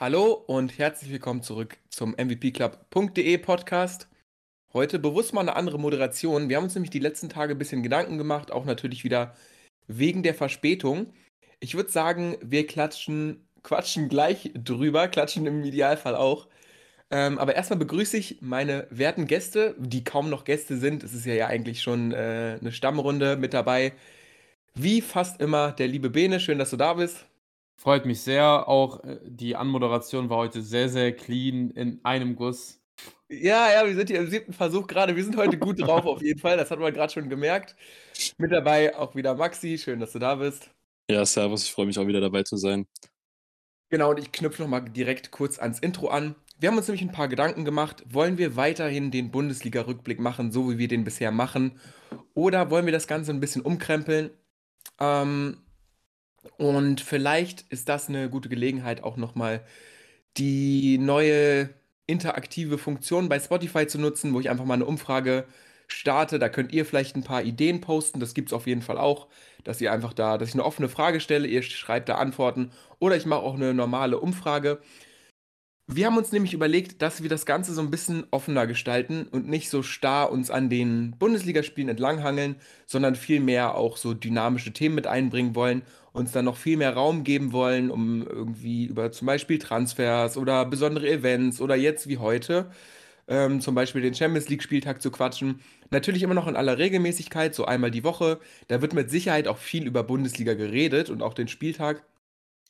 Hallo 0.00 0.32
und 0.46 0.78
herzlich 0.78 1.10
willkommen 1.10 1.42
zurück 1.42 1.76
zum 1.90 2.12
MVPclub.de 2.12 3.36
Podcast. 3.38 4.06
Heute 4.72 5.00
bewusst 5.00 5.34
mal 5.34 5.40
eine 5.40 5.56
andere 5.56 5.80
Moderation. 5.80 6.48
Wir 6.48 6.56
haben 6.56 6.62
uns 6.62 6.76
nämlich 6.76 6.92
die 6.92 7.00
letzten 7.00 7.28
Tage 7.28 7.56
ein 7.56 7.58
bisschen 7.58 7.82
Gedanken 7.82 8.16
gemacht, 8.16 8.52
auch 8.52 8.64
natürlich 8.64 9.02
wieder 9.02 9.34
wegen 9.88 10.22
der 10.22 10.34
Verspätung. 10.34 11.12
Ich 11.58 11.74
würde 11.74 11.90
sagen, 11.90 12.36
wir 12.40 12.64
klatschen, 12.68 13.48
quatschen 13.64 14.08
gleich 14.08 14.52
drüber, 14.54 15.08
klatschen 15.08 15.46
im 15.46 15.64
Idealfall 15.64 16.14
auch. 16.14 16.46
Ähm, 17.10 17.36
aber 17.40 17.56
erstmal 17.56 17.80
begrüße 17.80 18.18
ich 18.18 18.40
meine 18.40 18.86
werten 18.90 19.26
Gäste, 19.26 19.74
die 19.80 20.04
kaum 20.04 20.30
noch 20.30 20.44
Gäste 20.44 20.76
sind. 20.78 21.02
Es 21.02 21.12
ist 21.12 21.26
ja, 21.26 21.34
ja 21.34 21.48
eigentlich 21.48 21.82
schon 21.82 22.12
äh, 22.12 22.58
eine 22.60 22.70
Stammrunde 22.70 23.36
mit 23.36 23.52
dabei. 23.52 23.94
Wie 24.74 25.00
fast 25.00 25.40
immer 25.40 25.72
der 25.72 25.88
liebe 25.88 26.08
Bene, 26.08 26.38
schön, 26.38 26.60
dass 26.60 26.70
du 26.70 26.76
da 26.76 26.94
bist. 26.94 27.26
Freut 27.78 28.06
mich 28.06 28.20
sehr. 28.22 28.68
Auch 28.68 29.04
äh, 29.04 29.20
die 29.24 29.54
Anmoderation 29.54 30.28
war 30.28 30.38
heute 30.38 30.62
sehr, 30.62 30.88
sehr 30.88 31.12
clean 31.12 31.70
in 31.70 32.00
einem 32.04 32.34
Guss. 32.34 32.80
Ja, 33.28 33.70
ja, 33.72 33.86
wir 33.86 33.94
sind 33.94 34.10
hier 34.10 34.18
im 34.18 34.28
siebten 34.28 34.52
Versuch 34.52 34.88
gerade. 34.88 35.14
Wir 35.14 35.22
sind 35.22 35.36
heute 35.36 35.58
gut 35.58 35.80
drauf 35.86 36.04
auf 36.04 36.20
jeden 36.20 36.40
Fall. 36.40 36.56
Das 36.56 36.72
hat 36.72 36.80
man 36.80 36.92
gerade 36.92 37.12
schon 37.12 37.28
gemerkt. 37.28 37.76
Mit 38.36 38.50
dabei 38.50 38.96
auch 38.96 39.14
wieder 39.14 39.36
Maxi. 39.36 39.78
Schön, 39.78 40.00
dass 40.00 40.12
du 40.12 40.18
da 40.18 40.34
bist. 40.34 40.70
Ja, 41.08 41.24
servus. 41.24 41.64
Ich 41.64 41.72
freue 41.72 41.86
mich 41.86 41.98
auch 42.00 42.06
wieder 42.08 42.20
dabei 42.20 42.42
zu 42.42 42.56
sein. 42.56 42.86
Genau, 43.90 44.10
und 44.10 44.18
ich 44.18 44.32
knüpfe 44.32 44.62
nochmal 44.62 44.82
direkt 44.82 45.30
kurz 45.30 45.60
ans 45.60 45.78
Intro 45.78 46.08
an. 46.08 46.34
Wir 46.58 46.68
haben 46.68 46.76
uns 46.76 46.88
nämlich 46.88 47.02
ein 47.02 47.12
paar 47.12 47.28
Gedanken 47.28 47.64
gemacht. 47.64 48.02
Wollen 48.10 48.38
wir 48.38 48.56
weiterhin 48.56 49.12
den 49.12 49.30
Bundesliga-Rückblick 49.30 50.18
machen, 50.18 50.50
so 50.50 50.68
wie 50.68 50.78
wir 50.78 50.88
den 50.88 51.04
bisher 51.04 51.30
machen? 51.30 51.78
Oder 52.34 52.70
wollen 52.70 52.86
wir 52.86 52.92
das 52.92 53.06
Ganze 53.06 53.30
ein 53.30 53.40
bisschen 53.40 53.62
umkrempeln? 53.62 54.30
Ähm, 54.98 55.58
und 56.56 57.00
vielleicht 57.00 57.62
ist 57.70 57.88
das 57.88 58.08
eine 58.08 58.30
gute 58.30 58.48
Gelegenheit, 58.48 59.02
auch 59.04 59.16
nochmal 59.16 59.64
die 60.36 60.98
neue 60.98 61.70
interaktive 62.06 62.78
Funktion 62.78 63.28
bei 63.28 63.38
Spotify 63.38 63.86
zu 63.86 63.98
nutzen, 63.98 64.32
wo 64.34 64.40
ich 64.40 64.50
einfach 64.50 64.64
mal 64.64 64.74
eine 64.74 64.86
Umfrage 64.86 65.46
starte. 65.88 66.38
Da 66.38 66.48
könnt 66.48 66.72
ihr 66.72 66.84
vielleicht 66.86 67.16
ein 67.16 67.24
paar 67.24 67.42
Ideen 67.42 67.80
posten. 67.80 68.20
Das 68.20 68.34
gibt 68.34 68.48
es 68.50 68.52
auf 68.52 68.66
jeden 68.66 68.82
Fall 68.82 68.98
auch, 68.98 69.28
dass 69.64 69.80
ihr 69.80 69.92
einfach 69.92 70.12
da, 70.14 70.38
dass 70.38 70.48
ich 70.50 70.54
eine 70.54 70.64
offene 70.64 70.88
Frage 70.88 71.20
stelle, 71.20 71.48
ihr 71.48 71.62
schreibt 71.62 72.08
da 72.08 72.16
Antworten 72.16 72.70
oder 72.98 73.16
ich 73.16 73.26
mache 73.26 73.40
auch 73.40 73.54
eine 73.54 73.74
normale 73.74 74.18
Umfrage. 74.18 74.80
Wir 75.90 76.04
haben 76.04 76.18
uns 76.18 76.32
nämlich 76.32 76.52
überlegt, 76.52 77.00
dass 77.00 77.22
wir 77.22 77.30
das 77.30 77.46
Ganze 77.46 77.72
so 77.72 77.80
ein 77.80 77.90
bisschen 77.90 78.26
offener 78.30 78.66
gestalten 78.66 79.26
und 79.26 79.48
nicht 79.48 79.70
so 79.70 79.82
starr 79.82 80.30
uns 80.30 80.50
an 80.50 80.68
den 80.68 81.12
Bundesligaspielen 81.18 81.88
entlanghangeln, 81.88 82.56
sondern 82.86 83.14
vielmehr 83.16 83.74
auch 83.74 83.96
so 83.96 84.12
dynamische 84.12 84.74
Themen 84.74 84.94
mit 84.94 85.06
einbringen 85.06 85.54
wollen, 85.54 85.82
uns 86.18 86.32
dann 86.32 86.44
noch 86.44 86.56
viel 86.56 86.76
mehr 86.76 86.94
Raum 86.94 87.24
geben 87.24 87.52
wollen, 87.52 87.90
um 87.90 88.26
irgendwie 88.26 88.86
über 88.86 89.12
zum 89.12 89.26
Beispiel 89.26 89.58
Transfers 89.58 90.36
oder 90.36 90.64
besondere 90.66 91.08
Events 91.08 91.60
oder 91.60 91.76
jetzt 91.76 92.08
wie 92.08 92.18
heute 92.18 92.70
ähm, 93.28 93.60
zum 93.60 93.74
Beispiel 93.74 94.00
den 94.00 94.14
Champions 94.14 94.48
League-Spieltag 94.48 95.02
zu 95.02 95.10
quatschen. 95.10 95.60
Natürlich 95.90 96.22
immer 96.22 96.34
noch 96.34 96.48
in 96.48 96.56
aller 96.56 96.78
Regelmäßigkeit, 96.78 97.54
so 97.54 97.66
einmal 97.66 97.90
die 97.90 98.04
Woche. 98.04 98.40
Da 98.68 98.80
wird 98.82 98.94
mit 98.94 99.10
Sicherheit 99.10 99.46
auch 99.48 99.58
viel 99.58 99.86
über 99.86 100.02
Bundesliga 100.02 100.54
geredet 100.54 101.10
und 101.10 101.22
auch 101.22 101.34
den 101.34 101.48
Spieltag. 101.48 102.04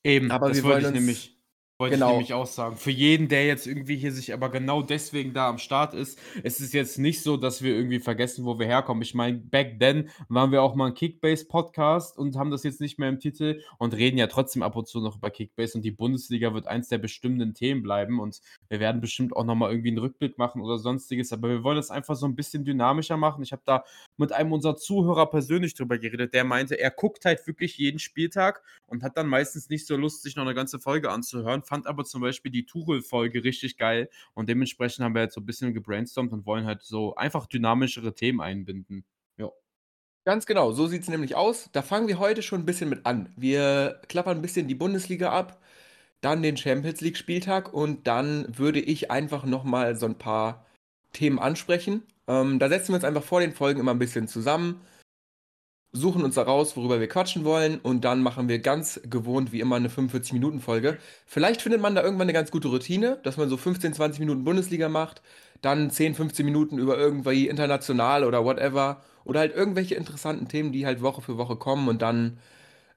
Eben, 0.05 0.31
aber 0.31 0.49
das 0.49 0.59
wir 0.59 0.65
wollen 0.65 0.85
uns 0.85 0.95
nämlich 0.95 1.38
wollte 1.79 1.95
genau. 1.95 2.09
ich 2.09 2.13
nämlich 2.13 2.35
auch 2.35 2.47
sagen. 2.47 2.77
Für 2.77 2.91
jeden, 2.91 3.29
der 3.29 3.47
jetzt 3.47 3.67
irgendwie 3.67 3.97
hier 3.97 4.11
sich 4.11 4.33
aber 4.33 4.51
genau 4.51 4.83
deswegen 4.83 5.33
da 5.33 5.49
am 5.49 5.59
Start 5.59 5.95
ist, 5.95 6.19
es 6.43 6.61
ist 6.61 6.75
jetzt 6.75 6.99
nicht 6.99 7.23
so, 7.23 7.37
dass 7.37 7.63
wir 7.63 7.73
irgendwie 7.75 8.01
vergessen, 8.01 8.45
wo 8.45 8.59
wir 8.59 8.67
herkommen. 8.67 9.03
Ich 9.03 9.15
meine, 9.15 9.39
back 9.39 9.79
then 9.79 10.11
waren 10.29 10.51
wir 10.51 10.63
auch 10.63 10.75
mal 10.75 10.89
ein 10.89 10.95
Kickbase-Podcast 10.95 12.19
und 12.19 12.37
haben 12.37 12.51
das 12.51 12.65
jetzt 12.65 12.81
nicht 12.81 12.99
mehr 12.99 13.09
im 13.09 13.21
Titel 13.21 13.63
und 13.79 13.95
reden 13.95 14.19
ja 14.19 14.27
trotzdem 14.27 14.63
ab 14.63 14.75
und 14.75 14.89
zu 14.89 15.01
noch 15.01 15.17
über 15.17 15.31
Kickbase 15.31 15.79
und 15.79 15.83
die 15.83 15.93
Bundesliga 15.93 16.53
wird 16.53 16.67
eins 16.67 16.89
der 16.89 16.99
bestimmenden 16.99 17.55
Themen 17.55 17.83
bleiben 17.83 18.19
und 18.19 18.41
wir 18.69 18.81
werden 18.81 19.01
bestimmt 19.01 19.37
auch 19.37 19.45
nochmal 19.45 19.71
irgendwie 19.71 19.91
einen 19.91 19.99
Rückblick 19.99 20.37
machen 20.37 20.61
oder 20.61 20.79
sonstiges, 20.79 21.33
aber 21.33 21.49
wir 21.49 21.63
wollen 21.63 21.77
das 21.77 21.93
einfach 21.93 22.17
so 22.17 22.27
ein 22.27 22.35
bisschen 22.35 22.65
dynamischer 22.65 23.17
machen. 23.17 23.43
Ich 23.45 23.53
habe 23.53 23.63
da 23.65 23.85
mit 24.19 24.33
einem 24.33 24.53
unserer 24.53 24.77
Zuhörer 24.77 25.31
persönlich 25.31 25.75
drüber 25.75 25.99
geredet, 25.99 26.35
der 26.35 26.45
meinte, 26.45 26.79
er 26.79 26.91
guckt 26.91 27.25
halt 27.25 27.47
wirklich 27.47 27.79
jeden 27.79 27.99
Spieltag 27.99 28.63
und 28.87 29.03
hat 29.03 29.17
dann 29.17 29.29
meistens 29.29 29.69
nicht 29.69 29.87
so 29.87 29.97
Lust, 29.97 30.23
sich 30.23 30.37
noch 30.37 30.45
eine 30.45 30.55
ganze 30.55 30.79
Folge 30.79 31.11
anzuhören 31.11 31.63
fand 31.69 31.87
aber 31.87 32.05
zum 32.05 32.21
Beispiel 32.21 32.51
die 32.51 32.67
Tuchel-Folge 32.67 33.45
richtig 33.45 33.77
geil 33.77 34.09
und 34.35 34.49
dementsprechend 34.49 35.05
haben 35.05 35.15
wir 35.15 35.23
jetzt 35.23 35.35
so 35.35 35.41
ein 35.41 35.47
bisschen 35.47 35.75
gebrainstormt 35.75 36.33
und 36.33 36.47
wollen 36.47 36.65
halt 36.65 36.83
so 36.83 37.15
einfach 37.15 37.47
dynamischere 37.47 38.15
Themen 38.15 38.41
einbinden. 38.41 39.05
Ja. 39.37 39.51
Ganz 40.25 40.47
genau, 40.47 40.73
so 40.73 40.87
sieht 40.87 41.03
es 41.03 41.09
nämlich 41.09 41.37
aus. 41.37 41.69
Da 41.73 41.83
fangen 41.83 42.09
wir 42.09 42.19
heute 42.19 42.43
schon 42.43 42.61
ein 42.61 42.67
bisschen 42.67 42.89
mit 42.89 43.07
an. 43.07 43.33
Wir 43.37 44.01
klappern 44.09 44.39
ein 44.39 44.43
bisschen 44.43 44.69
die 44.69 44.75
Bundesliga 44.75 45.31
ab, 45.31 45.61
dann 46.21 46.43
den 46.43 46.57
Champions 46.57 47.01
League-Spieltag 47.01 47.73
und 47.73 48.07
dann 48.07 48.59
würde 48.59 48.81
ich 48.81 49.11
einfach 49.11 49.45
nochmal 49.45 49.97
so 49.97 50.07
ein 50.07 50.19
paar 50.19 50.67
Themen 51.13 51.39
ansprechen. 51.39 52.03
Ähm, 52.29 52.59
da 52.59 52.69
setzen 52.69 52.89
wir 52.89 52.97
uns 52.97 53.05
einfach 53.05 53.25
vor 53.25 53.41
den 53.41 53.53
Folgen 53.53 53.81
immer 53.81 53.93
ein 53.93 53.99
bisschen 53.99 54.29
zusammen 54.29 54.81
suchen 55.93 56.23
uns 56.23 56.35
da 56.35 56.43
raus, 56.43 56.77
worüber 56.77 57.01
wir 57.01 57.09
quatschen 57.09 57.45
wollen 57.45 57.79
und 57.81 58.05
dann 58.05 58.23
machen 58.23 58.49
wir 58.49 58.59
ganz 58.59 59.01
gewohnt 59.05 59.53
wie 59.53 59.61
immer 59.61 59.77
eine 59.77 59.89
45-Minuten-Folge. 59.89 60.99
Vielleicht 61.27 61.63
findet 61.63 61.81
man 61.81 61.95
da 61.95 62.03
irgendwann 62.03 62.27
eine 62.27 62.35
ganz 62.35 62.51
gute 62.51 62.69
Routine, 62.69 63.19
dass 63.23 63.37
man 63.37 63.49
so 63.49 63.57
15, 63.57 63.95
20 63.95 64.21
Minuten 64.21 64.45
Bundesliga 64.45 64.89
macht, 64.89 65.23
dann 65.63 65.91
10, 65.91 66.15
15 66.15 66.45
Minuten 66.45 66.79
über 66.79 66.99
irgendwie 66.99 67.49
international 67.49 68.25
oder 68.25 68.45
whatever 68.45 69.03
oder 69.25 69.41
halt 69.41 69.55
irgendwelche 69.55 69.95
interessanten 69.95 70.49
Themen, 70.49 70.73
die 70.73 70.87
halt 70.87 71.03
Woche 71.03 71.23
für 71.23 71.39
Woche 71.39 71.57
kommen 71.57 71.89
und 71.89 72.03
dann 72.03 72.39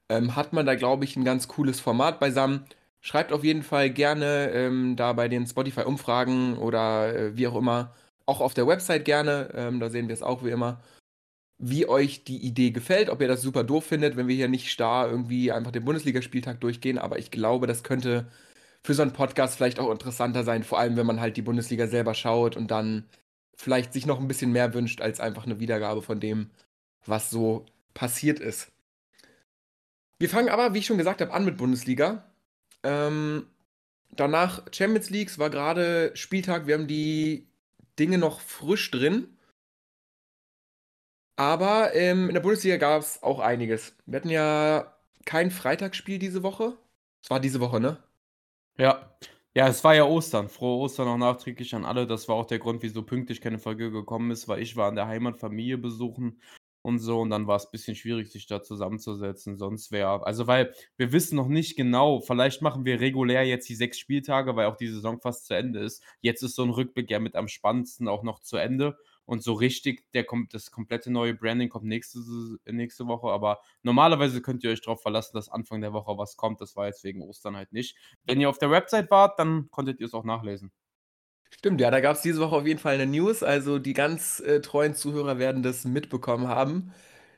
ähm, 0.10 0.36
hat 0.36 0.54
man 0.54 0.66
da, 0.66 0.76
glaube 0.76 1.06
ich, 1.06 1.16
ein 1.16 1.26
ganz 1.26 1.48
cooles 1.48 1.80
Format 1.80 2.20
beisammen. 2.20 2.66
Schreibt 3.02 3.34
auf 3.34 3.44
jeden 3.44 3.64
Fall 3.64 3.90
gerne 3.90 4.52
ähm, 4.54 4.96
da 4.96 5.14
bei 5.14 5.28
den 5.28 5.48
Spotify-Umfragen 5.48 6.58
oder 6.58 7.16
äh, 7.16 7.38
wie 7.38 7.48
auch 7.48 7.56
immer, 7.56 7.94
auch 8.26 8.42
auf 8.42 8.54
der 8.54 8.68
Website 8.68 9.06
gerne, 9.06 9.50
ähm, 9.56 9.80
da 9.80 9.90
sehen 9.90 10.08
wir 10.08 10.14
es 10.14 10.24
auch 10.24 10.44
wie 10.44 10.50
immer 10.50 10.82
wie 11.62 11.88
euch 11.88 12.24
die 12.24 12.38
Idee 12.38 12.72
gefällt, 12.72 13.10
ob 13.10 13.22
ihr 13.22 13.28
das 13.28 13.44
super 13.44 13.64
doof 13.64 13.86
findet, 13.86 14.18
wenn 14.18 14.28
wir 14.28 14.36
hier 14.36 14.48
nicht 14.48 14.72
starr 14.72 15.10
irgendwie 15.10 15.52
einfach 15.52 15.72
den 15.72 15.86
Bundesligaspieltag 15.86 16.60
durchgehen. 16.60 16.98
Aber 16.98 17.20
ich 17.20 17.30
glaube, 17.30 17.68
das 17.68 17.84
könnte 17.84 18.28
für 18.84 18.96
so 18.96 19.04
einen 19.04 19.14
Podcast 19.14 19.56
vielleicht 19.58 19.80
auch 19.80 19.92
interessanter 19.92 20.44
sein, 20.44 20.64
vor 20.64 20.80
allem 20.80 20.98
wenn 20.98 21.06
man 21.06 21.22
halt 21.22 21.38
die 21.38 21.44
Bundesliga 21.44 21.86
selber 21.86 22.16
schaut 22.16 22.58
und 22.58 22.72
dann 22.72 23.06
vielleicht 23.56 23.94
sich 23.94 24.08
noch 24.08 24.20
ein 24.20 24.28
bisschen 24.28 24.52
mehr 24.52 24.74
wünscht 24.74 25.02
als 25.02 25.20
einfach 25.20 25.46
eine 25.46 25.60
Wiedergabe 25.60 26.02
von 26.02 26.20
dem, 26.20 26.50
was 27.06 27.30
so 27.30 27.68
passiert 27.94 28.40
ist. 28.40 28.72
Wir 30.18 30.30
fangen 30.30 30.50
aber, 30.50 30.74
wie 30.74 30.80
ich 30.80 30.88
schon 30.88 30.98
gesagt 30.98 31.22
habe, 31.22 31.34
an 31.34 31.46
mit 31.46 31.58
Bundesliga. 31.58 32.32
Ähm, 32.84 33.46
danach 34.10 34.64
Champions 34.72 35.12
League 35.12 35.38
war 35.38 35.52
gerade 35.52 36.12
Spieltag, 36.16 36.66
wir 36.66 36.74
haben 36.74 36.88
die 36.88 37.51
Dinge 38.00 38.18
noch 38.18 38.42
frisch 38.42 38.92
drin. 38.92 39.38
Aber 41.36 41.96
ähm, 41.96 42.28
in 42.28 42.34
der 42.34 42.42
Bundesliga 42.42 42.78
gab 42.78 43.02
es 43.02 43.24
auch 43.24 43.40
einiges. 43.40 43.96
Wir 44.06 44.18
hatten 44.18 44.30
ja 44.30 44.96
kein 45.26 45.52
Freitagsspiel 45.52 46.20
diese 46.20 46.44
Woche. 46.44 46.78
Es 47.24 47.30
war 47.30 47.40
diese 47.40 47.60
Woche, 47.60 47.80
ne? 47.80 48.04
Ja. 48.78 49.16
Ja, 49.54 49.68
es 49.68 49.84
war 49.84 49.96
ja 49.96 50.06
Ostern. 50.06 50.48
Frohe 50.48 50.80
Ostern 50.80 51.08
auch 51.10 51.18
nachträglich 51.18 51.76
an 51.76 51.84
alle. 51.84 52.08
Das 52.08 52.28
war 52.30 52.36
auch 52.36 52.46
der 52.46 52.60
Grund, 52.60 52.84
wieso 52.84 53.04
pünktlich 53.04 53.42
keine 53.42 53.60
Folge 53.60 53.92
gekommen 53.92 54.32
ist, 54.32 54.48
weil 54.48 54.62
ich 54.62 54.78
war 54.78 54.88
an 54.88 54.96
der 54.96 55.08
Heimat 55.08 55.38
Familie 55.38 55.78
besuchen 55.78 56.40
und 56.82 57.00
so 57.00 57.22
und 57.22 57.30
dann 57.30 57.48
war 57.48 57.58
es 57.58 57.66
ein 57.66 57.72
bisschen 57.72 57.96
schwierig, 57.96 58.32
sich 58.32 58.48
da 58.48 58.62
zusammenzusetzen. 58.64 59.58
Sonst 59.58 59.92
wäre, 59.92 60.26
also 60.26 60.48
weil 60.48 60.74
wir 60.98 61.12
wissen 61.12 61.36
noch 61.36 61.48
nicht 61.48 61.76
genau, 61.76 62.22
vielleicht 62.22 62.62
machen 62.62 62.86
wir 62.86 63.00
regulär 63.00 63.44
jetzt 63.44 63.70
die 63.70 63.76
sechs 63.76 64.00
Spieltage, 64.00 64.56
weil 64.56 64.68
auch 64.68 64.78
die 64.78 64.88
Saison 64.88 65.20
fast 65.20 65.46
zu 65.46 65.56
Ende 65.56 65.80
ist. 65.80 66.04
Jetzt 66.22 66.44
ist 66.44 66.56
so 66.56 66.64
ein 66.64 66.70
Rückblick 66.70 67.10
ja 67.12 67.20
mit 67.20 67.36
am 67.36 67.48
spannendsten 67.48 68.08
auch 68.08 68.24
noch 68.24 68.40
zu 68.40 68.58
Ende. 68.58 68.98
Und 69.26 69.44
so 69.44 69.54
richtig, 69.54 70.12
der 70.14 70.24
kommt, 70.26 70.54
das 70.54 70.72
komplette 70.72 71.12
neue 71.12 71.34
Branding 71.34 71.70
kommt 71.70 71.86
nächste, 71.86 72.20
nächste 72.66 73.08
Woche. 73.08 73.30
Aber 73.30 73.62
normalerweise 73.84 74.42
könnt 74.42 74.64
ihr 74.64 74.72
euch 74.72 74.82
darauf 74.82 75.02
verlassen, 75.02 75.36
dass 75.36 75.48
Anfang 75.48 75.80
der 75.82 75.94
Woche 75.94 76.18
was 76.18 76.36
kommt. 76.36 76.60
Das 76.60 76.76
war 76.76 76.88
jetzt 76.88 77.04
wegen 77.04 77.22
Ostern 77.22 77.56
halt 77.56 77.72
nicht. 77.72 77.96
Wenn 78.26 78.42
ihr 78.42 78.50
auf 78.50 78.58
der 78.58 78.72
Website 78.72 79.10
wart, 79.12 79.40
dann 79.40 79.70
konntet 79.70 80.00
ihr 80.00 80.08
es 80.08 80.14
auch 80.14 80.26
nachlesen. 80.26 80.72
Stimmt, 81.54 81.82
ja, 81.82 81.92
da 81.92 82.00
gab 82.00 82.16
es 82.16 82.22
diese 82.22 82.40
Woche 82.40 82.56
auf 82.56 82.66
jeden 82.66 82.80
Fall 82.80 82.96
eine 82.96 83.06
News. 83.06 83.44
Also 83.44 83.78
die 83.80 83.94
ganz 83.94 84.40
äh, 84.40 84.62
treuen 84.62 84.96
Zuhörer 84.96 85.38
werden 85.38 85.64
das 85.64 85.86
mitbekommen 85.86 86.48
haben. 86.48 86.94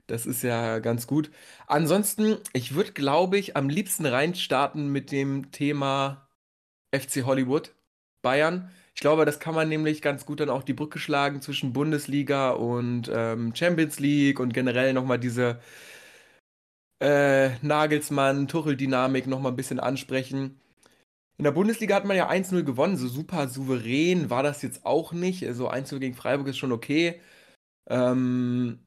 Das 0.08 0.26
ist 0.26 0.44
ja 0.44 0.80
ganz 0.80 1.08
gut. 1.08 1.32
Ansonsten, 1.68 2.38
ich 2.54 2.76
würde, 2.76 2.92
glaube 2.94 3.38
ich, 3.38 3.56
am 3.58 3.70
liebsten 3.70 4.06
reinstarten 4.06 4.92
mit 4.92 5.12
dem 5.12 5.52
Thema 5.52 6.28
FC 6.92 7.24
Hollywood, 7.24 7.74
Bayern. 8.22 8.72
Ich 8.96 9.02
glaube, 9.02 9.26
das 9.26 9.40
kann 9.40 9.56
man 9.56 9.70
nämlich 9.70 10.02
ganz 10.02 10.26
gut 10.26 10.40
dann 10.42 10.50
auch 10.50 10.64
die 10.64 10.74
Brücke 10.74 11.00
schlagen 11.00 11.42
zwischen 11.42 11.74
Bundesliga 11.74 12.52
und 12.52 13.10
ähm, 13.14 13.56
Champions 13.56 14.00
League 14.00 14.40
und 14.40 14.54
generell 14.54 14.94
nochmal 14.94 15.20
diese 15.20 15.60
äh, 17.00 17.52
Nagelsmann-Tuchel-Dynamik 17.62 19.28
nochmal 19.28 19.52
ein 19.52 19.56
bisschen 19.56 19.80
ansprechen. 19.80 20.60
In 21.38 21.44
der 21.46 21.52
Bundesliga 21.52 21.96
hat 21.96 22.06
man 22.06 22.18
ja 22.18 22.30
1-0 22.30 22.64
gewonnen, 22.64 22.98
so 22.98 23.08
super 23.08 23.48
souverän 23.48 24.30
war 24.30 24.44
das 24.44 24.62
jetzt 24.62 24.86
auch 24.86 25.14
nicht. 25.14 25.46
Also 25.46 25.70
1-0 25.70 26.00
gegen 26.00 26.16
Freiburg 26.16 26.48
ist 26.48 26.58
schon 26.58 26.72
okay. 26.72 27.22
Ähm, 27.88 28.86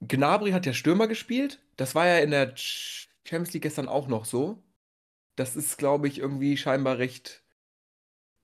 Gnabry 0.00 0.52
hat 0.52 0.66
ja 0.66 0.72
Stürmer 0.72 1.08
gespielt. 1.08 1.60
Das 1.76 1.94
war 1.94 2.06
ja 2.06 2.18
in 2.18 2.30
der 2.30 2.54
Champions 2.56 3.52
League 3.52 3.62
gestern 3.62 3.88
auch 3.88 4.08
noch 4.08 4.24
so. 4.24 4.62
Das 5.36 5.56
ist, 5.56 5.78
glaube 5.78 6.08
ich, 6.08 6.18
irgendwie 6.18 6.56
scheinbar 6.56 6.98
recht, 6.98 7.44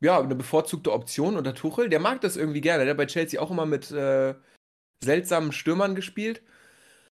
ja, 0.00 0.20
eine 0.20 0.34
bevorzugte 0.34 0.92
Option 0.92 1.36
unter 1.36 1.54
Tuchel. 1.54 1.88
Der 1.88 2.00
mag 2.00 2.20
das 2.22 2.36
irgendwie 2.36 2.60
gerne. 2.60 2.84
Der 2.84 2.92
hat 2.92 2.98
bei 2.98 3.06
Chelsea 3.06 3.40
auch 3.40 3.50
immer 3.50 3.66
mit 3.66 3.90
äh, 3.90 4.34
seltsamen 5.02 5.52
Stürmern 5.52 5.94
gespielt. 5.94 6.42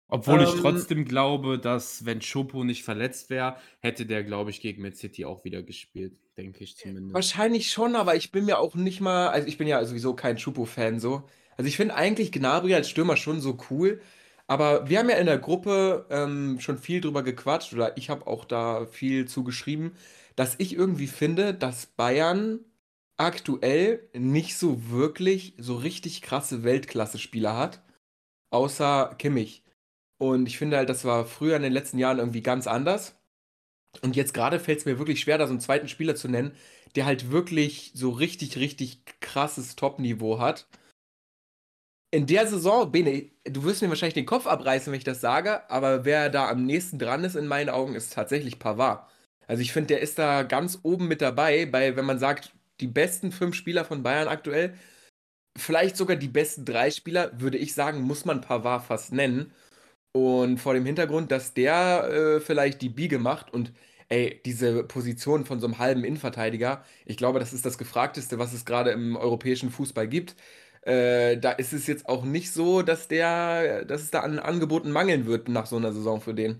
Obwohl 0.09 0.41
ich 0.41 0.53
ähm, 0.53 0.59
trotzdem 0.61 1.05
glaube, 1.05 1.59
dass 1.59 2.03
wenn 2.05 2.19
Chopo 2.19 2.63
nicht 2.63 2.83
verletzt 2.83 3.29
wäre, 3.29 3.57
hätte 3.79 4.05
der, 4.05 4.23
glaube 4.23 4.49
ich, 4.49 4.59
gegen 4.59 4.81
Man 4.81 4.93
City 4.93 5.23
auch 5.23 5.43
wieder 5.43 5.61
gespielt, 5.61 6.13
denke 6.35 6.63
ich 6.63 6.75
zumindest. 6.75 7.13
Wahrscheinlich 7.13 7.71
schon, 7.71 7.95
aber 7.95 8.15
ich 8.15 8.31
bin 8.31 8.45
mir 8.45 8.57
auch 8.57 8.73
nicht 8.75 9.01
mal, 9.01 9.29
also 9.29 9.47
ich 9.47 9.57
bin 9.57 9.67
ja 9.67 9.83
sowieso 9.85 10.15
kein 10.15 10.37
Chopo-Fan 10.37 10.99
so. 10.99 11.23
Also 11.57 11.67
ich 11.67 11.77
finde 11.77 11.95
eigentlich 11.95 12.31
Gnabry 12.31 12.73
als 12.73 12.89
Stürmer 12.89 13.17
schon 13.17 13.39
so 13.39 13.57
cool, 13.69 14.01
aber 14.47 14.89
wir 14.89 14.97
haben 14.97 15.09
ja 15.09 15.17
in 15.17 15.27
der 15.27 15.37
Gruppe 15.37 16.07
ähm, 16.09 16.59
schon 16.59 16.79
viel 16.79 17.01
drüber 17.01 17.21
gequatscht 17.21 17.73
oder 17.73 17.95
ich 17.97 18.09
habe 18.09 18.25
auch 18.25 18.45
da 18.45 18.87
viel 18.87 19.27
zugeschrieben, 19.27 19.91
dass 20.35 20.55
ich 20.57 20.73
irgendwie 20.73 21.07
finde, 21.07 21.53
dass 21.53 21.85
Bayern 21.85 22.61
aktuell 23.17 24.09
nicht 24.13 24.57
so 24.57 24.89
wirklich 24.89 25.53
so 25.59 25.75
richtig 25.75 26.23
krasse 26.23 26.63
Weltklasse-Spieler 26.63 27.55
hat, 27.55 27.83
außer 28.49 29.15
Kimmich. 29.19 29.63
Und 30.19 30.47
ich 30.47 30.57
finde 30.57 30.77
halt, 30.77 30.89
das 30.89 31.05
war 31.05 31.25
früher 31.25 31.55
in 31.55 31.63
den 31.63 31.73
letzten 31.73 31.97
Jahren 31.97 32.19
irgendwie 32.19 32.43
ganz 32.43 32.67
anders. 32.67 33.15
Und 34.01 34.15
jetzt 34.15 34.33
gerade 34.33 34.59
fällt 34.59 34.79
es 34.79 34.85
mir 34.85 34.99
wirklich 34.99 35.21
schwer, 35.21 35.37
da 35.37 35.47
so 35.47 35.53
einen 35.53 35.61
zweiten 35.61 35.87
Spieler 35.87 36.15
zu 36.15 36.27
nennen, 36.27 36.55
der 36.95 37.05
halt 37.05 37.31
wirklich 37.31 37.91
so 37.95 38.11
richtig, 38.11 38.57
richtig 38.57 39.03
krasses 39.21 39.75
Top-Niveau 39.75 40.39
hat. 40.39 40.67
In 42.11 42.25
der 42.25 42.47
Saison, 42.47 42.91
Bene, 42.91 43.29
du 43.45 43.63
wirst 43.63 43.81
mir 43.81 43.89
wahrscheinlich 43.89 44.15
den 44.15 44.25
Kopf 44.25 44.47
abreißen, 44.47 44.91
wenn 44.91 44.97
ich 44.97 45.03
das 45.03 45.21
sage, 45.21 45.69
aber 45.69 46.05
wer 46.05 46.29
da 46.29 46.49
am 46.49 46.65
nächsten 46.65 46.97
dran 46.97 47.23
ist 47.23 47.35
in 47.35 47.47
meinen 47.47 47.69
Augen, 47.69 47.95
ist 47.95 48.13
tatsächlich 48.13 48.57
Pavard. 48.59 49.07
Also 49.47 49.61
ich 49.61 49.71
finde, 49.71 49.87
der 49.89 50.01
ist 50.01 50.17
da 50.19 50.43
ganz 50.43 50.79
oben 50.83 51.07
mit 51.07 51.21
dabei, 51.21 51.65
bei, 51.65 51.95
wenn 51.95 52.05
man 52.05 52.19
sagt, 52.19 52.53
die 52.79 52.87
besten 52.87 53.31
fünf 53.31 53.55
Spieler 53.55 53.85
von 53.85 54.03
Bayern 54.03 54.27
aktuell, 54.27 54.73
vielleicht 55.57 55.97
sogar 55.97 56.15
die 56.17 56.27
besten 56.27 56.65
drei 56.65 56.91
Spieler, 56.91 57.31
würde 57.39 57.57
ich 57.57 57.73
sagen, 57.73 58.01
muss 58.01 58.25
man 58.25 58.41
Pavard 58.41 58.85
fast 58.85 59.11
nennen. 59.13 59.51
Und 60.11 60.57
vor 60.57 60.73
dem 60.73 60.85
Hintergrund, 60.85 61.31
dass 61.31 61.53
der 61.53 62.37
äh, 62.37 62.39
vielleicht 62.41 62.81
die 62.81 62.89
Biege 62.89 63.19
macht 63.19 63.53
und 63.53 63.73
ey, 64.09 64.41
diese 64.45 64.83
Position 64.83 65.45
von 65.45 65.59
so 65.59 65.67
einem 65.67 65.77
halben 65.77 66.03
Innenverteidiger, 66.03 66.83
ich 67.05 67.15
glaube, 67.17 67.39
das 67.39 67.53
ist 67.53 67.65
das 67.65 67.77
Gefragteste, 67.77 68.39
was 68.39 68.53
es 68.53 68.65
gerade 68.65 68.89
im 68.91 69.15
europäischen 69.15 69.69
Fußball 69.69 70.07
gibt. 70.07 70.35
Äh, 70.81 71.37
da 71.37 71.51
ist 71.51 71.73
es 71.73 71.85
jetzt 71.87 72.07
auch 72.09 72.23
nicht 72.25 72.51
so, 72.51 72.81
dass 72.81 73.07
der, 73.07 73.85
dass 73.85 74.01
es 74.01 74.09
da 74.11 74.21
an 74.21 74.39
Angeboten 74.39 74.91
mangeln 74.91 75.25
wird 75.27 75.47
nach 75.47 75.67
so 75.67 75.75
einer 75.77 75.93
Saison 75.93 76.21
für 76.21 76.33
den. 76.33 76.59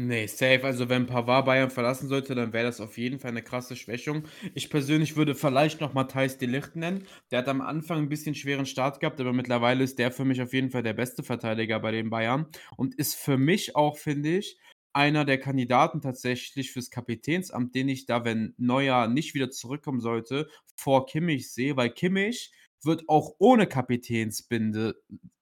Nee, 0.00 0.28
safe. 0.28 0.62
Also 0.62 0.88
wenn 0.88 1.06
Pavard 1.06 1.44
Bayern 1.44 1.70
verlassen 1.70 2.06
sollte, 2.06 2.36
dann 2.36 2.52
wäre 2.52 2.66
das 2.66 2.80
auf 2.80 2.96
jeden 2.98 3.18
Fall 3.18 3.32
eine 3.32 3.42
krasse 3.42 3.74
Schwächung. 3.74 4.22
Ich 4.54 4.70
persönlich 4.70 5.16
würde 5.16 5.34
vielleicht 5.34 5.80
noch 5.80 5.92
Matthijs 5.92 6.38
de 6.38 6.48
Ligt 6.48 6.76
nennen. 6.76 7.04
Der 7.32 7.40
hat 7.40 7.48
am 7.48 7.60
Anfang 7.60 8.02
ein 8.02 8.08
bisschen 8.08 8.36
schweren 8.36 8.64
Start 8.64 9.00
gehabt, 9.00 9.20
aber 9.20 9.32
mittlerweile 9.32 9.82
ist 9.82 9.98
der 9.98 10.12
für 10.12 10.24
mich 10.24 10.40
auf 10.40 10.52
jeden 10.52 10.70
Fall 10.70 10.84
der 10.84 10.92
beste 10.92 11.24
Verteidiger 11.24 11.80
bei 11.80 11.90
den 11.90 12.10
Bayern 12.10 12.46
und 12.76 12.94
ist 12.94 13.16
für 13.16 13.38
mich 13.38 13.74
auch, 13.74 13.98
finde 13.98 14.38
ich, 14.38 14.56
einer 14.92 15.24
der 15.24 15.38
Kandidaten 15.40 16.00
tatsächlich 16.00 16.70
fürs 16.70 16.90
Kapitänsamt, 16.90 17.74
den 17.74 17.88
ich 17.88 18.06
da, 18.06 18.24
wenn 18.24 18.54
Neuer 18.56 19.08
nicht 19.08 19.34
wieder 19.34 19.50
zurückkommen 19.50 20.00
sollte, 20.00 20.46
vor 20.76 21.06
Kimmich 21.06 21.50
sehe, 21.50 21.76
weil 21.76 21.90
Kimmich 21.90 22.52
wird 22.84 23.08
auch 23.08 23.34
ohne 23.38 23.66
Kapitänsbinde 23.66 24.96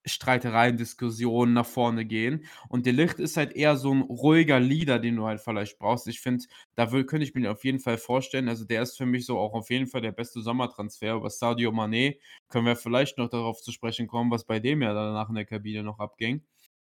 Streitereien, 0.08 0.76
Diskussionen 0.76 1.52
nach 1.52 1.66
vorne 1.66 2.04
gehen. 2.04 2.44
Und 2.68 2.86
Delicht 2.86 3.18
ist 3.18 3.36
halt 3.36 3.52
eher 3.54 3.76
so 3.76 3.92
ein 3.92 4.02
ruhiger 4.02 4.60
Leader, 4.60 4.98
den 5.00 5.16
du 5.16 5.26
halt 5.26 5.40
vielleicht 5.40 5.78
brauchst. 5.78 6.06
Ich 6.06 6.20
finde, 6.20 6.44
da 6.76 6.86
könnte 6.86 7.24
ich 7.24 7.34
mir 7.34 7.50
auf 7.50 7.64
jeden 7.64 7.80
Fall 7.80 7.98
vorstellen. 7.98 8.48
Also 8.48 8.64
der 8.64 8.82
ist 8.82 8.96
für 8.96 9.06
mich 9.06 9.26
so 9.26 9.38
auch 9.38 9.52
auf 9.54 9.68
jeden 9.70 9.88
Fall 9.88 10.02
der 10.02 10.12
beste 10.12 10.40
Sommertransfer. 10.42 11.14
Über 11.14 11.28
Sadio 11.30 11.70
Mané 11.72 12.18
können 12.48 12.66
wir 12.66 12.76
vielleicht 12.76 13.18
noch 13.18 13.28
darauf 13.28 13.60
zu 13.60 13.72
sprechen 13.72 14.06
kommen, 14.06 14.30
was 14.30 14.44
bei 14.44 14.60
dem 14.60 14.80
ja 14.82 14.94
danach 14.94 15.28
in 15.28 15.34
der 15.34 15.44
Kabine 15.44 15.82
noch 15.82 15.98
abging. 15.98 16.44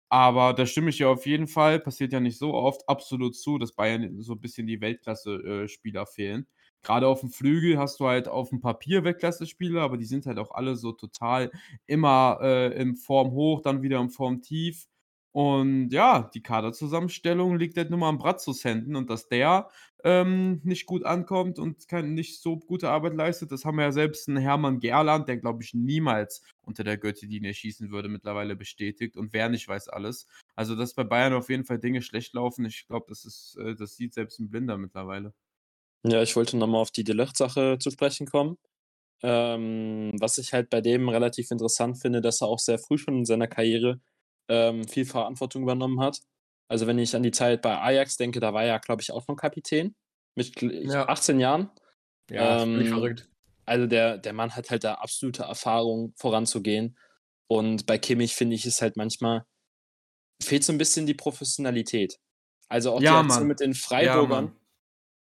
Aber 0.10 0.54
da 0.54 0.66
stimme 0.66 0.90
ich 0.90 1.00
ja 1.00 1.10
auf 1.10 1.26
jeden 1.26 1.48
Fall, 1.48 1.80
passiert 1.80 2.14
ja 2.14 2.20
nicht 2.22 2.38
so 2.38 2.54
oft, 2.54 2.88
absolut 2.88 3.36
zu, 3.36 3.58
dass 3.58 3.74
Bayern 3.74 4.22
so 4.22 4.34
ein 4.34 4.40
bisschen 4.42 4.66
die 4.68 4.80
Weltklasse-Spieler 4.80 6.02
äh, 6.04 6.06
fehlen. 6.06 6.48
Gerade 6.83 7.07
auf 7.07 7.19
dem 7.21 7.29
Flügel 7.29 7.77
hast 7.77 8.00
du 8.00 8.07
halt 8.07 8.27
auf 8.27 8.50
dem 8.50 8.62
Papier 8.62 9.03
Weltklasse-Spieler, 9.03 9.81
aber 9.81 9.97
die 9.97 10.06
sind 10.06 10.25
halt 10.25 10.39
auch 10.39 10.51
alle 10.51 10.75
so 10.75 10.91
total 10.94 11.51
immer 11.85 12.39
äh, 12.41 12.74
in 12.81 12.95
Form 12.95 13.31
hoch, 13.31 13.62
dann 13.62 13.81
wieder 13.81 14.00
in 14.00 14.09
Form 14.09 14.41
tief. 14.41 14.88
Und 15.33 15.89
ja, 15.91 16.31
die 16.33 16.41
Kaderzusammenstellung 16.41 17.57
liegt 17.57 17.77
halt 17.77 17.91
nur 17.91 18.00
mal 18.00 18.09
am 18.09 18.18
Bratzos 18.18 18.63
Händen 18.63 18.95
und 18.95 19.09
dass 19.12 19.27
der 19.27 19.69
ähm, 20.03 20.62
nicht 20.63 20.88
gut 20.88 21.03
ankommt 21.06 21.59
und 21.59 21.88
kein, 21.88 22.13
nicht 22.15 22.41
so 22.41 22.57
gute 22.57 22.89
Arbeit 22.89 23.13
leistet, 23.13 23.51
das 23.51 23.63
haben 23.63 23.77
wir 23.77 23.83
ja 23.85 23.91
selbst 23.91 24.27
einen 24.27 24.38
Hermann 24.38 24.79
Gerland, 24.79 25.27
der 25.27 25.38
glaube 25.38 25.62
ich 25.63 25.74
niemals 25.75 26.41
unter 26.62 26.83
der 26.83 26.97
Gürtellinie 26.97 27.53
schießen 27.53 27.91
würde, 27.91 28.09
mittlerweile 28.09 28.56
bestätigt 28.56 29.15
und 29.15 29.31
wer 29.33 29.50
nicht 29.50 29.68
weiß 29.68 29.89
alles. 29.89 30.25
Also, 30.56 30.75
dass 30.75 30.95
bei 30.95 31.03
Bayern 31.03 31.33
auf 31.33 31.50
jeden 31.50 31.65
Fall 31.65 31.77
Dinge 31.79 32.01
schlecht 32.01 32.33
laufen, 32.33 32.65
ich 32.65 32.88
glaube, 32.88 33.06
das 33.09 33.56
äh, 33.62 33.75
das 33.75 33.95
sieht 33.95 34.13
selbst 34.15 34.39
ein 34.39 34.50
Blinder 34.50 34.77
mittlerweile. 34.77 35.33
Ja, 36.09 36.21
ich 36.21 36.36
wollte 36.36 36.57
nochmal 36.57 36.81
auf 36.81 36.92
die 36.92 37.04
Delicht-Sache 37.04 37.77
zu 37.80 37.92
sprechen 37.92 38.27
kommen. 38.27 38.57
Ähm, 39.24 40.12
was 40.19 40.38
ich 40.38 40.54
halt 40.54 40.69
bei 40.69 40.80
dem 40.80 41.09
relativ 41.09 41.50
interessant 41.50 42.00
finde, 42.00 42.21
dass 42.21 42.42
er 42.42 42.48
auch 42.48 42.59
sehr 42.59 42.77
früh 42.77 42.98
schon 42.98 43.18
in 43.19 43.25
seiner 43.25 43.48
Karriere 43.48 44.00
ähm, 44.48 44.88
viel 44.88 45.06
Verantwortung 45.06 45.63
übernommen 45.63 46.00
hat. 46.00 46.19
Also 46.69 46.86
wenn 46.86 47.00
ich 47.00 47.15
an 47.15 47.24
die 47.24 47.31
Zeit 47.31 47.62
bei 47.62 47.80
Ajax 47.80 48.18
denke, 48.18 48.39
da 48.39 48.54
war 48.54 48.63
er, 48.63 48.80
glaube 48.80 49.01
ich, 49.01 49.12
auch 49.12 49.25
schon 49.25 49.36
Kapitän 49.36 49.95
mit 50.36 50.62
ja. 50.62 51.07
18 51.07 51.39
Jahren. 51.39 51.71
Ja, 52.30 52.62
ähm, 52.62 52.86
verrückt. 52.86 53.27
Also 53.65 53.88
der, 53.88 54.18
der 54.18 54.33
Mann 54.33 54.56
hat 54.56 54.69
halt 54.69 54.83
da 54.83 54.95
absolute 54.95 55.44
Erfahrung 55.44 56.13
voranzugehen. 56.15 56.98
Und 57.48 57.86
bei 57.86 57.98
Kimmich 57.98 58.36
finde 58.36 58.56
ich 58.56 58.65
es 58.65 58.81
halt 58.81 58.98
manchmal, 58.98 59.45
fehlt 60.42 60.63
so 60.63 60.74
ein 60.74 60.77
bisschen 60.77 61.06
die 61.06 61.13
Professionalität. 61.13 62.19
Also 62.69 62.94
auch 62.94 63.01
ja, 63.01 63.21
die 63.21 63.27
Aktion 63.27 63.48
mit 63.48 63.60
den 63.62 63.74
Freiburgern. 63.74 64.56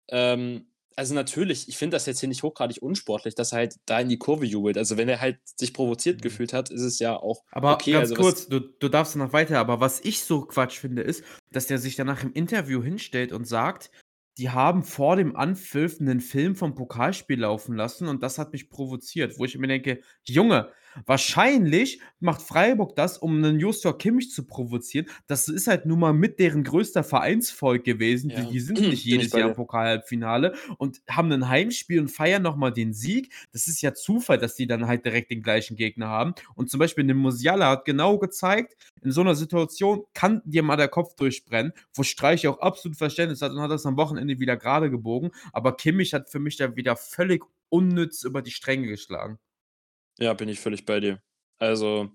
Ja, 0.09 0.33
ähm, 0.33 0.71
also 0.97 1.13
natürlich, 1.13 1.69
ich 1.69 1.77
finde 1.77 1.95
das 1.95 2.07
jetzt 2.07 2.19
hier 2.19 2.27
nicht 2.27 2.41
hochgradig 2.41 2.81
unsportlich, 2.81 3.35
dass 3.35 3.51
er 3.51 3.59
halt 3.59 3.75
da 3.85 3.99
in 3.99 4.09
die 4.09 4.17
Kurve 4.17 4.45
jubelt. 4.45 4.79
Also 4.79 4.97
wenn 4.97 5.07
er 5.07 5.21
halt 5.21 5.37
sich 5.55 5.71
provoziert 5.71 6.17
mhm. 6.17 6.21
gefühlt 6.21 6.53
hat, 6.53 6.71
ist 6.71 6.81
es 6.81 6.97
ja 6.97 7.15
auch 7.15 7.43
aber 7.51 7.75
okay. 7.75 7.91
ganz 7.91 8.09
also 8.09 8.15
kurz, 8.15 8.47
du, 8.47 8.59
du 8.59 8.89
darfst 8.89 9.15
noch 9.15 9.31
weiter, 9.31 9.59
aber 9.59 9.79
was 9.79 10.03
ich 10.03 10.23
so 10.23 10.41
Quatsch 10.41 10.79
finde, 10.79 11.03
ist, 11.03 11.23
dass 11.51 11.67
der 11.67 11.77
sich 11.77 11.95
danach 11.95 12.23
im 12.23 12.33
Interview 12.33 12.81
hinstellt 12.81 13.31
und 13.31 13.47
sagt, 13.47 13.91
die 14.39 14.49
haben 14.49 14.83
vor 14.83 15.15
dem 15.15 15.35
Anpfiff 15.35 15.99
einen 16.01 16.19
Film 16.19 16.55
vom 16.55 16.73
Pokalspiel 16.73 17.41
laufen 17.41 17.75
lassen 17.75 18.07
und 18.07 18.23
das 18.23 18.39
hat 18.39 18.51
mich 18.51 18.69
provoziert, 18.69 19.37
wo 19.37 19.45
ich 19.45 19.57
mir 19.57 19.67
denke, 19.67 20.01
Junge, 20.23 20.71
wahrscheinlich 21.05 22.01
macht 22.19 22.41
Freiburg 22.41 22.95
das, 22.95 23.17
um 23.17 23.37
einen 23.37 23.59
Justor 23.59 23.97
Kimmich 23.97 24.31
zu 24.31 24.45
provozieren. 24.45 25.07
Das 25.27 25.47
ist 25.47 25.67
halt 25.67 25.85
nun 25.85 25.99
mal 25.99 26.13
mit 26.13 26.39
deren 26.39 26.63
größter 26.63 27.03
Vereinsvolk 27.03 27.83
gewesen. 27.83 28.29
Ja. 28.29 28.41
Die, 28.41 28.51
die, 28.51 28.59
sind 28.59 28.79
nicht 28.89 29.05
jedes 29.05 29.31
Jahr 29.31 29.49
im 29.49 29.55
Pokalhalbfinale 29.55 30.55
und 30.77 31.01
haben 31.09 31.31
ein 31.31 31.47
Heimspiel 31.47 31.99
und 31.99 32.09
feiern 32.09 32.41
nochmal 32.41 32.71
den 32.71 32.93
Sieg. 32.93 33.33
Das 33.51 33.67
ist 33.67 33.81
ja 33.81 33.93
Zufall, 33.93 34.37
dass 34.37 34.55
die 34.55 34.67
dann 34.67 34.87
halt 34.87 35.05
direkt 35.05 35.31
den 35.31 35.41
gleichen 35.41 35.75
Gegner 35.75 36.07
haben. 36.07 36.33
Und 36.55 36.69
zum 36.69 36.79
Beispiel 36.79 37.05
den 37.05 37.17
Musiala 37.17 37.69
hat 37.69 37.85
genau 37.85 38.17
gezeigt, 38.17 38.75
in 39.01 39.11
so 39.11 39.21
einer 39.21 39.35
Situation 39.35 40.03
kann 40.13 40.41
dir 40.45 40.63
mal 40.63 40.77
der 40.77 40.87
Kopf 40.87 41.15
durchbrennen, 41.15 41.73
wo 41.93 42.03
Streich 42.03 42.47
auch 42.47 42.59
absolut 42.59 42.97
Verständnis 42.97 43.41
hat 43.41 43.51
und 43.51 43.61
hat 43.61 43.71
das 43.71 43.85
am 43.85 43.97
Wochenende 43.97 44.39
wieder 44.39 44.57
gerade 44.57 44.89
gebogen. 44.89 45.31
Aber 45.53 45.77
Kimmich 45.77 46.13
hat 46.13 46.29
für 46.29 46.39
mich 46.39 46.57
da 46.57 46.75
wieder 46.75 46.95
völlig 46.95 47.43
unnütz 47.69 48.23
über 48.23 48.41
die 48.41 48.51
Stränge 48.51 48.87
geschlagen. 48.87 49.39
Ja, 50.19 50.33
bin 50.33 50.49
ich 50.49 50.59
völlig 50.59 50.85
bei 50.85 50.99
dir. 50.99 51.21
Also, 51.59 52.09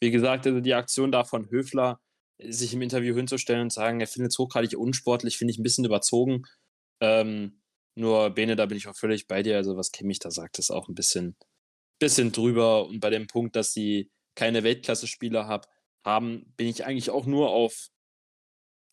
wie 0.00 0.10
gesagt, 0.10 0.46
also 0.46 0.60
die 0.60 0.74
Aktion 0.74 1.12
da 1.12 1.24
von 1.24 1.50
Höfler, 1.50 2.00
sich 2.42 2.74
im 2.74 2.82
Interview 2.82 3.14
hinzustellen 3.14 3.62
und 3.62 3.72
sagen, 3.72 4.00
er 4.00 4.06
findet 4.06 4.32
es 4.32 4.38
hochgradig 4.38 4.76
unsportlich, 4.76 5.38
finde 5.38 5.52
ich 5.52 5.58
ein 5.58 5.62
bisschen 5.62 5.84
überzogen. 5.84 6.42
Ähm, 7.00 7.62
nur 7.96 8.30
Bene, 8.30 8.56
da 8.56 8.66
bin 8.66 8.76
ich 8.76 8.88
auch 8.88 8.96
völlig 8.96 9.26
bei 9.28 9.42
dir. 9.42 9.56
Also, 9.56 9.76
was 9.76 9.92
Kimmich 9.92 10.18
da 10.18 10.30
sagt, 10.30 10.58
ist 10.58 10.70
auch 10.70 10.88
ein 10.88 10.94
bisschen, 10.94 11.36
bisschen 12.00 12.32
drüber. 12.32 12.86
Und 12.86 13.00
bei 13.00 13.10
dem 13.10 13.26
Punkt, 13.26 13.56
dass 13.56 13.72
sie 13.72 14.10
keine 14.34 14.64
Weltklasse-Spieler 14.64 15.46
hab, 15.46 15.68
haben, 16.04 16.52
bin 16.56 16.66
ich 16.66 16.84
eigentlich 16.84 17.10
auch 17.10 17.26
nur 17.26 17.50
auf 17.50 17.88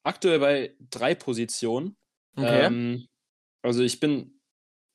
aktuell 0.04 0.40
bei 0.40 0.76
drei 0.90 1.16
Positionen. 1.16 1.98
Okay. 2.36 2.66
Ähm, 2.66 3.08
also 3.64 3.84
ich 3.84 4.00
bin, 4.00 4.40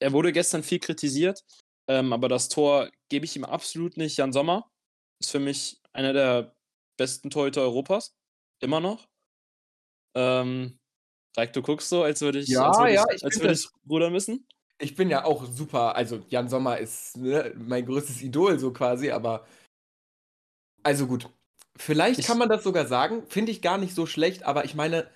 er 0.00 0.12
wurde 0.12 0.32
gestern 0.32 0.62
viel 0.62 0.78
kritisiert, 0.78 1.42
ähm, 1.88 2.12
aber 2.12 2.28
das 2.28 2.48
Tor 2.48 2.90
gebe 3.08 3.24
ich 3.24 3.36
ihm 3.36 3.44
absolut 3.44 3.96
nicht. 3.96 4.16
Jan 4.16 4.32
Sommer 4.32 4.70
ist 5.20 5.30
für 5.30 5.38
mich 5.38 5.80
einer 5.92 6.12
der 6.12 6.54
besten 6.96 7.30
Torhüter 7.30 7.62
Europas. 7.62 8.14
Immer 8.60 8.80
noch. 8.80 9.08
Ähm, 10.14 10.78
Reik, 11.36 11.52
du 11.52 11.62
guckst 11.62 11.88
so, 11.88 12.02
als 12.02 12.20
würde 12.22 12.38
ich, 12.38 12.48
ja, 12.48 12.68
als 12.68 12.78
würde 12.78 12.94
ja, 12.94 13.04
ich, 13.14 13.24
als 13.24 13.40
würde 13.40 13.52
ich 13.52 13.68
rudern 13.88 14.12
müssen. 14.12 14.46
Ich 14.78 14.94
bin 14.94 15.10
ja 15.10 15.24
auch 15.24 15.44
super, 15.46 15.94
also 15.94 16.22
Jan 16.28 16.48
Sommer 16.48 16.78
ist 16.78 17.16
ne, 17.16 17.52
mein 17.56 17.84
größtes 17.84 18.22
Idol 18.22 18.58
so 18.58 18.72
quasi, 18.72 19.10
aber 19.10 19.46
also 20.82 21.06
gut. 21.06 21.28
Vielleicht 21.76 22.20
ich, 22.20 22.26
kann 22.26 22.38
man 22.38 22.48
das 22.48 22.62
sogar 22.62 22.86
sagen, 22.86 23.26
finde 23.26 23.52
ich 23.52 23.60
gar 23.60 23.76
nicht 23.76 23.94
so 23.94 24.06
schlecht, 24.06 24.44
aber 24.44 24.64
ich 24.64 24.74
meine, 24.74 25.10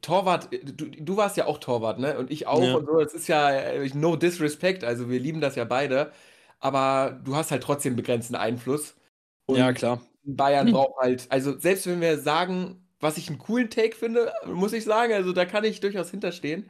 Torwart, 0.00 0.48
du, 0.50 0.86
du 0.86 1.16
warst 1.16 1.36
ja 1.36 1.46
auch 1.46 1.58
Torwart, 1.58 1.98
ne? 1.98 2.18
Und 2.18 2.30
ich 2.30 2.46
auch 2.46 2.62
ja. 2.62 2.74
und 2.74 2.86
so. 2.86 2.98
Das 2.98 3.12
ist 3.12 3.28
ja 3.28 3.50
äh, 3.50 3.90
no 3.94 4.16
disrespect, 4.16 4.84
also 4.84 5.10
wir 5.10 5.20
lieben 5.20 5.40
das 5.40 5.56
ja 5.56 5.64
beide. 5.64 6.12
Aber 6.58 7.20
du 7.24 7.36
hast 7.36 7.50
halt 7.50 7.62
trotzdem 7.62 7.96
begrenzten 7.96 8.34
Einfluss. 8.34 8.94
Und 9.46 9.58
ja, 9.58 9.72
klar. 9.72 10.00
Bayern 10.22 10.66
hm. 10.66 10.74
braucht 10.74 11.00
halt, 11.00 11.26
also 11.30 11.58
selbst 11.58 11.86
wenn 11.86 12.00
wir 12.00 12.18
sagen, 12.18 12.86
was 13.00 13.16
ich 13.16 13.28
einen 13.28 13.38
coolen 13.38 13.70
Take 13.70 13.96
finde, 13.96 14.32
muss 14.46 14.72
ich 14.72 14.84
sagen, 14.84 15.12
also 15.12 15.32
da 15.32 15.46
kann 15.46 15.64
ich 15.64 15.80
durchaus 15.80 16.10
hinterstehen, 16.10 16.68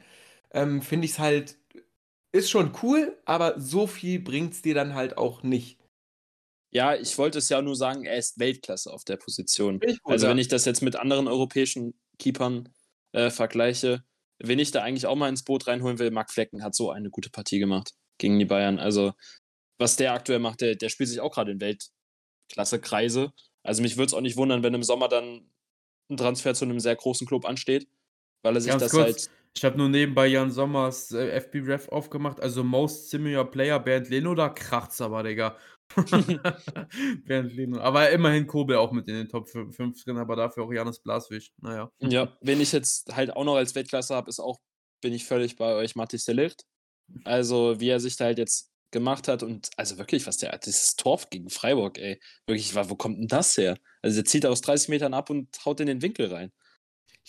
ähm, 0.53 0.81
finde 0.81 1.05
ich 1.07 1.13
es 1.13 1.19
halt, 1.19 1.57
ist 2.33 2.51
schon 2.51 2.73
cool, 2.83 3.19
aber 3.25 3.59
so 3.59 3.87
viel 3.87 4.21
bringt 4.21 4.55
es 4.55 4.63
dir 4.63 4.75
dann 4.75 4.95
halt 4.95 5.19
auch 5.19 5.43
nicht. 5.43 5.79
Ja, 6.73 6.95
ich 6.95 7.19
wollte 7.19 7.39
es 7.39 7.49
ja 7.49 7.61
nur 7.63 7.75
sagen, 7.75 8.05
er 8.05 8.17
ist 8.17 8.39
Weltklasse 8.39 8.93
auf 8.93 9.05
der 9.05 9.17
Position. 9.17 9.81
Gut, 9.81 9.99
also, 10.05 10.27
ja. 10.27 10.31
wenn 10.31 10.39
ich 10.39 10.47
das 10.47 10.65
jetzt 10.65 10.83
mit 10.83 10.95
anderen 10.95 11.27
europäischen 11.27 11.95
Keepern 12.19 12.69
äh, 13.13 13.31
vergleiche, 13.31 14.05
wen 14.39 14.59
ich 14.59 14.71
da 14.71 14.83
eigentlich 14.83 15.07
auch 15.07 15.17
mal 15.17 15.29
ins 15.29 15.45
Boot 15.45 15.67
reinholen 15.67 15.99
will, 15.99 16.11
Marc 16.11 16.31
Flecken 16.31 16.63
hat 16.63 16.75
so 16.75 16.91
eine 16.91 17.11
gute 17.11 17.31
Partie 17.31 17.59
gemacht 17.59 17.93
gegen 18.19 18.39
die 18.39 18.45
Bayern. 18.45 18.79
Also, 18.79 19.13
was 19.79 19.97
der 19.97 20.13
aktuell 20.13 20.39
macht, 20.39 20.61
der, 20.61 20.77
der 20.77 20.89
spielt 20.89 21.09
sich 21.09 21.21
auch 21.21 21.33
gerade 21.33 21.53
in 21.53 21.61
Weltklasse-Kreise. 21.61 23.33
Also, 23.63 23.83
mich 23.83 23.97
würde 23.97 24.07
es 24.07 24.15
auch 24.15 24.21
nicht 24.21 24.37
wundern, 24.37 24.63
wenn 24.63 24.75
im 24.75 24.83
Sommer 24.83 25.09
dann 25.09 25.51
ein 26.11 26.17
Transfer 26.17 26.55
zu 26.55 26.65
einem 26.65 26.81
sehr 26.81 26.97
großen 26.97 27.27
Club 27.27 27.45
ansteht, 27.45 27.89
weil 28.43 28.57
er 28.57 28.61
sich 28.61 28.71
Ganz 28.71 28.83
das 28.83 28.93
kurz. 28.93 29.05
halt. 29.05 29.31
Ich 29.57 29.65
habe 29.65 29.77
nur 29.77 29.89
nebenbei 29.89 30.29
Jan 30.29 30.53
Sommers 30.53 31.11
äh, 31.11 31.41
FB 31.41 31.67
Ref 31.67 31.89
aufgemacht, 31.89 32.41
also 32.41 32.63
Most 32.63 33.11
Similar 33.11 33.51
Player 33.51 33.81
Bernd 33.81 34.09
Leno, 34.09 34.35
da 34.35 34.49
kracht's 34.49 35.01
aber, 35.01 35.25
Digga. 35.25 35.57
Aber 37.81 38.11
immerhin 38.11 38.47
Kobel 38.47 38.77
auch 38.77 38.93
mit 38.93 39.09
in 39.09 39.15
den 39.15 39.29
Top 39.29 39.49
5 39.49 40.05
drin, 40.05 40.19
aber 40.19 40.37
dafür 40.37 40.65
auch 40.65 40.73
Janis 40.73 41.01
Blaswig. 41.01 41.51
Naja. 41.61 41.91
Ja, 42.01 42.37
wenn 42.41 42.61
ich 42.61 42.73
jetzt 42.73 43.15
halt 43.15 43.35
auch 43.35 43.45
noch 43.45 43.57
als 43.57 43.75
Weltklasse 43.75 44.15
habe, 44.15 44.29
ist 44.29 44.41
auch, 44.41 44.59
bin 45.01 45.13
ich 45.13 45.25
völlig 45.25 45.57
bei 45.57 45.75
euch, 45.75 45.97
Mathis 45.97 46.25
Delicht. 46.25 46.65
Also, 47.25 47.81
wie 47.81 47.89
er 47.89 47.99
sich 48.01 48.17
da 48.17 48.27
halt 48.27 48.39
jetzt 48.39 48.71
gemacht 48.93 49.29
hat 49.29 49.43
und 49.43 49.71
also 49.77 49.99
wirklich, 49.99 50.27
was 50.27 50.37
der, 50.37 50.57
dieses 50.59 50.97
Tor 50.97 51.21
gegen 51.31 51.51
Freiburg, 51.51 51.99
ey, 51.99 52.21
wirklich, 52.47 52.75
wo 52.75 52.95
kommt 52.95 53.19
denn 53.19 53.29
das 53.29 53.57
her? 53.57 53.77
Also, 54.03 54.17
der 54.17 54.25
zieht 54.25 54.47
aus 54.47 54.61
30 54.61 54.89
Metern 54.91 55.15
ab 55.15 55.31
und 55.31 55.49
haut 55.65 55.81
in 55.81 55.87
den 55.87 56.03
Winkel 56.03 56.33
rein. 56.33 56.53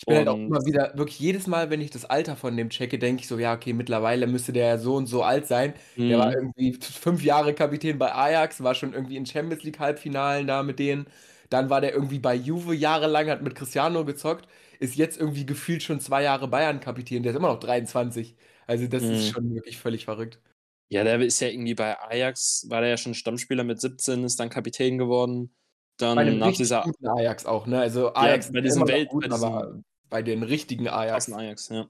Ich 0.02 0.06
bin 0.06 0.16
halt 0.16 0.26
auch 0.26 0.36
immer 0.36 0.66
wieder, 0.66 0.90
wirklich 0.96 1.20
jedes 1.20 1.46
Mal, 1.46 1.70
wenn 1.70 1.80
ich 1.80 1.90
das 1.90 2.04
Alter 2.04 2.34
von 2.34 2.56
dem 2.56 2.70
checke, 2.70 2.98
denke 2.98 3.22
ich 3.22 3.28
so, 3.28 3.38
ja, 3.38 3.54
okay, 3.54 3.72
mittlerweile 3.72 4.26
müsste 4.26 4.52
der 4.52 4.66
ja 4.66 4.78
so 4.78 4.96
und 4.96 5.06
so 5.06 5.22
alt 5.22 5.46
sein. 5.46 5.74
Der 5.96 6.18
war 6.18 6.26
mhm. 6.26 6.52
irgendwie 6.56 6.72
fünf 6.82 7.22
Jahre 7.22 7.54
Kapitän 7.54 8.00
bei 8.00 8.12
Ajax, 8.12 8.64
war 8.64 8.74
schon 8.74 8.94
irgendwie 8.94 9.16
in 9.16 9.26
Champions 9.26 9.62
League 9.62 9.78
Halbfinalen 9.78 10.48
da 10.48 10.64
mit 10.64 10.80
denen. 10.80 11.06
Dann 11.50 11.70
war 11.70 11.80
der 11.80 11.94
irgendwie 11.94 12.18
bei 12.18 12.34
Juve 12.34 12.74
jahrelang, 12.74 13.30
hat 13.30 13.42
mit 13.42 13.54
Cristiano 13.54 14.04
gezockt, 14.04 14.48
ist 14.80 14.96
jetzt 14.96 15.20
irgendwie 15.20 15.46
gefühlt 15.46 15.84
schon 15.84 16.00
zwei 16.00 16.24
Jahre 16.24 16.48
Bayern-Kapitän. 16.48 17.22
Der 17.22 17.30
ist 17.30 17.38
immer 17.38 17.52
noch 17.52 17.60
23. 17.60 18.34
Also 18.66 18.88
das 18.88 19.04
ist 19.04 19.28
mhm. 19.28 19.32
schon 19.32 19.54
wirklich 19.54 19.78
völlig 19.78 20.04
verrückt. 20.06 20.40
Ja, 20.88 21.04
der 21.04 21.20
ist 21.20 21.38
ja 21.38 21.46
irgendwie 21.46 21.76
bei 21.76 21.96
Ajax, 22.00 22.66
war 22.68 22.80
der 22.80 22.90
ja 22.90 22.96
schon 22.96 23.14
Stammspieler 23.14 23.62
mit 23.62 23.80
17, 23.80 24.24
ist 24.24 24.40
dann 24.40 24.50
Kapitän 24.50 24.98
geworden. 24.98 25.54
Dann 25.96 26.38
nach 26.38 26.52
dieser 26.52 26.84
Ajax 27.04 27.46
auch, 27.46 27.66
ne? 27.66 27.78
Also 27.78 28.12
Ajax 28.14 28.50
bei 28.50 28.62
diesem 28.62 28.88
Welt 28.88 29.08
gut, 29.08 29.28
bei 29.28 29.34
aber 29.34 29.80
bei 30.12 30.22
den 30.22 30.42
richtigen 30.42 30.86
Ajax. 30.88 31.32
Ajax, 31.32 31.70
ja. 31.70 31.88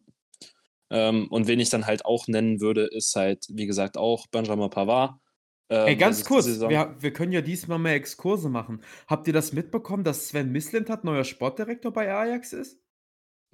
Ähm, 0.91 1.27
und 1.29 1.49
wen 1.49 1.61
ich 1.61 1.71
dann 1.71 1.87
halt 1.87 2.05
auch 2.05 2.29
nennen 2.29 2.61
würde, 2.61 2.85
ist 2.87 3.15
halt, 3.17 3.47
wie 3.51 3.67
gesagt, 3.67 3.99
auch 3.99 4.27
Benjamin 4.29 4.71
Pavard. 4.71 5.15
Ähm, 5.69 5.89
Ey, 5.89 5.97
ganz 5.97 6.25
kurz, 6.25 6.47
wir, 6.47 6.97
wir, 6.99 7.13
können 7.13 7.33
ja 7.33 7.41
diesmal 7.41 7.79
mehr 7.79 7.95
Exkurse 7.95 8.49
machen. 8.49 8.83
Habt 9.09 9.27
ihr 9.27 9.33
das 9.33 9.53
mitbekommen, 9.53 10.05
dass 10.05 10.29
Sven 10.29 10.53
Mislintat 10.53 11.03
neuer 11.03 11.25
Sportdirektor 11.25 11.93
bei 11.93 12.13
Ajax 12.13 12.53
ist? 12.53 12.79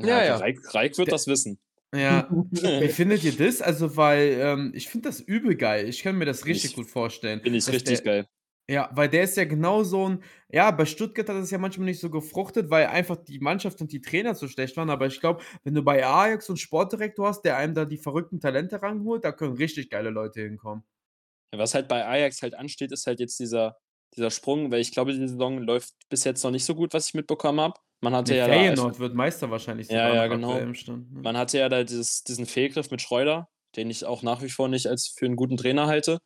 Ja, 0.00 0.08
ja. 0.08 0.24
ja. 0.24 0.36
Reik, 0.36 0.74
Reik 0.74 0.98
wird 0.98 1.08
Der, 1.08 1.14
das 1.14 1.26
wissen. 1.26 1.58
Ja, 1.94 2.28
wie 2.50 2.88
findet 2.88 3.24
ihr 3.24 3.36
das? 3.36 3.62
Also, 3.62 3.96
weil 3.96 4.36
ähm, 4.40 4.72
ich 4.74 4.88
finde 4.88 5.08
das 5.08 5.20
übel 5.20 5.54
geil. 5.54 5.88
Ich 5.88 6.02
kann 6.02 6.18
mir 6.18 6.26
das 6.26 6.44
richtig 6.44 6.72
ich, 6.72 6.76
gut 6.76 6.90
vorstellen. 6.90 7.40
Finde 7.40 7.58
ich 7.58 7.68
richtig 7.68 8.02
der, 8.02 8.04
geil. 8.04 8.28
Ja, 8.70 8.90
weil 8.92 9.08
der 9.08 9.22
ist 9.22 9.36
ja 9.38 9.44
genau 9.46 9.82
so 9.82 10.06
ein 10.10 10.22
ja, 10.52 10.70
bei 10.70 10.84
Stuttgart 10.84 11.26
hat 11.28 11.36
es 11.36 11.50
ja 11.50 11.56
manchmal 11.58 11.86
nicht 11.86 12.00
so 12.00 12.10
gefruchtet, 12.10 12.68
weil 12.70 12.86
einfach 12.86 13.16
die 13.16 13.38
Mannschaft 13.40 13.80
und 13.80 13.92
die 13.92 14.02
Trainer 14.02 14.34
so 14.34 14.46
schlecht 14.46 14.76
waren. 14.76 14.90
Aber 14.90 15.06
ich 15.06 15.20
glaube, 15.20 15.42
wenn 15.64 15.74
du 15.74 15.82
bei 15.82 16.04
Ajax 16.06 16.46
so 16.46 16.52
'n 16.52 16.56
Sportdirektor 16.58 17.26
hast, 17.28 17.42
der 17.42 17.56
einem 17.56 17.74
da 17.74 17.86
die 17.86 17.96
verrückten 17.96 18.40
Talente 18.40 18.82
ranholt, 18.82 19.24
da 19.24 19.32
können 19.32 19.54
richtig 19.54 19.88
geile 19.88 20.10
Leute 20.10 20.42
hinkommen. 20.42 20.84
Ja, 21.52 21.58
was 21.58 21.74
halt 21.74 21.88
bei 21.88 22.06
Ajax 22.06 22.42
halt 22.42 22.54
ansteht, 22.54 22.92
ist 22.92 23.06
halt 23.06 23.20
jetzt 23.20 23.38
dieser 23.40 23.78
dieser 24.16 24.30
Sprung, 24.30 24.70
weil 24.72 24.80
ich 24.80 24.92
glaube, 24.92 25.12
die 25.12 25.18
Saison 25.28 25.58
läuft 25.58 25.94
bis 26.08 26.24
jetzt 26.24 26.42
noch 26.42 26.50
nicht 26.50 26.64
so 26.64 26.74
gut, 26.74 26.94
was 26.94 27.08
ich 27.08 27.14
mitbekommen 27.14 27.60
habe. 27.60 27.78
Man 28.00 28.14
hatte 28.14 28.34
Ne, 28.34 28.36
ja 28.36 28.48
da 28.48 28.98
wird 28.98 29.14
Meister 29.14 29.50
wahrscheinlich 29.50 29.90
Ja, 29.90 30.08
ja, 30.14 30.26
genau. 30.26 30.60
Ne? 31.10 31.22
Man 31.22 31.36
hatte 31.36 31.58
ja 31.58 31.68
da 31.68 31.84
dieses 31.84 32.22
diesen 32.24 32.46
Fehlgriff 32.46 32.90
mit 32.90 33.02
Schreuder, 33.02 33.48
den 33.76 33.90
ich 33.90 34.04
auch 34.04 34.22
nach 34.22 34.42
wie 34.42 34.50
vor 34.50 34.68
nicht 34.68 34.86
als 34.86 35.08
für 35.08 35.26
einen 35.26 35.36
guten 35.36 35.56
Trainer 35.56 35.86
halte. 35.86 36.18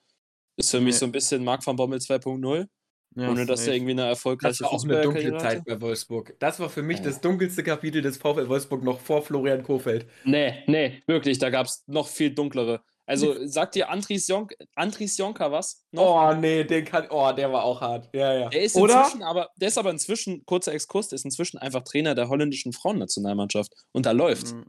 Ist 0.57 0.71
für 0.71 0.81
mich 0.81 0.97
so 0.97 1.07
ein 1.07 1.13
bisschen 1.13 1.45
Marc 1.45 1.67
van 1.67 1.77
Bommel 1.77 1.99
2.0. 1.99 2.67
Ja, 3.15 3.31
ohne 3.31 3.45
dass 3.45 3.67
er 3.67 3.75
irgendwie 3.75 3.93
eine 3.93 4.07
erfolgreiche 4.07 4.61
Das 4.61 4.61
war 4.63 4.73
auch 4.73 4.85
eine 4.85 5.03
dunkle 5.03 5.37
Zeit 5.37 5.65
bei 5.67 5.79
Wolfsburg. 5.81 6.35
Das 6.39 6.59
war 6.61 6.71
für 6.71 6.83
mich 6.83 6.99
ja. 6.99 7.05
das 7.05 7.21
dunkelste 7.21 7.63
Kapitel 7.63 8.01
des 8.01 8.17
VfL 8.17 8.49
Wolfsburg 8.49 8.83
noch 8.83 9.01
vor 9.01 9.21
Florian 9.23 9.63
Kofeld. 9.63 10.07
Nee, 10.25 10.63
nee, 10.67 11.03
wirklich, 11.07 11.39
da 11.39 11.51
gab 11.51 11.67
es 11.67 11.85
noch 11.87 12.09
viel 12.09 12.35
dunklere. 12.35 12.81
Also 13.05 13.47
sagt 13.47 13.75
dir 13.75 13.91
Andries, 13.91 14.29
Jonk, 14.29 14.55
Andries 14.77 15.19
Jonker 15.19 15.51
was? 15.51 15.85
Noch? 15.91 16.31
Oh, 16.31 16.35
nee, 16.35 16.65
den 16.65 16.85
kann. 16.85 17.07
Oh, 17.11 17.33
der 17.33 17.53
war 17.53 17.65
auch 17.65 17.81
hart. 17.81 18.09
Ja, 18.15 18.33
ja. 18.33 18.49
Der 18.49 18.63
ist 18.63 18.77
Oder? 18.77 19.01
inzwischen, 19.01 19.23
aber 19.23 19.51
der 19.57 19.69
ist 19.69 19.77
aber 19.77 19.91
inzwischen, 19.91 20.47
kurzer 20.47 20.73
Exkurs, 20.73 21.09
der 21.09 21.17
ist 21.17 21.25
inzwischen 21.25 21.59
einfach 21.59 21.83
Trainer 21.83 22.15
der 22.15 22.29
holländischen 22.29 22.73
Frauennationalmannschaft. 22.73 23.75
Und 23.93 24.07
da 24.07 24.13
läuft. 24.13 24.55
Mhm. 24.55 24.67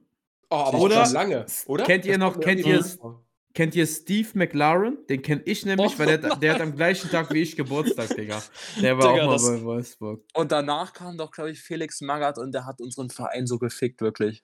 Oh, 0.49 0.55
aber 0.55 0.79
Oder, 0.79 1.05
schon 1.05 1.13
lange, 1.13 1.45
oder? 1.67 1.85
Kennt 1.85 2.05
ihr 2.05 2.17
noch, 2.17 2.39
kennt 2.39 2.65
ihr, 2.65 2.83
Kennt 3.53 3.75
ihr 3.75 3.86
Steve 3.86 4.29
McLaren? 4.33 4.98
Den 5.07 5.22
kenne 5.22 5.43
ich 5.45 5.63
nämlich, 5.63 5.93
oh. 5.95 6.00
weil 6.00 6.17
der, 6.17 6.36
der, 6.38 6.55
hat 6.55 6.62
am 6.62 6.75
gleichen 6.75 7.12
Tag 7.12 7.31
wie 7.31 7.43
ich 7.43 7.55
Geburtstag, 7.55 8.15
Digga. 8.15 8.41
Der 8.81 8.98
war 8.98 9.13
Digga, 9.13 9.24
auch 9.24 9.27
mal 9.27 9.33
das, 9.33 9.45
bei 9.45 9.62
Wolfsburg. 9.63 10.24
Und 10.33 10.51
danach 10.51 10.93
kam 10.93 11.17
doch, 11.19 11.31
glaube 11.31 11.51
ich, 11.51 11.62
Felix 11.62 12.01
Magath 12.01 12.39
und 12.39 12.51
der 12.51 12.65
hat 12.65 12.81
unseren 12.81 13.12
Verein 13.12 13.45
so 13.45 13.60
gefickt, 13.60 14.01
wirklich. 14.01 14.43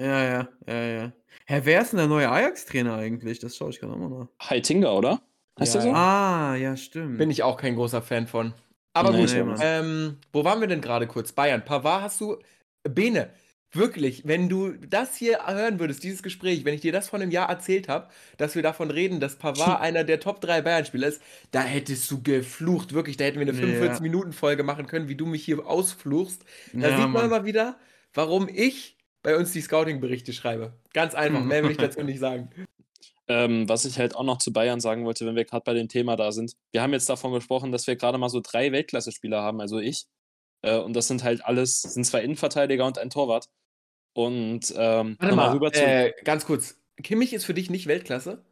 Ja, 0.00 0.24
ja, 0.24 0.48
ja, 0.66 0.82
ja. 0.82 1.12
Hä, 1.46 1.60
wer 1.64 1.82
ist 1.82 1.92
denn 1.92 1.98
der 1.98 2.06
neue 2.06 2.30
Ajax-Trainer 2.30 2.96
eigentlich? 2.96 3.38
Das 3.40 3.56
schaue 3.56 3.70
ich 3.70 3.78
gerade 3.78 3.96
mal 3.96 4.08
nach. 4.08 4.48
Heitinga, 4.48 4.90
oder? 4.90 5.20
Heißt 5.60 5.74
ja, 5.74 5.80
der 5.82 5.90
so? 5.90 5.96
Ah, 5.96 6.54
ja, 6.56 6.76
stimmt. 6.76 7.18
Bin 7.18 7.30
ich 7.30 7.42
auch 7.42 7.58
kein 7.58 7.74
großer 7.74 8.00
Fan 8.00 8.26
von. 8.26 8.54
Aber 8.94 9.10
nee, 9.10 9.26
gut, 9.26 9.32
nee, 9.34 9.54
ähm, 9.60 10.16
wo 10.32 10.44
waren 10.44 10.60
wir 10.60 10.68
denn 10.68 10.80
gerade 10.80 11.06
kurz? 11.06 11.32
Bayern. 11.32 11.62
Pavard 11.62 12.02
hast 12.02 12.20
du. 12.22 12.38
Bene, 12.82 13.30
Wirklich, 13.76 14.26
wenn 14.26 14.48
du 14.48 14.72
das 14.72 15.16
hier 15.16 15.46
hören 15.46 15.78
würdest, 15.78 16.02
dieses 16.02 16.22
Gespräch, 16.22 16.64
wenn 16.64 16.74
ich 16.74 16.80
dir 16.80 16.92
das 16.92 17.08
vor 17.08 17.20
einem 17.20 17.30
Jahr 17.30 17.48
erzählt 17.48 17.88
habe, 17.88 18.08
dass 18.36 18.54
wir 18.54 18.62
davon 18.62 18.90
reden, 18.90 19.20
dass 19.20 19.36
Pavard 19.36 19.80
einer 19.80 20.04
der 20.04 20.20
Top 20.20 20.40
3 20.40 20.62
Bayern-Spieler 20.62 21.08
ist, 21.08 21.22
da 21.50 21.62
hättest 21.62 22.10
du 22.10 22.22
geflucht, 22.22 22.92
wirklich. 22.92 23.16
Da 23.16 23.24
hätten 23.24 23.38
wir 23.38 23.48
eine 23.48 23.58
45-Minuten-Folge 23.58 24.62
machen 24.62 24.86
können, 24.86 25.08
wie 25.08 25.14
du 25.14 25.26
mich 25.26 25.44
hier 25.44 25.66
ausfluchst. 25.66 26.44
Da 26.72 26.88
ja, 26.88 26.96
sieht 26.96 27.08
man 27.08 27.30
mal 27.30 27.44
wieder, 27.44 27.78
warum 28.14 28.48
ich 28.48 28.96
bei 29.22 29.36
uns 29.36 29.52
die 29.52 29.60
Scouting-Berichte 29.60 30.32
schreibe. 30.32 30.72
Ganz 30.92 31.14
einfach, 31.14 31.42
mehr 31.42 31.62
will 31.64 31.72
ich 31.72 31.76
dazu 31.78 32.02
nicht 32.02 32.20
sagen. 32.20 32.50
Ähm, 33.28 33.68
was 33.68 33.84
ich 33.84 33.98
halt 33.98 34.14
auch 34.14 34.22
noch 34.22 34.38
zu 34.38 34.52
Bayern 34.52 34.80
sagen 34.80 35.04
wollte, 35.04 35.26
wenn 35.26 35.34
wir 35.34 35.44
gerade 35.44 35.64
bei 35.64 35.74
dem 35.74 35.88
Thema 35.88 36.14
da 36.14 36.30
sind. 36.30 36.52
Wir 36.70 36.80
haben 36.80 36.92
jetzt 36.92 37.08
davon 37.08 37.32
gesprochen, 37.32 37.72
dass 37.72 37.86
wir 37.88 37.96
gerade 37.96 38.18
mal 38.18 38.28
so 38.28 38.40
drei 38.40 38.70
Weltklasse-Spieler 38.70 39.42
haben, 39.42 39.60
also 39.60 39.78
ich. 39.78 40.06
Äh, 40.62 40.78
und 40.78 40.94
das 40.94 41.08
sind 41.08 41.24
halt 41.24 41.44
alles, 41.44 41.82
sind 41.82 42.04
zwei 42.04 42.22
Innenverteidiger 42.22 42.86
und 42.86 42.98
ein 42.98 43.10
Torwart. 43.10 43.48
Und 44.16 44.72
ähm, 44.74 45.16
Warte 45.18 45.36
mal, 45.36 45.52
rüber 45.52 45.70
zu. 45.70 45.84
Äh, 45.84 46.14
ganz 46.24 46.46
kurz. 46.46 46.80
Kimmich 47.02 47.34
ist 47.34 47.44
für 47.44 47.52
dich 47.52 47.68
nicht 47.68 47.86
Weltklasse? 47.86 48.42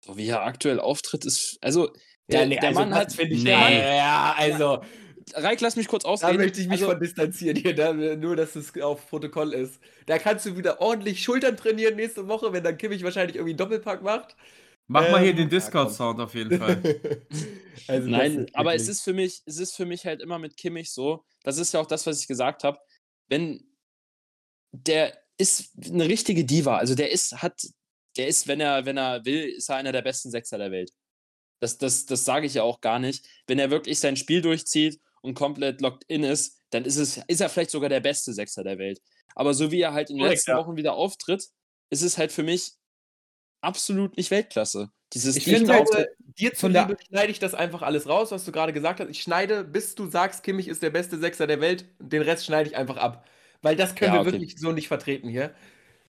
So 0.00 0.16
wie 0.16 0.28
er 0.28 0.44
aktuell 0.44 0.78
auftritt, 0.78 1.24
ist. 1.24 1.58
Also, 1.60 1.92
der, 2.28 2.42
ja, 2.42 2.46
nee, 2.46 2.54
der 2.54 2.68
also 2.68 2.80
Mann 2.80 2.94
hat. 2.94 3.18
Ich, 3.18 3.42
nee, 3.42 3.50
Mann, 3.50 3.72
ja, 3.72 4.36
also. 4.38 4.82
Reik, 5.32 5.60
lass 5.62 5.74
mich 5.74 5.88
kurz 5.88 6.04
ausreden. 6.04 6.36
Da 6.36 6.44
möchte 6.44 6.60
ich 6.60 6.68
mich 6.68 6.82
also, 6.82 6.92
von 6.92 7.00
distanzieren 7.00 7.56
hier, 7.56 7.74
da, 7.74 7.92
nur 7.92 8.36
dass 8.36 8.54
es 8.54 8.80
auf 8.80 9.08
Protokoll 9.08 9.52
ist. 9.52 9.80
Da 10.06 10.18
kannst 10.18 10.46
du 10.46 10.56
wieder 10.56 10.80
ordentlich 10.80 11.24
Schultern 11.24 11.56
trainieren 11.56 11.96
nächste 11.96 12.28
Woche, 12.28 12.52
wenn 12.52 12.62
dann 12.62 12.76
Kimmich 12.76 13.02
wahrscheinlich 13.02 13.34
irgendwie 13.34 13.52
einen 13.52 13.58
Doppelpack 13.58 14.00
macht. 14.00 14.36
Mach 14.86 15.06
ähm, 15.06 15.10
mal 15.10 15.22
hier 15.22 15.30
ähm, 15.30 15.38
den 15.38 15.48
Discord-Sound 15.48 16.20
auf 16.20 16.34
jeden 16.36 16.56
Fall. 16.56 16.80
also 17.88 18.08
Nein, 18.08 18.46
aber 18.52 18.76
es 18.76 18.86
ist 18.86 19.02
für 19.02 19.12
mich, 19.12 19.42
es 19.44 19.58
ist 19.58 19.74
für 19.74 19.86
mich 19.86 20.06
halt 20.06 20.22
immer 20.22 20.38
mit 20.38 20.56
Kimmich 20.56 20.92
so, 20.92 21.24
das 21.42 21.58
ist 21.58 21.74
ja 21.74 21.80
auch 21.80 21.86
das, 21.86 22.06
was 22.06 22.20
ich 22.20 22.28
gesagt 22.28 22.62
habe, 22.62 22.78
wenn 23.28 23.73
der 24.74 25.16
ist 25.38 25.70
eine 25.84 26.08
richtige 26.08 26.44
Diva. 26.44 26.76
Also 26.78 26.94
der 26.94 27.10
ist, 27.10 27.42
hat, 27.42 27.60
der 28.16 28.28
ist, 28.28 28.48
wenn 28.48 28.60
er, 28.60 28.84
wenn 28.86 28.96
er 28.96 29.24
will, 29.24 29.44
ist 29.44 29.68
er 29.68 29.76
einer 29.76 29.92
der 29.92 30.02
besten 30.02 30.30
Sechser 30.30 30.58
der 30.58 30.70
Welt. 30.70 30.90
Das, 31.60 31.78
das, 31.78 32.06
das 32.06 32.24
sage 32.24 32.46
ich 32.46 32.54
ja 32.54 32.62
auch 32.62 32.80
gar 32.80 32.98
nicht. 32.98 33.26
Wenn 33.46 33.58
er 33.58 33.70
wirklich 33.70 33.98
sein 33.98 34.16
Spiel 34.16 34.42
durchzieht 34.42 35.00
und 35.22 35.34
komplett 35.34 35.80
locked 35.80 36.04
in 36.08 36.24
ist, 36.24 36.60
dann 36.70 36.84
ist, 36.84 36.96
es, 36.96 37.20
ist 37.28 37.40
er 37.40 37.48
vielleicht 37.48 37.70
sogar 37.70 37.88
der 37.88 38.00
beste 38.00 38.32
Sechser 38.32 38.64
der 38.64 38.78
Welt. 38.78 39.00
Aber 39.34 39.54
so 39.54 39.70
wie 39.70 39.80
er 39.80 39.92
halt 39.92 40.10
in 40.10 40.18
den 40.18 40.26
letzten 40.26 40.52
ja. 40.52 40.58
Wochen 40.58 40.76
wieder 40.76 40.94
auftritt, 40.94 41.44
ist 41.90 42.02
es 42.02 42.18
halt 42.18 42.32
für 42.32 42.42
mich 42.42 42.72
absolut 43.60 44.16
nicht 44.16 44.30
Weltklasse. 44.30 44.90
Dieses 45.12 45.36
ich 45.36 45.44
finde, 45.44 45.72
halt, 45.72 45.88
dir 46.18 46.54
zuliebe 46.54 46.96
schneide 47.08 47.30
ich 47.30 47.38
das 47.38 47.54
einfach 47.54 47.82
alles 47.82 48.08
raus, 48.08 48.32
was 48.32 48.44
du 48.44 48.52
gerade 48.52 48.72
gesagt 48.72 49.00
hast. 49.00 49.08
Ich 49.08 49.22
schneide, 49.22 49.62
bis 49.62 49.94
du 49.94 50.10
sagst, 50.10 50.42
Kimmich 50.42 50.66
ist 50.66 50.82
der 50.82 50.90
beste 50.90 51.18
Sechser 51.18 51.46
der 51.46 51.60
Welt, 51.60 51.86
den 52.00 52.22
Rest 52.22 52.44
schneide 52.44 52.68
ich 52.68 52.76
einfach 52.76 52.96
ab. 52.96 53.28
Weil 53.64 53.76
das 53.76 53.94
können 53.94 54.12
ja, 54.12 54.20
wir 54.20 54.20
okay. 54.20 54.32
wirklich 54.32 54.58
so 54.58 54.72
nicht 54.72 54.88
vertreten 54.88 55.28
hier. 55.28 55.54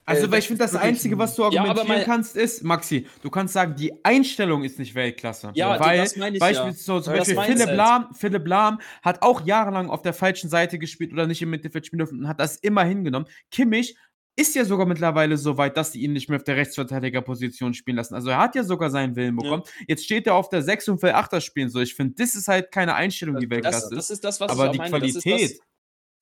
Also, 0.06 0.28
äh, 0.28 0.32
weil 0.32 0.40
ich 0.40 0.48
finde, 0.48 0.64
das 0.64 0.76
Einzige, 0.76 1.18
was 1.18 1.36
du 1.36 1.46
argumentieren 1.46 1.88
ja, 1.88 2.04
kannst, 2.04 2.36
ist, 2.36 2.64
Maxi, 2.64 3.08
du 3.24 3.30
kannst 3.30 3.54
sagen, 3.54 3.76
die 3.76 3.92
Einstellung 4.04 4.64
ist 4.64 4.78
nicht 4.78 4.94
Weltklasse. 4.94 5.52
Ja, 5.56 5.80
weil 5.80 5.98
das 5.98 6.16
meine 6.16 6.36
ich 6.36 6.40
beispielsweise 6.40 6.94
ja. 6.94 7.02
zum 7.02 7.14
Beispiel 7.14 7.56
Philipp 7.56 7.76
Lahm, 7.76 8.14
Philipp 8.14 8.48
Lahm 8.48 8.80
hat 9.02 9.24
auch 9.24 9.46
jahrelang 9.46 9.90
auf 9.90 10.04
der 10.04 10.14
falschen 10.14 10.50
Seite 10.50 10.78
gespielt 10.78 11.12
oder 11.12 11.26
nicht 11.26 11.42
im 11.42 11.50
Mittelfeld 11.50 11.88
spielen 11.88 12.00
dürfen 12.00 12.20
und 12.20 12.28
hat 12.28 12.40
das 12.40 12.58
immer 12.58 12.84
hingenommen. 12.84 13.28
Kimmich 13.50 13.96
ist 14.36 14.54
ja 14.54 14.66
sogar 14.66 14.86
mittlerweile 14.86 15.38
so 15.38 15.58
weit, 15.58 15.78
dass 15.78 15.94
sie 15.94 16.02
ihn 16.02 16.14
nicht 16.14 16.30
mehr 16.30 16.38
auf 16.38 16.44
der 16.44 16.58
Rechtsverteidigerposition 16.58 17.74
spielen 17.74 17.98
lassen. 17.98 18.16
Also 18.16 18.30
er 18.30 18.38
hat 18.38 18.54
ja 18.56 18.64
sogar 18.64 18.90
seinen 18.90 19.16
Willen 19.16 19.38
bekommen. 19.38 19.64
Ja. 19.66 19.86
Jetzt 19.88 20.04
steht 20.04 20.28
er 20.28 20.36
auf 20.36 20.50
der 20.50 20.62
6 20.62 20.90
und 20.90 21.02
will 21.02 21.12
8er 21.12 21.40
spielen. 21.40 21.70
So, 21.70 21.80
ich 21.80 21.96
finde, 21.96 22.16
das 22.18 22.36
ist 22.36 22.48
halt 22.48 22.72
keine 22.72 22.96
Einstellung, 22.96 23.40
die 23.40 23.50
Weltklasse 23.50 23.88
das, 23.90 24.08
das 24.08 24.10
ist. 24.10 24.24
Das, 24.24 24.42
was 24.42 24.52
Aber 24.52 24.70
die 24.70 24.78
meine. 24.78 24.90
Qualität. 24.90 25.58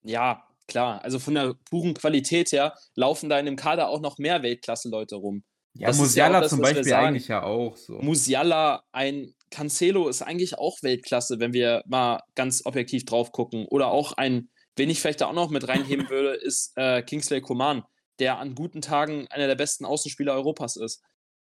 ja, 0.04 0.44
klar. 0.68 1.04
Also 1.04 1.20
von 1.20 1.36
der 1.36 1.56
puren 1.70 1.94
Qualität 1.94 2.52
her 2.52 2.74
laufen 2.96 3.30
da 3.30 3.40
in 3.40 3.46
dem 3.46 3.56
Kader 3.56 3.90
auch 3.90 4.02
noch 4.02 4.18
mehr 4.18 4.44
Weltklasse-Leute 4.44 5.16
rum. 5.16 5.44
Ja, 5.76 5.88
das 5.88 5.98
Musiala 5.98 6.36
ja 6.36 6.42
das, 6.42 6.50
zum 6.52 6.62
Beispiel 6.62 6.94
eigentlich 6.94 7.28
ja 7.28 7.44
auch 7.44 7.76
so. 7.76 7.94
Musiala, 7.94 8.84
ein 8.92 9.34
Cancelo 9.50 10.08
ist 10.08 10.22
eigentlich 10.22 10.58
auch 10.58 10.78
Weltklasse, 10.84 11.40
wenn 11.40 11.54
wir 11.54 11.84
mal 11.88 12.22
ganz 12.36 12.66
objektiv 12.66 13.06
drauf 13.06 13.32
gucken. 13.32 13.66
Oder 13.70 13.88
auch 13.88 14.14
ein, 14.14 14.50
wen 14.76 14.90
ich 14.90 15.02
vielleicht 15.02 15.22
da 15.22 15.28
auch 15.28 15.34
noch 15.34 15.50
mit 15.50 15.68
reinheben 15.68 16.10
würde, 16.10 16.34
ist 16.44 16.74
äh, 16.76 17.02
Kingsley 17.02 17.42
Coman 17.42 17.84
der 18.20 18.38
an 18.38 18.56
guten 18.56 18.82
Tagen 18.82 19.28
einer 19.30 19.48
der 19.48 19.56
besten 19.56 19.86
Außenspieler 19.86 20.34
Europas 20.34 20.76
ist. 20.76 21.02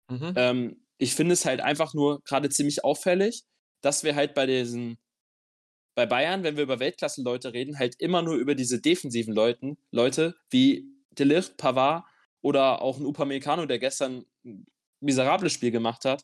Mhm. 0.09 0.33
Ähm, 0.37 0.87
ich 0.99 1.15
finde 1.15 1.33
es 1.33 1.45
halt 1.45 1.61
einfach 1.61 1.95
nur 1.95 2.23
gerade 2.23 2.49
ziemlich 2.49 2.85
auffällig, 2.85 3.43
dass 3.81 4.05
wir 4.05 4.15
halt 4.15 4.35
bei 4.35 4.47
diesen, 4.47 4.99
bei 5.95 6.07
Bayern, 6.07 6.43
wenn 6.43 6.57
wir 6.57 6.63
über 6.63 6.81
Weltklasse-Leute 6.81 7.53
reden, 7.53 7.79
halt 7.79 7.97
immer 8.01 8.23
nur 8.23 8.37
über 8.37 8.55
diese 8.55 8.81
defensiven 8.81 9.35
Leuten, 9.35 9.77
Leute 9.91 10.37
wie 10.51 10.87
Delicht, 11.11 11.57
Pavard 11.57 12.05
oder 12.43 12.83
auch 12.83 12.99
ein 12.99 13.07
Upamecano, 13.07 13.67
der 13.67 13.79
gestern 13.79 14.25
ein 14.45 14.67
miserables 15.01 15.53
Spiel 15.53 15.71
gemacht 15.71 16.05
hat. 16.05 16.23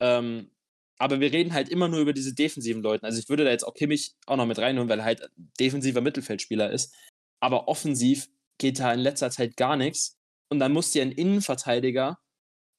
Ähm, 0.00 0.50
aber 0.98 1.20
wir 1.20 1.32
reden 1.32 1.52
halt 1.52 1.68
immer 1.68 1.88
nur 1.88 2.00
über 2.00 2.12
diese 2.12 2.34
defensiven 2.34 2.82
Leute. 2.82 3.04
Also 3.04 3.18
ich 3.18 3.28
würde 3.28 3.44
da 3.44 3.50
jetzt 3.50 3.64
auch 3.64 3.74
Kimmich 3.74 4.14
auch 4.26 4.36
noch 4.36 4.46
mit 4.46 4.58
reinholen, 4.58 4.88
weil 4.88 5.00
er 5.00 5.04
halt 5.04 5.30
defensiver 5.60 6.00
Mittelfeldspieler 6.00 6.70
ist. 6.70 6.94
Aber 7.40 7.68
offensiv 7.68 8.28
geht 8.58 8.80
da 8.80 8.92
in 8.92 9.00
letzter 9.00 9.30
Zeit 9.30 9.56
gar 9.56 9.76
nichts. 9.76 10.16
Und 10.48 10.58
dann 10.58 10.72
muss 10.72 10.92
dir 10.92 11.02
ein 11.02 11.12
Innenverteidiger 11.12 12.18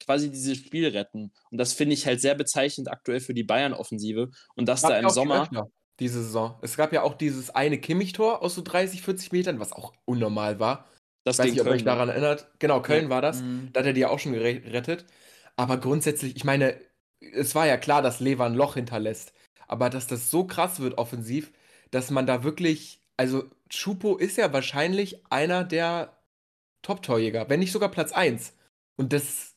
quasi 0.04 0.32
dieses 0.32 0.58
Spiel 0.58 0.88
retten. 0.88 1.32
Und 1.52 1.58
das 1.58 1.74
finde 1.74 1.94
ich 1.94 2.06
halt 2.06 2.22
sehr 2.22 2.36
bezeichnend 2.36 2.90
aktuell 2.90 3.20
für 3.20 3.34
die 3.34 3.44
Bayern-Offensive. 3.44 4.32
Und 4.56 4.68
dass 4.68 4.82
da 4.82 4.98
im 4.98 5.10
Sommer. 5.10 5.50
Diese 6.00 6.24
Saison. 6.24 6.58
Es 6.62 6.78
gab 6.78 6.94
ja 6.94 7.02
auch 7.02 7.16
dieses 7.16 7.50
eine 7.50 7.80
Kimmich-Tor 7.80 8.44
aus 8.44 8.56
so 8.56 8.62
30, 8.62 9.02
40 9.02 9.32
Metern, 9.32 9.60
was 9.60 9.74
auch 9.74 9.94
unnormal 10.06 10.60
war. 10.60 10.86
Das 11.24 11.40
ich 11.40 11.46
weiß 11.46 11.52
nicht, 11.52 11.62
ob 11.62 11.68
ihr 11.68 11.74
euch 11.74 11.84
daran 11.84 12.10
erinnert. 12.10 12.48
Genau, 12.60 12.82
Köln 12.82 13.06
ja. 13.06 13.10
war 13.10 13.22
das. 13.22 13.42
Mhm. 13.42 13.70
Da 13.74 13.80
hat 13.80 13.88
er 13.88 13.94
die 13.94 14.02
ja 14.02 14.10
auch 14.10 14.20
schon 14.20 14.34
gerettet. 14.34 15.06
Aber 15.56 15.78
grundsätzlich, 15.78 16.36
ich 16.36 16.44
meine, 16.44 16.80
es 17.20 17.56
war 17.56 17.66
ja 17.66 17.78
klar, 17.78 18.02
dass 18.02 18.20
Lever 18.20 18.46
ein 18.46 18.54
Loch 18.54 18.76
hinterlässt. 18.76 19.34
Aber 19.68 19.90
dass 19.90 20.08
das 20.08 20.30
so 20.30 20.46
krass 20.46 20.80
wird 20.80 20.98
offensiv, 20.98 21.52
dass 21.92 22.12
man 22.12 22.28
da 22.28 22.44
wirklich 22.44 23.02
also 23.18 23.50
Chupo 23.70 24.16
ist 24.16 24.38
ja 24.38 24.54
wahrscheinlich 24.54 25.26
einer 25.30 25.64
der 25.64 26.16
Top-Torjäger, 26.84 27.50
wenn 27.50 27.60
nicht 27.60 27.72
sogar 27.72 27.90
Platz 27.90 28.12
1. 28.12 28.54
Und 28.96 29.12
das 29.12 29.56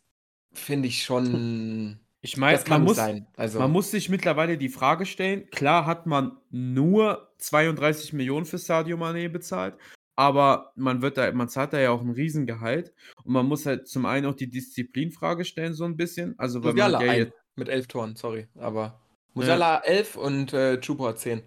finde 0.53 0.89
ich 0.89 1.05
schon. 1.05 2.01
Ich 2.23 2.37
meine, 2.37 2.61
man, 2.69 2.85
muss, 2.85 2.99
also, 3.37 3.59
man 3.59 3.71
muss 3.71 3.91
sich 3.91 4.11
mittlerweile 4.11 4.59
die 4.59 4.69
Frage 4.69 5.07
stellen: 5.07 5.49
klar 5.50 5.87
hat 5.87 6.07
man 6.07 6.37
nur 6.50 7.33
32 7.39 8.12
Millionen 8.12 8.45
für 8.45 8.59
Sadio 8.59 8.97
Mane 8.99 9.31
bezahlt, 9.31 9.77
aber 10.17 10.73
man 10.77 11.00
wird 11.00 11.17
da, 11.17 11.33
man 11.33 11.49
zahlt 11.49 11.73
da 11.73 11.81
ja 11.81 11.91
auch 11.91 12.03
ein 12.03 12.11
Riesengehalt. 12.11 12.93
Und 13.25 13.33
man 13.33 13.47
muss 13.47 13.65
halt 13.65 13.89
zum 13.89 14.05
einen 14.05 14.27
auch 14.27 14.35
die 14.35 14.50
Disziplinfrage 14.50 15.47
stellen, 15.47 15.73
so 15.73 15.85
ein 15.85 15.97
bisschen. 15.97 16.35
Also, 16.39 16.62
weil 16.62 16.73
Musiala 16.73 16.99
man 16.99 17.17
ja 17.17 17.27
mit 17.57 17.69
elf 17.69 17.87
Toren, 17.87 18.17
sorry. 18.17 18.47
Aber 18.59 19.00
Musiala 19.35 19.76
ja. 19.76 19.85
11 19.85 20.17
und 20.17 20.52
äh, 20.52 20.80
Chupo 20.80 21.06
hat 21.06 21.19
10. 21.21 21.43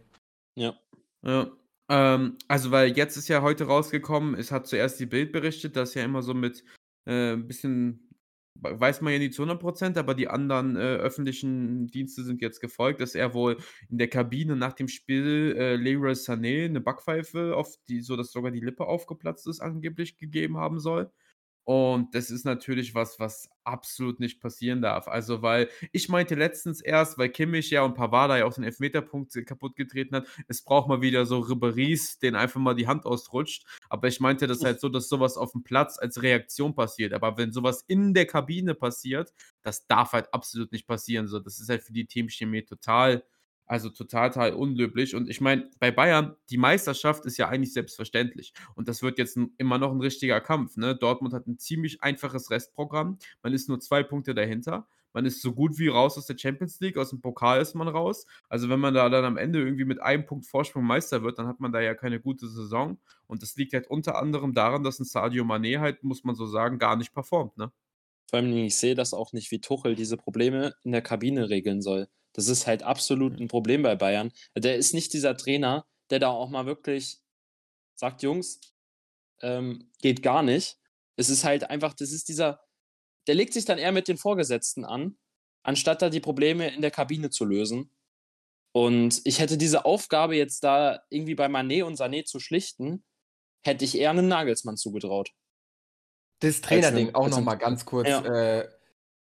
Ja. 0.56 0.74
Ja. 1.24 1.52
Ähm, 1.90 2.38
also, 2.48 2.72
weil 2.72 2.98
jetzt 2.98 3.18
ist 3.18 3.28
ja 3.28 3.42
heute 3.42 3.66
rausgekommen, 3.66 4.36
es 4.36 4.52
hat 4.52 4.68
zuerst 4.68 5.00
die 5.00 5.06
Bild 5.06 5.32
berichtet, 5.32 5.76
dass 5.76 5.94
ja 5.94 6.04
immer 6.04 6.24
so 6.24 6.34
mit 6.34 6.64
äh, 7.06 7.34
ein 7.34 7.48
bisschen, 7.48 8.10
weiß 8.56 9.02
man 9.02 9.14
ja 9.14 9.20
nicht 9.20 9.34
zu 9.34 9.44
100% 9.44 9.98
aber 9.98 10.14
die 10.16 10.28
anderen 10.28 10.76
äh, 10.76 10.80
öffentlichen 10.80 11.88
Dienste 11.88 12.24
sind 12.24 12.42
jetzt 12.42 12.60
gefolgt, 12.62 13.02
dass 13.02 13.16
er 13.16 13.34
wohl 13.34 13.58
in 13.90 13.98
der 13.98 14.10
Kabine 14.10 14.56
nach 14.56 14.74
dem 14.74 14.88
Spiel 14.88 15.56
äh, 15.58 15.76
Leroy 15.76 16.14
Sané 16.14 16.66
eine 16.66 16.82
Backpfeife, 16.82 17.56
auf 17.56 17.76
die, 17.90 18.02
so 18.02 18.16
dass 18.16 18.32
sogar 18.32 18.52
die 18.52 18.60
Lippe 18.60 18.86
aufgeplatzt 18.86 19.48
ist, 19.48 19.60
angeblich 19.60 20.18
gegeben 20.18 20.58
haben 20.58 20.80
soll. 20.80 21.12
Und 21.66 22.14
das 22.14 22.30
ist 22.30 22.44
natürlich 22.44 22.94
was, 22.94 23.20
was 23.20 23.50
absolut 23.64 24.20
nicht 24.20 24.42
passieren 24.42 24.82
darf. 24.82 25.08
Also, 25.08 25.42
weil 25.42 25.70
ich 25.94 26.10
meinte 26.10 26.36
letztens 26.36 26.82
erst, 26.82 27.18
weil 27.18 27.30
Kimmich 27.30 27.70
ja 27.70 27.84
und 27.84 27.94
Pavada 27.94 28.38
ja 28.38 28.46
auch 28.46 28.54
den 28.54 28.66
Elfmeterpunkt 28.66 29.34
kaputt 29.46 29.78
getreten 29.78 30.16
hat, 30.16 30.28
es 30.48 30.62
braucht 30.62 30.90
mal 30.90 31.02
wieder 31.02 31.26
so 31.26 31.40
Ribéry's, 31.40 32.20
den 32.20 32.36
einfach 32.36 32.60
mal 32.60 32.76
die 32.76 32.88
Hand 32.88 33.06
ausrutscht. 33.06 33.66
Aber 33.90 34.10
ich 34.10 34.20
meinte 34.20 34.46
das 34.48 34.64
halt 34.64 34.82
so, 34.82 34.90
dass 34.90 35.08
sowas 35.08 35.38
auf 35.38 35.54
dem 35.54 35.64
Platz 35.64 35.98
als 35.98 36.22
Reaktion 36.22 36.76
passiert. 36.76 37.14
Aber 37.14 37.38
wenn 37.38 37.54
sowas 37.54 37.84
in 37.88 38.14
der 38.14 38.26
Kabine 38.26 38.76
passiert, 38.76 39.34
das 39.62 39.88
darf 39.88 40.12
halt 40.12 40.34
absolut 40.34 40.72
nicht 40.74 40.86
passieren. 40.86 41.28
So, 41.28 41.40
das 41.40 41.60
ist 41.60 41.70
halt 41.70 41.84
für 41.84 41.94
die 41.94 42.06
Teamchemie 42.06 42.64
total 42.64 43.24
also 43.66 43.90
total, 43.90 44.30
total 44.30 44.54
unlöblich. 44.54 45.16
Und 45.16 45.30
ich 45.30 45.42
meine, 45.42 45.70
bei 45.80 45.92
Bayern, 45.92 46.36
die 46.50 46.58
Meisterschaft 46.58 47.26
ist 47.26 47.38
ja 47.38 47.50
eigentlich 47.50 47.74
selbstverständlich. 47.74 48.54
Und 48.76 48.88
das 48.88 49.02
wird 49.02 49.18
jetzt 49.18 49.38
immer 49.58 49.78
noch 49.78 49.92
ein 49.92 50.02
richtiger 50.02 50.42
Kampf. 50.42 50.78
Ne? 50.78 50.96
Dortmund 50.96 51.34
hat 51.34 51.48
ein 51.48 51.58
ziemlich 51.58 52.04
einfaches 52.04 52.52
Restprogramm. 52.52 53.18
Man 53.42 53.54
ist 53.54 53.70
nur 53.70 53.80
zwei 53.80 54.04
Punkte 54.04 54.36
dahinter. 54.36 54.88
Man 55.14 55.26
ist 55.26 55.42
so 55.42 55.54
gut 55.54 55.78
wie 55.78 55.88
raus 55.90 56.18
aus 56.18 56.26
der 56.26 56.38
Champions 56.38 56.80
League, 56.80 56.98
aus 56.98 57.12
dem 57.12 57.22
Pokal 57.22 57.62
ist 57.62 57.76
man 57.76 57.88
raus. 57.88 58.26
Also 58.50 58.68
wenn 58.70 58.80
man 58.80 58.96
da 58.96 59.10
dann 59.10 59.24
am 59.24 59.38
Ende 59.38 59.60
irgendwie 59.60 59.86
mit 59.86 60.02
einem 60.02 60.26
Punkt 60.26 60.48
Vorsprung 60.48 60.84
Meister 60.84 61.22
wird, 61.24 61.38
dann 61.38 61.48
hat 61.48 61.60
man 61.60 61.72
da 61.72 61.80
ja 61.80 61.94
keine 61.94 62.20
gute 62.20 62.48
Saison. 62.48 62.98
Und 63.28 63.44
das 63.44 63.56
liegt 63.56 63.74
halt 63.74 63.88
unter 63.88 64.18
anderem 64.18 64.54
daran, 64.54 64.84
dass 64.84 65.00
ein 65.00 65.06
Sadio 65.06 65.44
Mané 65.44 65.80
halt, 65.80 66.04
muss 66.04 66.24
man 66.24 66.34
so 66.34 66.48
sagen, 66.48 66.80
gar 66.80 66.96
nicht 66.96 67.14
performt. 67.14 67.58
Ne? 67.58 67.72
Vor 68.28 68.40
allem, 68.40 68.52
ich 68.54 68.76
sehe 68.76 68.96
das 68.96 69.14
auch 69.14 69.34
nicht, 69.34 69.52
wie 69.52 69.62
Tuchel 69.62 69.94
diese 69.94 70.18
Probleme 70.18 70.74
in 70.84 70.92
der 70.92 71.04
Kabine 71.04 71.50
regeln 71.50 71.84
soll. 71.84 72.08
Das 72.34 72.48
ist 72.48 72.68
halt 72.68 72.84
absolut 72.84 73.40
ein 73.40 73.48
Problem 73.48 73.84
bei 73.84 73.96
Bayern. 73.96 74.32
Der 74.56 74.76
ist 74.76 74.94
nicht 74.94 75.14
dieser 75.14 75.38
Trainer, 75.38 75.86
der 76.10 76.20
da 76.20 76.30
auch 76.30 76.50
mal 76.50 76.66
wirklich 76.66 77.20
sagt, 77.96 78.24
Jungs, 78.24 78.60
ähm, 79.42 79.92
geht 80.02 80.24
gar 80.24 80.42
nicht. 80.42 80.78
Es 81.16 81.30
ist 81.30 81.44
halt 81.44 81.70
einfach, 81.70 81.94
das 81.94 82.12
ist 82.12 82.28
dieser, 82.28 82.64
der 83.28 83.36
legt 83.36 83.54
sich 83.54 83.66
dann 83.66 83.78
eher 83.78 83.92
mit 83.92 84.08
den 84.08 84.18
Vorgesetzten 84.18 84.84
an, 84.84 85.18
anstatt 85.64 86.02
da 86.02 86.10
die 86.10 86.20
Probleme 86.20 86.74
in 86.74 86.82
der 86.82 86.92
Kabine 86.92 87.30
zu 87.30 87.46
lösen. 87.46 87.92
Und 88.76 89.22
ich 89.24 89.40
hätte 89.40 89.58
diese 89.58 89.86
Aufgabe 89.86 90.36
jetzt 90.36 90.64
da 90.64 91.04
irgendwie 91.10 91.36
bei 91.36 91.48
Manet 91.48 91.84
und 91.84 92.00
Sané 92.00 92.26
zu 92.26 92.40
schlichten, 92.40 93.04
hätte 93.64 93.86
ich 93.86 93.98
eher 93.98 94.10
einen 94.10 94.28
Nagelsmann 94.28 94.78
zugetraut. 94.78 95.32
Das 96.40 96.62
Trainerding 96.62 97.14
auch 97.14 97.30
nochmal 97.30 97.58
ganz 97.58 97.86
kurz. 97.86 98.10
Ja. 98.10 98.26
Äh, 98.26 98.70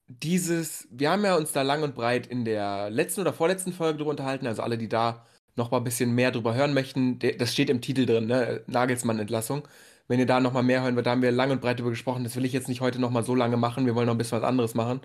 dieses, 0.07 0.87
wir 0.91 1.11
haben 1.11 1.23
ja 1.25 1.35
uns 1.35 1.51
da 1.51 1.61
lang 1.61 1.83
und 1.83 1.95
breit 1.95 2.27
in 2.27 2.45
der 2.45 2.89
letzten 2.89 3.21
oder 3.21 3.33
vorletzten 3.33 3.73
Folge 3.73 3.97
drüber 3.97 4.11
unterhalten, 4.11 4.47
also 4.47 4.61
alle, 4.61 4.77
die 4.77 4.89
da 4.89 5.25
noch 5.55 5.71
mal 5.71 5.77
ein 5.77 5.83
bisschen 5.83 6.13
mehr 6.13 6.31
drüber 6.31 6.53
hören 6.55 6.73
möchten, 6.73 7.19
das 7.19 7.51
steht 7.53 7.69
im 7.69 7.81
Titel 7.81 8.05
drin, 8.05 8.27
ne? 8.27 8.63
Nagelsmann-Entlassung. 8.67 9.67
Wenn 10.07 10.19
ihr 10.19 10.25
da 10.25 10.39
noch 10.39 10.53
mal 10.53 10.63
mehr 10.63 10.83
hören 10.83 10.95
wollt, 10.95 11.05
da 11.05 11.11
haben 11.11 11.21
wir 11.21 11.31
lang 11.31 11.51
und 11.51 11.61
breit 11.61 11.79
drüber 11.79 11.89
gesprochen. 11.89 12.23
Das 12.23 12.35
will 12.35 12.45
ich 12.45 12.53
jetzt 12.53 12.69
nicht 12.69 12.81
heute 12.81 12.99
noch 12.99 13.11
mal 13.11 13.23
so 13.23 13.35
lange 13.35 13.57
machen. 13.57 13.85
Wir 13.85 13.95
wollen 13.95 14.05
noch 14.07 14.13
ein 14.15 14.17
bisschen 14.17 14.39
was 14.39 14.47
anderes 14.47 14.75
machen. 14.75 15.01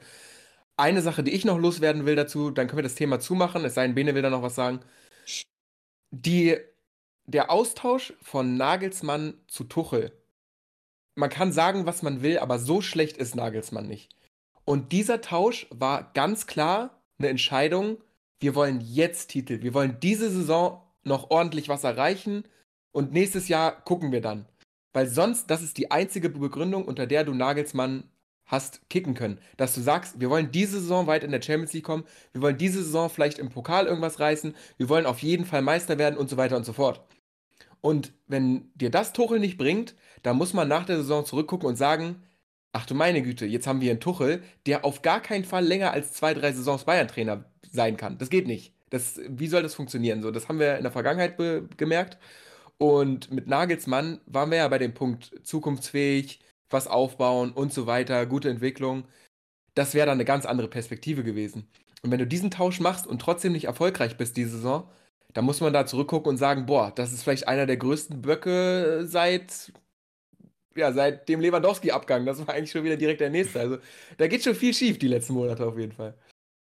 Eine 0.77 1.03
Sache, 1.03 1.23
die 1.25 1.33
ich 1.33 1.45
noch 1.45 1.59
loswerden 1.59 2.07
will 2.07 2.17
dazu, 2.17 2.51
dann 2.51 2.67
können 2.69 2.79
wir 2.79 2.83
das 2.85 2.95
Thema 2.95 3.21
zumachen, 3.21 3.65
es 3.65 3.75
sei 3.75 3.85
denn, 3.87 3.95
Bene 3.95 4.15
will 4.15 4.23
da 4.23 4.31
noch 4.31 4.43
was 4.43 4.55
sagen. 4.55 4.81
Die, 6.11 6.57
der 7.27 7.51
Austausch 7.51 8.15
von 8.23 8.57
Nagelsmann 8.57 9.35
zu 9.49 9.65
Tuchel. 9.65 10.13
Man 11.15 11.31
kann 11.31 11.53
sagen, 11.53 11.87
was 11.87 12.03
man 12.03 12.23
will, 12.23 12.39
aber 12.39 12.59
so 12.59 12.81
schlecht 12.83 13.17
ist 13.17 13.35
Nagelsmann 13.35 13.87
nicht. 13.87 14.15
Und 14.65 14.93
dieser 14.93 15.21
Tausch 15.21 15.67
war 15.71 16.11
ganz 16.15 16.47
klar 16.47 17.03
eine 17.19 17.29
Entscheidung. 17.29 17.99
Wir 18.41 18.55
wollen 18.55 18.81
jetzt 18.81 19.29
Titel. 19.29 19.63
Wir 19.63 19.75
wollen 19.75 19.99
diese 20.01 20.31
Saison 20.31 20.83
noch 21.05 21.31
ordentlich 21.31 21.69
was 21.69 21.85
erreichen 21.85 22.45
und 22.93 23.13
nächstes 23.13 23.49
Jahr 23.49 23.73
gucken 23.73 24.13
wir 24.13 24.21
dann. 24.21 24.47
Weil 24.93 25.09
sonst, 25.09 25.51
das 25.51 25.63
ist 25.63 25.79
die 25.79 25.91
einzige 25.91 26.29
Begründung, 26.29 26.85
unter 26.85 27.07
der 27.07 27.25
du 27.25 27.33
Nagelsmann 27.33 28.05
hast 28.45 28.89
kicken 28.91 29.15
können. 29.15 29.39
Dass 29.57 29.75
du 29.75 29.81
sagst, 29.81 30.21
wir 30.21 30.29
wollen 30.29 30.53
diese 30.53 30.81
Saison 30.81 31.07
weit 31.07 31.25
in 31.25 31.31
der 31.31 31.41
Champions 31.41 31.73
League 31.73 31.85
kommen, 31.85 32.05
wir 32.33 32.43
wollen 32.43 32.59
diese 32.59 32.83
Saison 32.83 33.09
vielleicht 33.09 33.39
im 33.39 33.49
Pokal 33.49 33.87
irgendwas 33.87 34.21
reißen, 34.21 34.55
wir 34.77 34.89
wollen 34.89 35.07
auf 35.07 35.21
jeden 35.23 35.47
Fall 35.47 35.63
Meister 35.63 35.99
werden 35.99 36.19
und 36.19 36.29
so 36.29 36.37
weiter 36.37 36.57
und 36.57 36.65
so 36.65 36.75
fort. 36.75 37.01
Und 37.81 38.13
wenn 38.29 38.71
dir 38.75 38.91
das 38.91 39.13
Tuchel 39.13 39.41
nicht 39.41 39.59
bringt, 39.59 39.95
dann 40.23 40.37
muss 40.37 40.53
man 40.53 40.69
nach 40.69 40.85
der 40.85 40.97
Saison 40.99 41.25
zurückgucken 41.25 41.67
und 41.67 41.77
sagen, 41.77 42.23
Ach 42.73 42.87
du 42.87 42.95
meine 42.95 43.23
Güte, 43.23 43.45
jetzt 43.45 43.67
haben 43.67 43.81
wir 43.83 43.91
einen 43.91 44.01
Tuchel, 44.01 44.43
der 44.67 44.85
auf 44.85 45.03
gar 45.03 45.21
keinen 45.21 45.45
Fall 45.45 45.65
länger 45.65 45.93
als 45.93 46.13
zwei, 46.13 46.33
drei 46.33 46.53
Saisons 46.53 46.85
Bayern-Trainer 46.85 47.45
sein 47.71 47.97
kann. 47.97 48.17
Das 48.19 48.31
geht 48.31 48.47
nicht. 48.47 48.75
Das, 48.91 49.21
wie 49.29 49.47
soll 49.47 49.63
das 49.63 49.75
funktionieren? 49.75 50.23
So, 50.23 50.31
das 50.31 50.49
haben 50.49 50.59
wir 50.59 50.77
in 50.77 50.83
der 50.83 50.93
Vergangenheit 50.93 51.37
gemerkt. 51.77 52.19
Und 52.79 53.31
mit 53.31 53.47
Nagelsmann 53.47 54.21
waren 54.27 54.51
wir 54.51 54.59
ja 54.59 54.69
bei 54.69 54.79
dem 54.79 54.95
Punkt 54.95 55.33
zukunftsfähig, 55.45 56.41
was 56.71 56.89
aufbauen 56.89 57.53
und 57.53 57.73
so 57.73 57.87
weiter, 57.87 58.27
gute 58.27 58.51
Entwicklung. 58.51 59.05
Das 59.75 59.95
wäre 59.95 60.07
dann 60.07 60.17
eine 60.17 60.25
ganz 60.25 60.47
andere 60.47 60.69
Perspektive 60.69 61.23
gewesen. 61.23 61.69
Und 62.03 62.11
wenn 62.11 62.19
du 62.19 62.27
diesen 62.27 62.51
Tausch 62.51 62.81
machst 62.81 63.07
und 63.07 63.21
trotzdem 63.21 63.53
nicht 63.53 63.67
erfolgreich 63.67 64.17
bist 64.17 64.37
diese 64.37 64.51
Saison, 64.57 64.89
dann 65.33 65.45
muss 65.45 65.61
man 65.61 65.73
da 65.73 65.87
zurückgucken 65.87 66.31
und 66.31 66.37
sagen, 66.39 66.67
boah, 66.67 66.93
das 66.95 67.13
ist 67.13 67.23
vielleicht 67.23 67.49
einer 67.49 67.67
der 67.67 67.77
größten 67.77 68.21
Böcke 68.23 69.03
seit 69.07 69.73
ja, 70.77 70.93
seit 70.93 71.29
dem 71.29 71.41
Lewandowski-Abgang. 71.41 72.27
Das 72.27 72.47
war 72.47 72.55
eigentlich 72.55 72.71
schon 72.71 72.85
wieder 72.85 72.97
direkt 72.97 73.21
der 73.21 73.31
nächste. 73.31 73.61
Also 73.61 73.79
da 74.19 74.27
geht 74.27 74.43
schon 74.43 74.55
viel 74.55 74.75
schief 74.75 74.99
die 74.99 75.09
letzten 75.09 75.35
Monate 75.35 75.67
auf 75.67 75.79
jeden 75.79 75.93
Fall. 75.93 76.15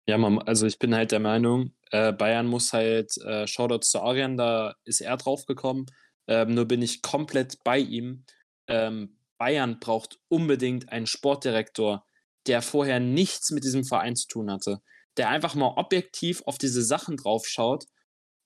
Ja, 0.08 0.18
man, 0.18 0.40
also 0.40 0.68
ich 0.68 0.78
bin 0.78 0.94
halt 0.94 1.12
der 1.12 1.20
Meinung, 1.20 1.74
äh, 1.92 2.14
Bayern 2.14 2.46
muss 2.48 2.74
halt, 2.74 3.18
äh, 3.18 3.48
Shoutouts 3.48 3.90
zu 3.90 4.02
Arian, 4.02 4.38
da 4.38 4.76
ist 4.84 5.02
er 5.02 5.18
drauf 5.18 5.46
gekommen. 5.46 5.88
Ähm, 6.28 6.54
nur 6.54 6.66
bin 6.66 6.82
ich 6.82 7.02
komplett 7.02 7.64
bei 7.64 7.80
ihm. 7.80 8.24
Ähm, 8.68 9.18
Bayern 9.38 9.80
braucht 9.80 10.20
unbedingt 10.28 10.92
einen 10.92 11.08
Sportdirektor, 11.08 12.06
der 12.48 12.62
vorher 12.62 13.00
nichts 13.00 13.52
mit 13.52 13.64
diesem 13.64 13.84
Verein 13.84 14.16
zu 14.16 14.28
tun 14.28 14.52
hatte. 14.52 14.82
Der 15.18 15.30
einfach 15.30 15.56
mal 15.56 15.74
objektiv 15.78 16.44
auf 16.46 16.58
diese 16.58 16.84
Sachen 16.84 17.18
draufschaut 17.18 17.86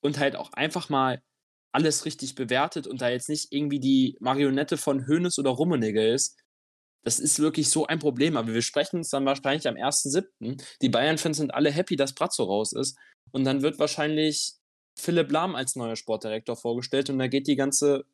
und 0.00 0.18
halt 0.18 0.36
auch 0.36 0.52
einfach 0.52 0.88
mal 0.88 1.22
alles 1.72 2.04
richtig 2.04 2.34
bewertet 2.34 2.86
und 2.86 3.00
da 3.00 3.08
jetzt 3.08 3.28
nicht 3.28 3.52
irgendwie 3.52 3.80
die 3.80 4.16
Marionette 4.20 4.76
von 4.76 5.06
Hoeneß 5.06 5.38
oder 5.38 5.50
Rummenigge 5.50 6.12
ist, 6.12 6.38
das 7.02 7.18
ist 7.18 7.38
wirklich 7.38 7.70
so 7.70 7.86
ein 7.86 7.98
Problem. 7.98 8.36
Aber 8.36 8.52
wir 8.52 8.62
sprechen 8.62 8.96
uns 8.96 9.10
dann 9.10 9.24
wahrscheinlich 9.24 9.66
am 9.66 9.76
1.7. 9.76 10.62
Die 10.82 10.88
Bayern-Fans 10.88 11.36
sind 11.36 11.54
alle 11.54 11.70
happy, 11.70 11.96
dass 11.96 12.14
Brazzo 12.14 12.44
raus 12.44 12.72
ist. 12.72 12.98
Und 13.32 13.44
dann 13.44 13.62
wird 13.62 13.78
wahrscheinlich 13.78 14.54
Philipp 14.96 15.30
Lahm 15.30 15.54
als 15.54 15.76
neuer 15.76 15.96
Sportdirektor 15.96 16.56
vorgestellt 16.56 17.10
und 17.10 17.18
da 17.18 17.28
geht 17.28 17.46
die 17.46 17.56
ganze 17.56 18.04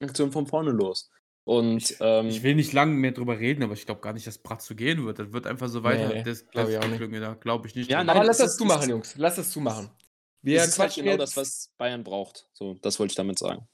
Aktion 0.00 0.32
von 0.32 0.46
vorne 0.46 0.70
los. 0.70 1.10
Und, 1.44 1.90
ich, 1.90 1.96
ähm, 2.00 2.28
ich 2.28 2.42
will 2.42 2.54
nicht 2.54 2.72
lange 2.72 2.92
mehr 2.92 3.12
drüber 3.12 3.38
reden, 3.38 3.62
aber 3.62 3.72
ich 3.72 3.86
glaube 3.86 4.00
gar 4.00 4.12
nicht, 4.12 4.26
dass 4.26 4.38
Bratzo 4.38 4.74
gehen 4.74 5.04
wird. 5.04 5.18
Das 5.18 5.32
wird 5.32 5.46
einfach 5.46 5.68
so 5.68 5.82
weiter. 5.82 6.14
Nee, 6.14 6.22
das 6.22 6.46
glaube 6.46 6.72
ich 6.72 6.78
auch 6.78 6.86
nicht. 6.86 7.00
Da 7.00 7.34
glaube 7.34 7.66
ich 7.66 7.74
nicht. 7.74 7.90
Ja, 7.90 8.04
nein, 8.04 8.16
aber 8.16 8.26
lass 8.26 8.38
das 8.38 8.56
zumachen, 8.56 8.90
Jungs. 8.90 9.14
Lass 9.16 9.36
das 9.36 9.50
zumachen. 9.50 9.90
Wir 10.42 10.58
das 10.58 10.68
ist 10.68 10.78
halt 10.78 10.94
genau 10.94 11.16
das, 11.16 11.36
was 11.36 11.70
Bayern 11.76 12.04
braucht. 12.04 12.48
So, 12.52 12.74
das 12.74 12.98
wollte 12.98 13.12
ich 13.12 13.16
damit 13.16 13.38
sagen. 13.38 13.68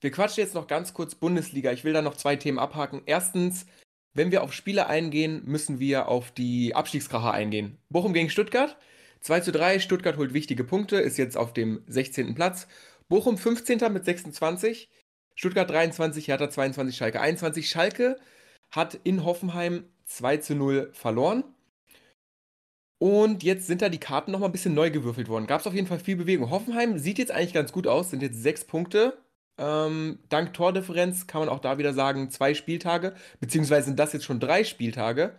Wir 0.00 0.10
quatschen 0.10 0.42
jetzt 0.42 0.54
noch 0.54 0.66
ganz 0.66 0.94
kurz 0.94 1.14
Bundesliga. 1.14 1.72
Ich 1.72 1.84
will 1.84 1.92
da 1.92 2.02
noch 2.02 2.16
zwei 2.16 2.36
Themen 2.36 2.58
abhaken. 2.58 3.02
Erstens, 3.06 3.66
wenn 4.14 4.32
wir 4.32 4.42
auf 4.42 4.52
Spiele 4.52 4.88
eingehen, 4.88 5.42
müssen 5.44 5.78
wir 5.78 6.08
auf 6.08 6.32
die 6.32 6.74
Abstiegskracher 6.74 7.32
eingehen. 7.32 7.78
Bochum 7.88 8.12
gegen 8.12 8.28
Stuttgart. 8.28 8.76
2 9.20 9.40
zu 9.40 9.52
3. 9.52 9.78
Stuttgart 9.78 10.16
holt 10.16 10.34
wichtige 10.34 10.64
Punkte, 10.64 10.96
ist 10.96 11.16
jetzt 11.16 11.36
auf 11.36 11.52
dem 11.52 11.84
16. 11.86 12.34
Platz. 12.34 12.66
Bochum 13.08 13.38
15. 13.38 13.78
mit 13.92 14.04
26. 14.04 14.90
Stuttgart 15.34 15.70
23, 15.70 16.28
Hertha 16.28 16.50
22, 16.50 16.96
Schalke 16.96 17.20
21. 17.20 17.70
Schalke 17.70 18.18
hat 18.70 18.98
in 19.04 19.24
Hoffenheim 19.24 19.84
2 20.06 20.38
zu 20.38 20.54
0 20.56 20.90
verloren. 20.92 21.44
Und 23.02 23.42
jetzt 23.42 23.66
sind 23.66 23.82
da 23.82 23.88
die 23.88 23.98
Karten 23.98 24.30
nochmal 24.30 24.48
ein 24.48 24.52
bisschen 24.52 24.74
neu 24.74 24.88
gewürfelt 24.92 25.28
worden. 25.28 25.48
Gab 25.48 25.60
es 25.60 25.66
auf 25.66 25.74
jeden 25.74 25.88
Fall 25.88 25.98
viel 25.98 26.14
Bewegung. 26.14 26.50
Hoffenheim 26.50 26.98
sieht 26.98 27.18
jetzt 27.18 27.32
eigentlich 27.32 27.52
ganz 27.52 27.72
gut 27.72 27.88
aus, 27.88 28.10
sind 28.10 28.22
jetzt 28.22 28.40
sechs 28.40 28.64
Punkte. 28.64 29.18
Ähm, 29.58 30.20
dank 30.28 30.54
Tordifferenz 30.54 31.26
kann 31.26 31.40
man 31.40 31.48
auch 31.48 31.58
da 31.58 31.78
wieder 31.78 31.94
sagen, 31.94 32.30
zwei 32.30 32.54
Spieltage, 32.54 33.16
beziehungsweise 33.40 33.86
sind 33.86 33.98
das 33.98 34.12
jetzt 34.12 34.24
schon 34.24 34.38
drei 34.38 34.62
Spieltage. 34.62 35.34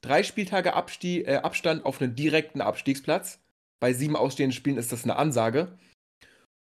Drei 0.00 0.22
Spieltage 0.22 0.74
Abstie 0.74 1.22
äh, 1.22 1.38
Abstand 1.38 1.84
auf 1.84 2.00
einen 2.00 2.14
direkten 2.14 2.60
Abstiegsplatz. 2.60 3.40
Bei 3.80 3.92
sieben 3.92 4.14
ausstehenden 4.14 4.54
Spielen 4.54 4.78
ist 4.78 4.92
das 4.92 5.02
eine 5.02 5.16
Ansage. 5.16 5.76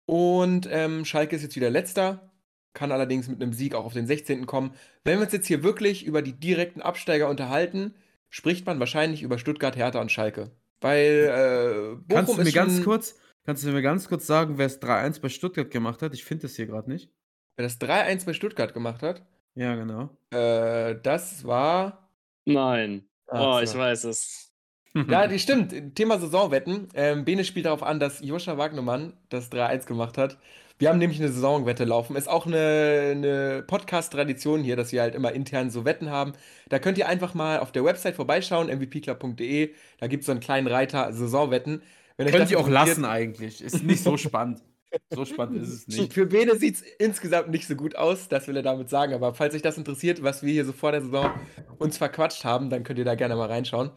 Und 0.06 0.70
ähm, 0.70 1.04
Schalke 1.04 1.36
ist 1.36 1.42
jetzt 1.42 1.56
wieder 1.56 1.72
letzter, 1.72 2.30
kann 2.76 2.92
allerdings 2.92 3.28
mit 3.28 3.42
einem 3.42 3.54
Sieg 3.54 3.74
auch 3.74 3.86
auf 3.86 3.94
den 3.94 4.06
16. 4.06 4.46
kommen. 4.46 4.76
Wenn 5.04 5.18
wir 5.18 5.24
uns 5.24 5.34
jetzt 5.34 5.48
hier 5.48 5.64
wirklich 5.64 6.06
über 6.06 6.22
die 6.22 6.34
direkten 6.34 6.84
Absteiger 6.84 7.28
unterhalten, 7.28 7.96
spricht 8.34 8.66
man 8.66 8.80
wahrscheinlich 8.80 9.22
über 9.22 9.38
Stuttgart, 9.38 9.76
Hertha 9.76 10.02
und 10.02 10.12
Schalke. 10.12 10.50
Weil 10.82 11.30
äh, 11.30 11.96
Bochum 12.08 12.26
kannst 12.26 12.38
du 12.38 12.44
mir 12.44 12.52
ganz 12.52 12.84
kurz, 12.84 13.16
kannst 13.46 13.64
du 13.64 13.70
mir 13.70 13.84
ganz 13.84 14.10
kurz 14.10 14.26
sagen, 14.26 14.58
wer 14.58 14.66
es 14.66 14.82
3-1 14.82 15.22
bei 15.22 15.30
Stuttgart 15.30 15.70
gemacht 15.70 16.02
hat? 16.02 16.16
Ich 16.16 16.26
finde 16.26 16.42
das 16.42 16.56
hier 16.56 16.66
gerade 16.66 16.90
nicht. 16.90 17.12
Wer 17.56 17.64
das 17.64 17.80
3-1 17.80 18.26
bei 18.26 18.34
Stuttgart 18.34 18.74
gemacht 18.74 19.04
hat? 19.04 19.24
Ja, 19.54 19.76
genau. 19.76 20.18
Äh, 20.32 20.96
das 21.04 21.46
war. 21.46 22.10
Nein. 22.46 23.08
Ach, 23.28 23.58
oh, 23.58 23.60
ich 23.62 23.74
weiß 23.76 24.06
es. 24.06 24.52
Ja, 24.96 25.28
die 25.28 25.38
stimmt. 25.38 25.96
Thema 25.96 26.18
Saisonwetten. 26.18 26.90
Ähm, 26.96 27.26
Bene 27.26 27.44
spielt 27.44 27.68
darauf 27.68 27.84
an, 27.84 28.00
dass 28.00 28.20
Joscha 28.22 28.58
Wagnermann 28.58 29.14
das 29.30 29.52
3-1 29.52 29.86
gemacht 29.86 30.18
hat. 30.18 30.40
Wir 30.84 30.90
haben 30.90 31.00
nämlich 31.00 31.22
eine 31.22 31.32
Saisonwette 31.32 31.86
laufen. 31.86 32.18
Ist 32.18 32.28
auch 32.28 32.46
eine, 32.46 33.12
eine 33.12 33.64
Podcast-Tradition 33.66 34.66
hier, 34.66 34.76
dass 34.76 34.92
wir 34.92 35.00
halt 35.00 35.16
immer 35.16 35.32
intern 35.32 35.70
so 35.70 35.86
Wetten 35.86 36.10
haben. 36.10 36.34
Da 36.68 36.78
könnt 36.78 36.98
ihr 36.98 37.08
einfach 37.08 37.34
mal 37.34 37.60
auf 37.60 37.72
der 37.72 37.86
Website 37.86 38.18
vorbeischauen, 38.18 38.68
mvpclub.de. 38.68 39.74
Da 40.02 40.08
gibt 40.08 40.24
es 40.24 40.26
so 40.26 40.34
einen 40.34 40.42
kleinen 40.42 40.68
Reiter 40.68 41.14
Saisonwetten. 41.14 41.84
Wenn 42.18 42.28
Könnt 42.28 42.52
ihr 42.52 42.60
auch 42.60 42.68
lassen 42.68 43.06
eigentlich. 43.06 43.62
Ist 43.62 43.82
nicht 43.86 44.04
so 44.04 44.18
spannend. 44.18 44.62
So 45.10 45.24
spannend 45.24 45.64
ist 45.64 45.70
es 45.70 45.88
nicht. 45.88 46.12
Für 46.12 46.26
Bene 46.26 46.58
sieht 46.58 46.76
es 46.76 46.82
insgesamt 47.00 47.48
nicht 47.48 47.66
so 47.66 47.76
gut 47.76 47.96
aus, 47.96 48.28
das 48.28 48.50
will 48.50 48.58
er 48.58 48.64
damit 48.64 48.90
sagen. 48.90 49.14
Aber 49.14 49.34
falls 49.34 49.56
euch 49.56 49.62
das 49.62 49.78
interessiert, 49.78 50.22
was 50.22 50.44
wir 50.44 50.52
hier 50.52 50.66
so 50.66 50.74
vor 50.74 50.92
der 50.92 51.02
Saison 51.02 51.32
uns 51.80 51.98
verquatscht 51.98 52.44
haben, 52.44 52.70
dann 52.70 52.84
könnt 52.84 53.00
ihr 53.00 53.06
da 53.06 53.16
gerne 53.16 53.38
mal 53.38 53.48
reinschauen. 53.48 53.92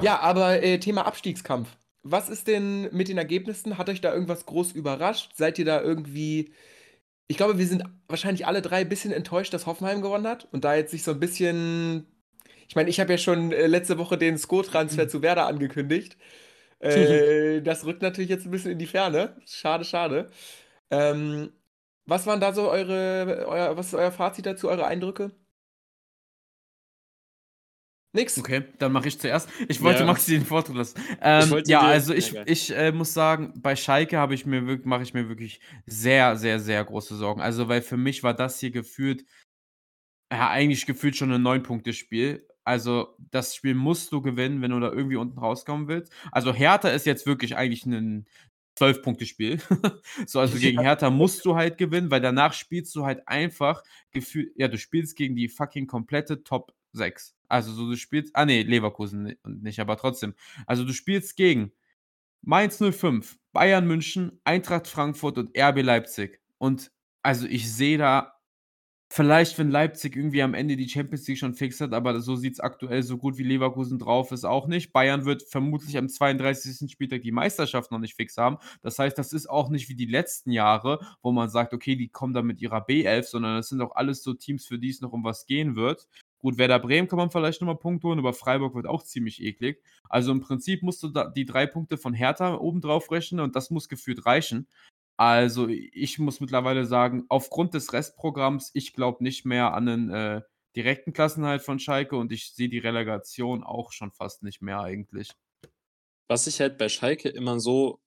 Ja, 0.00 0.20
aber 0.20 0.62
äh, 0.62 0.78
Thema 0.78 1.06
Abstiegskampf 1.06 1.68
was 2.02 2.28
ist 2.28 2.48
denn 2.48 2.88
mit 2.92 3.08
den 3.08 3.18
Ergebnissen? 3.18 3.78
Hat 3.78 3.88
euch 3.88 4.00
da 4.00 4.12
irgendwas 4.12 4.46
groß 4.46 4.72
überrascht? 4.72 5.32
Seid 5.34 5.58
ihr 5.58 5.64
da 5.64 5.80
irgendwie. 5.80 6.52
Ich 7.28 7.36
glaube, 7.36 7.58
wir 7.58 7.66
sind 7.66 7.84
wahrscheinlich 8.08 8.46
alle 8.46 8.62
drei 8.62 8.80
ein 8.82 8.88
bisschen 8.88 9.12
enttäuscht, 9.12 9.54
dass 9.54 9.66
Hoffenheim 9.66 10.02
gewonnen 10.02 10.26
hat 10.26 10.48
und 10.52 10.64
da 10.64 10.74
jetzt 10.74 10.90
sich 10.90 11.04
so 11.04 11.12
ein 11.12 11.20
bisschen. 11.20 12.06
Ich 12.68 12.76
meine, 12.76 12.90
ich 12.90 13.00
habe 13.00 13.12
ja 13.12 13.18
schon 13.18 13.52
äh, 13.52 13.66
letzte 13.66 13.98
Woche 13.98 14.18
den 14.18 14.38
Sko-Transfer 14.38 15.04
mhm. 15.04 15.08
zu 15.08 15.22
Werder 15.22 15.46
angekündigt. 15.46 16.16
Äh, 16.82 17.62
das 17.62 17.84
rückt 17.86 18.02
natürlich 18.02 18.28
jetzt 18.30 18.44
ein 18.44 18.50
bisschen 18.50 18.72
in 18.72 18.78
die 18.80 18.88
Ferne. 18.88 19.36
Schade, 19.46 19.84
schade. 19.84 20.30
Ähm, 20.90 21.52
was 22.06 22.26
waren 22.26 22.40
da 22.40 22.52
so 22.52 22.68
eure, 22.70 23.46
euer, 23.46 23.76
was 23.76 23.88
ist 23.88 23.94
euer 23.94 24.10
Fazit 24.10 24.46
dazu, 24.46 24.68
eure 24.68 24.86
Eindrücke? 24.86 25.30
Nix. 28.14 28.38
Okay, 28.38 28.64
dann 28.78 28.92
mache 28.92 29.08
ich 29.08 29.18
zuerst. 29.18 29.48
Ich 29.68 29.82
wollte 29.82 30.00
ja. 30.00 30.06
Maxi 30.06 30.32
den 30.32 30.44
Vortritt 30.44 30.76
lassen. 30.76 31.00
Ähm, 31.20 31.62
ja, 31.66 31.80
also 31.80 32.12
ich, 32.12 32.34
ich 32.44 32.70
äh, 32.76 32.92
muss 32.92 33.14
sagen, 33.14 33.54
bei 33.56 33.74
Schalke 33.74 34.18
habe 34.18 34.34
ich 34.34 34.44
mir 34.44 34.60
mache 34.84 35.02
ich 35.02 35.14
mir 35.14 35.28
wirklich 35.28 35.60
sehr, 35.86 36.36
sehr, 36.36 36.60
sehr 36.60 36.84
große 36.84 37.16
Sorgen. 37.16 37.40
Also, 37.40 37.68
weil 37.68 37.80
für 37.80 37.96
mich 37.96 38.22
war 38.22 38.34
das 38.34 38.60
hier 38.60 38.70
gefühlt, 38.70 39.24
ja, 40.30 40.50
eigentlich 40.50 40.84
gefühlt 40.84 41.16
schon 41.16 41.32
ein 41.32 41.42
Neun-Punkte-Spiel. 41.42 42.46
Also, 42.64 43.16
das 43.30 43.56
Spiel 43.56 43.74
musst 43.74 44.12
du 44.12 44.20
gewinnen, 44.20 44.60
wenn 44.60 44.70
du 44.70 44.80
da 44.80 44.92
irgendwie 44.92 45.16
unten 45.16 45.38
rauskommen 45.38 45.88
willst. 45.88 46.12
Also, 46.30 46.52
Hertha 46.52 46.90
ist 46.90 47.06
jetzt 47.06 47.26
wirklich 47.26 47.56
eigentlich 47.56 47.86
ein 47.86 48.26
Zwölf-Punkte-Spiel. 48.76 49.58
so, 50.26 50.40
also 50.40 50.58
gegen 50.58 50.80
Hertha 50.80 51.10
musst 51.10 51.44
du 51.44 51.56
halt 51.56 51.78
gewinnen, 51.78 52.10
weil 52.10 52.20
danach 52.20 52.52
spielst 52.52 52.94
du 52.94 53.04
halt 53.04 53.26
einfach 53.26 53.82
gefühlt, 54.12 54.52
ja, 54.56 54.68
du 54.68 54.78
spielst 54.78 55.16
gegen 55.16 55.34
die 55.34 55.48
fucking 55.48 55.86
komplette 55.86 56.42
Top 56.42 56.74
6. 56.92 57.34
Also 57.52 57.72
so 57.72 57.86
du 57.86 57.96
spielst, 57.96 58.34
ah 58.34 58.46
nee, 58.46 58.62
Leverkusen 58.62 59.36
nicht, 59.44 59.78
aber 59.78 59.98
trotzdem. 59.98 60.34
Also 60.66 60.84
du 60.84 60.94
spielst 60.94 61.36
gegen 61.36 61.72
Mainz 62.40 62.78
05, 62.78 63.38
Bayern 63.52 63.86
München, 63.86 64.40
Eintracht 64.44 64.88
Frankfurt 64.88 65.36
und 65.36 65.56
RB 65.56 65.82
Leipzig. 65.82 66.40
Und 66.56 66.90
also 67.22 67.46
ich 67.46 67.70
sehe 67.70 67.98
da 67.98 68.32
vielleicht, 69.10 69.58
wenn 69.58 69.70
Leipzig 69.70 70.16
irgendwie 70.16 70.42
am 70.42 70.54
Ende 70.54 70.76
die 70.76 70.88
Champions 70.88 71.28
League 71.28 71.38
schon 71.38 71.52
fix 71.52 71.78
hat, 71.82 71.92
aber 71.92 72.22
so 72.22 72.36
sieht 72.36 72.54
es 72.54 72.60
aktuell 72.60 73.02
so 73.02 73.18
gut 73.18 73.36
wie 73.36 73.42
Leverkusen 73.42 73.98
drauf 73.98 74.32
ist 74.32 74.46
auch 74.46 74.66
nicht. 74.66 74.94
Bayern 74.94 75.26
wird 75.26 75.42
vermutlich 75.42 75.98
am 75.98 76.08
32. 76.08 76.90
Spieltag 76.90 77.20
die 77.20 77.32
Meisterschaft 77.32 77.90
noch 77.90 77.98
nicht 77.98 78.14
fix 78.14 78.38
haben. 78.38 78.56
Das 78.80 78.98
heißt, 78.98 79.18
das 79.18 79.34
ist 79.34 79.50
auch 79.50 79.68
nicht 79.68 79.90
wie 79.90 79.94
die 79.94 80.06
letzten 80.06 80.52
Jahre, 80.52 81.00
wo 81.20 81.32
man 81.32 81.50
sagt, 81.50 81.74
okay, 81.74 81.96
die 81.96 82.08
kommen 82.08 82.32
da 82.32 82.40
mit 82.40 82.62
ihrer 82.62 82.86
B11, 82.86 83.24
sondern 83.24 83.56
das 83.56 83.68
sind 83.68 83.82
auch 83.82 83.94
alles 83.94 84.22
so 84.22 84.32
Teams, 84.32 84.64
für 84.64 84.78
die 84.78 84.88
es 84.88 85.02
noch 85.02 85.12
um 85.12 85.22
was 85.22 85.44
gehen 85.44 85.76
wird. 85.76 86.08
Gut, 86.42 86.58
Werder 86.58 86.80
Bremen 86.80 87.06
kann 87.06 87.18
man 87.18 87.30
vielleicht 87.30 87.60
nochmal 87.60 87.78
Punkte 87.78 88.08
holen, 88.08 88.18
aber 88.18 88.34
Freiburg 88.34 88.74
wird 88.74 88.86
auch 88.86 89.04
ziemlich 89.04 89.40
eklig. 89.40 89.80
Also 90.08 90.32
im 90.32 90.40
Prinzip 90.40 90.82
musst 90.82 91.00
du 91.02 91.08
die 91.08 91.44
drei 91.44 91.66
Punkte 91.66 91.96
von 91.96 92.14
Hertha 92.14 92.56
oben 92.56 92.80
drauf 92.80 93.12
rechnen 93.12 93.40
und 93.40 93.54
das 93.54 93.70
muss 93.70 93.88
gefühlt 93.88 94.26
reichen. 94.26 94.68
Also 95.16 95.68
ich 95.68 96.18
muss 96.18 96.40
mittlerweile 96.40 96.84
sagen, 96.84 97.24
aufgrund 97.28 97.74
des 97.74 97.92
Restprogramms, 97.92 98.72
ich 98.74 98.92
glaube 98.92 99.22
nicht 99.22 99.44
mehr 99.44 99.72
an 99.72 99.88
einen 99.88 100.10
äh, 100.10 100.42
direkten 100.74 101.12
Klassenhalt 101.12 101.62
von 101.62 101.78
Schalke 101.78 102.16
und 102.16 102.32
ich 102.32 102.52
sehe 102.54 102.68
die 102.68 102.78
Relegation 102.78 103.62
auch 103.62 103.92
schon 103.92 104.10
fast 104.10 104.42
nicht 104.42 104.62
mehr 104.62 104.80
eigentlich. 104.80 105.30
Was 106.28 106.48
ich 106.48 106.60
halt 106.60 106.76
bei 106.76 106.88
Schalke 106.88 107.28
immer 107.28 107.60
so 107.60 108.00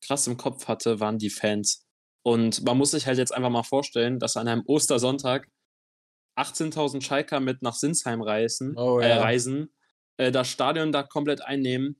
krass 0.00 0.28
im 0.28 0.36
Kopf 0.36 0.68
hatte, 0.68 1.00
waren 1.00 1.18
die 1.18 1.30
Fans. 1.30 1.84
Und 2.22 2.64
man 2.64 2.78
muss 2.78 2.92
sich 2.92 3.06
halt 3.06 3.18
jetzt 3.18 3.34
einfach 3.34 3.50
mal 3.50 3.64
vorstellen, 3.64 4.18
dass 4.18 4.36
an 4.36 4.48
einem 4.48 4.62
Ostersonntag 4.66 5.48
18.000 6.36 7.02
Schalker 7.02 7.40
mit 7.40 7.62
nach 7.62 7.74
Sinsheim 7.74 8.22
reisen, 8.22 8.76
oh, 8.76 8.98
äh, 9.00 9.08
ja. 9.08 9.16
äh, 9.16 9.18
reisen, 9.18 9.72
äh, 10.16 10.32
das 10.32 10.48
Stadion 10.48 10.92
da 10.92 11.02
komplett 11.02 11.42
einnehmen 11.42 11.96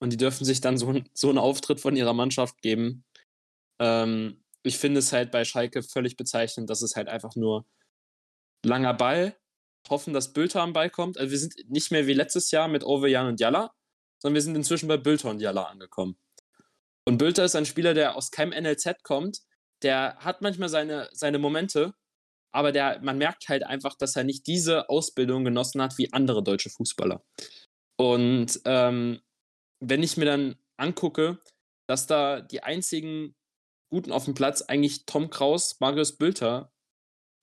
und 0.00 0.12
die 0.12 0.16
dürfen 0.16 0.44
sich 0.44 0.60
dann 0.60 0.78
so, 0.78 1.00
so 1.14 1.28
einen 1.28 1.38
Auftritt 1.38 1.80
von 1.80 1.96
ihrer 1.96 2.14
Mannschaft 2.14 2.60
geben. 2.62 3.04
Ähm, 3.78 4.42
ich 4.62 4.78
finde 4.78 5.00
es 5.00 5.12
halt 5.12 5.30
bei 5.30 5.44
Schalke 5.44 5.82
völlig 5.82 6.16
bezeichnend, 6.16 6.70
dass 6.70 6.82
es 6.82 6.96
halt 6.96 7.08
einfach 7.08 7.36
nur 7.36 7.66
langer 8.64 8.94
Ball, 8.94 9.36
hoffen, 9.88 10.12
dass 10.12 10.32
Bülter 10.32 10.62
am 10.62 10.72
Ball 10.72 10.90
kommt. 10.90 11.18
Also 11.18 11.30
wir 11.30 11.38
sind 11.38 11.54
nicht 11.68 11.90
mehr 11.90 12.06
wie 12.06 12.12
letztes 12.12 12.50
Jahr 12.50 12.68
mit 12.68 12.84
Ovejan 12.84 13.26
und 13.26 13.40
Jalla, 13.40 13.72
sondern 14.18 14.34
wir 14.34 14.42
sind 14.42 14.56
inzwischen 14.56 14.88
bei 14.88 14.96
Bülter 14.96 15.30
und 15.30 15.40
Jalla 15.40 15.64
angekommen. 15.64 16.18
Und 17.04 17.18
Bülter 17.18 17.44
ist 17.44 17.56
ein 17.56 17.64
Spieler, 17.64 17.94
der 17.94 18.16
aus 18.16 18.30
keinem 18.30 18.52
NLZ 18.62 19.02
kommt. 19.02 19.40
Der 19.82 20.16
hat 20.18 20.42
manchmal 20.42 20.68
seine, 20.68 21.08
seine 21.12 21.38
Momente, 21.38 21.94
aber 22.52 22.72
der, 22.72 23.00
man 23.02 23.18
merkt 23.18 23.48
halt 23.48 23.62
einfach, 23.62 23.94
dass 23.96 24.16
er 24.16 24.24
nicht 24.24 24.46
diese 24.46 24.88
Ausbildung 24.88 25.44
genossen 25.44 25.82
hat 25.82 25.98
wie 25.98 26.12
andere 26.12 26.42
deutsche 26.42 26.70
Fußballer. 26.70 27.22
Und 28.00 28.60
ähm, 28.64 29.20
wenn 29.80 30.02
ich 30.02 30.16
mir 30.16 30.24
dann 30.24 30.56
angucke, 30.76 31.38
dass 31.88 32.06
da 32.06 32.40
die 32.40 32.62
einzigen 32.62 33.34
Guten 33.90 34.12
auf 34.12 34.26
dem 34.26 34.34
Platz 34.34 34.62
eigentlich 34.62 35.06
Tom 35.06 35.30
Kraus, 35.30 35.80
Marius 35.80 36.16
Bülter 36.16 36.70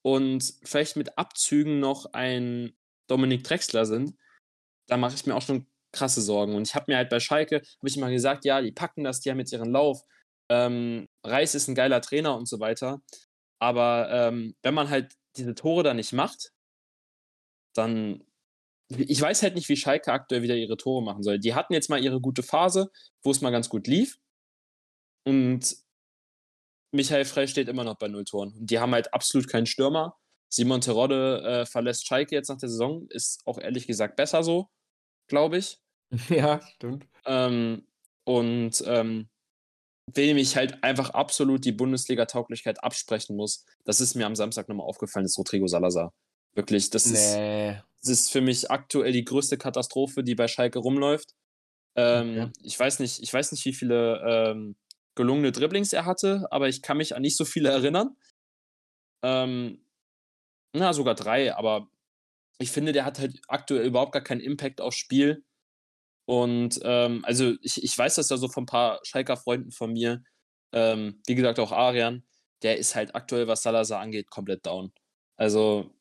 und 0.06 0.54
vielleicht 0.63 0.96
mit 0.96 1.18
Abzügen 1.18 1.80
noch 1.80 2.13
ein 2.13 2.78
Dominik 3.10 3.44
Drexler 3.44 3.86
sind, 3.86 4.15
da 4.88 4.98
mache 4.98 5.15
ich 5.15 5.26
mir 5.26 5.36
auch 5.36 5.41
schon 5.41 5.68
krasse 5.91 6.22
Sorgen. 6.22 6.56
Und 6.56 6.68
ich 6.68 6.76
habe 6.76 6.86
mir 6.88 6.98
halt 6.98 7.10
bei 7.10 7.20
Schalke, 7.20 7.56
habe 7.56 7.88
ich 7.88 7.98
immer 7.98 8.12
gesagt, 8.12 8.46
ja, 8.46 8.62
die 8.62 8.72
packen 8.72 9.04
das, 9.04 9.22
die 9.22 9.32
haben 9.32 9.39
jetzt 9.39 9.54
ihren 9.54 9.72
Lauf. 9.72 10.02
Ähm, 10.52 11.08
Reis 11.26 11.56
ist 11.56 11.68
ein 11.68 11.76
geiler 11.76 12.02
Trainer 12.02 12.38
und 12.38 12.48
so 12.48 12.60
weiter. 12.60 13.02
Aber 13.65 14.12
ähm, 14.12 14.56
wenn 14.62 14.75
man 14.75 14.91
halt 14.91 15.15
diese 15.38 15.56
Tore 15.56 15.82
da 15.82 15.95
nicht 15.95 16.13
macht, 16.13 16.51
dann. 17.73 18.23
Ich 18.89 19.19
weiß 19.19 19.41
halt 19.41 19.56
nicht, 19.56 19.67
wie 19.69 19.75
Schalke 19.75 20.13
aktuell 20.13 20.43
wieder 20.43 20.56
ihre 20.56 20.78
Tore 20.78 21.04
machen 21.04 21.23
soll. 21.23 21.39
Die 21.39 21.56
hatten 21.56 21.73
jetzt 21.73 21.89
mal 21.89 22.04
ihre 22.04 22.21
gute 22.21 22.43
Phase, 22.43 22.91
wo 23.23 23.32
es 23.32 23.41
mal 23.41 23.49
ganz 23.49 23.67
gut 23.67 23.88
lief. 23.88 24.19
Und 25.25 25.75
Michael 26.91 27.25
Frey 27.25 27.47
steht 27.47 27.67
immer 27.67 27.84
noch 27.84 27.97
bei 27.97 28.08
null 28.08 28.25
Toren. 28.25 28.54
Und 28.54 28.69
die 28.69 28.78
haben 28.78 28.93
halt 28.93 29.12
absolut 29.12 29.49
keinen 29.49 29.65
Stürmer. 29.65 30.15
Simon 30.54 30.82
Terodde 30.82 31.41
äh, 31.41 31.65
verlässt 31.65 32.06
Schalke 32.06 32.36
jetzt 32.36 32.49
nach 32.49 32.60
der 32.60 32.69
Saison. 32.69 33.08
Ist 33.10 33.41
auch 33.47 33.58
ehrlich 33.58 33.88
gesagt 33.88 34.15
besser 34.15 34.43
so, 34.43 34.69
glaube 35.28 35.58
ich. 35.58 35.80
Ja, 36.30 36.62
stimmt. 36.75 37.08
Ähm, 37.25 37.88
und 38.25 38.84
ähm, 38.86 39.28
wem 40.13 40.38
ich 40.38 40.56
halt 40.56 40.84
einfach 40.84 41.12
absolut 41.12 41.65
die 41.65 41.72
Bundesliga-Tauglichkeit 41.72 42.84
absprechen 42.84 43.36
muss, 43.36 43.65
das 43.84 44.02
ist 44.02 44.15
mir 44.15 44.26
am 44.26 44.36
Samstag 44.36 44.70
nochmal 44.70 44.88
aufgefallen, 44.88 45.26
ist 45.26 45.38
Rodrigo 45.38 45.68
Salazar. 45.68 46.13
Wirklich, 46.54 46.89
das, 46.89 47.08
nee. 47.08 47.72
ist, 47.72 47.84
das 48.02 48.10
ist 48.10 48.32
für 48.32 48.41
mich 48.41 48.72
aktuell 48.72 49.12
die 49.12 49.26
größte 49.26 49.58
Katastrophe, 49.58 50.24
die 50.24 50.36
bei 50.36 50.48
Schalke 50.48 50.80
rumläuft. 50.80 51.34
Ähm, 51.96 52.39
okay. 52.39 52.52
ich, 52.63 52.80
weiß 52.80 53.00
nicht, 53.00 53.22
ich 53.22 53.34
weiß 53.34 53.52
nicht, 53.52 53.65
wie 53.65 53.74
viele 53.74 54.22
ähm, 54.26 54.76
gelungene 55.15 55.52
Dribblings 55.52 55.94
er 55.94 56.06
hatte, 56.06 56.48
aber 56.52 56.68
ich 56.68 56.82
kann 56.82 56.98
mich 56.98 57.15
an 57.15 57.22
nicht 57.22 57.38
so 57.38 57.46
viele 57.46 57.70
erinnern. 57.70 58.15
Ähm, 59.24 59.86
na, 60.74 60.94
sogar 60.94 61.15
drei, 61.15 61.56
aber 61.56 61.89
ich 62.58 62.72
finde, 62.72 62.91
der 62.91 63.06
hat 63.06 63.20
halt 63.20 63.41
aktuell 63.48 63.86
überhaupt 63.86 64.12
gar 64.12 64.22
keinen 64.22 64.41
Impact 64.41 64.82
aufs 64.82 64.98
Spiel. 64.98 65.44
Und 66.25 66.79
ähm, 66.83 67.23
also 67.23 67.53
ich, 67.61 67.83
ich 67.83 67.97
weiß 67.97 68.15
das 68.15 68.29
ja 68.29 68.38
so 68.38 68.47
von 68.47 68.63
ein 68.63 68.67
paar 68.67 68.99
Schalker 69.03 69.38
Freunden 69.38 69.71
von 69.71 69.93
mir, 69.93 70.23
ähm, 70.73 71.21
wie 71.27 71.35
gesagt 71.35 71.59
auch 71.59 71.71
Arian, 71.71 72.23
der 72.63 72.77
ist 72.77 72.95
halt 72.95 73.15
aktuell, 73.15 73.47
was 73.47 73.61
Salazar 73.61 73.99
angeht, 73.99 74.29
komplett 74.29 74.65
down. 74.65 74.91
Also 75.35 75.91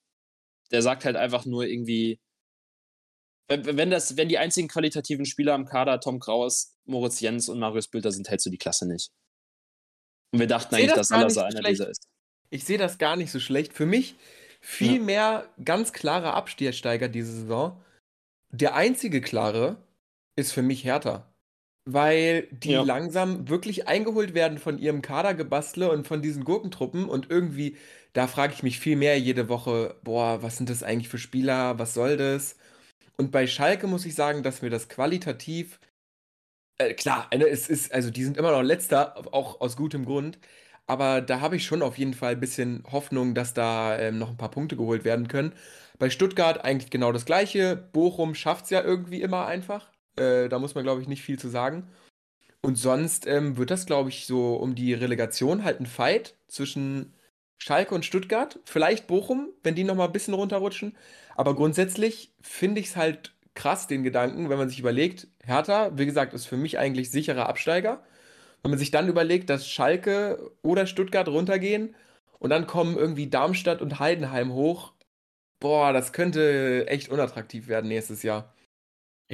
der 0.71 0.83
sagt 0.83 1.05
halt 1.05 1.17
einfach 1.17 1.45
nur 1.45 1.65
irgendwie, 1.65 2.21
wenn, 3.49 3.91
das, 3.91 4.17
wenn 4.17 4.29
die 4.29 4.39
einzigen 4.39 4.69
qualitativen 4.69 5.27
Spieler 5.27 5.53
am 5.55 5.67
Kader 5.67 6.01
Tom 6.01 6.19
Kraus, 6.19 6.77
Moritz 6.87 7.21
Jens 7.21 7.49
und 7.49 7.59
Marius 7.59 7.89
Bilder 7.89 8.11
sind, 8.11 8.31
hältst 8.31 8.47
du 8.47 8.51
die 8.51 8.59
Klasse 8.59 8.89
nicht. 8.89 9.11
Und 10.33 10.41
wir 10.41 10.47
dachten 10.47 10.75
eigentlich, 10.75 10.89
das 10.89 11.09
dass 11.09 11.09
Salazar 11.09 11.47
einer 11.47 11.63
dieser 11.63 11.91
ist. 11.91 12.09
Ich 12.51 12.65
sehe 12.65 12.79
das 12.79 12.99
gar 12.99 13.17
nicht 13.17 13.31
so 13.31 13.41
schlecht. 13.41 13.75
Für 13.75 13.87
mich 13.87 14.17
viel 14.61 14.97
ja. 14.97 15.03
mehr 15.03 15.49
ganz 15.63 15.93
klare 15.93 16.33
Abstiegssteiger 16.33 17.09
diese 17.09 17.33
Saison. 17.33 17.81
Der 18.51 18.75
einzige 18.75 19.21
klare 19.21 19.77
ist 20.37 20.53
für 20.53 20.63
mich 20.63 20.85
härter. 20.85 21.33
Weil 21.87 22.49
die 22.51 22.73
ja. 22.73 22.83
langsam 22.83 23.49
wirklich 23.49 23.89
eingeholt 23.89 24.35
werden 24.35 24.59
von 24.59 24.79
ihrem 24.79 25.03
Kadergebastle 25.03 25.91
und 25.91 26.07
von 26.07 26.23
diesen 26.23 26.45
Gurkentruppen 26.45 27.07
und 27.09 27.31
irgendwie, 27.31 27.77
da 28.15 28.27
frage 28.27 28.55
ich 28.55 28.63
mich 28.63 28.81
viel 28.81 28.97
mehr 28.97 29.19
jede 29.21 29.49
Woche, 29.51 29.97
boah, 30.03 30.43
was 30.43 30.57
sind 30.57 30.71
das 30.71 30.83
eigentlich 30.83 31.11
für 31.11 31.19
Spieler, 31.19 31.79
was 31.79 31.95
soll 31.95 32.17
das? 32.17 32.57
Und 33.19 33.33
bei 33.33 33.47
Schalke 33.47 33.87
muss 33.89 34.07
ich 34.07 34.15
sagen, 34.15 34.43
dass 34.43 34.63
mir 34.63 34.71
das 34.71 34.89
qualitativ, 34.89 35.81
äh, 36.79 36.95
klar, 36.95 37.29
es 37.31 37.69
ist, 37.69 37.93
also 37.93 38.11
die 38.11 38.25
sind 38.25 38.37
immer 38.37 38.53
noch 38.53 38.63
letzter, 38.63 39.17
auch 39.35 39.61
aus 39.61 39.77
gutem 39.77 40.05
Grund, 40.05 40.39
aber 40.87 41.21
da 41.23 41.41
habe 41.41 41.57
ich 41.57 41.65
schon 41.67 41.83
auf 41.83 41.99
jeden 41.99 42.15
Fall 42.15 42.33
ein 42.35 42.41
bisschen 42.41 42.85
Hoffnung, 42.91 43.35
dass 43.35 43.55
da 43.55 43.99
ähm, 43.99 44.19
noch 44.19 44.31
ein 44.31 44.37
paar 44.37 44.51
Punkte 44.51 44.77
geholt 44.77 45.05
werden 45.05 45.29
können. 45.29 45.55
Bei 45.99 46.11
Stuttgart 46.11 46.65
eigentlich 46.65 46.91
genau 46.91 47.13
das 47.13 47.25
gleiche. 47.27 47.77
Bochum 47.77 48.35
schafft 48.35 48.65
es 48.65 48.71
ja 48.71 48.83
irgendwie 48.83 49.23
immer 49.23 49.47
einfach. 49.47 49.94
Äh, 50.17 50.49
da 50.49 50.59
muss 50.59 50.75
man, 50.75 50.85
glaube 50.85 51.03
ich, 51.03 51.09
nicht 51.09 51.23
viel 51.23 51.39
zu 51.39 51.49
sagen. 51.49 51.89
Und 52.63 52.77
sonst 52.77 53.27
ähm, 53.27 53.57
wird 53.57 53.71
das, 53.71 53.87
glaube 53.87 54.09
ich, 54.09 54.27
so 54.27 54.57
um 54.57 54.75
die 54.75 54.95
Relegation 54.95 55.65
halt 55.65 55.81
ein 55.81 55.87
Fight 55.87 56.35
zwischen 56.49 57.13
Schalke 57.59 57.95
und 57.95 58.05
Stuttgart. 58.05 58.59
Vielleicht 58.65 59.07
Bochum, 59.07 59.51
wenn 59.63 59.75
die 59.75 59.85
nochmal 59.85 60.07
ein 60.07 60.13
bisschen 60.13 60.35
runterrutschen. 60.35 60.97
Aber 61.37 61.55
grundsätzlich 61.55 62.33
finde 62.41 62.81
ich 62.81 62.89
es 62.89 62.97
halt 62.97 63.35
krass, 63.55 63.87
den 63.87 64.03
Gedanken, 64.03 64.49
wenn 64.51 64.59
man 64.59 64.69
sich 64.69 64.81
überlegt, 64.81 65.29
Hertha, 65.43 65.93
wie 65.97 66.07
gesagt, 66.07 66.35
ist 66.35 66.47
für 66.47 66.57
mich 66.57 66.79
eigentlich 66.79 67.11
sicherer 67.11 67.49
Absteiger. 67.49 68.03
Wenn 68.63 68.71
man 68.71 68.79
sich 68.79 68.91
dann 68.91 69.09
überlegt, 69.09 69.51
dass 69.51 69.69
Schalke 69.69 70.51
oder 70.63 70.87
Stuttgart 70.87 71.29
runtergehen 71.29 71.95
und 72.39 72.51
dann 72.51 72.67
kommen 72.67 72.97
irgendwie 72.97 73.29
Darmstadt 73.29 73.83
und 73.83 73.99
Heidenheim 74.01 74.53
hoch, 74.53 74.95
boah, 75.61 75.93
das 75.93 76.13
könnte 76.13 76.87
echt 76.89 77.11
unattraktiv 77.11 77.69
werden 77.69 77.89
nächstes 77.89 78.23
Jahr. 78.23 78.54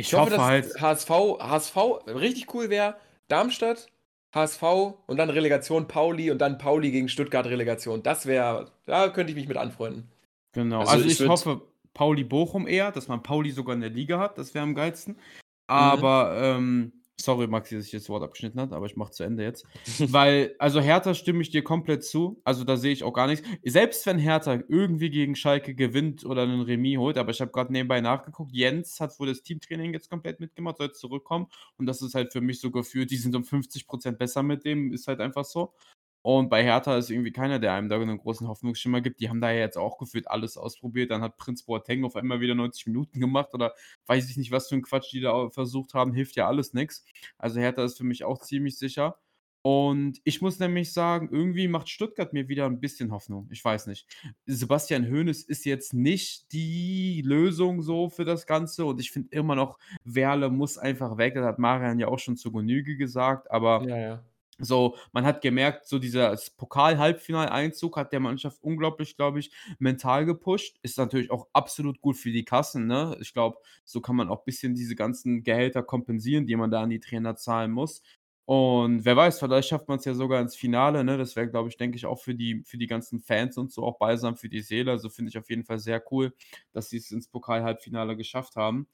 Ich, 0.00 0.08
ich 0.08 0.14
hoffe, 0.14 0.36
hoffe 0.36 0.36
dass 0.36 0.74
halt. 0.74 0.80
HSV, 0.80 1.10
HSV 1.40 1.76
richtig 2.06 2.54
cool 2.54 2.70
wäre. 2.70 2.96
Darmstadt, 3.28 3.88
HSV 4.34 4.62
und 5.06 5.16
dann 5.16 5.30
Relegation 5.30 5.88
Pauli 5.88 6.30
und 6.30 6.38
dann 6.38 6.58
Pauli 6.58 6.90
gegen 6.90 7.08
Stuttgart 7.08 7.46
Relegation. 7.46 8.02
Das 8.02 8.26
wäre, 8.26 8.70
da 8.86 9.08
könnte 9.08 9.32
ich 9.32 9.36
mich 9.36 9.48
mit 9.48 9.56
anfreunden. 9.56 10.08
Genau, 10.52 10.80
also, 10.80 10.92
also 10.92 11.04
ich, 11.06 11.20
ich 11.20 11.28
hoffe 11.28 11.62
Pauli 11.94 12.24
Bochum 12.24 12.66
eher, 12.66 12.92
dass 12.92 13.08
man 13.08 13.22
Pauli 13.22 13.50
sogar 13.50 13.74
in 13.74 13.80
der 13.80 13.90
Liga 13.90 14.18
hat, 14.18 14.38
das 14.38 14.54
wäre 14.54 14.64
am 14.64 14.74
geilsten. 14.74 15.14
Mhm. 15.14 15.18
Aber 15.66 16.58
mhm. 16.58 16.64
ähm, 16.64 16.92
Sorry, 17.20 17.46
Maxi, 17.46 17.76
dass 17.76 17.86
ich 17.86 17.92
das 17.92 18.08
Wort 18.08 18.22
abgeschnitten 18.22 18.60
habe, 18.60 18.74
aber 18.74 18.86
ich 18.86 18.96
mache 18.96 19.12
zu 19.12 19.24
Ende 19.24 19.42
jetzt. 19.42 19.66
Weil, 19.98 20.54
also 20.58 20.80
Hertha 20.80 21.14
stimme 21.14 21.42
ich 21.42 21.50
dir 21.50 21.62
komplett 21.62 22.04
zu. 22.04 22.40
Also 22.44 22.64
da 22.64 22.76
sehe 22.76 22.92
ich 22.92 23.04
auch 23.04 23.12
gar 23.12 23.26
nichts. 23.26 23.46
Selbst 23.64 24.06
wenn 24.06 24.18
Hertha 24.18 24.60
irgendwie 24.68 25.10
gegen 25.10 25.36
Schalke 25.36 25.74
gewinnt 25.74 26.24
oder 26.24 26.42
einen 26.42 26.62
Remis 26.62 26.98
holt, 26.98 27.18
aber 27.18 27.30
ich 27.30 27.40
habe 27.40 27.50
gerade 27.50 27.72
nebenbei 27.72 28.00
nachgeguckt, 28.00 28.52
Jens 28.52 29.00
hat 29.00 29.18
wohl 29.20 29.26
das 29.26 29.42
Teamtraining 29.42 29.92
jetzt 29.92 30.08
komplett 30.08 30.40
mitgemacht, 30.40 30.78
soll 30.78 30.86
jetzt 30.86 31.00
zurückkommen. 31.00 31.46
Und 31.76 31.86
das 31.86 32.02
ist 32.02 32.14
halt 32.14 32.32
für 32.32 32.40
mich 32.40 32.60
so 32.60 32.70
gefühlt, 32.70 33.10
die 33.10 33.16
sind 33.16 33.34
um 33.36 33.42
50% 33.42 34.12
besser 34.12 34.42
mit 34.42 34.64
dem, 34.64 34.92
ist 34.92 35.06
halt 35.06 35.20
einfach 35.20 35.44
so. 35.44 35.74
Und 36.22 36.50
bei 36.50 36.62
Hertha 36.62 36.98
ist 36.98 37.10
irgendwie 37.10 37.32
keiner, 37.32 37.58
der 37.58 37.72
einem 37.72 37.88
da 37.88 37.96
einen 37.96 38.18
großen 38.18 38.46
Hoffnungsschimmer 38.46 39.00
gibt. 39.00 39.20
Die 39.20 39.30
haben 39.30 39.40
da 39.40 39.50
ja 39.50 39.60
jetzt 39.60 39.78
auch 39.78 39.96
gefühlt 39.96 40.28
alles 40.28 40.56
ausprobiert. 40.58 41.10
Dann 41.10 41.22
hat 41.22 41.38
Prinz 41.38 41.62
Boateng 41.62 42.04
auf 42.04 42.16
einmal 42.16 42.40
wieder 42.40 42.54
90 42.54 42.86
Minuten 42.86 43.20
gemacht 43.20 43.54
oder 43.54 43.74
weiß 44.06 44.28
ich 44.28 44.36
nicht, 44.36 44.50
was 44.50 44.68
für 44.68 44.74
ein 44.74 44.82
Quatsch 44.82 45.12
die 45.12 45.20
da 45.20 45.48
versucht 45.50 45.94
haben. 45.94 46.12
Hilft 46.12 46.36
ja 46.36 46.46
alles 46.46 46.74
nichts. 46.74 47.04
Also 47.38 47.60
Hertha 47.60 47.84
ist 47.84 47.96
für 47.96 48.04
mich 48.04 48.24
auch 48.24 48.38
ziemlich 48.38 48.76
sicher. 48.78 49.18
Und 49.62 50.20
ich 50.24 50.40
muss 50.40 50.58
nämlich 50.58 50.92
sagen, 50.92 51.28
irgendwie 51.30 51.68
macht 51.68 51.90
Stuttgart 51.90 52.32
mir 52.32 52.48
wieder 52.48 52.64
ein 52.64 52.80
bisschen 52.80 53.12
Hoffnung. 53.12 53.46
Ich 53.50 53.62
weiß 53.62 53.88
nicht. 53.88 54.06
Sebastian 54.46 55.10
Hoeneß 55.10 55.42
ist 55.42 55.66
jetzt 55.66 55.92
nicht 55.92 56.50
die 56.52 57.22
Lösung 57.26 57.82
so 57.82 58.08
für 58.08 58.24
das 58.24 58.46
Ganze. 58.46 58.86
Und 58.86 59.00
ich 59.00 59.10
finde 59.10 59.36
immer 59.36 59.54
noch, 59.54 59.78
Werle 60.04 60.48
muss 60.48 60.78
einfach 60.78 61.18
weg. 61.18 61.34
Das 61.34 61.44
hat 61.44 61.58
Marian 61.58 61.98
ja 61.98 62.08
auch 62.08 62.18
schon 62.18 62.38
zur 62.38 62.52
Genüge 62.52 62.96
gesagt. 62.96 63.50
Aber 63.50 63.86
ja, 63.86 63.98
ja. 63.98 64.24
So, 64.62 64.96
man 65.12 65.24
hat 65.24 65.40
gemerkt, 65.42 65.86
so 65.86 65.98
dieser 65.98 66.36
Pokal-Halbfinaleinzug 66.56 67.96
hat 67.96 68.12
der 68.12 68.20
Mannschaft 68.20 68.58
unglaublich, 68.62 69.16
glaube 69.16 69.40
ich, 69.40 69.50
mental 69.78 70.26
gepusht. 70.26 70.78
Ist 70.82 70.98
natürlich 70.98 71.30
auch 71.30 71.48
absolut 71.52 72.00
gut 72.00 72.16
für 72.16 72.30
die 72.30 72.44
Kassen, 72.44 72.86
ne? 72.86 73.16
Ich 73.20 73.32
glaube, 73.32 73.58
so 73.84 74.00
kann 74.00 74.16
man 74.16 74.28
auch 74.28 74.40
ein 74.40 74.44
bisschen 74.44 74.74
diese 74.74 74.94
ganzen 74.96 75.42
Gehälter 75.44 75.82
kompensieren, 75.82 76.46
die 76.46 76.56
man 76.56 76.70
da 76.70 76.82
an 76.82 76.90
die 76.90 77.00
Trainer 77.00 77.36
zahlen 77.36 77.70
muss. 77.70 78.02
Und 78.46 79.04
wer 79.04 79.16
weiß, 79.16 79.38
vielleicht 79.38 79.68
schafft 79.68 79.86
man 79.88 79.98
es 79.98 80.04
ja 80.04 80.12
sogar 80.14 80.40
ins 80.42 80.56
Finale, 80.56 81.04
ne? 81.04 81.16
Das 81.16 81.36
wäre, 81.36 81.48
glaube 81.48 81.68
ich, 81.68 81.76
denke 81.76 81.96
ich, 81.96 82.04
auch 82.06 82.18
für 82.20 82.34
die, 82.34 82.62
für 82.66 82.78
die 82.78 82.88
ganzen 82.88 83.20
Fans 83.20 83.56
und 83.56 83.70
so 83.72 83.84
auch 83.84 83.98
balsam 83.98 84.36
für 84.36 84.48
die 84.48 84.60
Seele. 84.62 84.90
Also 84.90 85.08
finde 85.08 85.28
ich 85.30 85.38
auf 85.38 85.48
jeden 85.50 85.64
Fall 85.64 85.78
sehr 85.78 86.02
cool, 86.10 86.34
dass 86.72 86.90
sie 86.90 86.96
es 86.96 87.12
ins 87.12 87.28
Pokal-Halbfinale 87.28 88.16
geschafft 88.16 88.56
haben. 88.56 88.88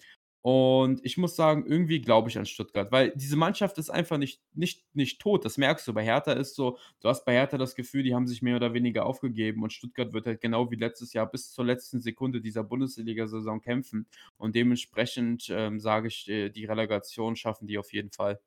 Und 0.49 1.05
ich 1.05 1.17
muss 1.19 1.35
sagen, 1.35 1.67
irgendwie 1.67 2.01
glaube 2.01 2.29
ich 2.31 2.39
an 2.39 2.47
Stuttgart, 2.47 2.93
weil 2.93 3.13
diese 3.17 3.35
Mannschaft 3.35 3.79
ist 3.79 3.91
einfach 3.91 4.17
nicht, 4.17 4.41
nicht, 4.55 4.85
nicht 4.95 5.21
tot. 5.21 5.45
Das 5.45 5.59
merkst 5.59 5.89
du. 5.89 5.93
Bei 5.93 6.05
Hertha 6.05 6.35
ist 6.35 6.55
so, 6.55 6.79
du 7.01 7.09
hast 7.09 7.25
bei 7.25 7.33
Hertha 7.33 7.59
das 7.59 7.75
Gefühl, 7.75 8.05
die 8.05 8.15
haben 8.15 8.29
sich 8.29 8.43
mehr 8.43 8.55
oder 8.55 8.73
weniger 8.73 9.07
aufgegeben 9.07 9.65
und 9.65 9.73
Stuttgart 9.73 10.13
wird 10.13 10.25
halt 10.27 10.41
genau 10.41 10.71
wie 10.71 10.77
letztes 10.77 11.13
Jahr 11.15 11.29
bis 11.29 11.51
zur 11.51 11.65
letzten 11.65 11.99
Sekunde 12.01 12.41
dieser 12.41 12.63
Bundesliga-Saison 12.63 13.61
kämpfen. 13.61 14.07
Und 14.37 14.55
dementsprechend 14.55 15.49
ähm, 15.51 15.81
sage 15.81 16.07
ich, 16.07 16.29
äh, 16.29 16.49
die 16.51 16.67
Relegation 16.67 17.35
schaffen 17.35 17.67
die 17.67 17.77
auf 17.79 17.93
jeden 17.93 18.13
Fall. 18.13 18.39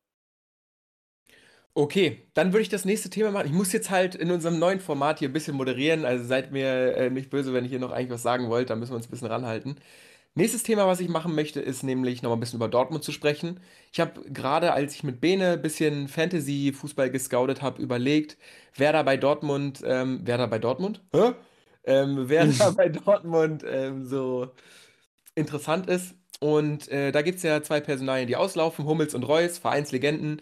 Okay, 1.76 2.28
dann 2.34 2.52
würde 2.52 2.62
ich 2.64 2.70
das 2.70 2.84
nächste 2.86 3.10
Thema 3.10 3.32
machen. 3.32 3.48
Ich 3.48 3.54
muss 3.54 3.72
jetzt 3.72 3.90
halt 3.90 4.16
in 4.16 4.32
unserem 4.32 4.58
neuen 4.60 4.80
Format 4.80 5.20
hier 5.20 5.30
ein 5.30 5.34
bisschen 5.34 5.56
moderieren, 5.56 6.04
also 6.04 6.26
seid 6.26 6.52
mir 6.52 6.96
äh, 6.98 7.10
nicht 7.10 7.30
böse, 7.30 7.54
wenn 7.54 7.64
ich 7.64 7.70
hier 7.72 7.80
noch 7.80 7.92
eigentlich 7.92 8.10
was 8.10 8.24
sagen 8.24 8.50
wollte, 8.50 8.68
da 8.70 8.76
müssen 8.76 8.92
wir 8.92 8.96
uns 8.98 9.08
ein 9.08 9.12
bisschen 9.12 9.28
ranhalten. 9.28 9.76
Nächstes 10.36 10.64
Thema, 10.64 10.88
was 10.88 11.00
ich 11.02 11.10
machen 11.10 11.36
möchte, 11.36 11.60
ist 11.60 11.84
nämlich 11.84 12.22
noch 12.22 12.30
mal 12.30 12.38
ein 12.38 12.40
bisschen 12.40 12.58
über 12.58 12.70
Dortmund 12.70 13.04
zu 13.04 13.12
sprechen. 13.12 13.60
Ich 13.92 14.00
habe 14.00 14.22
gerade, 14.32 14.72
als 14.74 14.94
ich 14.96 15.04
mit 15.04 15.20
Bene 15.20 15.54
ein 15.54 15.62
bisschen 15.62 16.08
Fantasy-Fußball 16.08 17.10
gescoutet 17.10 17.62
habe, 17.62 17.82
überlegt, 17.82 18.38
wer 18.76 18.94
da 18.94 19.04
bei 19.04 19.18
Dortmund, 19.18 19.82
ähm, 19.86 20.22
wer 20.24 20.38
da 20.38 20.46
bei 20.46 20.60
Dortmund? 20.60 21.04
Hä? 21.14 21.34
Ähm, 21.84 22.30
wer 22.30 22.46
da 22.48 22.72
bei 22.78 22.90
Dortmund 22.90 23.66
ähm, 23.68 24.06
so 24.06 24.52
interessant 25.36 25.88
ist. 25.90 26.16
Und 26.40 26.90
äh, 26.90 27.12
da 27.12 27.22
gibt 27.22 27.38
es 27.38 27.44
ja 27.44 27.62
zwei 27.64 27.82
Personalien, 27.82 28.28
die 28.28 28.36
auslaufen, 28.38 28.86
Hummels 28.86 29.16
und 29.16 29.24
Reus, 29.24 29.58
Vereinslegenden. 29.60 30.42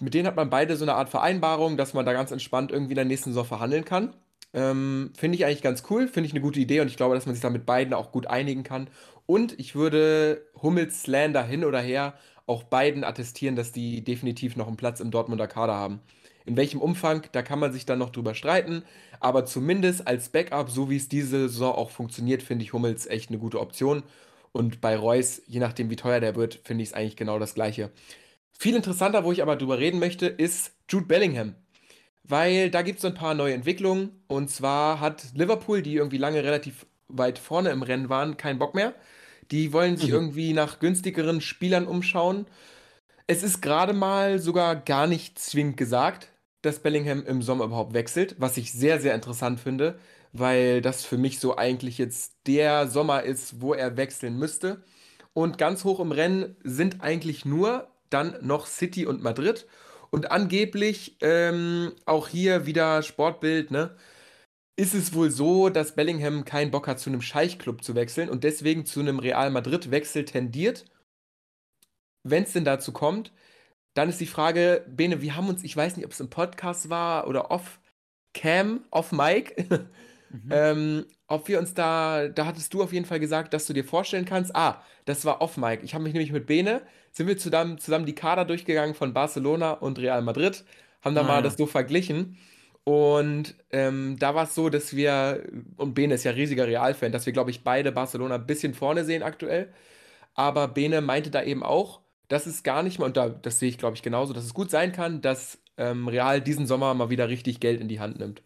Mit 0.00 0.14
denen 0.14 0.26
hat 0.28 0.36
man 0.36 0.50
beide 0.50 0.76
so 0.76 0.84
eine 0.84 0.94
Art 0.94 1.10
Vereinbarung, 1.10 1.76
dass 1.76 1.94
man 1.94 2.06
da 2.06 2.12
ganz 2.14 2.30
entspannt 2.32 2.72
irgendwie 2.72 2.92
in 2.92 2.96
der 2.96 3.04
nächsten 3.06 3.30
Saison 3.30 3.46
verhandeln 3.46 3.84
kann. 3.84 4.14
Ähm, 4.54 5.12
finde 5.16 5.36
ich 5.36 5.44
eigentlich 5.44 5.62
ganz 5.62 5.82
cool, 5.90 6.06
finde 6.06 6.28
ich 6.28 6.32
eine 6.32 6.40
gute 6.40 6.60
Idee 6.60 6.80
und 6.80 6.86
ich 6.86 6.96
glaube, 6.96 7.16
dass 7.16 7.26
man 7.26 7.34
sich 7.34 7.42
da 7.42 7.50
mit 7.50 7.66
beiden 7.66 7.92
auch 7.92 8.12
gut 8.12 8.28
einigen 8.28 8.62
kann. 8.62 8.88
Und 9.26 9.58
ich 9.58 9.74
würde 9.74 10.46
Hummels 10.62 11.02
Slander 11.02 11.42
hin 11.44 11.64
oder 11.64 11.80
her 11.80 12.14
auch 12.46 12.62
beiden 12.62 13.04
attestieren, 13.04 13.56
dass 13.56 13.72
die 13.72 14.04
definitiv 14.04 14.56
noch 14.56 14.68
einen 14.68 14.76
Platz 14.76 15.00
im 15.00 15.10
Dortmunder 15.10 15.48
Kader 15.48 15.74
haben. 15.74 16.00
In 16.46 16.56
welchem 16.56 16.80
Umfang, 16.80 17.26
da 17.32 17.42
kann 17.42 17.58
man 17.58 17.72
sich 17.72 17.84
dann 17.86 17.98
noch 17.98 18.10
drüber 18.10 18.34
streiten, 18.34 18.84
aber 19.18 19.44
zumindest 19.46 20.06
als 20.06 20.28
Backup, 20.28 20.70
so 20.70 20.90
wie 20.90 20.96
es 20.96 21.08
diese 21.08 21.48
Saison 21.48 21.74
auch 21.74 21.90
funktioniert, 21.90 22.42
finde 22.42 22.64
ich 22.64 22.72
Hummels 22.72 23.06
echt 23.06 23.30
eine 23.30 23.38
gute 23.38 23.60
Option. 23.60 24.04
Und 24.52 24.80
bei 24.80 24.96
Reus, 24.96 25.42
je 25.46 25.58
nachdem 25.58 25.90
wie 25.90 25.96
teuer 25.96 26.20
der 26.20 26.36
wird, 26.36 26.60
finde 26.64 26.82
ich 26.84 26.90
es 26.90 26.94
eigentlich 26.94 27.16
genau 27.16 27.38
das 27.40 27.54
gleiche. 27.54 27.90
Viel 28.52 28.76
interessanter, 28.76 29.24
wo 29.24 29.32
ich 29.32 29.42
aber 29.42 29.56
drüber 29.56 29.78
reden 29.78 29.98
möchte, 29.98 30.26
ist 30.26 30.72
Jude 30.88 31.06
Bellingham 31.06 31.56
weil 32.24 32.70
da 32.70 32.82
gibt 32.82 32.96
es 32.96 33.02
so 33.02 33.08
ein 33.08 33.14
paar 33.14 33.34
neue 33.34 33.54
Entwicklungen. 33.54 34.10
Und 34.26 34.50
zwar 34.50 35.00
hat 35.00 35.26
Liverpool, 35.34 35.82
die 35.82 35.94
irgendwie 35.94 36.18
lange 36.18 36.42
relativ 36.42 36.86
weit 37.08 37.38
vorne 37.38 37.70
im 37.70 37.82
Rennen 37.82 38.08
waren, 38.08 38.36
keinen 38.36 38.58
Bock 38.58 38.74
mehr. 38.74 38.94
Die 39.50 39.72
wollen 39.72 39.96
sich 39.96 40.08
mhm. 40.08 40.14
irgendwie 40.14 40.52
nach 40.54 40.78
günstigeren 40.78 41.40
Spielern 41.40 41.86
umschauen. 41.86 42.46
Es 43.26 43.42
ist 43.42 43.60
gerade 43.60 43.92
mal 43.92 44.38
sogar 44.38 44.74
gar 44.76 45.06
nicht 45.06 45.38
zwingend 45.38 45.76
gesagt, 45.76 46.28
dass 46.62 46.78
Bellingham 46.80 47.24
im 47.26 47.42
Sommer 47.42 47.66
überhaupt 47.66 47.92
wechselt, 47.92 48.36
was 48.38 48.56
ich 48.56 48.72
sehr, 48.72 49.00
sehr 49.00 49.14
interessant 49.14 49.60
finde, 49.60 49.98
weil 50.32 50.80
das 50.80 51.04
für 51.04 51.18
mich 51.18 51.38
so 51.38 51.56
eigentlich 51.56 51.98
jetzt 51.98 52.34
der 52.46 52.88
Sommer 52.88 53.22
ist, 53.22 53.60
wo 53.60 53.74
er 53.74 53.98
wechseln 53.98 54.38
müsste. 54.38 54.82
Und 55.34 55.58
ganz 55.58 55.84
hoch 55.84 56.00
im 56.00 56.12
Rennen 56.12 56.56
sind 56.62 57.02
eigentlich 57.02 57.44
nur 57.44 57.88
dann 58.08 58.36
noch 58.40 58.66
City 58.66 59.04
und 59.04 59.22
Madrid. 59.22 59.66
Und 60.14 60.30
angeblich, 60.30 61.16
ähm, 61.22 61.92
auch 62.06 62.28
hier 62.28 62.66
wieder 62.66 63.02
Sportbild, 63.02 63.72
ne? 63.72 63.96
Ist 64.76 64.94
es 64.94 65.12
wohl 65.12 65.32
so, 65.32 65.70
dass 65.70 65.96
Bellingham 65.96 66.44
keinen 66.44 66.70
Bock 66.70 66.86
hat, 66.86 67.00
zu 67.00 67.10
einem 67.10 67.20
Scheichclub 67.20 67.82
zu 67.82 67.96
wechseln 67.96 68.28
und 68.28 68.44
deswegen 68.44 68.86
zu 68.86 69.00
einem 69.00 69.18
Real 69.18 69.50
Madrid-Wechsel 69.50 70.24
tendiert? 70.24 70.84
Wenn 72.22 72.44
es 72.44 72.52
denn 72.52 72.64
dazu 72.64 72.92
kommt, 72.92 73.32
dann 73.94 74.08
ist 74.08 74.20
die 74.20 74.28
Frage, 74.28 74.86
Bene, 74.88 75.20
wir 75.20 75.34
haben 75.34 75.48
uns, 75.48 75.64
ich 75.64 75.76
weiß 75.76 75.96
nicht, 75.96 76.06
ob 76.06 76.12
es 76.12 76.20
im 76.20 76.30
Podcast 76.30 76.90
war 76.90 77.26
oder 77.26 77.50
off 77.50 77.80
Cam, 78.34 78.84
off 78.92 79.10
Mike, 79.10 79.64
mhm. 80.30 80.48
ähm, 80.48 81.06
ob 81.34 81.48
wir 81.48 81.58
uns 81.58 81.74
da, 81.74 82.28
da 82.28 82.46
hattest 82.46 82.72
du 82.72 82.82
auf 82.82 82.92
jeden 82.92 83.06
Fall 83.06 83.20
gesagt, 83.20 83.52
dass 83.54 83.66
du 83.66 83.72
dir 83.72 83.84
vorstellen 83.84 84.24
kannst, 84.24 84.54
ah, 84.54 84.82
das 85.04 85.24
war 85.24 85.40
off 85.40 85.56
Mike. 85.56 85.84
Ich 85.84 85.94
habe 85.94 86.04
mich 86.04 86.12
nämlich 86.12 86.32
mit 86.32 86.46
Bene 86.46 86.82
sind 87.12 87.28
wir 87.28 87.38
zusammen, 87.38 87.78
zusammen 87.78 88.06
die 88.06 88.14
Kader 88.14 88.44
durchgegangen 88.44 88.94
von 88.94 89.14
Barcelona 89.14 89.72
und 89.72 89.98
Real 89.98 90.20
Madrid, 90.22 90.64
haben 91.02 91.14
da 91.14 91.22
ah, 91.22 91.24
mal 91.24 91.36
ja. 91.36 91.42
das 91.42 91.56
so 91.56 91.66
verglichen. 91.66 92.36
Und 92.84 93.54
ähm, 93.70 94.16
da 94.18 94.34
war 94.34 94.44
es 94.44 94.54
so, 94.54 94.68
dass 94.68 94.94
wir, 94.94 95.44
und 95.76 95.94
Bene 95.94 96.14
ist 96.14 96.24
ja 96.24 96.32
riesiger 96.32 96.66
Real-Fan, 96.66 97.12
dass 97.12 97.24
wir, 97.24 97.32
glaube 97.32 97.50
ich, 97.50 97.64
beide 97.64 97.92
Barcelona 97.92 98.34
ein 98.34 98.46
bisschen 98.46 98.74
vorne 98.74 99.04
sehen 99.04 99.22
aktuell. 99.22 99.72
Aber 100.34 100.68
Bene 100.68 101.00
meinte 101.00 101.30
da 101.30 101.42
eben 101.42 101.62
auch, 101.62 102.00
dass 102.28 102.46
es 102.46 102.62
gar 102.62 102.82
nicht 102.82 102.98
mal, 102.98 103.06
und 103.06 103.16
da, 103.16 103.28
das 103.28 103.58
sehe 103.58 103.68
ich, 103.68 103.78
glaube 103.78 103.96
ich, 103.96 104.02
genauso, 104.02 104.32
dass 104.32 104.44
es 104.44 104.54
gut 104.54 104.70
sein 104.70 104.92
kann, 104.92 105.22
dass 105.22 105.58
ähm, 105.78 106.08
Real 106.08 106.40
diesen 106.40 106.66
Sommer 106.66 106.92
mal 106.94 107.10
wieder 107.10 107.28
richtig 107.28 107.60
Geld 107.60 107.80
in 107.80 107.88
die 107.88 108.00
Hand 108.00 108.18
nimmt. 108.18 108.42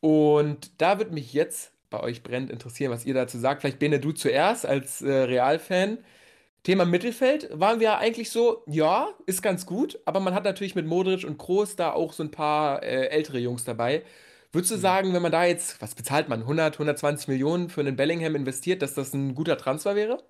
Und 0.00 0.80
da 0.80 0.98
wird 0.98 1.12
mich 1.12 1.32
jetzt 1.32 1.73
bei 1.94 2.02
euch 2.02 2.22
brennend 2.22 2.50
interessieren, 2.50 2.90
was 2.90 3.04
ihr 3.04 3.14
dazu 3.14 3.38
sagt. 3.38 3.60
Vielleicht 3.60 3.78
Bene, 3.78 4.00
du 4.00 4.12
zuerst 4.12 4.66
als 4.66 5.02
äh, 5.02 5.10
Real-Fan. 5.12 5.98
Thema 6.64 6.86
Mittelfeld 6.86 7.48
waren 7.52 7.78
wir 7.78 7.98
eigentlich 7.98 8.30
so, 8.30 8.64
ja, 8.66 9.08
ist 9.26 9.42
ganz 9.42 9.66
gut, 9.66 9.98
aber 10.06 10.18
man 10.20 10.34
hat 10.34 10.44
natürlich 10.44 10.74
mit 10.74 10.86
Modric 10.86 11.24
und 11.24 11.38
Kroos 11.38 11.76
da 11.76 11.92
auch 11.92 12.12
so 12.12 12.22
ein 12.22 12.30
paar 12.30 12.82
äh, 12.82 13.08
ältere 13.08 13.38
Jungs 13.38 13.64
dabei. 13.64 14.02
Würdest 14.50 14.72
du 14.72 14.76
mhm. 14.76 14.80
sagen, 14.80 15.14
wenn 15.14 15.22
man 15.22 15.32
da 15.32 15.44
jetzt, 15.44 15.80
was 15.82 15.94
bezahlt 15.94 16.28
man, 16.28 16.40
100, 16.40 16.74
120 16.74 17.28
Millionen 17.28 17.68
für 17.68 17.80
einen 17.80 17.96
Bellingham 17.96 18.34
investiert, 18.34 18.82
dass 18.82 18.94
das 18.94 19.12
ein 19.12 19.34
guter 19.34 19.58
Transfer 19.58 19.94
wäre? 19.94 20.22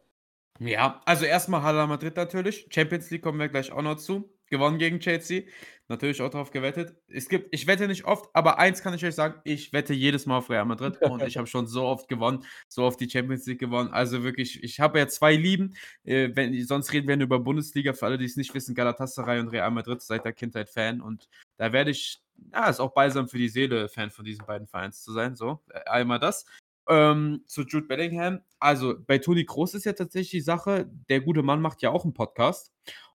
Ja, 0.59 1.01
also 1.05 1.25
erstmal 1.25 1.63
Hala 1.63 1.87
Madrid 1.87 2.17
natürlich. 2.17 2.67
Champions 2.71 3.11
League 3.11 3.23
kommen 3.23 3.39
wir 3.39 3.49
gleich 3.49 3.73
auch 3.73 3.83
noch 3.83 3.97
zu. 3.97 4.29
Gewonnen 4.55 4.79
gegen 4.79 5.01
Chelsea. 5.01 5.43
Natürlich 5.89 6.23
auch 6.23 6.31
darauf 6.31 6.53
gewettet. 6.53 6.97
Es 7.09 7.29
gibt, 7.29 7.49
ich 7.51 7.67
wette 7.67 7.89
nicht 7.89 8.05
oft, 8.05 8.31
aber 8.33 8.59
eins 8.59 8.83
kann 8.83 8.95
ich 8.95 9.05
euch 9.05 9.17
sagen, 9.17 9.41
ich 9.45 9.73
wette 9.73 9.93
jedes 9.93 10.25
Mal 10.25 10.39
auf 10.39 10.49
Real 10.49 10.65
Madrid 10.65 10.97
und 11.03 11.23
ich 11.25 11.37
habe 11.37 11.49
schon 11.49 11.67
so 11.67 11.83
oft 11.83 12.09
gewonnen, 12.09 12.45
so 12.69 12.85
oft 12.85 13.01
die 13.01 13.11
Champions 13.11 13.45
League 13.47 13.59
gewonnen. 13.59 13.91
Also 13.93 14.23
wirklich, 14.23 14.63
ich 14.63 14.79
habe 14.79 14.99
ja 15.01 15.09
zwei 15.09 15.35
Lieben. 15.35 15.75
Äh, 16.05 16.31
wenn, 16.35 16.65
sonst 16.65 16.93
reden 16.93 17.09
wir 17.09 17.17
nur 17.17 17.27
über 17.27 17.41
Bundesliga. 17.41 17.93
Für 17.93 18.07
alle, 18.07 18.17
die 18.17 18.25
es 18.25 18.37
nicht 18.37 18.55
wissen, 18.55 18.75
Galatasaray 18.75 19.41
und 19.41 19.49
Real 19.49 19.71
Madrid 19.73 20.01
seit 20.01 20.25
der 20.25 20.33
Kindheit 20.33 20.71
Fan 20.71 21.01
und 21.01 21.29
da 21.57 21.73
werde 21.73 21.91
ich, 21.91 22.23
ja, 22.53 22.71
ist 22.71 22.81
auch 22.81 22.95
balsam 22.95 23.29
für 23.29 23.39
die 23.39 23.49
Seele, 23.49 23.89
Fan 23.89 24.11
von 24.11 24.25
diesen 24.25 24.47
beiden 24.47 24.69
Vereins 24.69 25.03
zu 25.03 25.13
sein. 25.13 25.35
So, 25.35 25.61
äh, 25.69 25.81
einmal 25.91 26.21
das. 26.21 26.47
Ähm, 26.89 27.43
zu 27.47 27.63
Jude 27.63 27.87
Bellingham. 27.87 28.41
Also 28.59 28.95
bei 29.07 29.19
Toni 29.19 29.45
Groß 29.45 29.75
ist 29.75 29.85
ja 29.85 29.93
tatsächlich 29.93 30.31
die 30.31 30.41
Sache, 30.41 30.89
der 31.09 31.21
gute 31.21 31.43
Mann 31.43 31.61
macht 31.61 31.83
ja 31.83 31.91
auch 31.91 32.05
einen 32.05 32.15
Podcast. 32.15 32.73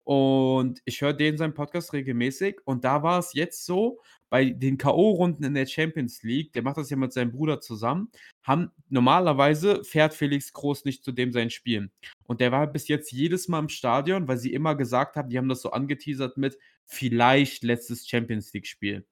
Und 0.06 0.80
ich 0.84 1.00
höre 1.00 1.14
den 1.14 1.36
seinen 1.36 1.54
Podcast 1.54 1.92
regelmäßig. 1.92 2.60
Und 2.64 2.84
da 2.84 3.02
war 3.02 3.18
es 3.18 3.32
jetzt 3.32 3.66
so, 3.66 4.00
bei 4.30 4.50
den 4.50 4.78
K.O.-Runden 4.78 5.44
in 5.44 5.54
der 5.54 5.66
Champions 5.66 6.22
League, 6.22 6.52
der 6.52 6.62
macht 6.62 6.76
das 6.76 6.90
ja 6.90 6.96
mit 6.96 7.12
seinem 7.12 7.32
Bruder 7.32 7.60
zusammen, 7.60 8.12
haben 8.44 8.70
normalerweise 8.88 9.82
fährt 9.82 10.14
Felix 10.14 10.52
Groß 10.52 10.84
nicht 10.84 11.02
zu 11.02 11.10
dem 11.10 11.32
seinen 11.32 11.50
Spielen. 11.50 11.90
Und 12.24 12.40
der 12.40 12.52
war 12.52 12.68
bis 12.68 12.86
jetzt 12.86 13.10
jedes 13.10 13.48
Mal 13.48 13.58
im 13.58 13.68
Stadion, 13.68 14.28
weil 14.28 14.38
sie 14.38 14.52
immer 14.52 14.76
gesagt 14.76 15.16
haben, 15.16 15.28
die 15.28 15.38
haben 15.38 15.48
das 15.48 15.62
so 15.62 15.72
angeteasert 15.72 16.36
mit 16.36 16.56
vielleicht 16.84 17.64
letztes 17.64 18.08
Champions 18.08 18.52
League-Spiel. 18.52 19.04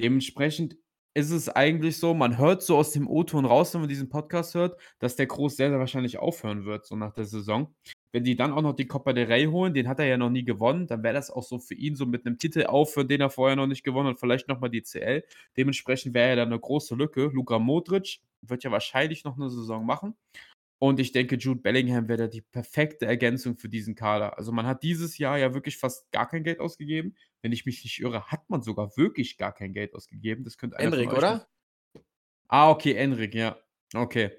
Dementsprechend 0.00 0.78
ist 1.12 1.32
es 1.32 1.50
eigentlich 1.50 1.98
so, 1.98 2.14
man 2.14 2.38
hört 2.38 2.62
so 2.62 2.78
aus 2.78 2.92
dem 2.92 3.08
O-Ton 3.08 3.44
raus, 3.44 3.74
wenn 3.74 3.82
man 3.82 3.90
diesen 3.90 4.08
Podcast 4.08 4.54
hört, 4.54 4.80
dass 5.00 5.16
der 5.16 5.26
Groß 5.26 5.56
sehr, 5.56 5.68
sehr 5.68 5.78
wahrscheinlich 5.78 6.18
aufhören 6.18 6.64
wird, 6.64 6.86
so 6.86 6.96
nach 6.96 7.12
der 7.12 7.26
Saison. 7.26 7.74
Wenn 8.12 8.24
die 8.24 8.36
dann 8.36 8.52
auch 8.52 8.62
noch 8.62 8.74
die 8.74 8.86
Copa 8.86 9.12
del 9.12 9.26
Rey 9.26 9.44
holen, 9.44 9.72
den 9.72 9.88
hat 9.88 10.00
er 10.00 10.06
ja 10.06 10.16
noch 10.16 10.30
nie 10.30 10.44
gewonnen, 10.44 10.86
dann 10.86 11.02
wäre 11.02 11.14
das 11.14 11.30
auch 11.30 11.44
so 11.44 11.58
für 11.58 11.74
ihn 11.74 11.94
so 11.94 12.06
mit 12.06 12.26
einem 12.26 12.38
Titel 12.38 12.64
aufhören, 12.64 13.08
den 13.08 13.20
er 13.20 13.30
vorher 13.30 13.56
noch 13.56 13.66
nicht 13.66 13.84
gewonnen 13.84 14.08
hat, 14.08 14.18
vielleicht 14.18 14.48
nochmal 14.48 14.70
die 14.70 14.82
CL. 14.82 15.24
Dementsprechend 15.56 16.14
wäre 16.14 16.30
ja 16.30 16.36
da 16.36 16.42
eine 16.42 16.58
große 16.58 16.94
Lücke. 16.94 17.30
Luka 17.32 17.58
Modric 17.58 18.20
wird 18.42 18.64
ja 18.64 18.70
wahrscheinlich 18.70 19.24
noch 19.24 19.36
eine 19.36 19.50
Saison 19.50 19.86
machen. 19.86 20.16
Und 20.82 20.98
ich 20.98 21.12
denke, 21.12 21.36
Jude 21.36 21.60
Bellingham 21.60 22.08
wäre 22.08 22.22
da 22.22 22.26
die 22.26 22.40
perfekte 22.40 23.04
Ergänzung 23.04 23.58
für 23.58 23.68
diesen 23.68 23.94
Kader. 23.94 24.38
Also 24.38 24.50
man 24.50 24.66
hat 24.66 24.82
dieses 24.82 25.18
Jahr 25.18 25.36
ja 25.36 25.52
wirklich 25.52 25.76
fast 25.76 26.10
gar 26.10 26.26
kein 26.26 26.42
Geld 26.42 26.58
ausgegeben. 26.58 27.16
Wenn 27.42 27.52
ich 27.52 27.66
mich 27.66 27.84
nicht 27.84 28.00
irre, 28.00 28.28
hat 28.28 28.48
man 28.48 28.62
sogar 28.62 28.96
wirklich 28.96 29.36
gar 29.36 29.52
kein 29.52 29.74
Geld 29.74 29.94
ausgegeben. 29.94 30.42
Das 30.42 30.56
könnte 30.56 30.78
Enrik, 30.78 31.12
oder? 31.12 31.46
Ah, 32.48 32.70
okay, 32.70 32.94
Enrik, 32.94 33.34
ja. 33.34 33.58
Okay. 33.94 34.30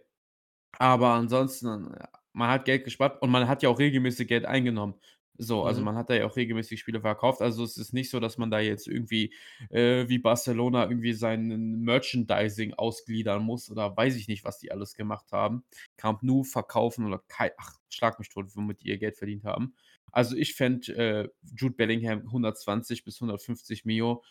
Aber 0.80 1.10
ansonsten, 1.14 1.94
man 2.34 2.50
hat 2.50 2.66
Geld 2.66 2.84
gespart 2.84 3.22
und 3.22 3.30
man 3.30 3.48
hat 3.48 3.64
ja 3.64 3.70
auch 3.70 3.80
regelmäßig 3.80 4.28
Geld 4.28 4.46
eingenommen. 4.46 4.96
So, 5.38 5.64
also 5.64 5.80
mhm. 5.82 5.86
man 5.86 5.96
hat 5.96 6.10
da 6.10 6.14
ja 6.14 6.26
auch 6.26 6.36
regelmäßig 6.36 6.80
Spiele 6.80 7.02
verkauft. 7.02 7.42
Also 7.42 7.64
es 7.64 7.78
ist 7.78 7.94
nicht 7.94 8.12
so, 8.12 8.20
dass 8.20 8.38
man 8.38 8.52
da 8.52 8.60
jetzt 8.60 8.88
irgendwie 8.88 9.34
äh, 9.70 10.08
wie 10.08 10.20
Barcelona 10.20 10.84
irgendwie 10.84 11.14
sein 11.14 11.82
Merchandising 11.82 12.74
ausgliedern 12.76 13.42
muss 13.42 13.72
oder 13.72 13.96
weiß 13.96 14.16
ich 14.18 14.28
nicht, 14.28 14.44
was 14.44 14.60
die 14.60 14.72
alles 14.72 14.94
gemacht 14.94 15.32
haben. 15.32 15.64
Camp 15.98 16.22
Nou 16.22 16.44
verkaufen 16.44 17.06
oder 17.08 17.24
kein, 17.28 17.52
ach, 17.58 17.74
schlag 17.90 18.20
mich 18.20 18.30
tot, 18.30 18.56
womit 18.56 18.82
die 18.84 18.90
ihr 18.90 19.00
Geld 19.00 19.18
verdient 19.18 19.44
haben. 19.44 19.74
Also 20.12 20.36
ich 20.36 20.54
fände 20.54 20.94
äh, 20.96 21.30
Jude 21.56 21.76
Bellingham 21.76 22.20
120 22.20 23.04
bis 23.04 23.22
150 23.22 23.86
Mio 23.86 24.24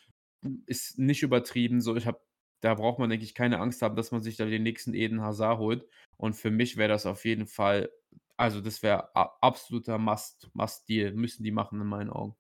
ist 0.67 0.99
nicht 0.99 1.23
übertrieben. 1.23 1.81
So, 1.81 1.97
ich 1.97 2.07
habe 2.07 2.21
da 2.61 2.75
braucht 2.75 2.99
man, 2.99 3.11
denke 3.11 3.25
ich, 3.25 3.35
keine 3.35 3.59
Angst 3.61 3.83
haben, 3.83 3.97
dass 3.97 4.11
man 4.13 4.23
sich 4.23 4.37
da 4.37 4.45
den 4.45 4.63
nächsten 4.63 4.95
Eden 4.95 5.23
Hazard 5.23 5.59
holt. 5.59 5.87
Und 6.17 6.35
für 6.35 6.51
mich 6.51 6.77
wäre 6.77 6.89
das 6.89 7.07
auf 7.07 7.25
jeden 7.25 7.47
Fall, 7.47 7.91
also 8.37 8.61
das 8.61 8.83
wäre 8.83 9.15
absoluter 9.15 9.99
Must, 9.99 10.51
Must-Deal. 10.55 11.13
Müssen 11.15 11.43
die 11.45 11.51
machen 11.53 11.81
in 11.81 11.87
meinen 11.87 12.11
Augen. 12.11 12.37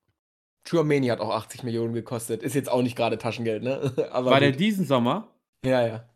Chouameni 0.68 1.08
hat 1.08 1.20
auch 1.20 1.30
80 1.34 1.62
Millionen 1.64 1.94
gekostet. 1.94 2.42
Ist 2.42 2.54
jetzt 2.54 2.70
auch 2.70 2.82
nicht 2.82 2.96
gerade 2.96 3.18
Taschengeld, 3.18 3.62
ne? 3.62 3.94
Aber 4.12 4.30
War 4.30 4.40
gut. 4.40 4.42
der 4.42 4.52
diesen 4.52 4.86
Sommer? 4.86 5.28
Ja, 5.64 5.86
ja. 5.86 6.06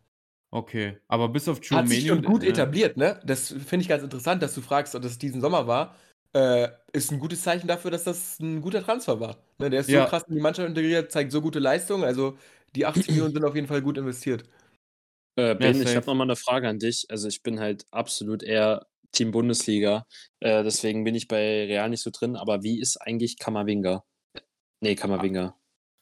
Okay, 0.51 0.97
aber 1.07 1.27
bis 1.29 1.49
auf 1.49 1.59
Chouameni. 1.61 1.87
Hat 1.89 2.01
sich 2.01 2.07
schon 2.07 2.23
gut 2.23 2.41
und, 2.43 2.47
etabliert, 2.47 2.95
ne? 2.97 3.19
Das 3.25 3.49
finde 3.51 3.81
ich 3.83 3.89
ganz 3.89 4.03
interessant, 4.03 4.41
dass 4.41 4.55
du 4.55 4.61
fragst, 4.61 4.95
ob 4.95 5.01
das 5.01 5.17
diesen 5.17 5.41
Sommer 5.41 5.67
war. 5.67 5.95
äh, 6.33 6.69
ist 6.93 7.11
ein 7.11 7.19
gutes 7.19 7.41
Zeichen 7.43 7.67
dafür, 7.67 7.91
dass 7.91 8.03
das 8.05 8.39
ein 8.39 8.61
guter 8.61 8.83
Transfer 8.83 9.19
war. 9.19 9.37
Ne, 9.59 9.69
der 9.69 9.81
ist 9.81 9.89
so 9.89 10.03
krass 10.05 10.23
in 10.27 10.35
die 10.35 10.41
Mannschaft 10.41 10.67
integriert, 10.69 11.11
zeigt 11.11 11.31
so 11.31 11.41
gute 11.41 11.59
Leistung. 11.59 12.03
Also 12.03 12.37
die 12.75 12.85
80 12.85 13.07
Millionen 13.09 13.33
sind 13.33 13.43
auf 13.43 13.55
jeden 13.55 13.67
Fall 13.67 13.81
gut 13.81 13.97
investiert. 13.97 14.43
Äh, 15.37 15.55
ben, 15.55 15.75
ja, 15.75 15.89
ich 15.89 15.95
habe 15.95 16.05
nochmal 16.05 16.27
eine 16.27 16.35
Frage 16.35 16.67
an 16.67 16.79
dich. 16.79 17.05
Also 17.09 17.27
ich 17.27 17.43
bin 17.43 17.59
halt 17.59 17.85
absolut 17.91 18.43
eher 18.43 18.87
Team 19.11 19.31
Bundesliga. 19.31 20.05
Äh, 20.39 20.63
deswegen 20.63 21.03
bin 21.03 21.15
ich 21.15 21.27
bei 21.27 21.65
Real 21.65 21.89
nicht 21.89 22.01
so 22.01 22.11
drin. 22.11 22.35
Aber 22.35 22.63
wie 22.63 22.79
ist 22.79 22.97
eigentlich 22.97 23.37
Kammerwinger? 23.37 24.03
Nee, 24.81 24.95
Kammerwinger. 24.95 25.57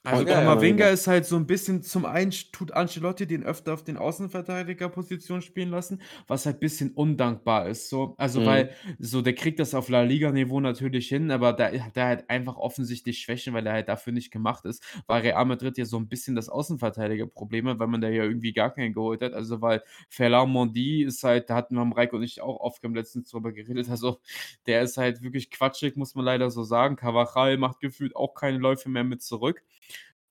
Also 0.06 0.26
Kamavinga 0.26 0.90
ist 0.90 1.08
halt 1.08 1.26
so 1.26 1.38
ein 1.38 1.48
bisschen 1.48 1.82
zum 1.82 2.06
einen 2.06 2.32
tut 2.52 2.74
Ancelotti 2.74 3.26
den 3.26 3.44
öfter 3.44 3.74
auf 3.74 3.86
den 3.86 3.96
Außenverteidigerpositionen 3.96 5.42
spielen 5.42 5.70
lassen, 5.70 6.02
was 6.28 6.46
halt 6.46 6.58
ein 6.58 6.60
bisschen 6.60 6.92
undankbar 6.92 7.70
ist 7.70 7.90
so. 7.90 8.14
Also, 8.18 8.42
mhm. 8.42 8.46
weil 8.46 8.76
so 9.00 9.22
der 9.22 9.34
kriegt 9.34 9.60
das 9.60 9.74
auf 9.74 9.88
La 9.88 10.02
Liga-Niveau 10.02 10.60
natürlich 10.60 11.08
hin, 11.08 11.32
aber 11.32 11.54
da 11.54 11.72
hat 11.72 11.96
er 11.96 12.06
halt 12.06 12.30
einfach 12.30 12.58
offensichtlich 12.58 13.20
Schwächen, 13.20 13.54
weil 13.54 13.66
er 13.66 13.74
halt 13.74 13.88
dafür 13.88 14.12
nicht 14.12 14.32
gemacht 14.32 14.66
ist. 14.66 14.84
Weil 15.08 15.22
Real 15.22 15.46
Madrid 15.46 15.78
ja 15.78 15.86
so 15.86 15.98
ein 15.98 16.10
bisschen 16.10 16.36
das 16.36 16.50
Außenverteidigerproblem 16.50 17.80
weil 17.80 17.88
man 17.88 18.02
da 18.02 18.10
ja 18.10 18.24
irgendwie 18.24 18.52
gar 18.52 18.74
keinen 18.74 18.94
geholt 18.94 19.22
hat. 19.22 19.34
Also, 19.34 19.62
weil 19.62 19.84
Ferland 20.10 20.52
Mondi 20.52 21.04
ist 21.04 21.24
halt, 21.24 21.50
da 21.50 21.56
hatten 21.56 21.76
wir 21.76 21.82
am 21.82 21.94
Reik 21.94 22.12
und 22.12 22.24
ich 22.24 22.42
auch 22.42 22.60
oft 22.60 22.84
im 22.84 22.94
letzten 22.94 23.24
drüber 23.24 23.54
geredet, 23.54 23.90
also 23.90 24.20
der 24.66 24.82
ist 24.82 24.98
halt 24.98 25.22
wirklich 25.22 25.50
quatschig, 25.50 25.96
muss 25.96 26.14
man 26.14 26.26
leider 26.26 26.50
so 26.52 26.64
sagen. 26.64 26.98
Cavachal 26.98 27.58
macht 27.58 27.80
gefühlt 27.80 28.18
auch 28.18 28.34
keine 28.34 28.58
Läufe 28.58 28.90
mehr 28.90 29.06
mit 29.06 29.22
zurück. 29.22 29.64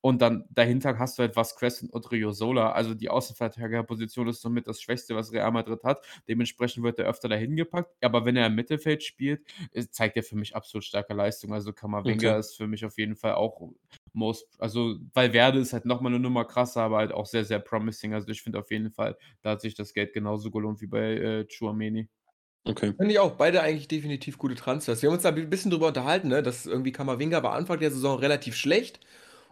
Und 0.03 0.21
dann 0.21 0.45
dahinter 0.51 0.99
hast 0.99 1.17
du 1.17 1.23
halt 1.23 1.37
Vasquez 1.37 1.81
und 1.81 1.95
Odriozola. 1.95 2.73
Also 2.73 2.93
die 2.93 3.09
Außenverteidigerposition 3.09 4.29
ist 4.29 4.43
somit 4.43 4.67
das 4.67 4.83
Schwächste, 4.83 5.15
was 5.15 5.33
Real 5.33 5.53
Madrid 5.53 5.85
hat. 5.85 6.05
Dementsprechend 6.29 6.83
wird 6.83 6.99
er 6.99 7.07
öfter 7.07 7.29
dahin 7.29 7.55
gepackt. 7.55 7.95
Aber 8.03 8.25
wenn 8.25 8.37
er 8.37 8.49
im 8.49 8.57
Mittelfeld 8.57 9.05
spielt, 9.05 9.43
zeigt 9.91 10.17
er 10.17 10.25
für 10.25 10.35
mich 10.35 10.57
absolut 10.57 10.85
starke 10.85 11.15
Leistung. 11.15 11.55
Also 11.55 11.73
Kamavinga 11.73 12.31
okay. 12.31 12.41
ist 12.41 12.57
für 12.57 12.67
mich 12.67 12.85
auf 12.85 12.99
jeden 12.99 13.15
Fall 13.15 13.35
auch 13.35 13.71
most, 14.13 14.47
also 14.59 14.97
Valverde 15.15 15.61
ist 15.61 15.73
halt 15.73 15.87
nochmal 15.87 16.13
eine 16.13 16.21
Nummer 16.21 16.45
krasser, 16.45 16.83
aber 16.83 16.99
halt 16.99 17.13
auch 17.13 17.27
sehr, 17.27 17.45
sehr 17.45 17.61
promising. 17.61 18.13
Also 18.13 18.29
ich 18.29 18.43
finde 18.43 18.59
auf 18.59 18.73
jeden 18.73 18.91
Fall, 18.91 19.17
da 19.41 19.51
hat 19.51 19.61
sich 19.61 19.75
das 19.75 19.95
Geld 19.95 20.13
genauso 20.13 20.51
gelohnt 20.51 20.81
wie 20.81 20.89
bei 20.89 21.15
äh, 21.15 21.47
Chouameni. 21.47 22.09
Okay. 22.65 22.93
Finde 22.97 23.13
ich 23.13 23.21
auch. 23.21 23.37
Beide 23.37 23.63
eigentlich 23.63 23.89
definitiv 23.89 24.37
gute 24.37 24.57
Transfers. 24.57 25.01
Wir 25.01 25.09
haben 25.09 25.15
uns 25.15 25.23
da 25.23 25.31
ein 25.31 25.51
bisschen 25.51 25.71
drüber 25.71 25.89
unterhalten, 25.89 26.29
ne? 26.29 26.43
dass 26.43 26.67
irgendwie 26.67 26.93
Kamavinga 26.93 27.43
war 27.43 27.55
Anfang 27.55 27.79
der 27.79 27.91
Saison 27.93 28.19
relativ 28.19 28.57
schlecht 28.57 29.01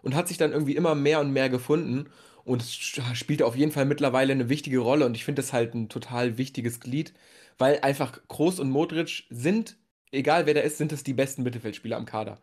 und 0.03 0.15
hat 0.15 0.29
sich 0.29 0.39
dann 0.39 0.53
irgendwie 0.53 0.77
immer 0.77 0.95
mehr 0.95 1.21
und 1.21 1.33
mehr 1.33 1.49
gefunden 1.49 2.07
und 2.45 2.63
spielt 2.63 3.43
auf 3.43 3.57
jeden 3.57 3.73
Fall 3.73 3.85
mittlerweile 3.85 4.33
eine 4.33 4.49
wichtige 4.49 4.79
Rolle 4.79 5.07
und 5.07 5.17
ich 5.17 5.25
finde 5.25 5.43
das 5.43 5.53
halt 5.53 5.75
ein 5.75 5.89
total 5.89 6.39
wichtiges 6.39 6.81
Glied, 6.81 7.13
weil 7.59 7.81
einfach 7.81 8.21
Kroos 8.29 8.61
und 8.61 8.71
Modric 8.71 9.25
sind, 9.31 9.77
egal 10.13 10.47
wer 10.47 10.55
da 10.55 10.61
ist, 10.61 10.79
sind 10.79 10.93
es 10.93 11.05
die 11.05 11.15
besten 11.15 11.43
Mittelfeldspieler 11.43 11.97
am 11.97 12.07
Kader. 12.07 12.39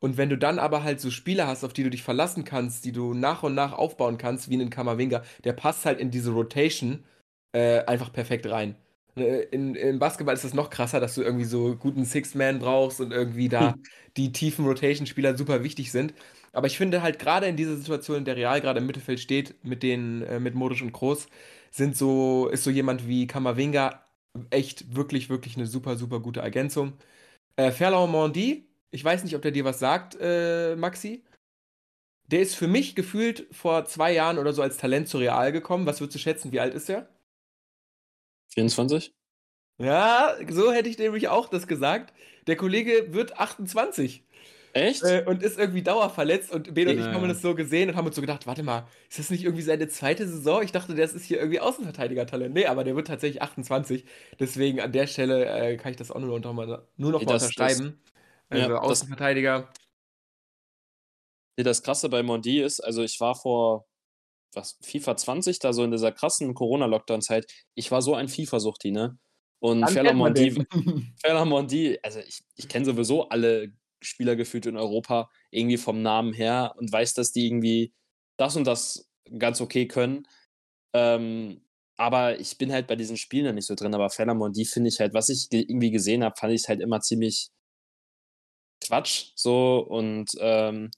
Und 0.00 0.16
wenn 0.16 0.30
du 0.30 0.36
dann 0.36 0.58
aber 0.58 0.82
halt 0.82 1.00
so 1.00 1.10
Spieler 1.12 1.46
hast, 1.46 1.62
auf 1.62 1.72
die 1.72 1.84
du 1.84 1.90
dich 1.90 2.02
verlassen 2.02 2.44
kannst, 2.44 2.84
die 2.84 2.90
du 2.90 3.14
nach 3.14 3.44
und 3.44 3.54
nach 3.54 3.72
aufbauen 3.72 4.18
kannst, 4.18 4.50
wie 4.50 4.54
einen 4.54 4.68
Kammerwinger, 4.68 5.22
der 5.44 5.52
passt 5.52 5.84
halt 5.86 6.00
in 6.00 6.10
diese 6.10 6.32
Rotation 6.32 7.04
äh, 7.52 7.84
einfach 7.84 8.12
perfekt 8.12 8.46
rein. 8.50 8.74
Äh, 9.16 9.42
in, 9.52 9.76
Im 9.76 10.00
Basketball 10.00 10.34
ist 10.34 10.44
das 10.44 10.54
noch 10.54 10.70
krasser, 10.70 10.98
dass 10.98 11.14
du 11.14 11.22
irgendwie 11.22 11.44
so 11.44 11.76
guten 11.76 12.04
Six-Man 12.04 12.58
brauchst 12.58 13.00
und 13.00 13.12
irgendwie 13.12 13.48
da 13.48 13.74
hm. 13.74 13.82
die 14.16 14.32
tiefen 14.32 14.64
Rotation-Spieler 14.66 15.36
super 15.36 15.62
wichtig 15.62 15.92
sind. 15.92 16.14
Aber 16.52 16.66
ich 16.66 16.76
finde 16.76 17.02
halt 17.02 17.18
gerade 17.18 17.46
in 17.46 17.56
dieser 17.56 17.76
Situation, 17.76 18.18
in 18.18 18.24
der 18.24 18.36
Real 18.36 18.60
gerade 18.60 18.80
im 18.80 18.86
Mittelfeld 18.86 19.20
steht, 19.20 19.64
mit 19.64 19.82
den, 19.82 20.22
äh, 20.22 20.38
mit 20.40 20.54
Modric 20.54 20.82
und 20.82 20.92
Groß, 20.92 21.28
sind 21.70 21.96
so, 21.96 22.48
ist 22.48 22.64
so 22.64 22.70
jemand 22.70 23.08
wie 23.08 23.26
Kamavinga 23.26 24.04
echt 24.50 24.94
wirklich, 24.94 25.30
wirklich 25.30 25.56
eine 25.56 25.66
super, 25.66 25.96
super 25.96 26.20
gute 26.20 26.40
Ergänzung. 26.40 26.94
Äh, 27.56 27.70
Ferland 27.72 28.12
Mondi, 28.12 28.68
ich 28.90 29.04
weiß 29.04 29.24
nicht, 29.24 29.34
ob 29.36 29.42
der 29.42 29.50
dir 29.50 29.64
was 29.64 29.78
sagt, 29.78 30.16
äh, 30.20 30.76
Maxi. 30.76 31.24
Der 32.26 32.40
ist 32.40 32.54
für 32.54 32.68
mich 32.68 32.94
gefühlt 32.94 33.46
vor 33.50 33.84
zwei 33.86 34.12
Jahren 34.12 34.38
oder 34.38 34.52
so 34.52 34.62
als 34.62 34.78
Talent 34.78 35.08
zu 35.08 35.18
Real 35.18 35.52
gekommen. 35.52 35.86
Was 35.86 36.00
würdest 36.00 36.14
du 36.16 36.18
schätzen, 36.20 36.52
wie 36.52 36.60
alt 36.60 36.74
ist 36.74 36.88
er? 36.88 37.08
24? 38.54 39.14
Ja, 39.78 40.36
so 40.48 40.72
hätte 40.72 40.88
ich 40.88 40.98
nämlich 40.98 41.28
auch 41.28 41.48
das 41.48 41.66
gesagt. 41.66 42.14
Der 42.46 42.56
Kollege 42.56 43.12
wird 43.12 43.38
28. 43.38 44.24
Echt? 44.72 45.02
Äh, 45.02 45.24
und 45.26 45.42
ist 45.42 45.58
irgendwie 45.58 45.82
dauerverletzt. 45.82 46.50
Und 46.50 46.72
Ben 46.74 46.88
und 46.88 46.98
ich 46.98 47.04
haben 47.04 47.28
das 47.28 47.42
so 47.42 47.54
gesehen 47.54 47.90
und 47.90 47.96
haben 47.96 48.06
uns 48.06 48.16
so 48.16 48.22
gedacht, 48.22 48.46
warte 48.46 48.62
mal, 48.62 48.86
ist 49.08 49.18
das 49.18 49.30
nicht 49.30 49.44
irgendwie 49.44 49.62
seine 49.62 49.88
zweite 49.88 50.26
Saison? 50.26 50.62
Ich 50.62 50.72
dachte, 50.72 50.94
das 50.94 51.12
ist 51.12 51.24
hier 51.24 51.38
irgendwie 51.38 51.60
Außenverteidiger-Talent. 51.60 52.54
Nee, 52.54 52.66
aber 52.66 52.84
der 52.84 52.96
wird 52.96 53.06
tatsächlich 53.06 53.42
28. 53.42 54.04
Deswegen 54.40 54.80
an 54.80 54.92
der 54.92 55.06
Stelle 55.06 55.44
äh, 55.44 55.76
kann 55.76 55.90
ich 55.90 55.98
das 55.98 56.10
auch 56.10 56.20
nur, 56.20 56.34
unter, 56.34 56.52
nur 56.52 57.12
noch 57.12 57.20
nee, 57.20 57.26
das, 57.26 57.42
unterschreiben. 57.44 58.00
Das, 58.48 58.60
also 58.60 58.72
ja, 58.72 58.78
Außenverteidiger. 58.78 59.68
Nee, 61.58 61.64
das 61.64 61.82
Krasse 61.82 62.08
bei 62.08 62.22
Mondi 62.22 62.62
ist, 62.62 62.80
also 62.80 63.02
ich 63.02 63.20
war 63.20 63.34
vor 63.34 63.86
was, 64.54 64.78
FIFA 64.82 65.16
20, 65.16 65.58
da 65.58 65.72
so 65.72 65.84
in 65.84 65.90
dieser 65.90 66.12
krassen 66.12 66.54
Corona-Lockdown-Zeit, 66.54 67.46
ich 67.74 67.90
war 67.90 68.02
so 68.02 68.14
ein 68.14 68.28
FIFA-Suchti, 68.28 68.90
ne? 68.90 69.18
Und 69.60 69.88
Ferland 69.88 70.18
Mondi, 70.18 70.66
Mondi, 71.44 71.98
also 72.02 72.18
ich, 72.20 72.42
ich 72.56 72.68
kenne 72.68 72.84
sowieso 72.84 73.28
alle 73.28 73.72
Spieler 74.02 74.36
gefühlt 74.36 74.66
in 74.66 74.76
Europa 74.76 75.30
irgendwie 75.50 75.78
vom 75.78 76.02
Namen 76.02 76.32
her 76.32 76.74
und 76.78 76.92
weiß, 76.92 77.14
dass 77.14 77.32
die 77.32 77.46
irgendwie 77.46 77.92
das 78.36 78.56
und 78.56 78.66
das 78.66 79.08
ganz 79.38 79.60
okay 79.60 79.86
können. 79.86 80.26
Ähm, 80.94 81.62
aber 81.96 82.40
ich 82.40 82.58
bin 82.58 82.72
halt 82.72 82.86
bei 82.86 82.96
diesen 82.96 83.16
Spielen 83.16 83.46
noch 83.46 83.52
nicht 83.52 83.66
so 83.66 83.74
drin. 83.74 83.94
Aber 83.94 84.10
Fellermont, 84.10 84.56
die 84.56 84.64
finde 84.64 84.88
ich 84.88 85.00
halt, 85.00 85.14
was 85.14 85.28
ich 85.28 85.48
irgendwie 85.50 85.90
gesehen 85.90 86.24
habe, 86.24 86.36
fand 86.36 86.52
ich 86.52 86.68
halt 86.68 86.80
immer 86.80 87.00
ziemlich 87.00 87.48
Quatsch. 88.80 89.32
So 89.36 89.78
und 89.88 90.30
ähm, 90.40 90.90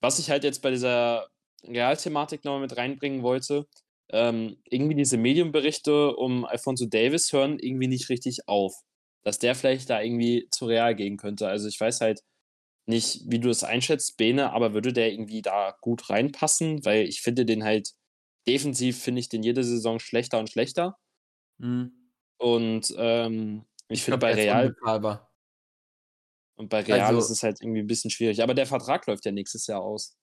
was 0.00 0.18
ich 0.18 0.30
halt 0.30 0.44
jetzt 0.44 0.62
bei 0.62 0.70
dieser 0.70 1.28
Realthematik 1.64 2.44
nochmal 2.44 2.60
mit 2.62 2.76
reinbringen 2.76 3.22
wollte, 3.22 3.66
ähm, 4.10 4.56
irgendwie 4.64 4.94
diese 4.96 5.16
Medienberichte 5.16 6.16
um 6.16 6.44
Alfonso 6.44 6.86
Davis 6.86 7.32
hören 7.32 7.58
irgendwie 7.58 7.88
nicht 7.88 8.08
richtig 8.08 8.48
auf 8.48 8.74
dass 9.22 9.38
der 9.38 9.54
vielleicht 9.54 9.90
da 9.90 10.00
irgendwie 10.00 10.48
zu 10.50 10.66
Real 10.66 10.94
gehen 10.94 11.16
könnte. 11.16 11.48
Also 11.48 11.68
ich 11.68 11.80
weiß 11.80 12.00
halt 12.00 12.20
nicht, 12.86 13.22
wie 13.26 13.38
du 13.38 13.48
das 13.48 13.64
einschätzt, 13.64 14.16
Bene, 14.16 14.52
aber 14.52 14.74
würde 14.74 14.92
der 14.92 15.12
irgendwie 15.12 15.42
da 15.42 15.76
gut 15.80 16.10
reinpassen? 16.10 16.84
Weil 16.84 17.06
ich 17.06 17.22
finde 17.22 17.44
den 17.44 17.64
halt 17.64 17.92
defensiv, 18.46 19.00
finde 19.02 19.20
ich 19.20 19.28
den 19.28 19.42
jede 19.42 19.64
Saison 19.64 19.98
schlechter 19.98 20.38
und 20.38 20.50
schlechter. 20.50 20.96
Mhm. 21.58 21.92
Und 22.38 22.94
ähm, 22.96 23.66
ich, 23.88 23.98
ich 23.98 24.04
finde 24.04 24.18
bei 24.18 24.34
Real. 24.34 24.74
Und 26.56 26.68
bei 26.68 26.80
Real 26.80 27.00
also, 27.00 27.20
ist 27.20 27.30
es 27.30 27.42
halt 27.42 27.62
irgendwie 27.62 27.80
ein 27.80 27.86
bisschen 27.86 28.10
schwierig. 28.10 28.42
Aber 28.42 28.54
der 28.54 28.66
Vertrag 28.66 29.06
läuft 29.06 29.24
ja 29.24 29.32
nächstes 29.32 29.66
Jahr 29.66 29.80
aus. 29.80 30.18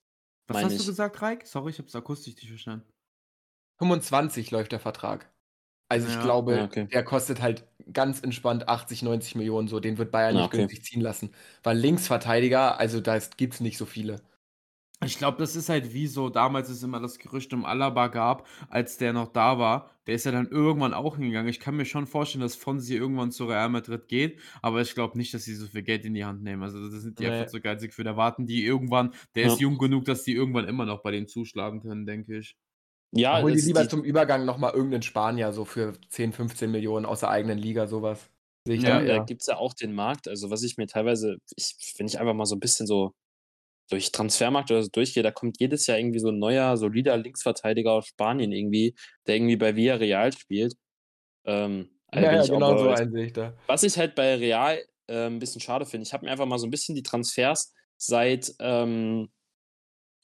Was 0.48 0.64
hast 0.64 0.74
ich. 0.74 0.80
du 0.80 0.86
gesagt, 0.86 1.22
Reik? 1.22 1.48
Sorry, 1.48 1.72
ich 1.72 1.80
habe 1.80 1.88
es 1.88 1.96
akustisch 1.96 2.36
nicht 2.36 2.48
verstanden. 2.48 2.88
25 3.80 4.52
läuft 4.52 4.72
der 4.72 4.80
Vertrag. 4.80 5.34
Also 5.90 6.08
ich 6.08 6.20
glaube, 6.22 6.56
ja, 6.56 6.64
okay. 6.66 6.88
der 6.92 7.04
kostet 7.04 7.42
halt 7.42 7.66
ganz 7.94 8.22
entspannt 8.22 8.68
80, 8.68 9.04
90 9.04 9.36
Millionen 9.36 9.68
so. 9.68 9.80
Den 9.80 9.98
wird 9.98 10.12
Bayern 10.12 10.36
nicht 10.36 10.46
okay. 10.46 10.58
günstig 10.58 10.84
ziehen 10.84 11.02
lassen. 11.02 11.32
Weil 11.64 11.78
Linksverteidiger, 11.78 12.80
also 12.80 13.00
da 13.00 13.18
gibt 13.38 13.54
es 13.54 13.60
nicht 13.62 13.78
so 13.78 13.86
viele. 13.86 14.22
Ich 15.06 15.20
glaube, 15.20 15.38
das 15.38 15.56
ist 15.56 15.70
halt 15.70 15.94
wie 15.94 16.08
so, 16.08 16.30
damals 16.30 16.72
ist 16.72 16.82
immer 16.82 17.00
das 17.00 17.20
Gerücht 17.20 17.54
um 17.54 17.66
Alaba 17.66 18.08
gab, 18.08 18.48
als 18.68 18.98
der 18.98 19.14
noch 19.14 19.32
da 19.32 19.60
war. 19.60 19.92
Der 20.08 20.16
ist 20.16 20.26
ja 20.26 20.32
dann 20.32 20.48
irgendwann 20.48 20.96
auch 20.96 21.18
hingegangen. 21.18 21.50
Ich 21.50 21.60
kann 21.60 21.76
mir 21.78 21.86
schon 21.86 22.08
vorstellen, 22.08 22.42
dass 22.42 22.56
Fonsi 22.56 22.96
irgendwann 22.96 23.32
zu 23.32 23.46
Real 23.46 23.70
Madrid 23.70 24.08
geht, 24.08 24.40
aber 24.64 24.82
ich 24.82 24.96
glaube 24.96 25.16
nicht, 25.16 25.34
dass 25.36 25.44
sie 25.44 25.54
so 25.54 25.68
viel 25.68 25.84
Geld 25.84 26.04
in 26.04 26.16
die 26.16 26.26
Hand 26.26 26.42
nehmen. 26.42 26.64
Also 26.64 26.90
das 26.90 27.02
sind 27.04 27.20
die 27.20 27.24
nee. 27.24 27.30
einfach 27.30 27.52
so 27.52 27.62
geizig 27.62 27.94
für. 27.94 28.04
Da 28.04 28.18
warten 28.18 28.48
die 28.48 28.66
irgendwann, 28.66 29.14
der 29.36 29.46
ja. 29.46 29.54
ist 29.54 29.60
jung 29.60 29.78
genug, 29.78 30.06
dass 30.06 30.24
die 30.24 30.34
irgendwann 30.34 30.68
immer 30.68 30.86
noch 30.86 31.04
bei 31.04 31.12
denen 31.12 31.28
zuschlagen 31.28 31.82
können, 31.82 32.08
denke 32.08 32.40
ich. 32.40 32.58
Ja, 33.12 33.42
hol 33.42 33.54
dir 33.54 33.64
lieber 33.64 33.88
zum 33.88 34.04
Übergang 34.04 34.46
nochmal 34.46 34.74
irgendeinen 34.74 35.02
Spanier, 35.02 35.54
so 35.54 35.66
für 35.66 35.94
10, 36.10 36.34
15 36.34 36.70
Millionen 36.70 37.06
aus 37.06 37.22
der 37.22 37.30
eigenen 37.30 37.58
Liga, 37.58 37.88
sowas. 37.88 38.30
Sehe 38.66 38.78
ja, 38.78 39.00
da, 39.00 39.06
ja. 39.06 39.18
da 39.18 39.24
gibt 39.24 39.42
es 39.42 39.48
ja 39.48 39.58
auch 39.58 39.74
den 39.74 39.94
Markt. 39.94 40.28
Also, 40.28 40.50
was 40.50 40.64
ich 40.64 40.78
mir 40.78 40.88
teilweise, 40.88 41.38
ich, 41.56 41.96
wenn 41.98 42.08
ich 42.08 42.20
einfach 42.20 42.34
mal 42.34 42.46
so 42.46 42.56
ein 42.56 42.60
bisschen 42.60 42.86
so 42.86 43.14
durch 43.90 44.12
Transfermarkt 44.12 44.72
oder 44.72 44.84
so 44.84 44.90
durchgehe, 44.92 45.24
da 45.24 45.32
kommt 45.32 45.60
jedes 45.60 45.88
Jahr 45.88 45.98
irgendwie 45.98 46.20
so 46.20 46.30
ein 46.30 46.40
neuer, 46.40 46.76
solider 46.76 47.16
Linksverteidiger 47.16 47.94
aus 47.94 48.08
Spanien 48.08 48.52
irgendwie, 48.52 48.94
der 49.26 49.36
irgendwie 49.36 49.56
bei 49.56 49.76
Villarreal 49.76 50.34
spielt. 50.34 50.76
Ähm, 51.46 51.90
also 52.08 52.26
ja, 52.26 52.36
ja 52.36 52.46
genau 52.46 52.78
so 52.78 52.90
ein 52.90 53.12
sehe 53.12 53.26
ich 53.26 53.34
da. 53.34 53.54
Was 53.68 53.84
ich 53.84 53.98
halt 53.98 54.16
bei 54.16 54.36
Real 54.36 54.80
äh, 55.08 55.28
ein 55.28 55.40
bisschen 55.40 55.62
schade 55.62 55.86
finde, 55.86 56.06
ich 56.06 56.14
habe 56.14 56.26
mir 56.26 56.32
einfach 56.32 56.46
mal 56.46 56.60
so 56.60 56.68
ein 56.68 56.72
bisschen 56.72 56.96
die 56.96 57.04
Transfers 57.04 57.74
seit 57.98 58.54
ähm, 58.60 59.30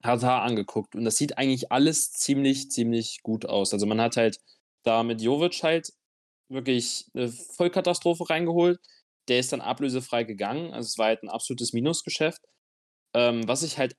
Hazard 0.04 0.44
angeguckt 0.44 0.96
und 0.96 1.06
das 1.06 1.16
sieht 1.18 1.38
eigentlich 1.38 1.72
alles 1.72 2.12
ziemlich, 2.12 2.72
ziemlich 2.72 3.22
gut 3.24 3.46
aus. 3.46 3.74
Also 3.74 3.86
man 3.86 4.02
hat 4.02 4.18
halt 4.18 4.40
da 4.84 5.04
mit 5.04 5.22
Jovic 5.22 5.64
halt 5.64 5.94
wirklich 6.50 7.08
eine 7.14 7.30
Vollkatastrophe 7.30 8.30
reingeholt. 8.30 8.80
Der 9.30 9.40
ist 9.40 9.54
dann 9.54 9.62
ablösefrei 9.62 10.24
gegangen. 10.24 10.74
Also 10.74 10.88
es 10.88 10.98
war 10.98 11.08
halt 11.08 11.24
ein 11.24 11.30
absolutes 11.30 11.74
Minusgeschäft. 11.74 12.42
Ähm, 13.16 13.48
was 13.48 13.64
ich 13.64 13.78
halt 13.78 13.96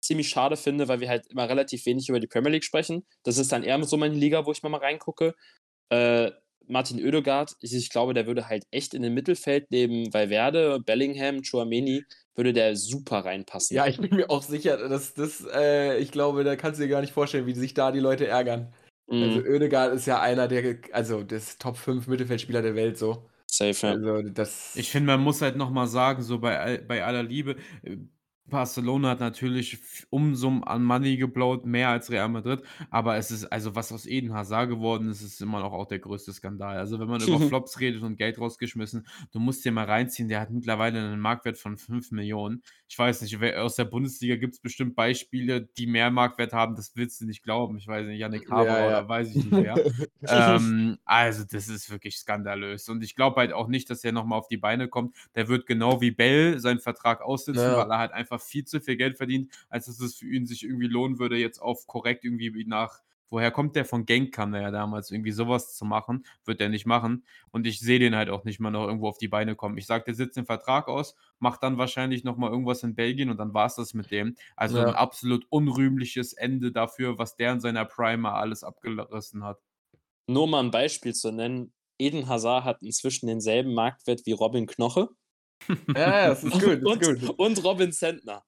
ziemlich 0.00 0.28
schade 0.28 0.56
finde, 0.56 0.88
weil 0.88 1.00
wir 1.00 1.08
halt 1.08 1.26
immer 1.28 1.48
relativ 1.48 1.86
wenig 1.86 2.08
über 2.08 2.20
die 2.20 2.26
Premier 2.28 2.50
League 2.52 2.64
sprechen. 2.64 3.06
Das 3.24 3.38
ist 3.38 3.52
dann 3.52 3.64
eher 3.64 3.82
so 3.84 3.96
meine 3.96 4.14
Liga, 4.14 4.46
wo 4.46 4.52
ich 4.52 4.62
mal, 4.62 4.74
reingucke. 4.74 5.34
Äh, 5.90 6.30
Martin 6.68 7.04
Oedegaard, 7.04 7.56
ich, 7.60 7.74
ich, 7.74 7.90
glaube, 7.90 8.14
der 8.14 8.26
würde 8.26 8.48
halt 8.48 8.64
echt 8.70 8.94
in 8.94 9.02
dem 9.02 9.14
Mittelfeld 9.14 9.70
neben 9.70 10.12
Valverde, 10.12 10.80
Bellingham, 10.84 11.42
Chouameni, 11.42 12.04
würde 12.34 12.52
der 12.52 12.76
super 12.76 13.24
reinpassen. 13.24 13.76
Ja, 13.76 13.86
ich 13.86 13.98
bin 13.98 14.14
mir 14.14 14.30
auch 14.30 14.42
sicher, 14.42 14.88
dass 14.88 15.14
das, 15.14 15.44
äh, 15.52 15.98
ich 15.98 16.12
glaube, 16.12 16.44
da 16.44 16.56
kannst 16.56 16.78
du 16.78 16.84
dir 16.84 16.90
gar 16.90 17.00
nicht 17.00 17.12
vorstellen, 17.12 17.46
wie 17.46 17.54
sich 17.54 17.74
da 17.74 17.90
die 17.90 18.00
Leute 18.00 18.26
ärgern. 18.26 18.72
Also 19.10 19.24
mhm. 19.24 19.36
Also 19.36 19.48
Oedegaard 19.50 19.94
ist 19.94 20.06
ja 20.06 20.20
einer 20.20 20.48
der, 20.48 20.78
also 20.92 21.22
des 21.22 21.58
Top 21.58 21.76
5 21.76 22.06
Mittelfeldspieler 22.06 22.62
der 22.62 22.74
Welt 22.74 22.98
so. 22.98 23.28
Safe, 23.46 23.86
ja. 23.86 23.92
Also 23.94 24.22
das 24.22 24.76
ich 24.76 24.90
finde, 24.90 25.06
man 25.06 25.20
muss 25.20 25.40
halt 25.40 25.56
nochmal 25.56 25.88
sagen, 25.88 26.22
so 26.22 26.38
bei, 26.38 26.78
bei 26.86 27.02
aller 27.04 27.22
Liebe, 27.22 27.56
äh, 27.82 27.96
Barcelona 28.48 29.10
hat 29.10 29.20
natürlich 29.20 29.78
Umsummen 30.10 30.64
an 30.64 30.82
Money 30.82 31.16
geblowt, 31.16 31.66
mehr 31.66 31.88
als 31.88 32.10
Real 32.10 32.28
Madrid, 32.28 32.62
aber 32.90 33.16
es 33.16 33.30
ist 33.30 33.46
also, 33.46 33.74
was 33.74 33.92
aus 33.92 34.06
Eden 34.06 34.32
Hazard 34.34 34.68
geworden 34.68 35.08
ist, 35.08 35.22
ist 35.22 35.40
immer 35.40 35.60
noch 35.60 35.72
auch 35.72 35.86
der 35.86 35.98
größte 35.98 36.32
Skandal. 36.32 36.76
Also, 36.76 36.98
wenn 36.98 37.08
man 37.08 37.20
über 37.20 37.40
Flops 37.48 37.80
redet 37.80 38.02
und 38.02 38.16
Geld 38.16 38.38
rausgeschmissen, 38.38 39.06
du 39.32 39.38
musst 39.38 39.64
dir 39.64 39.72
mal 39.72 39.84
reinziehen, 39.84 40.28
der 40.28 40.40
hat 40.40 40.50
mittlerweile 40.50 40.98
einen 40.98 41.20
Marktwert 41.20 41.58
von 41.58 41.76
5 41.76 42.12
Millionen. 42.12 42.62
Ich 42.88 42.98
weiß 42.98 43.22
nicht, 43.22 43.42
aus 43.56 43.76
der 43.76 43.84
Bundesliga 43.84 44.36
gibt 44.36 44.54
es 44.54 44.60
bestimmt 44.60 44.94
Beispiele, 44.96 45.62
die 45.62 45.86
mehr 45.86 46.10
Marktwert 46.10 46.52
haben, 46.52 46.74
das 46.74 46.92
willst 46.96 47.20
du 47.20 47.26
nicht 47.26 47.42
glauben. 47.42 47.76
Ich 47.78 47.86
weiß 47.86 48.06
nicht, 48.06 48.18
Yannick 48.18 48.50
Haber 48.50 48.66
ja, 48.66 48.80
ja. 48.80 48.86
oder 48.86 49.08
weiß 49.08 49.30
ich 49.30 49.36
nicht 49.36 49.52
mehr. 49.52 49.76
ähm, 50.26 50.98
also, 51.04 51.44
das 51.44 51.68
ist 51.68 51.90
wirklich 51.90 52.16
skandalös 52.18 52.88
und 52.88 53.04
ich 53.04 53.14
glaube 53.14 53.40
halt 53.40 53.52
auch 53.52 53.68
nicht, 53.68 53.90
dass 53.90 54.04
er 54.04 54.12
nochmal 54.12 54.38
auf 54.38 54.48
die 54.48 54.56
Beine 54.56 54.88
kommt. 54.88 55.14
Der 55.34 55.48
wird 55.48 55.66
genau 55.66 56.00
wie 56.00 56.10
Bell 56.10 56.58
seinen 56.58 56.80
Vertrag 56.80 57.20
aussitzen, 57.20 57.62
ja. 57.62 57.76
weil 57.76 57.90
er 57.90 57.98
halt 57.98 58.12
einfach 58.12 58.37
viel 58.40 58.64
zu 58.64 58.80
viel 58.80 58.96
Geld 58.96 59.16
verdient, 59.16 59.52
als 59.68 59.86
dass 59.86 60.00
es 60.00 60.16
für 60.16 60.26
ihn 60.26 60.46
sich 60.46 60.64
irgendwie 60.64 60.88
lohnen 60.88 61.18
würde, 61.18 61.36
jetzt 61.36 61.60
auf 61.60 61.86
korrekt 61.86 62.24
irgendwie 62.24 62.64
nach 62.66 63.00
woher 63.30 63.50
kommt 63.50 63.76
der 63.76 63.84
von 63.84 64.06
Genk 64.06 64.34
kam 64.34 64.52
der 64.52 64.62
ja 64.62 64.70
damals, 64.70 65.10
irgendwie 65.10 65.32
sowas 65.32 65.74
zu 65.74 65.84
machen, 65.84 66.24
wird 66.44 66.60
er 66.60 66.68
nicht 66.68 66.86
machen. 66.86 67.24
Und 67.50 67.66
ich 67.66 67.80
sehe 67.80 67.98
den 67.98 68.16
halt 68.16 68.30
auch 68.30 68.44
nicht 68.44 68.60
mal 68.60 68.70
noch 68.70 68.86
irgendwo 68.86 69.08
auf 69.08 69.18
die 69.18 69.28
Beine 69.28 69.54
kommen. 69.54 69.76
Ich 69.78 69.86
sage, 69.86 70.04
der 70.04 70.14
sitzt 70.14 70.36
den 70.36 70.46
Vertrag 70.46 70.88
aus, 70.88 71.14
macht 71.38 71.62
dann 71.62 71.78
wahrscheinlich 71.78 72.24
nochmal 72.24 72.50
irgendwas 72.50 72.82
in 72.82 72.94
Belgien 72.94 73.30
und 73.30 73.38
dann 73.38 73.54
war 73.54 73.66
es 73.66 73.76
das 73.76 73.94
mit 73.94 74.10
dem. 74.10 74.36
Also 74.56 74.78
ja. 74.78 74.86
ein 74.86 74.94
absolut 74.94 75.46
unrühmliches 75.50 76.32
Ende 76.32 76.72
dafür, 76.72 77.18
was 77.18 77.36
der 77.36 77.52
in 77.52 77.60
seiner 77.60 77.84
Primer 77.84 78.34
alles 78.34 78.64
abgerissen 78.64 79.44
hat. 79.44 79.58
Nur 80.26 80.46
mal 80.46 80.62
ein 80.62 80.70
Beispiel 80.70 81.14
zu 81.14 81.32
nennen. 81.32 81.72
Eden 81.98 82.28
Hazard 82.28 82.64
hat 82.64 82.82
inzwischen 82.82 83.26
denselben 83.26 83.74
Marktwert 83.74 84.24
wie 84.24 84.32
Robin 84.32 84.66
Knoche. 84.66 85.08
Ja, 85.94 86.28
das 86.28 86.44
ist 86.44 86.52
gut. 86.60 86.80
Das 86.82 87.08
ist 87.08 87.26
gut. 87.26 87.38
Und, 87.38 87.64
Robin 87.64 87.92
Sentner. 87.92 88.44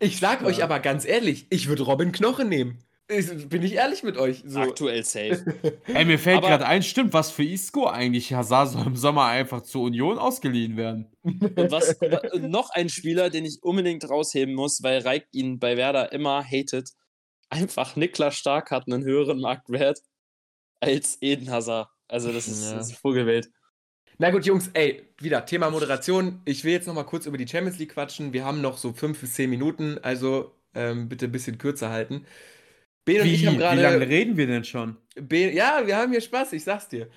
Ich 0.00 0.18
sag 0.18 0.40
ja. 0.40 0.46
euch 0.46 0.62
aber 0.62 0.80
ganz 0.80 1.04
ehrlich, 1.04 1.46
ich 1.50 1.68
würde 1.68 1.84
Robin 1.84 2.12
Knoche 2.12 2.44
nehmen. 2.44 2.84
Ich, 3.06 3.48
bin 3.50 3.62
ich 3.62 3.74
ehrlich 3.74 4.02
mit 4.02 4.16
euch? 4.16 4.42
So. 4.46 4.60
Aktuell 4.60 5.04
safe. 5.04 5.44
Ey, 5.86 6.06
mir 6.06 6.18
fällt 6.18 6.40
gerade 6.40 6.64
ein, 6.66 6.82
stimmt, 6.82 7.12
was 7.12 7.30
für 7.30 7.44
Isco 7.44 7.86
eigentlich? 7.86 8.32
Hazard 8.32 8.70
soll 8.70 8.86
im 8.86 8.96
Sommer 8.96 9.26
einfach 9.26 9.62
zur 9.62 9.82
Union 9.82 10.18
ausgeliehen 10.18 10.78
werden. 10.78 11.12
Und 11.22 11.70
was 11.70 11.96
noch 12.40 12.70
ein 12.70 12.88
Spieler, 12.88 13.28
den 13.28 13.44
ich 13.44 13.58
unbedingt 13.62 14.08
rausheben 14.08 14.54
muss, 14.54 14.82
weil 14.82 15.00
Reik 15.00 15.26
ihn 15.32 15.58
bei 15.58 15.76
Werder 15.76 16.12
immer 16.12 16.42
hatet. 16.42 16.90
Einfach 17.50 17.94
Niklas 17.94 18.36
Stark 18.36 18.70
hat 18.70 18.84
einen 18.86 19.04
höheren 19.04 19.38
Marktwert 19.38 20.00
als 20.80 21.18
Eden 21.20 21.50
Hazard. 21.50 21.88
Also, 22.08 22.32
das 22.32 22.48
ist, 22.48 22.64
ja. 22.64 22.76
das 22.76 22.90
ist 22.90 22.98
Vogelwelt. 22.98 23.50
Na 24.18 24.30
gut, 24.30 24.46
Jungs, 24.46 24.70
ey, 24.74 25.02
wieder 25.18 25.44
Thema 25.44 25.70
Moderation. 25.70 26.40
Ich 26.44 26.62
will 26.62 26.72
jetzt 26.72 26.86
noch 26.86 26.94
mal 26.94 27.02
kurz 27.02 27.26
über 27.26 27.36
die 27.36 27.48
Champions 27.48 27.78
League 27.78 27.94
quatschen. 27.94 28.32
Wir 28.32 28.44
haben 28.44 28.60
noch 28.60 28.78
so 28.78 28.92
fünf 28.92 29.20
bis 29.20 29.34
zehn 29.34 29.50
Minuten, 29.50 29.98
also 30.02 30.54
ähm, 30.74 31.08
bitte 31.08 31.24
ein 31.24 31.32
bisschen 31.32 31.58
kürzer 31.58 31.90
halten. 31.90 32.24
Ben 33.04 33.20
und 33.20 33.26
wie, 33.26 33.34
ich 33.34 33.46
haben 33.46 33.58
gerade. 33.58 33.78
Wie 33.78 33.82
lange 33.82 34.08
reden 34.08 34.36
wir 34.36 34.46
denn 34.46 34.64
schon? 34.64 34.96
Ben, 35.16 35.54
ja, 35.54 35.82
wir 35.84 35.96
haben 35.96 36.12
hier 36.12 36.20
Spaß, 36.20 36.52
ich 36.52 36.62
sag's 36.62 36.88
dir. 36.88 37.08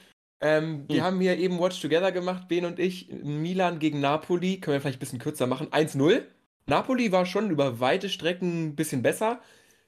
Ähm, 0.42 0.86
wir 0.88 0.98
hm. 0.98 1.04
haben 1.04 1.22
hier 1.22 1.38
eben 1.38 1.60
Watch 1.60 1.80
Together 1.82 2.12
gemacht, 2.12 2.48
Ben 2.48 2.66
und 2.66 2.80
ich. 2.80 3.10
Milan 3.12 3.78
gegen 3.78 4.00
Napoli. 4.00 4.60
Können 4.60 4.76
wir 4.76 4.82
vielleicht 4.82 4.98
ein 4.98 5.00
bisschen 5.00 5.20
kürzer 5.20 5.46
machen. 5.46 5.68
1-0. 5.68 6.24
Napoli 6.66 7.12
war 7.12 7.26
schon 7.26 7.52
über 7.52 7.80
weite 7.80 8.10
Strecken 8.10 8.70
ein 8.70 8.76
bisschen 8.76 9.04
besser. 9.04 9.40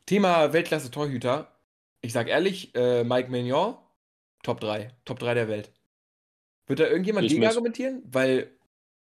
Thema 0.06 0.54
Weltklasse-Torhüter. 0.54 1.52
Ich 2.02 2.14
sag 2.14 2.30
ehrlich, 2.30 2.74
äh, 2.76 3.04
Mike 3.04 3.30
Mignon, 3.30 3.76
Top 4.44 4.62
3. 4.62 4.90
Top 5.06 5.20
3 5.20 5.34
der 5.34 5.48
Welt. 5.50 5.72
Wird 6.70 6.80
da 6.80 6.88
irgendjemand 6.88 7.26
ich 7.26 7.32
gegen 7.32 7.42
mit. 7.42 7.50
argumentieren? 7.50 8.04
Weil. 8.12 8.52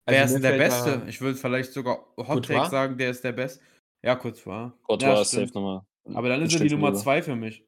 Also 0.04 0.18
Wer 0.18 0.24
ist 0.24 0.34
denn 0.34 0.42
der 0.42 0.58
Beste? 0.58 1.02
Ich 1.06 1.20
würde 1.20 1.38
vielleicht 1.38 1.72
sogar 1.72 2.06
Hot 2.16 2.46
Take 2.46 2.68
sagen, 2.68 2.98
der 2.98 3.10
ist 3.10 3.22
der 3.22 3.32
Beste. 3.32 3.62
Ja, 4.02 4.16
kurz 4.16 4.44
war. 4.46 4.76
Kurz 4.82 5.04
war 5.04 5.24
safe 5.24 5.52
nochmal. 5.54 5.82
Aber 6.12 6.28
dann 6.28 6.42
ist 6.42 6.54
er 6.54 6.60
die 6.60 6.74
Nummer 6.74 6.92
2 6.92 7.22
für 7.22 7.36
mich. 7.36 7.64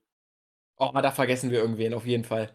Oh, 0.79 0.91
da 0.93 1.13
vergessen 1.13 1.53
wir 1.53 1.61
irgendwen, 1.61 1.95
auf 1.95 2.05
jeden 2.05 2.25
Fall. 2.25 2.51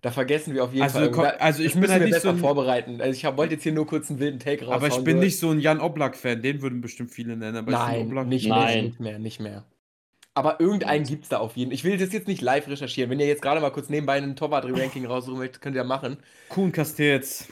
Da 0.00 0.12
vergessen 0.12 0.54
wir 0.54 0.62
auf 0.62 0.72
jeden 0.72 0.82
also, 0.82 0.98
Fall. 0.98 1.10
Komm, 1.10 1.26
also 1.38 1.62
ich 1.62 1.74
bin 1.74 1.90
halt 1.90 2.04
nicht 2.04 2.20
so 2.20 2.28
ein, 2.28 2.36
vorbereiten. 2.36 3.00
Also 3.00 3.12
ich 3.12 3.36
wollte 3.36 3.54
jetzt 3.54 3.62
hier 3.62 3.72
nur 3.72 3.86
kurz 3.86 4.10
einen 4.10 4.20
wilden 4.20 4.38
Take 4.38 4.66
raus. 4.66 4.74
Aber 4.74 4.86
ich 4.86 5.02
bin 5.02 5.18
nicht 5.18 5.38
so 5.38 5.50
ein 5.50 5.58
Jan 5.58 5.80
Oblak-Fan, 5.80 6.42
den 6.42 6.60
würden 6.60 6.82
bestimmt 6.82 7.10
viele 7.10 7.36
nennen. 7.36 7.56
Aber 7.56 7.72
Nein, 7.72 8.08
nicht, 8.28 8.46
Nein. 8.46 8.84
nicht 8.84 9.00
mehr, 9.00 9.18
nicht 9.18 9.40
mehr. 9.40 9.64
Aber 10.34 10.60
irgendeinen 10.60 11.04
gibt 11.04 11.24
es 11.24 11.28
da 11.28 11.38
auf 11.38 11.56
jeden 11.56 11.70
Fall. 11.70 11.74
Ich 11.74 11.84
will 11.84 11.96
das 11.96 12.12
jetzt 12.12 12.26
nicht 12.26 12.42
live 12.42 12.66
recherchieren. 12.66 13.08
Wenn 13.10 13.20
ihr 13.20 13.26
jetzt 13.26 13.42
gerade 13.42 13.60
mal 13.60 13.70
kurz 13.70 13.88
nebenbei 13.88 14.16
ein 14.16 14.34
Torwart-Ranking 14.34 15.06
raussuchen 15.06 15.38
möchtet, 15.38 15.62
könnt 15.62 15.76
ihr 15.76 15.82
ja 15.82 15.84
machen. 15.84 16.18
Kuhn 16.48 16.72
Castells. 16.72 17.48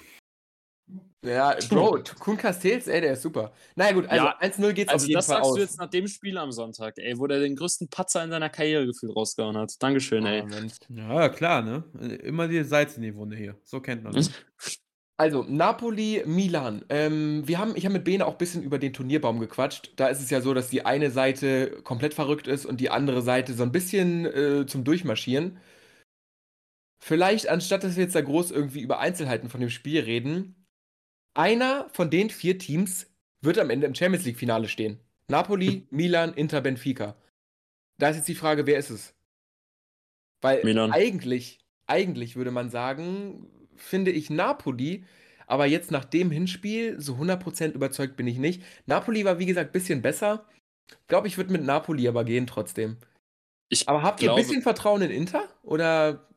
Ja, 1.24 1.56
Bro, 1.68 2.02
Kuhn 2.18 2.36
Castells, 2.36 2.88
ey, 2.88 3.00
der 3.00 3.12
ist 3.12 3.22
super. 3.22 3.52
Naja, 3.76 3.92
gut, 3.92 4.08
also 4.08 4.24
ja, 4.24 4.40
1-0 4.40 4.72
geht's 4.72 4.92
also 4.92 5.04
auf 5.04 5.08
jeden 5.08 5.22
Fall 5.22 5.36
aus. 5.36 5.42
Das 5.42 5.46
sagst 5.46 5.56
du 5.56 5.60
jetzt 5.60 5.78
nach 5.78 5.90
dem 5.90 6.08
Spiel 6.08 6.36
am 6.36 6.50
Sonntag, 6.50 6.94
ey, 6.96 7.16
wo 7.16 7.28
der 7.28 7.38
den 7.38 7.54
größten 7.54 7.88
Patzer 7.88 8.24
in 8.24 8.30
seiner 8.30 8.50
Karriere 8.50 8.86
gefühlt 8.86 9.14
rausgehauen 9.14 9.56
hat. 9.56 9.80
Dankeschön, 9.80 10.24
oh, 10.24 10.28
ey. 10.28 10.42
Mensch. 10.42 10.74
Ja, 10.88 11.28
klar, 11.28 11.62
ne? 11.62 11.84
Immer 12.24 12.48
die 12.48 12.64
Salz 12.64 12.96
in 12.96 13.02
die 13.04 13.14
Wunde 13.14 13.36
hier. 13.36 13.56
So 13.62 13.80
kennt 13.80 14.02
man 14.02 14.12
das. 14.12 14.32
Also, 15.22 15.44
Napoli, 15.48 16.24
Milan. 16.26 16.84
Ähm, 16.88 17.46
wir 17.46 17.60
haben, 17.60 17.76
ich 17.76 17.84
habe 17.84 17.92
mit 17.92 18.02
Bene 18.02 18.26
auch 18.26 18.32
ein 18.32 18.38
bisschen 18.38 18.64
über 18.64 18.80
den 18.80 18.92
Turnierbaum 18.92 19.38
gequatscht. 19.38 19.92
Da 19.94 20.08
ist 20.08 20.20
es 20.20 20.30
ja 20.30 20.40
so, 20.40 20.52
dass 20.52 20.68
die 20.68 20.84
eine 20.84 21.12
Seite 21.12 21.80
komplett 21.84 22.12
verrückt 22.12 22.48
ist 22.48 22.66
und 22.66 22.80
die 22.80 22.90
andere 22.90 23.22
Seite 23.22 23.54
so 23.54 23.62
ein 23.62 23.70
bisschen 23.70 24.26
äh, 24.26 24.66
zum 24.66 24.82
Durchmarschieren. 24.82 25.60
Vielleicht, 26.98 27.48
anstatt 27.48 27.84
dass 27.84 27.94
wir 27.94 28.02
jetzt 28.02 28.16
da 28.16 28.20
groß 28.20 28.50
irgendwie 28.50 28.80
über 28.80 28.98
Einzelheiten 28.98 29.48
von 29.48 29.60
dem 29.60 29.70
Spiel 29.70 30.00
reden, 30.00 30.66
einer 31.34 31.88
von 31.90 32.10
den 32.10 32.28
vier 32.28 32.58
Teams 32.58 33.06
wird 33.42 33.60
am 33.60 33.70
Ende 33.70 33.86
im 33.86 33.94
Champions 33.94 34.24
League-Finale 34.24 34.66
stehen. 34.66 34.98
Napoli, 35.28 35.86
Milan, 35.90 36.34
Inter, 36.34 36.60
Benfica. 36.62 37.14
Da 37.96 38.08
ist 38.08 38.16
jetzt 38.16 38.28
die 38.28 38.34
Frage, 38.34 38.66
wer 38.66 38.76
ist 38.76 38.90
es? 38.90 39.14
Weil 40.40 40.64
Milan. 40.64 40.90
eigentlich, 40.90 41.60
eigentlich 41.86 42.34
würde 42.34 42.50
man 42.50 42.70
sagen, 42.70 43.48
finde 43.82 44.10
ich 44.10 44.30
Napoli, 44.30 45.04
aber 45.46 45.66
jetzt 45.66 45.90
nach 45.90 46.04
dem 46.04 46.30
Hinspiel, 46.30 47.00
so 47.00 47.14
100% 47.14 47.72
überzeugt 47.72 48.16
bin 48.16 48.26
ich 48.26 48.38
nicht. 48.38 48.62
Napoli 48.86 49.24
war, 49.24 49.38
wie 49.38 49.46
gesagt, 49.46 49.70
ein 49.70 49.72
bisschen 49.72 50.02
besser. 50.02 50.46
Ich 50.88 51.08
glaube, 51.08 51.28
ich 51.28 51.36
würde 51.36 51.52
mit 51.52 51.64
Napoli 51.64 52.08
aber 52.08 52.24
gehen 52.24 52.46
trotzdem. 52.46 52.96
Ich 53.68 53.88
aber 53.88 54.02
habt 54.02 54.20
glaube, 54.20 54.40
ihr 54.40 54.44
ein 54.44 54.46
bisschen 54.46 54.62
Vertrauen 54.62 55.02
in 55.02 55.10
Inter? 55.10 55.48
Oder 55.62 56.28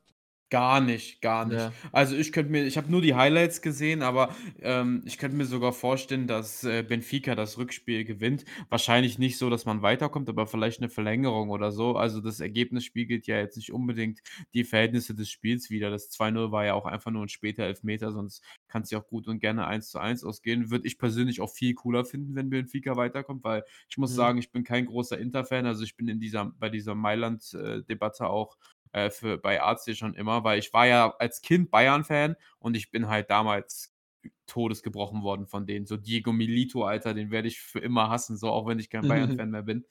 Gar 0.52 0.80
nicht, 0.80 1.22
gar 1.22 1.46
nicht. 1.46 1.58
Ja. 1.58 1.74
Also 1.92 2.16
ich 2.16 2.32
könnte 2.32 2.52
mir, 2.52 2.66
ich 2.66 2.78
habe 2.78 2.92
nur 2.92 3.02
die 3.02 3.16
Highlights 3.16 3.64
gesehen, 3.64 4.04
aber 4.04 4.36
ähm, 4.62 5.02
ich 5.04 5.18
könnte 5.18 5.36
mir 5.36 5.46
sogar 5.46 5.74
vorstellen, 5.74 6.28
dass 6.28 6.64
äh, 6.64 6.84
Benfica 6.84 7.34
das 7.34 7.58
Rückspiel 7.58 8.06
gewinnt. 8.06 8.46
Wahrscheinlich 8.70 9.18
nicht 9.18 9.40
so, 9.40 9.50
dass 9.50 9.66
man 9.66 9.82
weiterkommt, 9.82 10.30
aber 10.30 10.46
vielleicht 10.46 10.82
eine 10.82 10.90
Verlängerung 10.90 11.50
oder 11.50 11.72
so. 11.72 11.96
Also 11.98 12.22
das 12.22 12.42
Ergebnis 12.42 12.86
spiegelt 12.86 13.26
ja 13.26 13.38
jetzt 13.38 13.58
nicht 13.58 13.74
unbedingt 13.74 14.22
die 14.54 14.64
Verhältnisse 14.64 15.16
des 15.16 15.32
Spiels 15.32 15.72
wieder. 15.72 15.90
Das 15.90 16.12
2-0 16.12 16.52
war 16.52 16.64
ja 16.64 16.76
auch 16.76 16.86
einfach 16.86 17.10
nur 17.10 17.26
ein 17.26 17.30
später 17.30 17.64
Elfmeter, 17.64 18.12
sonst 18.12 18.44
kann 18.68 18.84
es 18.84 18.92
ja 18.92 19.00
auch 19.00 19.08
gut 19.08 19.28
und 19.28 19.40
gerne 19.40 19.66
1 19.66 19.90
zu 19.90 19.98
1 19.98 20.24
ausgehen. 20.24 20.70
Würde 20.70 20.86
ich 20.86 21.00
persönlich 21.00 21.42
auch 21.42 21.50
viel 21.50 21.74
cooler 21.74 22.06
finden, 22.06 22.36
wenn 22.36 22.52
Benfica 22.52 22.96
weiterkommt, 22.96 23.44
weil 23.44 23.64
ich 23.90 23.98
muss 23.98 24.12
mhm. 24.12 24.16
sagen, 24.16 24.38
ich 24.38 24.52
bin 24.52 24.64
kein 24.64 24.86
großer 24.86 25.18
Inter-Fan. 25.18 25.66
Also 25.66 25.84
ich 25.84 25.96
bin 25.96 26.08
in 26.08 26.20
dieser, 26.20 26.54
bei 26.60 26.70
dieser 26.70 26.94
Mailand-Debatte 26.94 28.26
äh, 28.26 28.28
auch 28.28 28.58
äh, 28.96 29.10
für, 29.10 29.38
bei 29.38 29.62
AC 29.62 29.94
schon 29.96 30.14
immer, 30.14 30.46
weil 30.46 30.58
ich 30.58 30.72
war 30.72 30.88
ja 30.88 31.14
als 31.20 31.42
Kind 31.42 31.70
Bayern-Fan 31.70 32.38
und 32.60 32.78
ich 32.78 32.92
bin 32.92 33.10
halt 33.10 33.30
damals 33.30 33.94
todesgebrochen 34.48 35.22
worden 35.22 35.48
von 35.48 35.68
denen. 35.68 35.86
So 35.86 35.98
Diego 35.98 36.32
Milito, 36.32 36.86
Alter, 36.86 37.14
den 37.14 37.30
werde 37.30 37.50
ich 37.50 37.60
für 37.60 37.80
immer 37.80 38.10
hassen, 38.10 38.38
so 38.38 38.50
auch 38.50 38.68
wenn 38.68 38.80
ich 38.80 38.90
kein 38.90 39.02
Bayern-Fan 39.08 39.52
mehr 39.52 39.64
bin. 39.64 39.86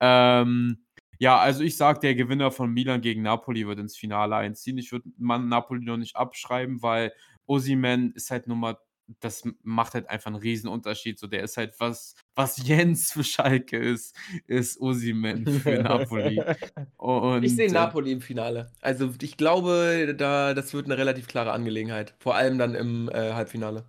Ähm, 0.00 0.84
ja, 1.20 1.38
also 1.38 1.62
ich 1.62 1.76
sage, 1.76 2.00
der 2.00 2.16
Gewinner 2.16 2.50
von 2.50 2.72
Milan 2.72 3.00
gegen 3.00 3.22
Napoli 3.22 3.64
wird 3.64 3.78
ins 3.78 3.96
Finale 3.96 4.34
einziehen. 4.34 4.76
Ich 4.76 4.90
würde 4.90 5.08
man 5.18 5.48
Napoli 5.48 5.84
noch 5.84 5.96
nicht 5.96 6.16
abschreiben, 6.16 6.82
weil 6.82 7.12
Osiman 7.46 8.10
ist 8.12 8.32
halt 8.32 8.48
Nummer 8.48 8.78
das 9.20 9.42
macht 9.62 9.94
halt 9.94 10.08
einfach 10.08 10.26
einen 10.26 10.40
riesen 10.40 10.68
Unterschied. 10.68 11.18
So, 11.18 11.26
der 11.26 11.42
ist 11.42 11.56
halt 11.56 11.74
was, 11.78 12.14
was 12.34 12.66
Jens 12.66 13.12
für 13.12 13.24
Schalke 13.24 13.78
ist, 13.78 14.14
ist 14.46 14.80
Osimen 14.80 15.46
für 15.46 15.82
Napoli. 15.82 16.42
Und, 16.96 17.42
ich 17.42 17.56
sehe 17.56 17.68
äh, 17.68 17.72
Napoli 17.72 18.12
im 18.12 18.20
Finale. 18.20 18.70
Also 18.80 19.14
ich 19.20 19.36
glaube, 19.36 20.14
da, 20.16 20.54
das 20.54 20.74
wird 20.74 20.86
eine 20.86 20.98
relativ 20.98 21.26
klare 21.26 21.52
Angelegenheit. 21.52 22.14
Vor 22.20 22.34
allem 22.34 22.58
dann 22.58 22.74
im 22.74 23.08
äh, 23.08 23.32
Halbfinale. 23.32 23.84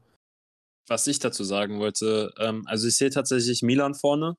Was 0.87 1.05
ich 1.07 1.19
dazu 1.19 1.43
sagen 1.43 1.79
wollte, 1.79 2.33
ähm, 2.39 2.63
also 2.65 2.87
ich 2.87 2.95
sehe 2.95 3.11
tatsächlich 3.11 3.61
Milan 3.61 3.93
vorne, 3.93 4.35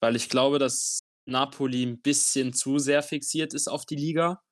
weil 0.00 0.14
ich 0.14 0.28
glaube, 0.28 0.58
dass 0.58 1.00
Napoli 1.26 1.84
ein 1.84 2.00
bisschen 2.00 2.52
zu 2.52 2.78
sehr 2.78 3.02
fixiert 3.02 3.54
ist 3.54 3.68
auf 3.68 3.86
die 3.86 3.96
Liga. 3.96 4.42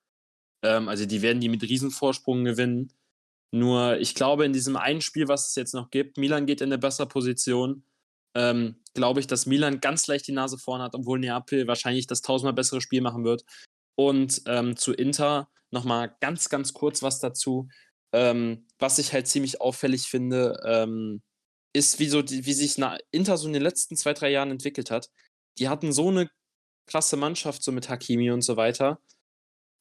Ähm, 0.64 0.88
also 0.88 1.06
die 1.06 1.22
werden 1.22 1.40
die 1.40 1.48
mit 1.48 1.62
Riesenvorsprung 1.62 2.44
gewinnen. 2.44 2.92
Nur 3.52 3.98
ich 3.98 4.14
glaube, 4.14 4.44
in 4.44 4.52
diesem 4.52 4.76
einen 4.76 5.00
Spiel, 5.00 5.28
was 5.28 5.48
es 5.48 5.54
jetzt 5.56 5.74
noch 5.74 5.90
gibt, 5.90 6.18
Milan 6.18 6.46
geht 6.46 6.60
in 6.60 6.68
eine 6.68 6.78
bessere 6.78 7.08
Position. 7.08 7.84
Ähm, 8.36 8.76
glaube 8.94 9.20
ich, 9.20 9.26
dass 9.26 9.46
Milan 9.46 9.80
ganz 9.80 10.06
leicht 10.06 10.28
die 10.28 10.32
Nase 10.32 10.56
vorn 10.56 10.82
hat, 10.82 10.94
obwohl 10.94 11.18
Neapel 11.18 11.66
wahrscheinlich 11.66 12.06
das 12.06 12.22
tausendmal 12.22 12.54
bessere 12.54 12.80
Spiel 12.80 13.00
machen 13.00 13.24
wird. 13.24 13.44
Und 13.96 14.42
ähm, 14.46 14.76
zu 14.76 14.92
Inter 14.92 15.48
nochmal 15.70 16.14
ganz, 16.20 16.48
ganz 16.48 16.72
kurz 16.72 17.02
was 17.02 17.18
dazu. 17.18 17.68
Ähm, 18.12 18.66
was 18.78 18.98
ich 18.98 19.12
halt 19.12 19.26
ziemlich 19.26 19.60
auffällig 19.60 20.02
finde, 20.02 20.60
ähm, 20.64 21.22
ist, 21.72 21.98
wie, 21.98 22.08
so 22.08 22.22
die, 22.22 22.46
wie 22.46 22.52
sich 22.52 22.76
Inter 23.10 23.36
so 23.36 23.46
in 23.46 23.52
den 23.52 23.62
letzten 23.62 23.96
zwei, 23.96 24.12
drei 24.12 24.30
Jahren 24.30 24.50
entwickelt 24.50 24.90
hat. 24.90 25.10
Die 25.58 25.68
hatten 25.68 25.92
so 25.92 26.08
eine 26.08 26.28
klasse 26.86 27.16
Mannschaft, 27.16 27.62
so 27.62 27.72
mit 27.72 27.88
Hakimi 27.88 28.30
und 28.30 28.42
so 28.42 28.56
weiter. 28.56 29.00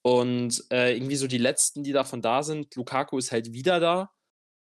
Und 0.01 0.63
äh, 0.71 0.95
irgendwie 0.95 1.15
so 1.15 1.27
die 1.27 1.37
letzten, 1.37 1.83
die 1.83 1.91
davon 1.91 2.21
da 2.21 2.43
sind, 2.43 2.73
Lukaku 2.75 3.17
ist 3.17 3.31
halt 3.31 3.53
wieder 3.53 3.79
da. 3.79 4.11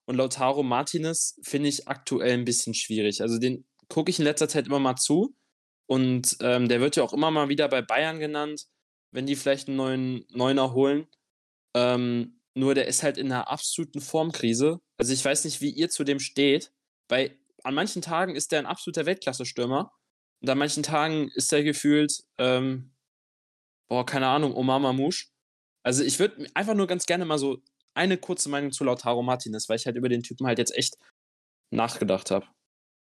Und 0.06 0.18
Lautaro 0.18 0.64
Martinez 0.64 1.40
finde 1.44 1.70
ich 1.70 1.88
aktuell 1.88 2.34
ein 2.34 2.46
bisschen 2.46 2.74
schwierig. 2.74 3.22
Also 3.22 3.38
den 3.38 3.66
gucke 3.88 4.10
ich 4.10 4.20
in 4.20 4.26
letzter 4.26 4.50
Zeit 4.50 4.68
immer 4.68 4.80
mal 4.80 4.96
zu. 4.96 5.36
Und 5.88 6.38
ähm, 6.42 6.68
der 6.68 6.82
wird 6.82 6.96
ja 6.96 7.04
auch 7.04 7.14
immer 7.14 7.32
mal 7.32 7.50
wieder 7.50 7.68
bei 7.68 7.82
Bayern 7.82 8.20
genannt, 8.20 8.66
wenn 9.12 9.26
die 9.26 9.36
vielleicht 9.36 9.68
einen 9.68 9.78
neuen 9.78 10.26
Neuner 10.30 10.74
holen. 10.74 11.08
Ähm, 11.76 12.42
nur 12.54 12.76
der 12.76 12.88
ist 12.88 13.04
halt 13.04 13.18
in 13.18 13.32
einer 13.32 13.50
absoluten 13.50 14.02
Formkrise. 14.02 14.80
Also 14.98 15.14
ich 15.14 15.24
weiß 15.24 15.46
nicht, 15.46 15.62
wie 15.62 15.70
ihr 15.70 15.90
zu 15.90 16.04
dem 16.04 16.20
steht, 16.20 16.72
weil 17.08 17.38
an 17.64 17.76
manchen 17.76 18.02
Tagen 18.02 18.36
ist 18.36 18.52
der 18.52 18.60
ein 18.60 18.66
absoluter 18.66 19.06
Weltklasse-Stürmer. 19.06 19.92
Und 20.42 20.50
an 20.50 20.58
manchen 20.58 20.84
Tagen 20.84 21.30
ist 21.36 21.52
der 21.52 21.64
gefühlt, 21.64 22.24
ähm, 22.38 22.94
boah, 23.92 24.06
keine 24.06 24.28
Ahnung, 24.28 24.56
Omar 24.56 24.80
Mamouche. 24.80 25.26
Also 25.84 26.02
ich 26.02 26.18
würde 26.18 26.48
einfach 26.54 26.76
nur 26.76 26.88
ganz 26.88 27.06
gerne 27.06 27.26
mal 27.26 27.38
so 27.38 27.58
eine 27.94 28.18
kurze 28.18 28.48
Meinung 28.48 28.72
zu 28.72 28.86
Lautaro 28.86 29.22
Martinez, 29.22 29.68
weil 29.68 29.76
ich 29.76 29.86
halt 29.86 29.98
über 29.98 30.08
den 30.08 30.24
Typen 30.24 30.48
halt 30.48 30.60
jetzt 30.60 30.74
echt 30.74 30.98
nachgedacht 31.72 32.32
habe. 32.32 32.46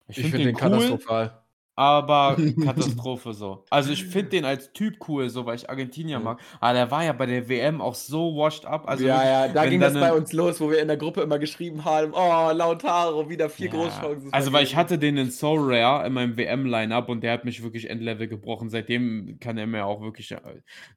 Ich 0.07 0.14
finde 0.14 0.31
find 0.31 0.41
den, 0.41 0.47
den 0.47 0.55
cool, 0.55 0.61
katastrophal. 0.61 1.43
Aber 1.79 2.37
Katastrophe 2.64 3.33
so. 3.35 3.64
Also 3.70 3.93
ich 3.93 4.05
finde 4.05 4.31
den 4.31 4.45
als 4.45 4.72
Typ 4.72 4.97
cool, 5.07 5.31
so 5.31 5.47
weil 5.47 5.55
ich 5.55 5.70
Argentinier 5.70 6.18
mag. 6.18 6.41
Aber 6.59 6.72
der 6.72 6.91
war 6.91 7.05
ja 7.05 7.12
bei 7.12 7.26
der 7.26 7.49
WM 7.49 7.81
auch 7.81 7.95
so 7.95 8.35
washed 8.37 8.66
up. 8.66 8.89
Also 8.89 9.07
ja, 9.07 9.24
ja, 9.24 9.53
da 9.53 9.64
ging 9.64 9.79
das 9.79 9.95
bei 9.95 10.12
uns 10.12 10.33
los, 10.33 10.61
wo 10.61 10.72
wir 10.72 10.83
in 10.83 10.89
der 10.89 10.97
Gruppe 10.97 11.20
immer 11.20 11.39
geschrieben 11.39 11.85
haben, 11.85 12.14
oh, 12.14 12.51
Lautaro, 12.51 13.31
wieder 13.31 13.49
vier 13.49 13.66
ja. 13.66 13.72
Großchancen. 13.72 14.33
Also 14.33 14.53
weil 14.53 14.64
ich 14.64 14.74
hatte 14.74 14.99
den 14.99 15.16
in 15.18 15.31
Soul 15.31 15.72
Rare 15.72 16.05
in 16.05 16.14
meinem 16.14 16.37
WM-Line-Up 16.37 17.09
und 17.09 17.20
der 17.20 17.33
hat 17.33 17.45
mich 17.45 17.62
wirklich 17.62 17.89
Endlevel 17.89 18.26
gebrochen. 18.26 18.70
Seitdem 18.70 19.39
kann 19.39 19.57
er 19.57 19.68
mir 19.68 19.87
auch 19.87 20.01
wirklich, 20.01 20.33
äh, 20.33 20.41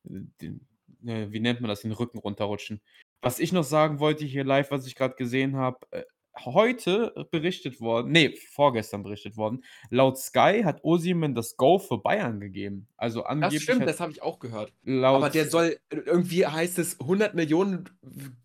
den, 0.03 0.65
äh, 1.05 1.27
wie 1.29 1.41
nennt 1.41 1.61
man 1.61 1.69
das, 1.69 1.81
den 1.81 1.91
Rücken 1.91 2.17
runterrutschen. 2.17 2.81
Was 3.21 3.37
ich 3.37 3.53
noch 3.53 3.63
sagen 3.63 3.99
wollte 3.99 4.25
hier 4.25 4.43
live, 4.43 4.71
was 4.71 4.87
ich 4.87 4.95
gerade 4.95 5.13
gesehen 5.13 5.57
habe, 5.57 5.77
äh, 5.91 6.01
heute 6.37 7.27
berichtet 7.31 7.81
worden, 7.81 8.11
nee, 8.11 8.35
vorgestern 8.51 9.03
berichtet 9.03 9.37
worden, 9.37 9.63
laut 9.89 10.17
Sky 10.17 10.61
hat 10.63 10.83
Osimen 10.83 11.35
das 11.35 11.57
Go 11.57 11.79
für 11.79 11.97
Bayern 11.97 12.39
gegeben. 12.39 12.87
Also 12.97 13.23
angeblich. 13.23 13.59
Das 13.59 13.63
stimmt, 13.63 13.87
das 13.87 13.99
habe 13.99 14.11
ich 14.11 14.21
auch 14.21 14.39
gehört. 14.39 14.73
Aber 14.85 15.29
der 15.29 15.49
soll, 15.49 15.77
irgendwie 15.89 16.45
heißt 16.45 16.79
es, 16.79 16.99
100 16.99 17.35
Millionen 17.35 17.89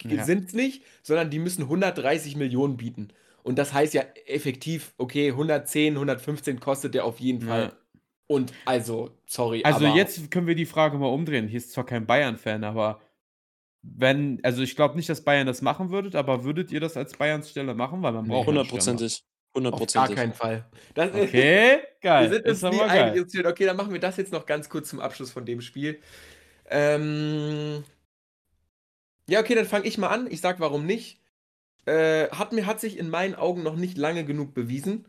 ja. 0.03 0.25
sind 0.25 0.49
es 0.49 0.55
nicht, 0.55 0.83
sondern 1.03 1.31
die 1.31 1.39
müssen 1.39 1.63
130 1.63 2.37
Millionen 2.37 2.77
bieten. 2.77 3.09
Und 3.43 3.59
das 3.59 3.73
heißt 3.73 3.95
ja 3.95 4.03
effektiv, 4.27 4.93
okay, 4.99 5.29
110, 5.29 5.95
115 5.95 6.59
kostet 6.59 6.95
der 6.95 7.05
auf 7.05 7.21
jeden 7.21 7.43
Fall. 7.43 7.73
Und 8.27 8.53
also, 8.65 9.11
sorry. 9.27 9.63
Also 9.63 9.87
jetzt 9.87 10.31
können 10.33 10.49
wir 10.49 10.57
die 10.57 10.67
Frage 10.67 10.99
mal 10.99 11.07
umdrehen. 11.07 11.47
Hier 11.47 11.59
ist 11.59 11.71
zwar 11.71 11.87
kein 11.87 12.07
Bayern-Fan, 12.07 12.65
aber 12.65 13.01
wenn, 13.95 14.41
also 14.43 14.63
ich 14.63 14.77
glaube 14.77 14.97
nicht, 14.97 15.09
dass 15.09 15.23
Bayern 15.23 15.47
das 15.47 15.63
machen 15.63 15.91
würdet, 15.91 16.17
aber 16.17 16.45
würdet 16.45 16.73
ihr 16.73 16.81
das 16.81 16.97
als 16.97 17.17
Bayerns 17.17 17.51
Stelle 17.51 17.75
machen? 17.75 18.03
Weil 18.03 18.13
man 18.13 18.27
braucht 18.27 18.47
hundertprozentig. 18.49 19.25
Hundertprozentig. 19.55 20.11
Auf 20.11 20.15
gar 20.15 20.17
keinen 20.17 20.35
Fall. 20.35 20.67
Das 20.95 21.15
okay, 21.15 21.79
geil. 22.03 22.31
Wir 22.31 22.35
sind 22.37 22.47
uns 22.47 22.63
nie 22.63 22.83
eingezogen. 22.83 23.47
Okay, 23.47 23.65
dann 23.65 23.77
machen 23.77 23.93
wir 23.93 24.01
das 24.01 24.17
jetzt 24.17 24.33
noch 24.33 24.45
ganz 24.45 24.69
kurz 24.69 24.91
zum 24.91 25.01
Abschluss 25.01 25.31
von 25.31 25.47
dem 25.47 25.61
Spiel. 25.61 26.01
Ähm 26.69 27.85
ja, 29.29 29.41
okay, 29.41 29.55
dann 29.55 29.65
fange 29.65 29.87
ich 29.87 29.99
mal 29.99 30.09
an. 30.09 30.31
Ich 30.31 30.41
sag, 30.41 30.61
warum 30.61 30.85
nicht. 30.85 31.21
Äh, 31.87 32.29
hat, 32.31 32.53
mir, 32.53 32.67
hat 32.67 32.81
sich 32.81 32.99
in 32.99 33.09
meinen 33.09 33.35
Augen 33.35 33.63
noch 33.63 33.77
nicht 33.77 33.97
lange 33.97 34.25
genug 34.25 34.53
bewiesen. 34.55 35.07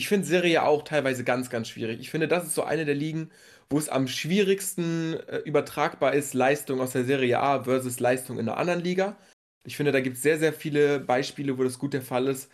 Ich 0.00 0.08
finde 0.08 0.26
Serie 0.26 0.62
auch 0.62 0.82
teilweise 0.82 1.24
ganz, 1.24 1.50
ganz 1.50 1.68
schwierig. 1.68 2.00
Ich 2.00 2.08
finde, 2.08 2.26
das 2.26 2.46
ist 2.46 2.54
so 2.54 2.62
eine 2.64 2.86
der 2.86 2.94
Ligen, 2.94 3.30
wo 3.68 3.76
es 3.76 3.90
am 3.90 4.08
schwierigsten 4.08 5.12
äh, 5.28 5.40
übertragbar 5.40 6.14
ist, 6.14 6.32
Leistung 6.32 6.80
aus 6.80 6.92
der 6.92 7.04
Serie 7.04 7.38
A 7.38 7.64
versus 7.64 8.00
Leistung 8.00 8.38
in 8.38 8.48
einer 8.48 8.56
anderen 8.56 8.80
Liga. 8.80 9.18
Ich 9.62 9.76
finde, 9.76 9.92
da 9.92 10.00
gibt 10.00 10.16
es 10.16 10.22
sehr, 10.22 10.38
sehr 10.38 10.54
viele 10.54 11.00
Beispiele, 11.00 11.58
wo 11.58 11.64
das 11.64 11.78
gut 11.78 11.92
der 11.92 12.00
Fall 12.00 12.28
ist. 12.28 12.50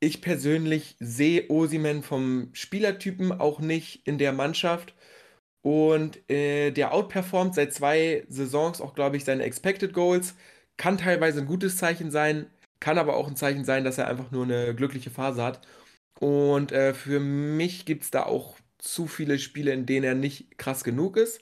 Ich 0.00 0.22
persönlich 0.22 0.96
sehe 1.00 1.50
Osimen 1.50 2.02
vom 2.02 2.48
Spielertypen 2.54 3.30
auch 3.30 3.60
nicht 3.60 4.06
in 4.06 4.16
der 4.16 4.32
Mannschaft. 4.32 4.94
Und 5.62 6.18
äh, 6.30 6.70
der 6.70 6.94
outperformt 6.94 7.54
seit 7.56 7.74
zwei 7.74 8.24
Saisons 8.30 8.80
auch, 8.80 8.94
glaube 8.94 9.18
ich, 9.18 9.24
seine 9.26 9.42
Expected 9.42 9.92
Goals. 9.92 10.34
Kann 10.78 10.96
teilweise 10.96 11.40
ein 11.40 11.46
gutes 11.46 11.76
Zeichen 11.76 12.10
sein, 12.10 12.46
kann 12.80 12.96
aber 12.96 13.16
auch 13.16 13.28
ein 13.28 13.36
Zeichen 13.36 13.66
sein, 13.66 13.84
dass 13.84 13.98
er 13.98 14.08
einfach 14.08 14.30
nur 14.30 14.44
eine 14.44 14.74
glückliche 14.74 15.10
Phase 15.10 15.42
hat. 15.42 15.60
Und 16.20 16.72
äh, 16.72 16.94
für 16.94 17.20
mich 17.20 17.84
gibt 17.84 18.02
es 18.04 18.10
da 18.10 18.24
auch 18.24 18.56
zu 18.78 19.06
viele 19.06 19.38
Spiele, 19.38 19.72
in 19.72 19.86
denen 19.86 20.04
er 20.04 20.14
nicht 20.14 20.58
krass 20.58 20.84
genug 20.84 21.16
ist. 21.16 21.40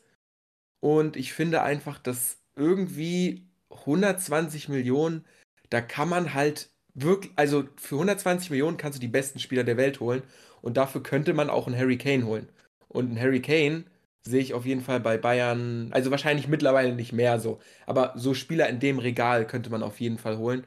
Und 0.80 1.16
ich 1.16 1.32
finde 1.32 1.62
einfach, 1.62 1.98
dass 1.98 2.38
irgendwie 2.56 3.48
120 3.70 4.68
Millionen, 4.68 5.24
da 5.70 5.80
kann 5.80 6.08
man 6.08 6.34
halt 6.34 6.70
wirklich, 6.94 7.32
also 7.36 7.64
für 7.76 7.96
120 7.96 8.50
Millionen 8.50 8.76
kannst 8.76 8.98
du 8.98 9.00
die 9.00 9.08
besten 9.08 9.38
Spieler 9.38 9.64
der 9.64 9.76
Welt 9.76 10.00
holen. 10.00 10.22
Und 10.62 10.76
dafür 10.76 11.02
könnte 11.02 11.34
man 11.34 11.50
auch 11.50 11.66
einen 11.66 11.78
Harry 11.78 11.98
Kane 11.98 12.26
holen. 12.26 12.48
Und 12.88 13.06
einen 13.10 13.20
Harry 13.20 13.40
Kane 13.42 13.84
sehe 14.26 14.40
ich 14.40 14.54
auf 14.54 14.66
jeden 14.66 14.82
Fall 14.82 15.00
bei 15.00 15.16
Bayern, 15.18 15.90
also 15.92 16.10
wahrscheinlich 16.10 16.48
mittlerweile 16.48 16.94
nicht 16.94 17.12
mehr 17.12 17.38
so. 17.40 17.60
Aber 17.86 18.12
so 18.16 18.34
Spieler 18.34 18.68
in 18.68 18.80
dem 18.80 18.98
Regal 18.98 19.46
könnte 19.46 19.70
man 19.70 19.82
auf 19.82 20.00
jeden 20.00 20.18
Fall 20.18 20.38
holen. 20.38 20.64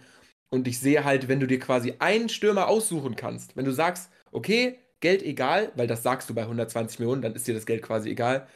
Und 0.50 0.68
ich 0.68 0.80
sehe 0.80 1.04
halt, 1.04 1.28
wenn 1.28 1.40
du 1.40 1.48
dir 1.48 1.60
quasi 1.60 1.96
einen 2.00 2.30
Stürmer 2.30 2.68
aussuchen 2.68 3.16
kannst, 3.16 3.56
wenn 3.56 3.66
du 3.66 3.72
sagst, 3.74 4.12
okay, 4.32 4.80
Geld 5.00 5.24
egal, 5.24 5.72
weil 5.76 5.88
das 5.88 6.04
sagst 6.04 6.30
du 6.30 6.34
bei 6.36 6.48
120 6.48 7.00
Millionen, 7.00 7.22
dann 7.22 7.36
ist 7.36 7.48
dir 7.48 7.54
das 7.54 7.66
Geld 7.66 7.82
quasi 7.84 8.10
egal. 8.10 8.48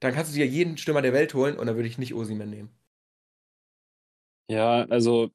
Dann 0.00 0.14
kannst 0.14 0.32
du 0.32 0.36
dir 0.36 0.46
jeden 0.46 0.76
Stürmer 0.78 1.02
der 1.02 1.12
Welt 1.14 1.34
holen 1.34 1.58
und 1.58 1.66
dann 1.66 1.76
würde 1.76 1.88
ich 1.88 1.98
nicht 1.98 2.14
Osimen 2.14 2.50
nehmen. 2.50 2.70
Ja, 4.50 4.84
also 4.88 5.30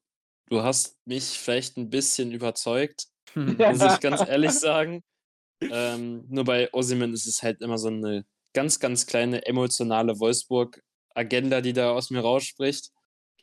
du 0.48 0.62
hast 0.62 0.98
mich 1.06 1.24
vielleicht 1.38 1.76
ein 1.76 1.90
bisschen 1.90 2.32
überzeugt, 2.32 3.06
muss 3.66 3.82
ich 3.84 4.00
ganz 4.00 4.22
ehrlich 4.22 4.58
sagen. 4.58 5.02
Ähm, 5.70 6.26
nur 6.28 6.44
bei 6.44 6.72
Osimen 6.74 7.12
ist 7.14 7.26
es 7.26 7.42
halt 7.42 7.62
immer 7.62 7.78
so 7.78 7.88
eine 7.88 8.26
ganz, 8.54 8.80
ganz 8.80 9.06
kleine 9.06 9.46
emotionale 9.46 10.18
Wolfsburg-Agenda, 10.20 11.60
die 11.62 11.72
da 11.74 11.92
aus 11.92 12.10
mir 12.10 12.20
rausspricht. 12.20 12.90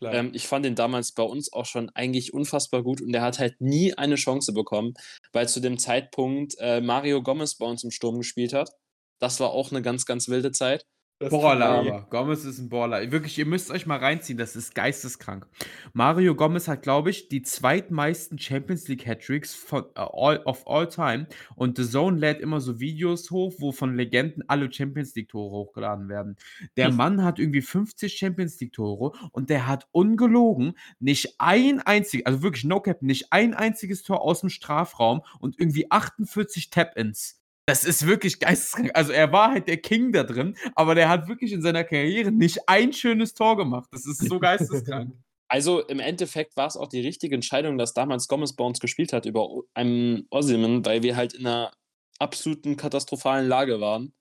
Ähm, 0.02 0.32
ich 0.34 0.48
fand 0.48 0.66
ihn 0.66 0.76
damals 0.76 1.12
bei 1.12 1.24
uns 1.24 1.54
auch 1.54 1.66
schon 1.66 1.90
eigentlich 1.92 2.34
unfassbar 2.34 2.84
gut 2.84 3.02
und 3.02 3.14
er 3.14 3.22
hat 3.22 3.40
halt 3.40 3.62
nie 3.62 3.94
eine 3.94 4.16
Chance 4.16 4.54
bekommen, 4.54 4.94
weil 5.34 5.48
zu 5.48 5.60
dem 5.60 5.78
Zeitpunkt 5.78 6.56
äh, 6.60 6.82
Mario 6.82 7.22
Gomez 7.22 7.56
bei 7.56 7.66
uns 7.66 7.84
im 7.84 7.92
Sturm 7.92 8.18
gespielt 8.18 8.54
hat. 8.54 8.72
Das 9.20 9.40
war 9.40 9.52
auch 9.52 9.72
eine 9.72 9.82
ganz, 9.82 10.06
ganz 10.06 10.30
wilde 10.30 10.52
Zeit. 10.52 10.86
Baller 11.30 11.66
aber. 11.66 12.08
Gomez 12.10 12.46
ist 12.46 12.60
ein 12.60 12.70
Baller. 12.70 13.12
Wirklich, 13.12 13.38
ihr 13.38 13.46
müsst 13.46 13.72
euch 13.72 13.86
mal 13.86 13.98
reinziehen, 13.98 14.38
das 14.38 14.56
ist 14.56 14.76
geisteskrank. 14.76 15.48
Mario 15.94 16.36
Gomez 16.36 16.68
hat, 16.68 16.82
glaube 16.82 17.10
ich, 17.10 17.30
die 17.30 17.42
zweitmeisten 17.42 18.40
Champions 18.40 18.88
League 18.88 19.06
Hattricks 19.06 19.54
von 19.54 19.84
uh, 19.98 20.02
all, 20.14 20.42
of 20.46 20.68
all 20.68 20.88
time 20.88 21.28
und 21.56 21.78
The 21.78 21.88
Zone 21.88 22.18
lädt 22.18 22.40
immer 22.40 22.62
so 22.62 22.80
Videos 22.80 23.32
hoch, 23.32 23.54
wo 23.60 23.72
von 23.72 23.96
Legenden 23.96 24.44
alle 24.48 24.72
Champions 24.72 25.16
League 25.16 25.30
Tore 25.30 25.52
hochgeladen 25.52 26.10
werden. 26.10 26.38
Der 26.78 26.88
hm. 26.88 26.96
Mann 26.96 27.24
hat 27.24 27.40
irgendwie 27.40 27.62
50 27.62 28.14
Champions 28.18 28.60
League 28.60 28.74
Tore 28.74 29.12
und 29.32 29.50
der 29.50 29.68
hat 29.68 29.88
ungelogen 29.92 30.74
nicht 31.00 31.36
ein 31.38 31.80
einziges, 31.80 32.26
also 32.26 32.44
wirklich 32.44 32.64
no 32.64 32.80
cap, 32.82 33.02
nicht 33.02 33.32
ein 33.32 33.54
einziges 33.54 34.04
Tor 34.04 34.22
aus 34.22 34.42
dem 34.42 34.50
Strafraum 34.50 35.22
und 35.40 35.60
irgendwie 35.60 35.90
48 35.92 36.70
Tap-ins. 36.70 37.41
Das 37.66 37.84
ist 37.84 38.06
wirklich 38.06 38.40
geisteskrank. 38.40 38.92
Also 38.94 39.12
er 39.12 39.32
war 39.32 39.52
halt 39.52 39.68
der 39.68 39.78
King 39.78 40.12
da 40.12 40.24
drin, 40.24 40.58
aber 40.76 40.96
der 40.96 41.10
hat 41.10 41.28
wirklich 41.28 41.54
in 41.54 41.62
seiner 41.62 41.84
Karriere 41.84 42.32
nicht 42.32 42.68
ein 42.68 42.92
schönes 42.92 43.34
Tor 43.34 43.56
gemacht. 43.56 43.90
Das 43.92 44.06
ist 44.06 44.28
so 44.28 44.40
geisteskrank. 44.40 45.14
Also 45.54 45.82
im 45.82 46.00
Endeffekt 46.00 46.56
war 46.56 46.68
es 46.68 46.78
auch 46.78 46.88
die 46.88 47.02
richtige 47.02 47.36
Entscheidung, 47.36 47.78
dass 47.78 47.94
damals 47.94 48.30
Gomez 48.30 48.54
bei 48.54 48.64
uns 48.64 48.80
gespielt 48.80 49.12
hat 49.12 49.26
über 49.26 49.50
einen 49.74 50.26
Ossiman, 50.30 50.86
weil 50.86 51.04
wir 51.04 51.18
halt 51.18 51.34
in 51.34 51.46
einer 51.46 51.74
absoluten 52.20 52.78
katastrophalen 52.78 53.50
Lage 53.50 53.82
waren. 53.82 54.14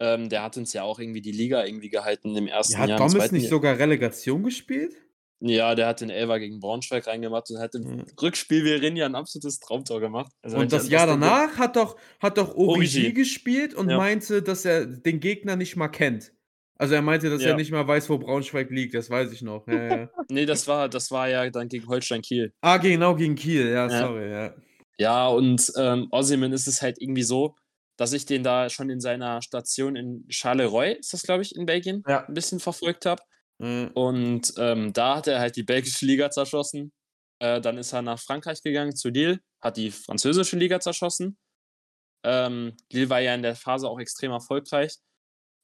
Ähm, 0.00 0.30
der 0.30 0.42
hat 0.42 0.56
uns 0.56 0.72
ja 0.72 0.82
auch 0.82 0.98
irgendwie 0.98 1.20
die 1.20 1.30
Liga 1.30 1.62
irgendwie 1.62 1.90
gehalten 1.90 2.34
im 2.36 2.46
ersten 2.46 2.72
ja, 2.72 2.78
hat 2.78 2.88
Jahr. 2.88 3.00
Hat 3.00 3.12
Gomez 3.12 3.32
nicht 3.32 3.42
Jahr. 3.42 3.50
sogar 3.50 3.78
Relegation 3.78 4.42
gespielt? 4.42 4.96
Ja, 5.44 5.74
der 5.74 5.88
hat 5.88 6.00
den 6.00 6.10
Elver 6.10 6.38
gegen 6.38 6.60
Braunschweig 6.60 7.06
reingemacht 7.08 7.50
und 7.50 7.58
hat 7.58 7.74
im 7.74 7.82
mhm. 7.82 8.04
Rückspiel 8.20 8.64
Virinja 8.64 9.06
ein 9.06 9.16
absolutes 9.16 9.58
Traumtor 9.58 10.00
gemacht. 10.00 10.32
Also 10.40 10.56
und 10.56 10.72
das 10.72 10.88
Jahr 10.88 11.06
danach 11.06 11.58
hat 11.58 11.74
doch, 11.74 11.96
hat 12.20 12.38
doch 12.38 12.54
Origi, 12.54 13.00
Origi. 13.00 13.12
gespielt 13.12 13.74
und 13.74 13.90
ja. 13.90 13.96
meinte, 13.96 14.42
dass 14.42 14.64
er 14.64 14.86
den 14.86 15.18
Gegner 15.18 15.56
nicht 15.56 15.74
mal 15.74 15.88
kennt. 15.88 16.32
Also 16.76 16.94
er 16.94 17.02
meinte, 17.02 17.28
dass 17.28 17.42
ja. 17.42 17.50
er 17.50 17.56
nicht 17.56 17.72
mal 17.72 17.86
weiß, 17.86 18.08
wo 18.08 18.18
Braunschweig 18.18 18.70
liegt, 18.70 18.94
das 18.94 19.10
weiß 19.10 19.32
ich 19.32 19.42
noch. 19.42 19.66
Ja, 19.66 19.96
ja. 19.96 20.10
nee, 20.30 20.46
das 20.46 20.68
war, 20.68 20.88
das 20.88 21.10
war 21.10 21.28
ja 21.28 21.50
dann 21.50 21.68
gegen 21.68 21.88
Holstein 21.88 22.22
Kiel. 22.22 22.52
Ah, 22.60 22.76
genau, 22.76 23.16
gegen 23.16 23.34
Kiel, 23.34 23.68
ja, 23.68 23.90
sorry, 23.90 24.30
ja. 24.30 24.54
Ja, 24.98 25.26
und 25.26 25.72
ähm, 25.76 26.06
Ossiman 26.12 26.52
ist 26.52 26.68
es 26.68 26.82
halt 26.82 27.00
irgendwie 27.00 27.24
so, 27.24 27.56
dass 27.96 28.12
ich 28.12 28.26
den 28.26 28.44
da 28.44 28.70
schon 28.70 28.90
in 28.90 29.00
seiner 29.00 29.42
Station 29.42 29.96
in 29.96 30.24
Charleroi, 30.28 30.92
ist 30.92 31.12
das, 31.12 31.22
glaube 31.22 31.42
ich, 31.42 31.56
in 31.56 31.66
Belgien, 31.66 32.04
ja. 32.06 32.24
ein 32.26 32.34
bisschen 32.34 32.60
verfolgt 32.60 33.06
habe. 33.06 33.22
Mhm. 33.62 33.90
Und 33.94 34.52
ähm, 34.58 34.92
da 34.92 35.16
hat 35.16 35.28
er 35.28 35.38
halt 35.38 35.56
die 35.56 35.62
belgische 35.62 36.04
Liga 36.04 36.30
zerschossen. 36.30 36.92
Äh, 37.38 37.60
dann 37.60 37.78
ist 37.78 37.92
er 37.92 38.02
nach 38.02 38.20
Frankreich 38.20 38.62
gegangen 38.62 38.94
zu 38.94 39.08
Lille, 39.08 39.40
hat 39.60 39.76
die 39.76 39.90
französische 39.90 40.56
Liga 40.56 40.80
zerschossen. 40.80 41.38
Ähm, 42.24 42.76
Lille 42.92 43.08
war 43.08 43.20
ja 43.20 43.34
in 43.34 43.42
der 43.42 43.56
Phase 43.56 43.88
auch 43.88 44.00
extrem 44.00 44.32
erfolgreich. 44.32 44.96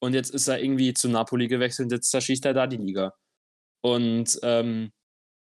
Und 0.00 0.14
jetzt 0.14 0.30
ist 0.30 0.46
er 0.48 0.62
irgendwie 0.62 0.94
zu 0.94 1.08
Napoli 1.08 1.48
gewechselt 1.48 1.86
und 1.86 1.92
jetzt 1.92 2.10
zerschießt 2.10 2.44
er 2.46 2.54
da 2.54 2.66
die 2.68 2.76
Liga. 2.76 3.14
Und 3.82 4.38
ähm, 4.42 4.92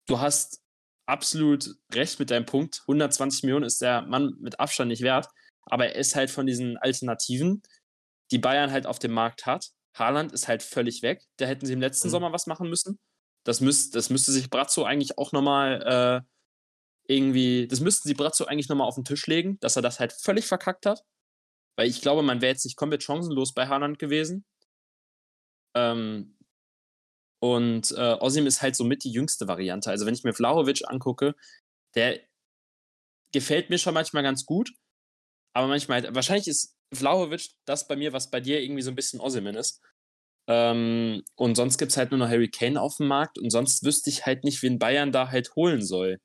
du 0.08 0.18
hast 0.18 0.60
absolut 1.06 1.76
recht 1.92 2.18
mit 2.18 2.30
deinem 2.30 2.46
Punkt. 2.46 2.80
120 2.82 3.44
Millionen 3.44 3.66
ist 3.66 3.80
der 3.80 4.02
Mann 4.02 4.34
mit 4.40 4.58
Abstand 4.58 4.88
nicht 4.88 5.02
wert. 5.02 5.28
Aber 5.66 5.86
er 5.86 5.94
ist 5.94 6.16
halt 6.16 6.30
von 6.30 6.46
diesen 6.46 6.76
Alternativen, 6.78 7.62
die 8.32 8.38
Bayern 8.38 8.72
halt 8.72 8.86
auf 8.86 8.98
dem 8.98 9.12
Markt 9.12 9.46
hat. 9.46 9.70
Haaland 9.94 10.32
ist 10.32 10.48
halt 10.48 10.62
völlig 10.62 11.02
weg. 11.02 11.22
Da 11.36 11.46
hätten 11.46 11.66
sie 11.66 11.72
im 11.72 11.80
letzten 11.80 12.08
mhm. 12.08 12.12
Sommer 12.12 12.32
was 12.32 12.46
machen 12.46 12.68
müssen. 12.68 12.98
Das, 13.44 13.60
müsst, 13.60 13.94
das 13.94 14.10
müsste 14.10 14.32
sich 14.32 14.50
Brazzo 14.50 14.84
eigentlich 14.84 15.18
auch 15.18 15.32
nochmal 15.32 16.24
äh, 16.26 17.12
irgendwie, 17.12 17.66
das 17.66 17.80
müssten 17.80 18.08
sie 18.08 18.14
Brazzo 18.14 18.44
eigentlich 18.44 18.68
nochmal 18.68 18.86
auf 18.86 18.94
den 18.94 19.04
Tisch 19.04 19.26
legen, 19.26 19.58
dass 19.60 19.76
er 19.76 19.82
das 19.82 20.00
halt 20.00 20.12
völlig 20.12 20.46
verkackt 20.46 20.86
hat. 20.86 21.02
Weil 21.76 21.88
ich 21.88 22.00
glaube, 22.00 22.22
man 22.22 22.40
wäre 22.40 22.52
jetzt 22.52 22.64
nicht 22.64 22.76
komplett 22.76 23.02
chancenlos 23.02 23.54
bei 23.54 23.66
Haaland 23.66 23.98
gewesen. 23.98 24.44
Ähm, 25.74 26.36
und 27.42 27.90
äh, 27.92 28.16
Osim 28.20 28.46
ist 28.46 28.62
halt 28.62 28.76
somit 28.76 29.04
die 29.04 29.10
jüngste 29.10 29.48
Variante. 29.48 29.90
Also 29.90 30.06
wenn 30.06 30.14
ich 30.14 30.22
mir 30.22 30.34
Vlahovic 30.34 30.82
angucke, 30.88 31.34
der 31.94 32.20
gefällt 33.32 33.70
mir 33.70 33.78
schon 33.78 33.94
manchmal 33.94 34.22
ganz 34.22 34.46
gut. 34.46 34.72
Aber 35.54 35.66
manchmal, 35.66 36.14
wahrscheinlich 36.14 36.48
ist 36.48 36.76
Vlahovic 36.92 37.50
das 37.64 37.88
bei 37.88 37.96
mir, 37.96 38.12
was 38.12 38.30
bei 38.30 38.40
dir 38.40 38.60
irgendwie 38.60 38.82
so 38.82 38.90
ein 38.90 38.96
bisschen 38.96 39.20
Ossiman 39.20 39.54
ist. 39.54 39.80
Ähm, 40.48 41.22
und 41.36 41.56
sonst 41.56 41.78
gibt 41.78 41.92
es 41.92 41.96
halt 41.96 42.10
nur 42.10 42.18
noch 42.18 42.28
Harry 42.28 42.48
Kane 42.48 42.80
auf 42.80 42.96
dem 42.96 43.06
Markt 43.06 43.38
und 43.38 43.50
sonst 43.50 43.84
wüsste 43.84 44.10
ich 44.10 44.26
halt 44.26 44.44
nicht, 44.44 44.62
wen 44.62 44.78
Bayern 44.78 45.12
da 45.12 45.30
halt 45.30 45.54
holen 45.54 45.82
soll. 45.82 46.18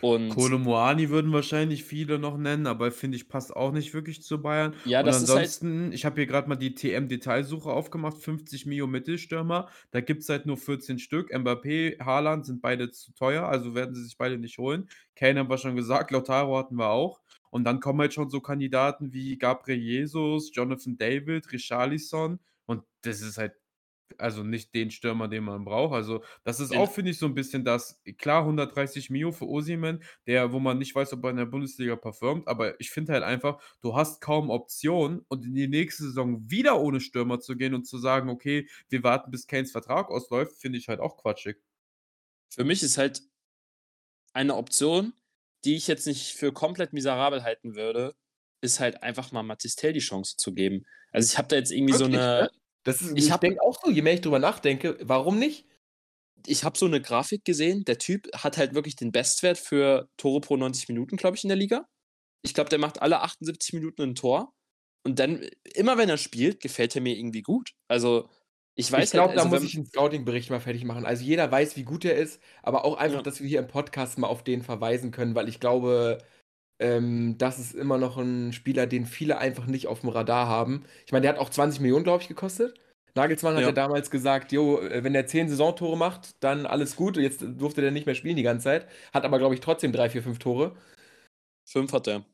Und 0.00 0.30
Kolomoani 0.30 1.08
würden 1.10 1.32
wahrscheinlich 1.32 1.84
viele 1.84 2.18
noch 2.18 2.36
nennen, 2.36 2.66
aber 2.66 2.90
finde 2.90 3.16
ich, 3.16 3.28
passt 3.28 3.54
auch 3.54 3.70
nicht 3.70 3.94
wirklich 3.94 4.22
zu 4.22 4.42
Bayern. 4.42 4.74
Ja, 4.84 5.00
Und 5.00 5.06
das 5.06 5.22
ist 5.22 5.62
halt. 5.62 5.94
ich 5.94 6.04
habe 6.04 6.16
hier 6.16 6.26
gerade 6.26 6.48
mal 6.48 6.56
die 6.56 6.74
TM-Detailsuche 6.74 7.70
aufgemacht, 7.70 8.18
50 8.18 8.66
Mio 8.66 8.88
Mittelstürmer. 8.88 9.68
Da 9.92 10.00
gibt 10.00 10.22
es 10.22 10.28
halt 10.28 10.46
nur 10.46 10.56
14 10.56 10.98
Stück. 10.98 11.32
Mbappé, 11.32 12.04
Haaland 12.04 12.44
sind 12.44 12.60
beide 12.60 12.90
zu 12.90 13.12
teuer, 13.14 13.44
also 13.44 13.76
werden 13.76 13.94
sie 13.94 14.02
sich 14.02 14.18
beide 14.18 14.36
nicht 14.36 14.58
holen. 14.58 14.88
Kane 15.14 15.38
haben 15.38 15.48
wir 15.48 15.58
schon 15.58 15.76
gesagt, 15.76 16.10
Lautaro 16.10 16.58
hatten 16.58 16.74
wir 16.74 16.90
auch. 16.90 17.20
Und 17.54 17.64
dann 17.64 17.80
kommen 17.80 18.00
halt 18.00 18.12
schon 18.14 18.30
so 18.30 18.40
Kandidaten 18.40 19.12
wie 19.12 19.38
Gabriel 19.38 19.78
Jesus, 19.80 20.50
Jonathan 20.52 20.96
David, 20.98 21.52
Richarlison. 21.52 22.40
Und 22.66 22.84
das 23.02 23.20
ist 23.22 23.38
halt 23.38 23.54
also 24.18 24.42
nicht 24.44 24.74
den 24.74 24.90
Stürmer, 24.90 25.28
den 25.28 25.44
man 25.44 25.64
braucht. 25.64 25.94
Also, 25.94 26.22
das 26.44 26.60
ist 26.60 26.72
auch, 26.72 26.92
finde 26.92 27.10
ich, 27.10 27.18
so 27.18 27.26
ein 27.26 27.34
bisschen 27.34 27.64
das 27.64 28.00
klar 28.18 28.44
130 28.44 29.10
Mio 29.10 29.32
für 29.32 29.48
Osimhen, 29.48 30.02
der 30.26 30.52
wo 30.52 30.60
man 30.60 30.78
nicht 30.78 30.94
weiß, 30.94 31.12
ob 31.14 31.24
er 31.24 31.30
in 31.30 31.36
der 31.36 31.46
Bundesliga 31.46 31.96
performt, 31.96 32.46
aber 32.48 32.78
ich 32.80 32.90
finde 32.90 33.12
halt 33.14 33.24
einfach, 33.24 33.60
du 33.82 33.96
hast 33.96 34.20
kaum 34.20 34.50
Optionen 34.50 35.20
und 35.28 35.44
in 35.44 35.54
die 35.54 35.68
nächste 35.68 36.04
Saison 36.04 36.48
wieder 36.50 36.80
ohne 36.80 37.00
Stürmer 37.00 37.40
zu 37.40 37.56
gehen 37.56 37.74
und 37.74 37.86
zu 37.86 37.98
sagen: 37.98 38.28
„Okay, 38.30 38.68
wir 38.88 39.02
warten, 39.02 39.30
bis 39.30 39.46
Kanes 39.46 39.72
Vertrag 39.72 40.10
ausläuft“, 40.10 40.58
finde 40.60 40.78
ich 40.78 40.88
halt 40.88 41.00
auch 41.00 41.16
quatschig. 41.16 41.56
Für 42.48 42.64
mich 42.64 42.82
ist 42.82 42.96
halt 42.98 43.22
eine 44.32 44.54
Option, 44.56 45.12
die 45.64 45.76
ich 45.76 45.86
jetzt 45.86 46.06
nicht 46.06 46.34
für 46.34 46.52
komplett 46.52 46.92
miserabel 46.92 47.42
halten 47.42 47.74
würde, 47.74 48.14
ist 48.60 48.80
halt 48.80 49.02
einfach 49.02 49.32
mal 49.32 49.42
Matistel 49.42 49.92
die 49.92 50.00
Chance 50.00 50.36
zu 50.36 50.54
geben. 50.54 50.84
Also, 51.12 51.30
ich 51.32 51.38
habe 51.38 51.48
da 51.48 51.56
jetzt 51.56 51.70
irgendwie 51.70 51.94
so 51.94 52.04
eine 52.04 52.50
das 52.84 53.00
ist, 53.00 53.16
ich, 53.16 53.30
ich 53.30 53.36
denke 53.36 53.62
auch 53.62 53.78
so, 53.82 53.90
je 53.90 54.02
mehr 54.02 54.14
ich 54.14 54.20
drüber 54.20 54.38
nachdenke, 54.38 54.98
warum 55.02 55.38
nicht? 55.38 55.66
Ich 56.46 56.64
habe 56.64 56.76
so 56.76 56.84
eine 56.84 57.00
Grafik 57.00 57.44
gesehen, 57.44 57.84
der 57.84 57.98
Typ 57.98 58.28
hat 58.36 58.58
halt 58.58 58.74
wirklich 58.74 58.96
den 58.96 59.10
Bestwert 59.10 59.58
für 59.58 60.08
Tore 60.18 60.42
pro 60.42 60.56
90 60.56 60.88
Minuten, 60.88 61.16
glaube 61.16 61.36
ich, 61.36 61.44
in 61.44 61.48
der 61.48 61.56
Liga. 61.56 61.88
Ich 62.42 62.52
glaube, 62.52 62.68
der 62.68 62.78
macht 62.78 63.00
alle 63.00 63.22
78 63.22 63.72
Minuten 63.72 64.02
ein 64.02 64.14
Tor. 64.14 64.52
Und 65.02 65.18
dann, 65.18 65.48
immer 65.74 65.96
wenn 65.96 66.10
er 66.10 66.18
spielt, 66.18 66.60
gefällt 66.60 66.94
er 66.94 67.00
mir 67.00 67.16
irgendwie 67.16 67.42
gut. 67.42 67.72
Also, 67.88 68.28
ich 68.74 68.90
weiß 68.90 69.04
Ich 69.04 69.10
glaube, 69.12 69.30
halt, 69.30 69.38
also, 69.38 69.50
da 69.50 69.54
muss 69.54 69.64
ich 69.64 69.76
einen 69.76 69.86
Scouting-Bericht 69.86 70.50
mal 70.50 70.60
fertig 70.60 70.84
machen. 70.84 71.06
Also, 71.06 71.24
jeder 71.24 71.50
weiß, 71.50 71.76
wie 71.76 71.84
gut 71.84 72.04
er 72.04 72.16
ist, 72.16 72.42
aber 72.62 72.84
auch 72.84 72.96
einfach, 72.96 73.18
ja. 73.18 73.22
dass 73.22 73.40
wir 73.40 73.48
hier 73.48 73.60
im 73.60 73.68
Podcast 73.68 74.18
mal 74.18 74.26
auf 74.26 74.42
den 74.42 74.62
verweisen 74.62 75.10
können, 75.10 75.34
weil 75.34 75.48
ich 75.48 75.60
glaube, 75.60 76.18
ähm, 76.80 77.38
das 77.38 77.58
ist 77.58 77.74
immer 77.74 77.98
noch 77.98 78.16
ein 78.16 78.52
Spieler, 78.52 78.86
den 78.86 79.06
viele 79.06 79.38
einfach 79.38 79.66
nicht 79.66 79.86
auf 79.86 80.00
dem 80.00 80.08
Radar 80.08 80.48
haben. 80.48 80.84
Ich 81.06 81.12
meine, 81.12 81.22
der 81.22 81.32
hat 81.32 81.38
auch 81.38 81.50
20 81.50 81.80
Millionen, 81.80 82.04
glaube 82.04 82.22
ich, 82.22 82.28
gekostet. 82.28 82.74
Nagelsmann 83.14 83.54
hat 83.54 83.60
ja. 83.60 83.68
ja 83.68 83.72
damals 83.72 84.10
gesagt, 84.10 84.50
jo, 84.50 84.80
äh, 84.80 85.04
wenn 85.04 85.12
der 85.12 85.26
10 85.26 85.48
Saisontore 85.48 85.96
macht, 85.96 86.42
dann 86.42 86.66
alles 86.66 86.96
gut. 86.96 87.16
Jetzt 87.16 87.44
durfte 87.46 87.80
der 87.80 87.92
nicht 87.92 88.06
mehr 88.06 88.16
spielen 88.16 88.36
die 88.36 88.42
ganze 88.42 88.64
Zeit. 88.64 88.88
Hat 89.12 89.24
aber, 89.24 89.38
glaube 89.38 89.54
ich, 89.54 89.60
trotzdem 89.60 89.92
3, 89.92 90.10
4, 90.10 90.22
5 90.24 90.38
Tore. 90.40 90.76
Fünf 91.64 91.92
hat 91.92 92.08
er. 92.08 92.24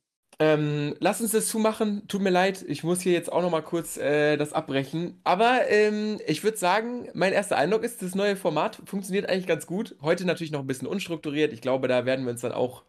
Ähm, 0.41 0.97
lass 1.01 1.21
uns 1.21 1.33
das 1.33 1.49
zumachen. 1.49 2.09
Tut 2.09 2.23
mir 2.23 2.31
leid, 2.31 2.65
ich 2.67 2.83
muss 2.83 3.03
hier 3.03 3.13
jetzt 3.13 3.31
auch 3.31 3.43
noch 3.43 3.51
mal 3.51 3.61
kurz 3.61 3.99
äh, 3.99 4.39
das 4.39 4.55
abbrechen. 4.55 5.21
Aber 5.23 5.69
ähm, 5.69 6.19
ich 6.27 6.43
würde 6.43 6.57
sagen, 6.57 7.11
mein 7.13 7.35
erster 7.35 7.59
Eindruck 7.59 7.85
ist, 7.85 8.01
das 8.01 8.15
neue 8.15 8.37
Format 8.37 8.81
funktioniert 8.87 9.29
eigentlich 9.29 9.47
ganz 9.47 9.67
gut. 9.67 9.97
Heute 10.01 10.25
natürlich 10.25 10.51
noch 10.51 10.61
ein 10.61 10.67
bisschen 10.67 10.89
unstrukturiert. 10.89 11.53
Ich 11.53 11.61
glaube, 11.61 11.89
da 11.89 12.07
werden 12.07 12.25
wir 12.25 12.33
uns 12.33 12.41
dann 12.41 12.53
auch 12.53 12.85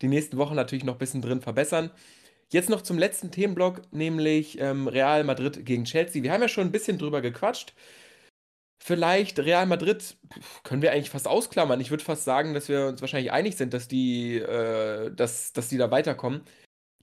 die 0.00 0.08
nächsten 0.08 0.38
Wochen 0.38 0.54
natürlich 0.54 0.84
noch 0.84 0.94
ein 0.94 0.98
bisschen 0.98 1.20
drin 1.20 1.42
verbessern. 1.42 1.90
Jetzt 2.50 2.70
noch 2.70 2.80
zum 2.82 2.98
letzten 2.98 3.30
Themenblock, 3.30 3.82
nämlich 3.92 4.58
ähm, 4.60 4.88
Real 4.88 5.24
Madrid 5.24 5.66
gegen 5.66 5.84
Chelsea. 5.84 6.22
Wir 6.22 6.32
haben 6.32 6.42
ja 6.42 6.48
schon 6.48 6.68
ein 6.68 6.72
bisschen 6.72 6.98
drüber 6.98 7.20
gequatscht. 7.20 7.74
Vielleicht 8.78 9.38
Real 9.40 9.66
Madrid 9.66 10.16
können 10.62 10.80
wir 10.82 10.92
eigentlich 10.92 11.10
fast 11.10 11.26
ausklammern. 11.28 11.80
Ich 11.80 11.90
würde 11.90 12.04
fast 12.04 12.24
sagen, 12.24 12.54
dass 12.54 12.68
wir 12.68 12.86
uns 12.86 13.00
wahrscheinlich 13.00 13.32
einig 13.32 13.56
sind, 13.56 13.74
dass 13.74 13.88
die, 13.88 14.36
äh, 14.36 15.10
dass, 15.14 15.52
dass 15.52 15.68
die 15.68 15.78
da 15.78 15.90
weiterkommen. 15.90 16.42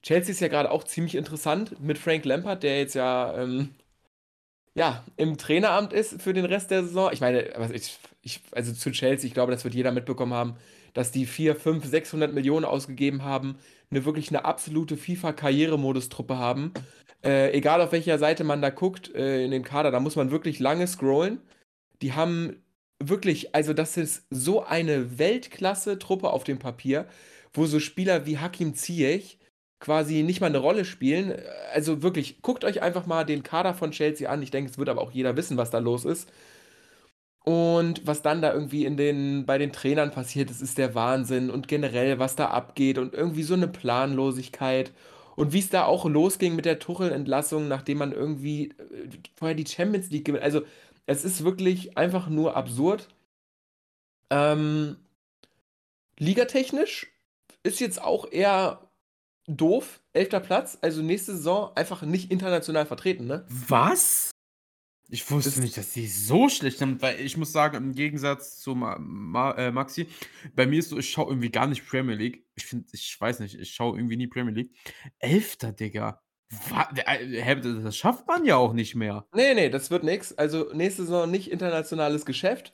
Chelsea 0.04 0.32
ist 0.32 0.40
ja 0.40 0.48
gerade 0.48 0.70
auch 0.70 0.84
ziemlich 0.84 1.14
interessant 1.14 1.80
mit 1.80 1.98
Frank 1.98 2.24
Lampard, 2.24 2.62
der 2.62 2.78
jetzt 2.78 2.94
ja, 2.94 3.34
ähm, 3.36 3.70
ja 4.74 5.04
im 5.16 5.38
Traineramt 5.38 5.92
ist 5.92 6.20
für 6.22 6.32
den 6.32 6.44
Rest 6.44 6.70
der 6.70 6.84
Saison. 6.84 7.10
Ich 7.12 7.20
meine, 7.20 7.72
ich, 7.72 7.98
ich, 8.22 8.40
also 8.52 8.72
zu 8.72 8.90
Chelsea, 8.92 9.26
ich 9.26 9.34
glaube, 9.34 9.52
das 9.52 9.64
wird 9.64 9.74
jeder 9.74 9.92
mitbekommen 9.92 10.34
haben 10.34 10.56
dass 10.94 11.10
die 11.10 11.26
4, 11.26 11.56
5, 11.56 11.84
600 11.84 12.32
Millionen 12.32 12.64
ausgegeben 12.64 13.22
haben, 13.22 13.58
eine 13.90 14.04
wirklich 14.06 14.30
eine 14.30 14.44
absolute 14.44 14.96
FIFA-Karrieremodus-Truppe 14.96 16.38
haben. 16.38 16.72
Äh, 17.22 17.52
egal 17.52 17.80
auf 17.80 17.92
welcher 17.92 18.18
Seite 18.18 18.44
man 18.44 18.62
da 18.62 18.70
guckt 18.70 19.14
äh, 19.14 19.44
in 19.44 19.50
den 19.50 19.64
Kader, 19.64 19.90
da 19.90 20.00
muss 20.00 20.16
man 20.16 20.30
wirklich 20.30 20.60
lange 20.60 20.86
scrollen. 20.86 21.40
Die 22.00 22.14
haben 22.14 22.62
wirklich, 23.00 23.54
also 23.54 23.72
das 23.74 23.96
ist 23.96 24.26
so 24.30 24.64
eine 24.64 25.18
Weltklasse-Truppe 25.18 26.30
auf 26.30 26.44
dem 26.44 26.58
Papier, 26.58 27.06
wo 27.52 27.66
so 27.66 27.80
Spieler 27.80 28.24
wie 28.26 28.38
Hakim 28.38 28.74
Ziyech 28.74 29.38
quasi 29.80 30.22
nicht 30.22 30.40
mal 30.40 30.46
eine 30.48 30.58
Rolle 30.58 30.84
spielen. 30.84 31.34
Also 31.72 32.02
wirklich, 32.02 32.42
guckt 32.42 32.64
euch 32.64 32.82
einfach 32.82 33.06
mal 33.06 33.24
den 33.24 33.42
Kader 33.42 33.74
von 33.74 33.90
Chelsea 33.90 34.28
an. 34.30 34.42
Ich 34.42 34.50
denke, 34.50 34.70
es 34.70 34.78
wird 34.78 34.88
aber 34.88 35.02
auch 35.02 35.12
jeder 35.12 35.36
wissen, 35.36 35.56
was 35.56 35.70
da 35.70 35.78
los 35.78 36.04
ist. 36.04 36.30
Und 37.44 38.06
was 38.06 38.22
dann 38.22 38.40
da 38.40 38.54
irgendwie 38.54 38.86
in 38.86 38.96
den, 38.96 39.44
bei 39.44 39.58
den 39.58 39.72
Trainern 39.72 40.10
passiert, 40.10 40.48
das 40.48 40.62
ist 40.62 40.78
der 40.78 40.94
Wahnsinn. 40.94 41.50
Und 41.50 41.68
generell, 41.68 42.18
was 42.18 42.36
da 42.36 42.48
abgeht 42.48 42.98
und 42.98 43.12
irgendwie 43.14 43.42
so 43.42 43.54
eine 43.54 43.68
Planlosigkeit. 43.68 44.92
Und 45.36 45.52
wie 45.52 45.58
es 45.58 45.68
da 45.68 45.84
auch 45.84 46.06
losging 46.06 46.56
mit 46.56 46.64
der 46.64 46.78
Tuchel-Entlassung, 46.78 47.68
nachdem 47.68 47.98
man 47.98 48.12
irgendwie 48.12 48.70
äh, 48.70 49.08
vorher 49.34 49.54
die 49.56 49.66
Champions 49.66 50.10
League 50.10 50.24
gewinnt. 50.24 50.44
Also, 50.44 50.62
es 51.06 51.24
ist 51.24 51.44
wirklich 51.44 51.98
einfach 51.98 52.28
nur 52.28 52.56
absurd. 52.56 53.08
Ähm, 54.30 54.96
ligatechnisch 56.18 57.08
ist 57.62 57.80
jetzt 57.80 58.00
auch 58.02 58.30
eher 58.30 58.83
doof. 59.46 60.00
Elfter 60.12 60.40
Platz, 60.40 60.78
also 60.80 61.02
nächste 61.02 61.36
Saison 61.36 61.70
einfach 61.76 62.02
nicht 62.02 62.30
international 62.30 62.86
vertreten, 62.86 63.26
ne? 63.26 63.46
Was? 63.48 64.30
Ich 65.10 65.30
wusste 65.30 65.50
das 65.50 65.58
nicht, 65.58 65.76
dass 65.76 65.92
die 65.92 66.06
so 66.06 66.48
schlecht 66.48 66.78
sind, 66.78 67.02
weil 67.02 67.20
ich 67.20 67.36
muss 67.36 67.52
sagen, 67.52 67.76
im 67.76 67.94
Gegensatz 67.94 68.58
zu 68.60 68.74
Ma 68.74 68.96
Ma 68.98 69.52
äh, 69.52 69.70
Maxi, 69.70 70.08
bei 70.54 70.66
mir 70.66 70.78
ist 70.78 70.88
so, 70.88 70.98
ich 70.98 71.10
schaue 71.10 71.28
irgendwie 71.28 71.50
gar 71.50 71.66
nicht 71.66 71.86
Premier 71.86 72.14
League. 72.14 72.46
Ich 72.56 72.66
finde, 72.66 72.86
ich 72.92 73.20
weiß 73.20 73.40
nicht, 73.40 73.58
ich 73.58 73.74
schaue 73.74 73.98
irgendwie 73.98 74.16
nie 74.16 74.26
Premier 74.26 74.54
League. 74.54 74.72
Elfter, 75.18 75.72
Digga. 75.72 76.22
Äh, 77.06 77.60
das 77.60 77.96
schafft 77.96 78.26
man 78.26 78.44
ja 78.44 78.56
auch 78.56 78.72
nicht 78.72 78.94
mehr. 78.94 79.26
Nee, 79.34 79.54
nee, 79.54 79.68
das 79.68 79.90
wird 79.90 80.04
nix. 80.04 80.32
Also 80.32 80.70
nächste 80.72 81.02
Saison 81.02 81.30
nicht 81.30 81.50
internationales 81.50 82.24
Geschäft. 82.24 82.72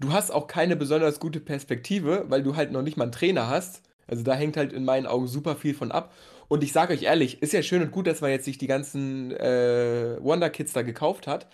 Du 0.00 0.12
hast 0.12 0.30
auch 0.30 0.46
keine 0.46 0.76
besonders 0.76 1.20
gute 1.20 1.40
Perspektive, 1.40 2.26
weil 2.28 2.42
du 2.42 2.56
halt 2.56 2.72
noch 2.72 2.82
nicht 2.82 2.96
mal 2.96 3.04
einen 3.04 3.12
Trainer 3.12 3.48
hast. 3.48 3.82
Also 4.12 4.24
da 4.24 4.34
hängt 4.34 4.58
halt 4.58 4.74
in 4.74 4.84
meinen 4.84 5.06
Augen 5.06 5.26
super 5.26 5.56
viel 5.56 5.72
von 5.72 5.90
ab. 5.90 6.12
Und 6.48 6.62
ich 6.62 6.72
sage 6.74 6.92
euch 6.92 7.04
ehrlich, 7.04 7.40
ist 7.40 7.54
ja 7.54 7.62
schön 7.62 7.80
und 7.80 7.92
gut, 7.92 8.06
dass 8.06 8.20
man 8.20 8.30
jetzt 8.30 8.44
sich 8.44 8.58
die 8.58 8.66
ganzen 8.66 9.30
äh, 9.32 10.18
Wonder 10.20 10.50
Kids 10.50 10.74
da 10.74 10.82
gekauft 10.82 11.26
hat. 11.26 11.46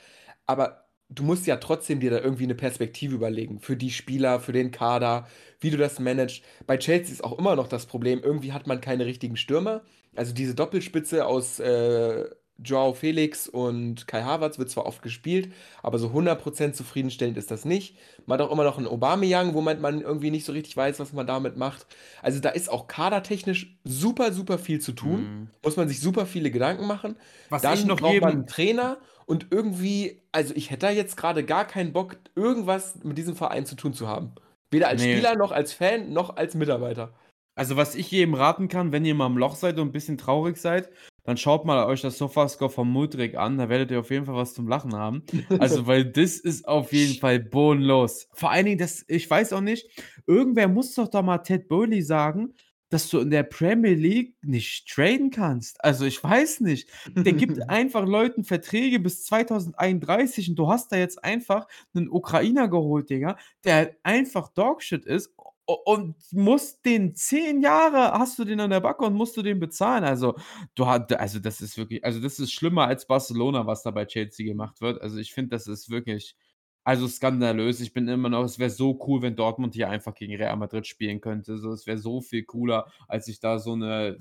Aber 0.45 0.89
du 1.09 1.23
musst 1.23 1.47
ja 1.47 1.59
trotzdem 1.59 2.01
dir 2.01 2.11
da 2.11 2.19
irgendwie 2.19 2.43
eine 2.43 2.57
Perspektive 2.57 3.15
überlegen 3.15 3.61
für 3.61 3.77
die 3.77 3.91
Spieler, 3.91 4.41
für 4.41 4.51
den 4.51 4.73
Kader, 4.73 5.29
wie 5.61 5.71
du 5.71 5.77
das 5.77 6.01
managst. 6.01 6.43
Bei 6.67 6.79
Chelsea 6.79 7.13
ist 7.13 7.23
auch 7.23 7.39
immer 7.39 7.55
noch 7.55 7.69
das 7.69 7.87
Problem, 7.87 8.23
irgendwie 8.25 8.53
hat 8.53 8.67
man 8.67 8.81
keine 8.81 9.07
richtigen 9.07 9.37
Stürmer. 9.37 9.83
Also 10.17 10.35
diese 10.35 10.57
Doppelspitze 10.57 11.27
aus 11.27 11.61
äh, 11.61 12.25
Joao 12.63 12.93
Felix 12.93 13.49
und 13.49 14.09
Kai 14.09 14.23
Havertz 14.23 14.59
wird 14.59 14.71
zwar 14.71 14.87
oft 14.87 15.01
gespielt, 15.03 15.53
aber 15.83 15.99
so 15.99 16.09
100% 16.09 16.73
zufriedenstellend 16.73 17.37
ist 17.37 17.51
das 17.51 17.65
nicht. 17.65 17.97
Man 18.27 18.39
hat 18.39 18.47
auch 18.47 18.53
immer 18.53 18.65
noch 18.65 18.79
einen 18.79 18.89
Aubameyang, 18.89 19.55
wo 19.55 19.61
man, 19.61 19.81
man 19.81 20.01
irgendwie 20.01 20.31
nicht 20.31 20.45
so 20.45 20.53
richtig 20.53 20.77
weiß, 20.77 20.99
was 20.99 21.13
man 21.13 21.27
damit 21.27 21.57
macht. 21.57 21.87
Also 22.21 22.41
da 22.41 22.51
ist 22.51 22.69
auch 22.69 22.89
kadertechnisch 22.89 23.79
super, 23.85 24.33
super 24.33 24.59
viel 24.59 24.81
zu 24.81 24.93
tun. 24.93 25.21
Mhm. 25.21 25.51
Muss 25.63 25.77
man 25.77 25.89
sich 25.89 26.01
super 26.01 26.27
viele 26.27 26.51
Gedanken 26.51 26.87
machen. 26.87 27.17
Was 27.49 27.63
Dann 27.63 27.75
ich 27.75 27.85
noch 27.85 27.99
braucht 27.99 28.21
man 28.21 28.33
einen 28.33 28.47
Trainer 28.47 28.99
und 29.27 29.47
irgendwie, 29.51 30.23
also 30.33 30.53
ich 30.57 30.71
hätte 30.71 30.87
da 30.87 30.91
jetzt 30.91 31.17
gerade 31.17 31.45
gar 31.45 31.65
keinen 31.65 31.93
Bock, 31.93 32.17
irgendwas 32.35 32.97
mit 33.05 33.19
diesem 33.19 33.37
Verein 33.37 33.67
zu 33.67 33.77
tun 33.77 33.93
zu 33.93 34.09
haben. 34.09 34.33
Weder 34.71 34.89
als 34.89 35.03
nee. 35.03 35.13
Spieler 35.13 35.37
noch 35.37 35.53
als 35.53 35.73
Fan 35.73 36.13
noch 36.13 36.37
als 36.37 36.55
Mitarbeiter. 36.55 37.13
Also 37.55 37.77
was 37.77 37.95
ich 37.95 38.11
jedem 38.11 38.35
raten 38.35 38.69
kann, 38.69 38.93
wenn 38.93 39.05
ihr 39.05 39.15
mal 39.15 39.27
im 39.27 39.37
Loch 39.37 39.57
seid 39.57 39.79
und 39.79 39.89
ein 39.89 39.93
bisschen 39.93 40.17
traurig 40.17 40.59
seid, 40.59 40.91
dann 41.29 41.37
schaut 41.37 41.67
mal 41.67 41.85
euch 41.85 42.01
das 42.01 42.17
Sofascore 42.17 42.71
von 42.71 42.89
Mudrik 42.89 43.37
an, 43.37 43.59
da 43.59 43.69
werdet 43.69 43.91
ihr 43.91 44.01
auf 44.01 44.11
jeden 44.11 44.25
Fall 44.25 44.35
was 44.35 44.55
zum 44.55 44.67
Lachen 44.67 44.95
haben. 44.95 45.25
Also, 45.59 45.87
weil 45.87 46.07
das 46.07 46.39
ist 46.39 46.67
auf 46.67 46.91
jeden 46.95 47.17
Fall 47.21 47.39
bodenlos. 47.39 48.31
Vor 48.33 48.51
allen 48.51 48.65
Dingen, 48.65 48.79
das, 48.79 49.05
ich 49.09 49.29
weiß 49.29 49.53
auch 49.53 49.61
nicht, 49.61 49.91
irgendwer 50.27 50.69
muss 50.69 50.95
doch 50.95 51.07
da 51.07 51.21
mal 51.21 51.37
Ted 51.37 51.69
Bowley 51.69 52.01
sagen, 52.01 52.55
dass 52.89 53.11
du 53.11 53.19
in 53.19 53.29
der 53.29 53.43
Premier 53.43 53.93
League 53.93 54.37
nicht 54.41 54.89
traden 54.89 55.31
kannst. 55.31 55.85
Also 55.85 56.07
ich 56.07 56.25
weiß 56.25 56.61
nicht. 56.61 56.89
Der 57.15 57.35
gibt 57.35 57.61
einfach 57.69 58.07
Leuten 58.07 58.43
Verträge 58.43 58.99
bis 58.99 59.27
2031 59.27 60.49
und 60.49 60.57
du 60.57 60.69
hast 60.69 60.93
da 60.93 60.97
jetzt 60.97 61.23
einfach 61.23 61.69
einen 61.93 62.09
Ukrainer 62.09 62.69
geholt, 62.69 63.11
Digga, 63.11 63.37
der 63.65 63.95
einfach 64.03 64.49
Dogshit 64.49 65.05
ist 65.05 65.35
und 65.85 66.17
musst 66.33 66.85
den 66.87 67.15
zehn 67.15 67.61
Jahre 67.63 68.13
hast 68.19 68.39
du 68.39 68.45
den 68.45 68.61
an 68.61 68.71
der 68.71 68.81
Backe 68.81 69.05
und 69.05 69.15
musst 69.15 69.37
du 69.37 69.43
den 69.43 69.61
bezahlen. 69.61 70.05
Also, 70.05 70.35
du 70.75 70.87
hast, 70.87 71.13
also 71.15 71.39
das 71.39 71.61
ist 71.61 71.77
wirklich, 71.77 72.05
also 72.05 72.21
das 72.21 72.39
ist 72.39 72.53
schlimmer 72.53 72.87
als 72.87 73.07
Barcelona, 73.07 73.67
was 73.67 73.83
da 73.83 73.91
bei 73.91 74.07
Chelsea 74.07 74.47
gemacht 74.47 74.81
wird. 74.81 75.01
Also 75.03 75.19
ich 75.19 75.33
finde, 75.35 75.51
das 75.51 75.67
ist 75.67 75.91
wirklich, 75.91 76.37
also 76.85 77.07
skandalös. 77.07 77.81
Ich 77.81 77.93
bin 77.93 78.09
immer 78.09 78.31
noch, 78.31 78.45
es 78.45 78.59
wäre 78.59 78.71
so 78.71 78.99
cool, 79.07 79.21
wenn 79.23 79.37
Dortmund 79.37 79.75
hier 79.75 79.91
einfach 79.91 80.15
gegen 80.15 80.35
Real 80.37 80.57
Madrid 80.57 80.87
spielen 80.87 81.21
könnte. 81.21 81.59
So, 81.59 81.73
es 81.73 81.87
wäre 81.87 81.99
so 81.99 82.23
viel 82.23 82.45
cooler, 82.45 82.91
als 83.09 83.27
sich 83.27 83.41
da 83.41 83.59
so 83.59 83.73
eine, 83.75 84.19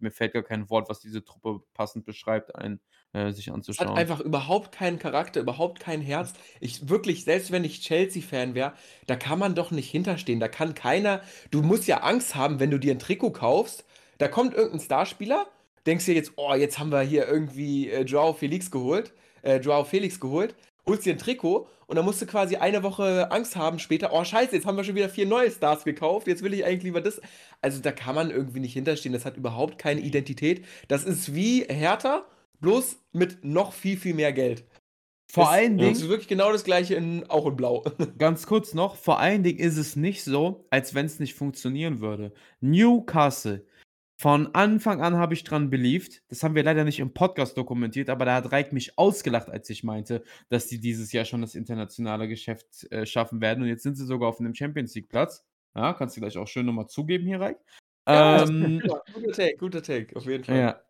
mir 0.00 0.10
fällt 0.10 0.32
gar 0.32 0.42
kein 0.42 0.68
Wort, 0.70 0.88
was 0.88 1.00
diese 1.00 1.24
Truppe 1.24 1.62
passend 1.74 2.04
beschreibt, 2.04 2.54
ein 2.54 2.80
äh, 3.12 3.32
sich 3.32 3.50
anzuschauen. 3.50 3.90
Hat 3.90 3.96
einfach 3.96 4.20
überhaupt 4.20 4.72
keinen 4.72 4.98
Charakter, 4.98 5.40
überhaupt 5.40 5.80
kein 5.80 6.00
Herz. 6.00 6.34
Ich 6.60 6.88
wirklich, 6.88 7.24
selbst 7.24 7.50
wenn 7.50 7.64
ich 7.64 7.80
Chelsea-Fan 7.80 8.54
wäre, 8.54 8.74
da 9.06 9.16
kann 9.16 9.38
man 9.38 9.54
doch 9.54 9.70
nicht 9.70 9.90
hinterstehen. 9.90 10.40
Da 10.40 10.48
kann 10.48 10.74
keiner. 10.74 11.22
Du 11.50 11.62
musst 11.62 11.86
ja 11.86 11.98
Angst 11.98 12.34
haben, 12.34 12.60
wenn 12.60 12.70
du 12.70 12.78
dir 12.78 12.92
ein 12.92 12.98
Trikot 12.98 13.30
kaufst. 13.30 13.84
Da 14.18 14.28
kommt 14.28 14.54
irgendein 14.54 14.80
Starspieler, 14.80 15.46
denkst 15.86 16.06
dir 16.06 16.14
jetzt, 16.14 16.32
oh, 16.36 16.54
jetzt 16.54 16.78
haben 16.78 16.90
wir 16.90 17.02
hier 17.02 17.26
irgendwie 17.26 17.90
äh, 17.90 18.02
Joao 18.02 18.32
Felix 18.32 18.70
geholt, 18.70 19.12
äh, 19.42 19.58
Joao 19.60 19.84
Felix 19.84 20.20
geholt, 20.20 20.54
holst 20.88 21.04
dir 21.04 21.12
ein 21.12 21.18
Trikot 21.18 21.68
und 21.86 21.96
dann 21.96 22.04
musst 22.04 22.22
du 22.22 22.26
quasi 22.26 22.56
eine 22.56 22.82
Woche 22.82 23.30
Angst 23.30 23.56
haben 23.56 23.78
später, 23.78 24.12
oh 24.12 24.24
scheiße, 24.24 24.54
jetzt 24.54 24.66
haben 24.66 24.76
wir 24.76 24.84
schon 24.84 24.94
wieder 24.94 25.08
vier 25.08 25.26
neue 25.26 25.50
Stars 25.50 25.84
gekauft, 25.84 26.26
jetzt 26.26 26.42
will 26.42 26.54
ich 26.54 26.64
eigentlich 26.64 26.84
lieber 26.84 27.00
das. 27.00 27.20
Also 27.60 27.80
da 27.80 27.92
kann 27.92 28.14
man 28.14 28.30
irgendwie 28.30 28.60
nicht 28.60 28.72
hinterstehen, 28.72 29.12
das 29.12 29.24
hat 29.24 29.36
überhaupt 29.36 29.78
keine 29.78 30.00
Identität. 30.00 30.64
Das 30.88 31.04
ist 31.04 31.34
wie 31.34 31.64
Hertha 31.64 32.26
bloß 32.60 32.98
mit 33.12 33.44
noch 33.44 33.72
viel, 33.72 33.96
viel 33.96 34.14
mehr 34.14 34.32
Geld. 34.32 34.64
Vor 35.28 35.44
das, 35.44 35.52
allen 35.54 35.78
Dingen. 35.78 35.92
Das 35.92 36.02
ist 36.02 36.08
wirklich 36.08 36.28
genau 36.28 36.52
das 36.52 36.64
gleiche 36.64 36.94
in, 36.94 37.28
auch 37.28 37.46
in 37.46 37.56
Blau. 37.56 37.84
Ganz 38.18 38.46
kurz 38.46 38.74
noch, 38.74 38.96
vor 38.96 39.18
allen 39.18 39.42
Dingen 39.42 39.58
ist 39.58 39.76
es 39.76 39.96
nicht 39.96 40.22
so, 40.22 40.66
als 40.70 40.94
wenn 40.94 41.06
es 41.06 41.18
nicht 41.18 41.34
funktionieren 41.34 42.00
würde. 42.00 42.32
Newcastle. 42.60 43.66
Von 44.18 44.54
Anfang 44.54 45.02
an 45.02 45.16
habe 45.16 45.34
ich 45.34 45.44
dran 45.44 45.68
beliebt. 45.68 46.22
Das 46.28 46.42
haben 46.42 46.54
wir 46.54 46.62
leider 46.62 46.84
nicht 46.84 47.00
im 47.00 47.12
Podcast 47.12 47.56
dokumentiert, 47.58 48.08
aber 48.08 48.24
da 48.24 48.36
hat 48.36 48.50
Reik 48.50 48.72
mich 48.72 48.98
ausgelacht, 48.98 49.50
als 49.50 49.68
ich 49.68 49.84
meinte, 49.84 50.24
dass 50.48 50.66
die 50.68 50.80
dieses 50.80 51.12
Jahr 51.12 51.26
schon 51.26 51.42
das 51.42 51.54
internationale 51.54 52.26
Geschäft 52.26 52.90
äh, 52.90 53.04
schaffen 53.04 53.42
werden. 53.42 53.62
Und 53.62 53.68
jetzt 53.68 53.82
sind 53.82 53.96
sie 53.96 54.06
sogar 54.06 54.30
auf 54.30 54.40
einem 54.40 54.54
Champions 54.54 54.94
League 54.94 55.10
Platz. 55.10 55.44
Ja, 55.74 55.92
kannst 55.92 56.16
du 56.16 56.22
gleich 56.22 56.38
auch 56.38 56.48
schön 56.48 56.64
nochmal 56.64 56.86
zugeben 56.86 57.26
hier, 57.26 57.40
Reik. 57.40 57.58
Ja, 58.08 58.44
ähm, 58.44 58.80
guter 59.12 59.32
Take, 59.32 59.56
guter 59.58 59.82
Take, 59.82 60.16
auf 60.16 60.24
jeden 60.24 60.44
Fall. 60.44 60.56
Ja, 60.56 60.80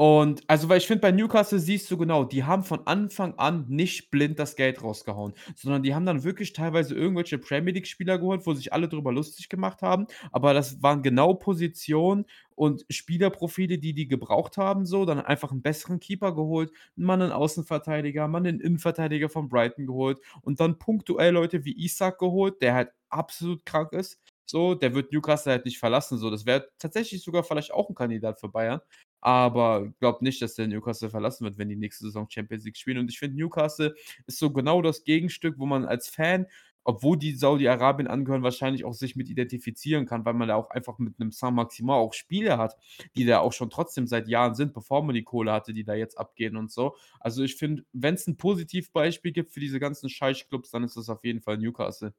und 0.00 0.44
also, 0.46 0.68
weil 0.68 0.78
ich 0.78 0.86
finde, 0.86 1.00
bei 1.00 1.10
Newcastle 1.10 1.58
siehst 1.58 1.90
du 1.90 1.96
genau, 1.98 2.22
die 2.22 2.44
haben 2.44 2.62
von 2.62 2.86
Anfang 2.86 3.34
an 3.36 3.64
nicht 3.68 4.12
blind 4.12 4.38
das 4.38 4.54
Geld 4.54 4.80
rausgehauen, 4.80 5.32
sondern 5.56 5.82
die 5.82 5.92
haben 5.92 6.06
dann 6.06 6.22
wirklich 6.22 6.52
teilweise 6.52 6.94
irgendwelche 6.94 7.36
Premier 7.38 7.72
League-Spieler 7.74 8.18
geholt, 8.18 8.46
wo 8.46 8.54
sich 8.54 8.72
alle 8.72 8.88
drüber 8.88 9.10
lustig 9.12 9.48
gemacht 9.48 9.82
haben. 9.82 10.06
Aber 10.30 10.54
das 10.54 10.80
waren 10.84 11.02
genau 11.02 11.34
Positionen 11.34 12.26
und 12.54 12.84
Spielerprofile, 12.88 13.78
die 13.78 13.92
die 13.92 14.06
gebraucht 14.06 14.56
haben, 14.56 14.86
so. 14.86 15.04
Dann 15.04 15.18
einfach 15.20 15.50
einen 15.50 15.62
besseren 15.62 15.98
Keeper 15.98 16.32
geholt, 16.32 16.70
mal 16.94 17.14
einen 17.20 17.32
Außenverteidiger, 17.32 18.28
mal 18.28 18.38
einen 18.38 18.60
Innenverteidiger 18.60 19.28
von 19.28 19.48
Brighton 19.48 19.86
geholt 19.86 20.20
und 20.42 20.60
dann 20.60 20.78
punktuell 20.78 21.32
Leute 21.34 21.64
wie 21.64 21.72
Isaac 21.76 22.18
geholt, 22.18 22.62
der 22.62 22.74
halt 22.74 22.90
absolut 23.10 23.66
krank 23.66 23.92
ist. 23.92 24.20
So, 24.46 24.74
der 24.74 24.94
wird 24.94 25.12
Newcastle 25.12 25.52
halt 25.52 25.64
nicht 25.66 25.78
verlassen. 25.78 26.16
So, 26.18 26.30
das 26.30 26.46
wäre 26.46 26.68
tatsächlich 26.78 27.22
sogar 27.22 27.44
vielleicht 27.44 27.72
auch 27.72 27.88
ein 27.90 27.94
Kandidat 27.94 28.40
für 28.40 28.48
Bayern. 28.48 28.80
Aber 29.20 29.92
glaube 29.98 30.24
nicht, 30.24 30.40
dass 30.42 30.54
der 30.54 30.68
Newcastle 30.68 31.10
verlassen 31.10 31.44
wird, 31.44 31.58
wenn 31.58 31.68
die 31.68 31.76
nächste 31.76 32.04
Saison 32.04 32.28
Champions 32.28 32.64
League 32.64 32.76
spielen. 32.76 32.98
Und 32.98 33.10
ich 33.10 33.18
finde, 33.18 33.36
Newcastle 33.36 33.94
ist 34.26 34.38
so 34.38 34.52
genau 34.52 34.82
das 34.82 35.04
Gegenstück, 35.04 35.58
wo 35.58 35.66
man 35.66 35.84
als 35.84 36.08
Fan, 36.08 36.46
obwohl 36.84 37.18
die 37.18 37.34
Saudi-Arabien 37.34 38.06
angehören, 38.08 38.42
wahrscheinlich 38.42 38.84
auch 38.84 38.94
sich 38.94 39.16
mit 39.16 39.28
identifizieren 39.28 40.06
kann, 40.06 40.24
weil 40.24 40.34
man 40.34 40.48
da 40.48 40.54
auch 40.54 40.70
einfach 40.70 40.98
mit 40.98 41.20
einem 41.20 41.32
Saint-Maximin 41.32 41.90
auch 41.90 42.14
Spiele 42.14 42.56
hat, 42.58 42.76
die 43.16 43.26
da 43.26 43.40
auch 43.40 43.52
schon 43.52 43.70
trotzdem 43.70 44.06
seit 44.06 44.28
Jahren 44.28 44.54
sind, 44.54 44.72
bevor 44.72 45.02
man 45.02 45.14
die 45.14 45.24
Kohle 45.24 45.52
hatte, 45.52 45.74
die 45.74 45.84
da 45.84 45.94
jetzt 45.94 46.16
abgehen 46.16 46.56
und 46.56 46.70
so. 46.70 46.96
Also 47.20 47.42
ich 47.42 47.56
finde, 47.56 47.84
wenn 47.92 48.14
es 48.14 48.26
ein 48.26 48.36
Positivbeispiel 48.36 49.32
gibt 49.32 49.50
für 49.50 49.60
diese 49.60 49.80
ganzen 49.80 50.08
Scheich-Clubs, 50.08 50.70
dann 50.70 50.84
ist 50.84 50.96
das 50.96 51.08
auf 51.10 51.24
jeden 51.24 51.42
Fall 51.42 51.58
Newcastle. 51.58 52.14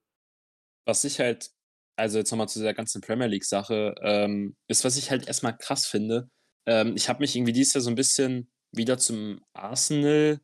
Was 0.86 1.04
ich 1.04 1.20
halt, 1.20 1.52
also 1.96 2.20
jetzt 2.20 2.32
nochmal 2.32 2.50
zu 2.50 2.62
der 2.62 2.74
ganzen 2.74 3.02
Premier 3.02 3.28
League-Sache, 3.28 3.96
ähm, 4.04 4.56
ist, 4.68 4.86
was 4.86 4.98
ich 4.98 5.10
halt 5.10 5.28
erstmal 5.28 5.58
krass 5.58 5.88
finde, 5.88 6.30
ähm, 6.70 6.94
ich 6.96 7.10
habe 7.10 7.20
mich 7.20 7.36
irgendwie 7.36 7.54
dieses 7.54 7.74
Jahr 7.74 7.82
so 7.82 7.90
ein 7.90 7.96
bisschen 7.96 8.52
wieder 8.72 9.00
zum 9.00 9.42
Arsenal, 9.54 10.40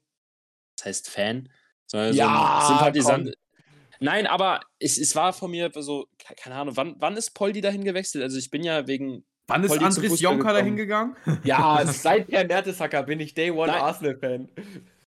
das 0.75 0.85
heißt 0.87 1.09
Fan, 1.09 1.49
sondern 1.85 2.13
so 2.13 2.21
ein 2.21 2.67
Sympathisant. 2.67 3.25
Komm. 3.25 3.33
Nein, 3.99 4.27
aber 4.27 4.61
es, 4.79 4.97
es 4.97 5.15
war 5.15 5.33
von 5.33 5.51
mir 5.51 5.71
so, 5.75 6.07
keine 6.37 6.55
Ahnung, 6.55 6.75
wann, 6.75 6.95
wann 6.99 7.15
ist 7.15 7.31
Poldi 7.31 7.61
dahin 7.61 7.83
gewechselt? 7.83 8.23
Also 8.23 8.37
ich 8.37 8.49
bin 8.49 8.63
ja 8.63 8.87
wegen. 8.87 9.23
Wann 9.47 9.63
ist 9.63 9.69
Poldi 9.69 9.85
Andres 9.85 10.19
Jonka 10.19 10.51
dahin 10.51 10.75
gegangen? 10.75 11.15
Ja, 11.43 11.85
seit 11.85 12.27
Per 12.27 12.45
Mertesacker 12.45 13.03
bin 13.03 13.19
ich 13.19 13.35
Day 13.35 13.51
One 13.51 13.71
Arsenal-Fan. 13.71 14.49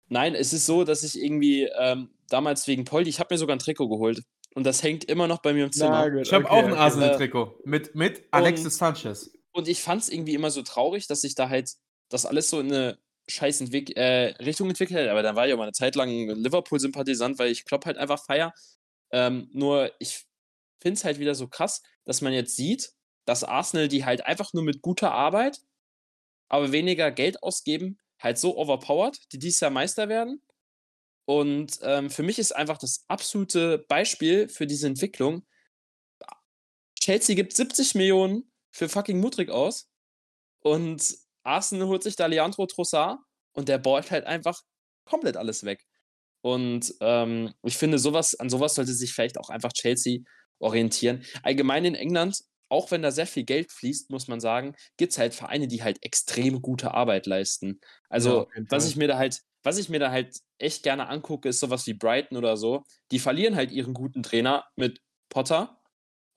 Nein, 0.08 0.34
es 0.34 0.52
ist 0.52 0.66
so, 0.66 0.84
dass 0.84 1.02
ich 1.02 1.20
irgendwie 1.20 1.68
ähm, 1.78 2.10
damals 2.28 2.68
wegen 2.68 2.84
Poldi, 2.84 3.08
ich 3.08 3.18
habe 3.18 3.34
mir 3.34 3.38
sogar 3.38 3.56
ein 3.56 3.60
Trikot 3.60 3.88
geholt. 3.88 4.22
Und 4.54 4.64
das 4.64 4.82
hängt 4.82 5.04
immer 5.04 5.26
noch 5.26 5.42
bei 5.42 5.52
mir 5.52 5.64
im 5.64 5.72
Zimmer. 5.72 6.08
Na, 6.08 6.20
ich 6.20 6.32
habe 6.32 6.44
okay, 6.44 6.54
auch 6.54 6.64
ein 6.64 6.74
Arsenal-Trikot 6.74 7.60
mit, 7.64 7.94
mit 7.94 8.24
Alexis 8.30 8.76
Sanchez. 8.76 9.35
Und 9.56 9.68
ich 9.68 9.80
fand 9.80 10.02
es 10.02 10.10
irgendwie 10.10 10.34
immer 10.34 10.50
so 10.50 10.60
traurig, 10.60 11.06
dass 11.06 11.22
sich 11.22 11.34
da 11.34 11.48
halt 11.48 11.72
das 12.10 12.26
alles 12.26 12.50
so 12.50 12.60
in 12.60 12.70
eine 12.70 12.98
scheiß 13.26 13.62
Entwick 13.62 13.96
äh, 13.96 14.34
Richtung 14.38 14.68
entwickelt 14.68 15.00
hat. 15.00 15.08
Aber 15.08 15.22
dann 15.22 15.34
war 15.34 15.46
ich 15.46 15.54
auch 15.54 15.56
mal 15.56 15.62
eine 15.64 15.72
Zeit 15.72 15.96
lang 15.96 16.10
Liverpool-Sympathisant, 16.28 17.38
weil 17.38 17.50
ich 17.50 17.64
Klopp 17.64 17.86
halt 17.86 17.96
einfach 17.96 18.22
feier. 18.22 18.52
Ähm, 19.12 19.48
nur 19.54 19.90
ich 19.98 20.26
finde 20.82 20.98
es 20.98 21.04
halt 21.06 21.18
wieder 21.18 21.34
so 21.34 21.48
krass, 21.48 21.82
dass 22.04 22.20
man 22.20 22.34
jetzt 22.34 22.54
sieht, 22.54 22.92
dass 23.24 23.44
Arsenal, 23.44 23.88
die 23.88 24.04
halt 24.04 24.26
einfach 24.26 24.52
nur 24.52 24.62
mit 24.62 24.82
guter 24.82 25.12
Arbeit, 25.12 25.62
aber 26.50 26.70
weniger 26.72 27.10
Geld 27.10 27.42
ausgeben, 27.42 27.98
halt 28.20 28.36
so 28.36 28.58
overpowered, 28.58 29.18
die 29.32 29.38
dieses 29.38 29.60
Jahr 29.60 29.70
Meister 29.70 30.10
werden. 30.10 30.42
Und 31.24 31.78
ähm, 31.82 32.10
für 32.10 32.22
mich 32.22 32.38
ist 32.38 32.54
einfach 32.54 32.76
das 32.76 33.06
absolute 33.08 33.78
Beispiel 33.88 34.48
für 34.50 34.66
diese 34.66 34.86
Entwicklung. 34.86 35.46
Chelsea 37.00 37.34
gibt 37.34 37.54
70 37.54 37.94
Millionen 37.94 38.52
für 38.76 38.88
fucking 38.88 39.18
Mudrik 39.18 39.50
aus. 39.50 39.88
Und 40.60 41.16
Arsenal 41.42 41.88
holt 41.88 42.02
sich 42.02 42.16
da 42.16 42.26
Leandro 42.26 42.66
Trossard 42.66 43.18
und 43.52 43.68
der 43.68 43.78
ballt 43.78 44.10
halt 44.10 44.26
einfach 44.26 44.60
komplett 45.04 45.36
alles 45.36 45.64
weg. 45.64 45.84
Und 46.42 46.94
ähm, 47.00 47.54
ich 47.62 47.76
finde, 47.76 47.98
sowas, 47.98 48.34
an 48.34 48.50
sowas 48.50 48.74
sollte 48.74 48.92
sich 48.92 49.12
vielleicht 49.12 49.38
auch 49.38 49.48
einfach 49.48 49.72
Chelsea 49.72 50.20
orientieren. 50.58 51.24
Allgemein 51.42 51.84
in 51.84 51.94
England, 51.94 52.40
auch 52.68 52.90
wenn 52.90 53.02
da 53.02 53.10
sehr 53.10 53.26
viel 53.26 53.44
Geld 53.44 53.72
fließt, 53.72 54.10
muss 54.10 54.28
man 54.28 54.40
sagen, 54.40 54.74
gibt 54.96 55.12
es 55.12 55.18
halt 55.18 55.34
Vereine, 55.34 55.68
die 55.68 55.82
halt 55.82 55.98
extrem 56.02 56.60
gute 56.60 56.92
Arbeit 56.92 57.26
leisten. 57.26 57.80
Also, 58.08 58.48
ja, 58.54 58.62
was 58.68 58.88
ich 58.88 58.96
mir 58.96 59.08
da 59.08 59.16
halt, 59.16 59.40
was 59.62 59.78
ich 59.78 59.88
mir 59.88 60.00
da 60.00 60.10
halt 60.10 60.36
echt 60.58 60.82
gerne 60.82 61.08
angucke, 61.08 61.48
ist 61.48 61.60
sowas 61.60 61.86
wie 61.86 61.94
Brighton 61.94 62.36
oder 62.36 62.56
so. 62.56 62.82
Die 63.10 63.18
verlieren 63.18 63.56
halt 63.56 63.70
ihren 63.70 63.94
guten 63.94 64.22
Trainer 64.22 64.64
mit 64.76 65.00
Potter 65.28 65.80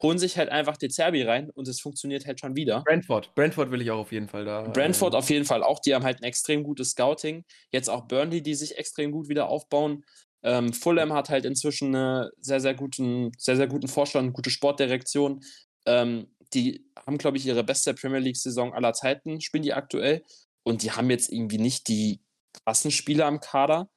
holen 0.01 0.17
sich 0.17 0.37
halt 0.37 0.49
einfach 0.49 0.77
De 0.77 0.89
Zerbi 0.89 1.23
rein 1.23 1.49
und 1.49 1.67
es 1.67 1.81
funktioniert 1.81 2.25
halt 2.25 2.39
schon 2.39 2.55
wieder. 2.55 2.83
Brentford, 2.85 3.33
Brentford 3.35 3.71
will 3.71 3.81
ich 3.81 3.91
auch 3.91 3.99
auf 3.99 4.11
jeden 4.11 4.27
Fall 4.27 4.45
da. 4.45 4.61
Brentford 4.61 5.13
äh, 5.13 5.17
auf 5.17 5.29
jeden 5.29 5.45
Fall 5.45 5.63
auch, 5.63 5.79
die 5.79 5.93
haben 5.93 6.05
halt 6.05 6.21
ein 6.21 6.23
extrem 6.23 6.63
gutes 6.63 6.91
Scouting. 6.91 7.43
Jetzt 7.71 7.89
auch 7.89 8.07
Burnley, 8.07 8.41
die 8.41 8.55
sich 8.55 8.77
extrem 8.77 9.11
gut 9.11 9.27
wieder 9.27 9.49
aufbauen. 9.49 10.05
Ähm, 10.41 10.71
Fulham 10.71 11.13
hat 11.13 11.29
halt 11.29 11.45
inzwischen 11.45 11.93
einen 11.95 12.29
sehr, 12.39 12.61
sehr 12.61 12.73
guten, 12.73 13.31
sehr, 13.37 13.57
sehr 13.57 13.67
guten 13.67 13.87
Vorstand, 13.87 14.33
gute 14.33 14.49
Sportdirektion. 14.49 15.41
Ähm, 15.85 16.27
die 16.53 16.85
haben, 17.05 17.17
glaube 17.17 17.37
ich, 17.37 17.45
ihre 17.45 17.63
beste 17.63 17.93
Premier 17.93 18.19
League-Saison 18.19 18.73
aller 18.73 18.93
Zeiten, 18.93 19.41
spielen 19.41 19.63
die 19.63 19.73
aktuell. 19.73 20.23
Und 20.63 20.83
die 20.83 20.91
haben 20.91 21.09
jetzt 21.09 21.31
irgendwie 21.31 21.57
nicht 21.57 21.87
die 21.87 22.21
krassen 22.63 22.91
Spieler 22.91 23.25
am 23.25 23.39
Kader. 23.39 23.89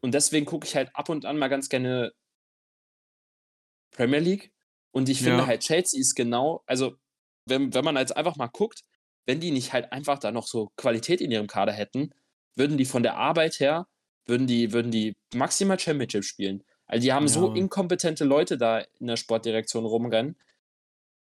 Und 0.00 0.12
deswegen 0.12 0.46
gucke 0.46 0.66
ich 0.66 0.76
halt 0.76 0.90
ab 0.94 1.08
und 1.08 1.24
an 1.24 1.38
mal 1.38 1.48
ganz 1.48 1.68
gerne 1.68 2.12
Premier 3.90 4.20
League. 4.20 4.52
Und 4.96 5.10
ich 5.10 5.18
finde 5.18 5.40
ja. 5.40 5.46
halt, 5.46 5.60
Chelsea 5.60 6.00
ist 6.00 6.14
genau, 6.14 6.62
also 6.64 6.96
wenn, 7.44 7.74
wenn 7.74 7.84
man 7.84 7.96
jetzt 7.96 8.16
einfach 8.16 8.36
mal 8.36 8.46
guckt, 8.46 8.82
wenn 9.26 9.40
die 9.40 9.50
nicht 9.50 9.74
halt 9.74 9.92
einfach 9.92 10.18
da 10.18 10.32
noch 10.32 10.46
so 10.46 10.72
Qualität 10.78 11.20
in 11.20 11.30
ihrem 11.30 11.48
Kader 11.48 11.72
hätten, 11.72 12.14
würden 12.54 12.78
die 12.78 12.86
von 12.86 13.02
der 13.02 13.18
Arbeit 13.18 13.60
her, 13.60 13.86
würden 14.24 14.46
die, 14.46 14.72
würden 14.72 14.90
die 14.90 15.14
maximal 15.34 15.78
Championship 15.78 16.24
spielen. 16.24 16.64
Also 16.86 17.04
die 17.04 17.12
haben 17.12 17.26
ja. 17.26 17.28
so 17.28 17.52
inkompetente 17.52 18.24
Leute 18.24 18.56
da 18.56 18.78
in 18.98 19.08
der 19.08 19.18
Sportdirektion 19.18 19.84
rumrennen. 19.84 20.34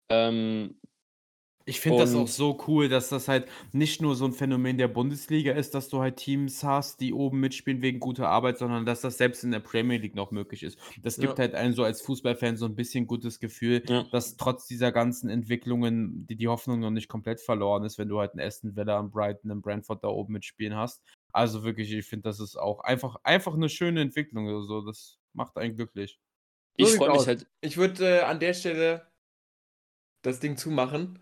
Ähm, 0.09 0.79
ich 1.69 1.79
finde 1.79 1.99
das 1.99 2.15
auch 2.15 2.27
so 2.27 2.57
cool, 2.67 2.89
dass 2.89 3.09
das 3.09 3.27
halt 3.27 3.47
nicht 3.71 4.01
nur 4.01 4.15
so 4.15 4.25
ein 4.25 4.33
Phänomen 4.33 4.77
der 4.77 4.87
Bundesliga 4.87 5.53
ist, 5.53 5.75
dass 5.75 5.87
du 5.87 5.99
halt 5.99 6.17
Teams 6.17 6.63
hast, 6.63 6.99
die 6.99 7.13
oben 7.13 7.39
mitspielen 7.39 7.81
wegen 7.81 7.99
guter 7.99 8.27
Arbeit, 8.27 8.57
sondern 8.57 8.85
dass 8.85 9.01
das 9.01 9.17
selbst 9.17 9.43
in 9.43 9.51
der 9.51 9.59
Premier 9.59 9.97
League 9.97 10.15
noch 10.15 10.31
möglich 10.31 10.63
ist. 10.63 10.79
Das 11.03 11.17
gibt 11.17 11.37
ja. 11.37 11.43
halt 11.43 11.53
einem 11.53 11.73
so 11.73 11.83
als 11.83 12.01
Fußballfan 12.01 12.57
so 12.57 12.65
ein 12.65 12.75
bisschen 12.75 13.05
gutes 13.05 13.39
Gefühl, 13.39 13.83
ja. 13.87 14.03
dass 14.11 14.35
trotz 14.35 14.65
dieser 14.65 14.91
ganzen 14.91 15.29
Entwicklungen 15.29 16.25
die, 16.27 16.35
die 16.35 16.47
Hoffnung 16.47 16.79
noch 16.79 16.91
nicht 16.91 17.07
komplett 17.07 17.39
verloren 17.39 17.83
ist, 17.83 17.99
wenn 17.99 18.09
du 18.09 18.19
halt 18.19 18.31
einen 18.31 18.41
Aston 18.41 18.75
Villa, 18.75 18.99
einen 18.99 19.11
Brighton, 19.11 19.51
einen 19.51 19.61
Brentford 19.61 20.03
da 20.03 20.07
oben 20.07 20.33
mitspielen 20.33 20.75
hast. 20.75 21.03
Also 21.31 21.63
wirklich, 21.63 21.91
ich 21.93 22.05
finde, 22.05 22.23
das 22.23 22.39
ist 22.39 22.55
auch 22.55 22.79
einfach, 22.79 23.17
einfach 23.23 23.53
eine 23.53 23.69
schöne 23.69 24.01
Entwicklung. 24.01 24.47
Also 24.49 24.81
das 24.81 25.19
macht 25.33 25.57
einen 25.57 25.75
glücklich. 25.75 26.19
Ich 26.77 26.95
freue 26.95 27.11
mich 27.11 27.27
halt. 27.27 27.45
Ich 27.61 27.77
würde 27.77 28.05
äh, 28.05 28.21
an 28.21 28.39
der 28.39 28.53
Stelle 28.53 29.05
das 30.21 30.39
Ding 30.39 30.57
zumachen. 30.57 31.19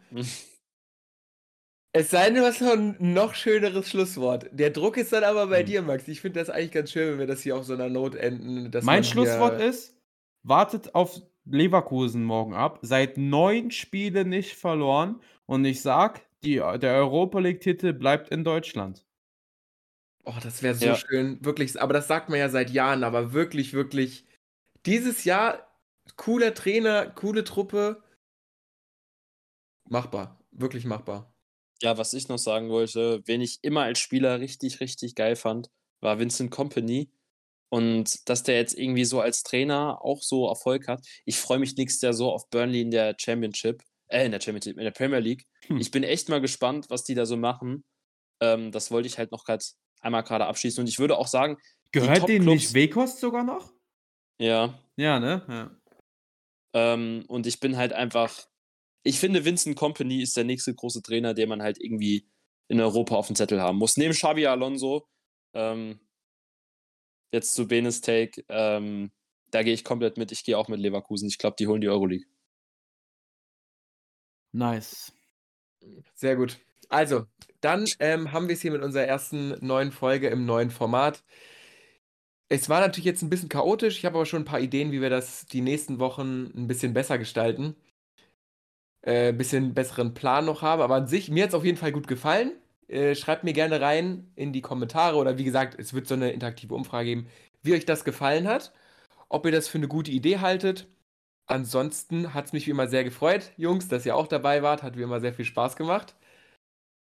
es 1.92 2.12
sei 2.12 2.26
denn, 2.26 2.36
du 2.36 2.46
hast 2.46 2.62
noch 2.62 2.74
ein 2.74 2.96
noch 3.00 3.34
schöneres 3.36 3.90
Schlusswort. 3.90 4.50
Der 4.52 4.70
Druck 4.70 4.98
ist 4.98 5.14
dann 5.14 5.24
aber 5.24 5.48
bei 5.48 5.60
hm. 5.60 5.66
dir, 5.66 5.82
Max. 5.82 6.08
Ich 6.08 6.22
finde 6.22 6.40
das 6.40 6.50
eigentlich 6.50 6.72
ganz 6.72 6.92
schön, 6.92 7.12
wenn 7.12 7.20
wir 7.20 7.28
das 7.28 7.42
hier 7.42 7.56
auf 7.58 7.66
so 7.66 7.74
einer 7.74 7.90
Note 7.90 8.20
enden. 8.20 8.72
mein 8.84 9.04
Schlusswort 9.04 9.62
ist, 9.62 9.96
wartet 10.44 10.96
auf 10.96 11.22
Leverkusen 11.46 12.24
morgen 12.24 12.54
ab. 12.54 12.80
Seit 12.82 13.18
neun 13.18 13.72
Spielen 13.72 14.30
nicht 14.30 14.56
verloren. 14.56 15.22
Und 15.46 15.66
ich 15.66 15.82
sag, 15.82 16.22
die, 16.44 16.56
der 16.56 16.96
Europa 16.96 17.40
League-Titel 17.40 17.94
bleibt 17.94 18.30
in 18.30 18.44
Deutschland. 18.44 19.06
Oh, 20.26 20.36
das 20.44 20.62
wäre 20.62 20.76
so 20.76 20.88
ja. 20.88 20.96
schön. 20.96 21.44
Wirklich, 21.44 21.82
aber 21.82 21.94
das 21.94 22.08
sagt 22.08 22.30
man 22.30 22.38
ja 22.38 22.50
seit 22.50 22.70
Jahren, 22.70 23.04
aber 23.04 23.32
wirklich, 23.32 23.74
wirklich. 23.74 24.26
Dieses 24.86 25.24
Jahr, 25.24 25.68
cooler 26.18 26.54
Trainer, 26.54 27.08
coole 27.08 27.44
Truppe 27.46 28.04
machbar. 29.90 30.40
Wirklich 30.52 30.86
machbar. 30.86 31.34
Ja, 31.82 31.98
was 31.98 32.14
ich 32.14 32.28
noch 32.28 32.40
sagen 32.40 32.70
wollte, 32.70 33.22
wen 33.26 33.42
ich 33.42 33.60
immer 33.62 33.84
als 33.84 34.00
Spieler 34.00 34.40
richtig, 34.40 34.80
richtig 34.80 35.16
geil 35.16 35.36
fand, 35.36 35.70
war 36.02 36.20
Vincent 36.20 36.52
Company. 36.52 37.12
Und 37.70 38.30
dass 38.30 38.44
der 38.44 38.56
jetzt 38.56 38.78
irgendwie 38.78 39.06
so 39.06 39.20
als 39.20 39.44
Trainer 39.44 40.00
auch 40.02 40.22
so 40.22 40.48
Erfolg 40.48 40.88
hat. 40.88 41.06
Ich 41.26 41.38
freue 41.38 41.60
mich 41.60 41.76
nächstes 41.76 42.02
Jahr 42.02 42.14
so 42.14 42.32
auf 42.32 42.50
Burnley 42.50 42.82
in 42.82 42.92
der 42.92 43.16
Championship, 43.20 43.84
äh, 44.08 44.26
in 44.26 44.32
der 44.32 44.40
Championship, 44.40 44.78
in 44.78 44.84
der 44.84 44.92
Premier 44.92 45.20
League. 45.20 45.46
Hm. 45.66 45.78
Ich 45.78 45.92
bin 45.92 46.04
echt 46.04 46.30
mal 46.30 46.40
gespannt, 46.40 46.86
was 46.90 47.04
die 47.04 47.14
da 47.14 47.26
so 47.26 47.36
machen. 47.36 47.84
Ähm, 48.40 48.72
das 48.72 48.90
wollte 48.90 49.08
ich 49.08 49.18
halt 49.18 49.32
noch 49.32 49.44
grad 49.44 49.66
einmal 50.00 50.24
gerade 50.24 50.46
abschließen. 50.46 50.82
Und 50.82 50.88
ich 50.88 50.98
würde 50.98 51.18
auch 51.18 51.28
sagen, 51.28 51.58
gehört 51.92 52.30
denen 52.30 52.46
nicht 52.46 52.74
Wekost 52.74 53.20
sogar 53.20 53.44
noch? 53.44 53.74
Ja. 54.40 54.80
Ja, 54.96 55.20
ne? 55.20 55.44
Ja. 55.50 55.78
Ähm, 56.74 57.26
und 57.28 57.48
ich 57.48 57.60
bin 57.60 57.76
halt 57.76 57.92
einfach 57.92 58.48
ich 59.04 59.20
finde, 59.20 59.46
Vincent 59.46 59.76
Company 59.78 60.22
ist 60.22 60.36
der 60.36 60.44
nächste 60.44 60.74
große 60.74 61.02
Trainer, 61.02 61.34
den 61.34 61.50
man 61.50 61.62
halt 61.62 61.80
irgendwie 61.80 62.28
in 62.68 62.82
Europa 62.82 63.16
auf 63.16 63.28
dem 63.28 63.36
Zettel 63.36 63.62
haben 63.62 63.78
muss. 63.78 63.98
Neben 63.98 64.14
Xavi 64.14 64.46
Alonso, 64.46 65.08
ähm, 65.54 66.00
jetzt 67.32 67.54
zu 67.54 67.68
Benes 67.68 68.02
Take, 68.02 68.44
ähm, 68.50 69.12
da 69.52 69.64
gehe 69.64 69.74
ich 69.74 69.84
komplett 69.84 70.18
mit. 70.18 70.32
Ich 70.32 70.44
gehe 70.44 70.58
auch 70.58 70.68
mit 70.68 70.80
Leverkusen. 70.80 71.28
Ich 71.30 71.38
glaube, 71.38 71.56
die 71.58 71.68
holen 71.68 71.82
die 71.82 71.90
Euroleague. 71.90 72.28
Nice. 74.52 75.14
Sehr 76.16 76.36
gut. 76.36 76.58
Also, 76.90 77.26
dann 77.62 77.86
ähm, 78.00 78.32
haben 78.32 78.48
wir 78.48 78.56
es 78.56 78.62
hier 78.62 78.72
mit 78.72 78.82
unserer 78.82 79.06
ersten 79.06 79.56
neuen 79.66 79.92
Folge 79.92 80.28
im 80.28 80.46
neuen 80.46 80.72
Format. 80.72 81.24
Es 82.50 82.70
war 82.70 82.80
natürlich 82.80 83.06
jetzt 83.06 83.22
ein 83.22 83.30
bisschen 83.30 83.50
chaotisch. 83.50 83.98
Ich 83.98 84.06
habe 84.06 84.16
aber 84.18 84.26
schon 84.26 84.42
ein 84.42 84.46
paar 84.46 84.60
Ideen, 84.60 84.92
wie 84.92 85.02
wir 85.02 85.10
das 85.10 85.46
die 85.46 85.62
nächsten 85.62 86.00
Wochen 86.00 86.52
ein 86.56 86.68
bisschen 86.68 86.94
besser 86.94 87.18
gestalten 87.18 87.76
äh, 89.08 89.32
bisschen 89.34 89.74
besseren 89.74 90.14
Plan 90.14 90.46
noch 90.46 90.62
habe. 90.62 90.84
Aber 90.84 90.96
an 90.96 91.08
sich, 91.08 91.30
mir 91.32 91.44
hat 91.44 91.50
es 91.50 91.56
auf 91.56 91.64
jeden 91.66 91.78
Fall 91.78 91.92
gut 91.94 92.08
gefallen. 92.08 92.52
Äh, 92.88 93.16
schreibt 93.16 93.44
mir 93.44 93.54
gerne 93.54 93.82
rein 93.82 94.32
in 94.36 94.54
die 94.54 94.62
Kommentare 94.62 95.18
oder 95.18 95.38
wie 95.38 95.44
gesagt, 95.46 95.76
es 95.80 95.94
wird 95.94 96.08
so 96.08 96.16
eine 96.16 96.32
interaktive 96.32 96.74
Umfrage 96.76 97.06
geben, 97.10 97.28
wie 97.64 97.74
euch 97.74 97.86
das 97.86 98.04
gefallen 98.04 98.48
hat, 98.48 98.74
ob 99.30 99.46
ihr 99.46 99.52
das 99.54 99.68
für 99.70 99.78
eine 99.78 99.88
gute 99.88 100.12
Idee 100.12 100.40
haltet. 100.40 100.88
Ansonsten 101.48 102.34
hat 102.34 102.48
es 102.48 102.54
mich 102.54 102.68
wie 102.68 102.72
immer 102.72 102.88
sehr 102.90 103.04
gefreut, 103.06 103.52
Jungs, 103.58 103.88
dass 103.90 104.06
ihr 104.06 104.16
auch 104.16 104.28
dabei 104.28 104.64
wart. 104.64 104.84
Hat 104.84 104.98
wie 104.98 105.04
immer 105.04 105.22
sehr 105.22 105.34
viel 105.34 105.46
Spaß 105.46 105.76
gemacht. 105.78 106.16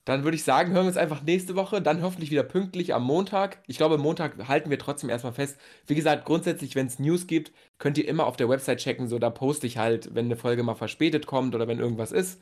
Dann 0.05 0.23
würde 0.23 0.35
ich 0.35 0.43
sagen, 0.43 0.71
hören 0.71 0.85
wir 0.85 0.87
uns 0.87 0.97
einfach 0.97 1.21
nächste 1.23 1.55
Woche, 1.55 1.81
dann 1.81 2.01
hoffentlich 2.01 2.31
wieder 2.31 2.43
pünktlich 2.43 2.93
am 2.95 3.03
Montag. 3.03 3.61
Ich 3.67 3.77
glaube, 3.77 3.97
Montag 3.97 4.47
halten 4.47 4.69
wir 4.69 4.79
trotzdem 4.79 5.09
erstmal 5.09 5.33
fest. 5.33 5.59
Wie 5.87 5.95
gesagt, 5.95 6.25
grundsätzlich, 6.25 6.75
wenn 6.75 6.87
es 6.87 6.99
News 6.99 7.27
gibt, 7.27 7.51
könnt 7.77 7.97
ihr 7.97 8.07
immer 8.07 8.25
auf 8.25 8.37
der 8.37 8.49
Website 8.49 8.79
checken. 8.79 9.07
So, 9.07 9.19
da 9.19 9.29
poste 9.29 9.67
ich 9.67 9.77
halt, 9.77 10.15
wenn 10.15 10.25
eine 10.25 10.35
Folge 10.37 10.63
mal 10.63 10.75
verspätet 10.75 11.27
kommt 11.27 11.53
oder 11.55 11.67
wenn 11.67 11.79
irgendwas 11.79 12.11
ist. 12.11 12.41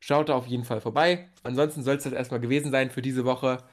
Schaut 0.00 0.28
da 0.28 0.34
auf 0.36 0.46
jeden 0.46 0.64
Fall 0.64 0.80
vorbei. 0.80 1.30
Ansonsten 1.42 1.82
soll 1.82 1.96
es 1.96 2.04
das 2.04 2.12
erstmal 2.12 2.40
gewesen 2.40 2.70
sein 2.70 2.90
für 2.90 3.02
diese 3.02 3.24
Woche. 3.24 3.64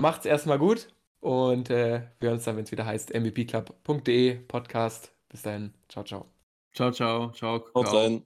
Macht's 0.00 0.26
erstmal 0.26 0.58
gut 0.58 0.88
und 1.20 1.70
äh, 1.70 2.02
wir 2.18 2.28
hören 2.28 2.34
uns 2.36 2.44
dann, 2.44 2.56
wenn 2.56 2.64
es 2.64 2.72
wieder 2.72 2.86
heißt, 2.86 3.14
mvpclub.de 3.14 4.34
Podcast. 4.48 5.14
Bis 5.28 5.42
dahin. 5.42 5.72
Ciao, 5.88 6.04
ciao. 6.04 6.26
Ciao, 6.72 6.90
ciao. 6.90 7.30
Ciao. 7.32 7.60
ciao. 7.84 8.22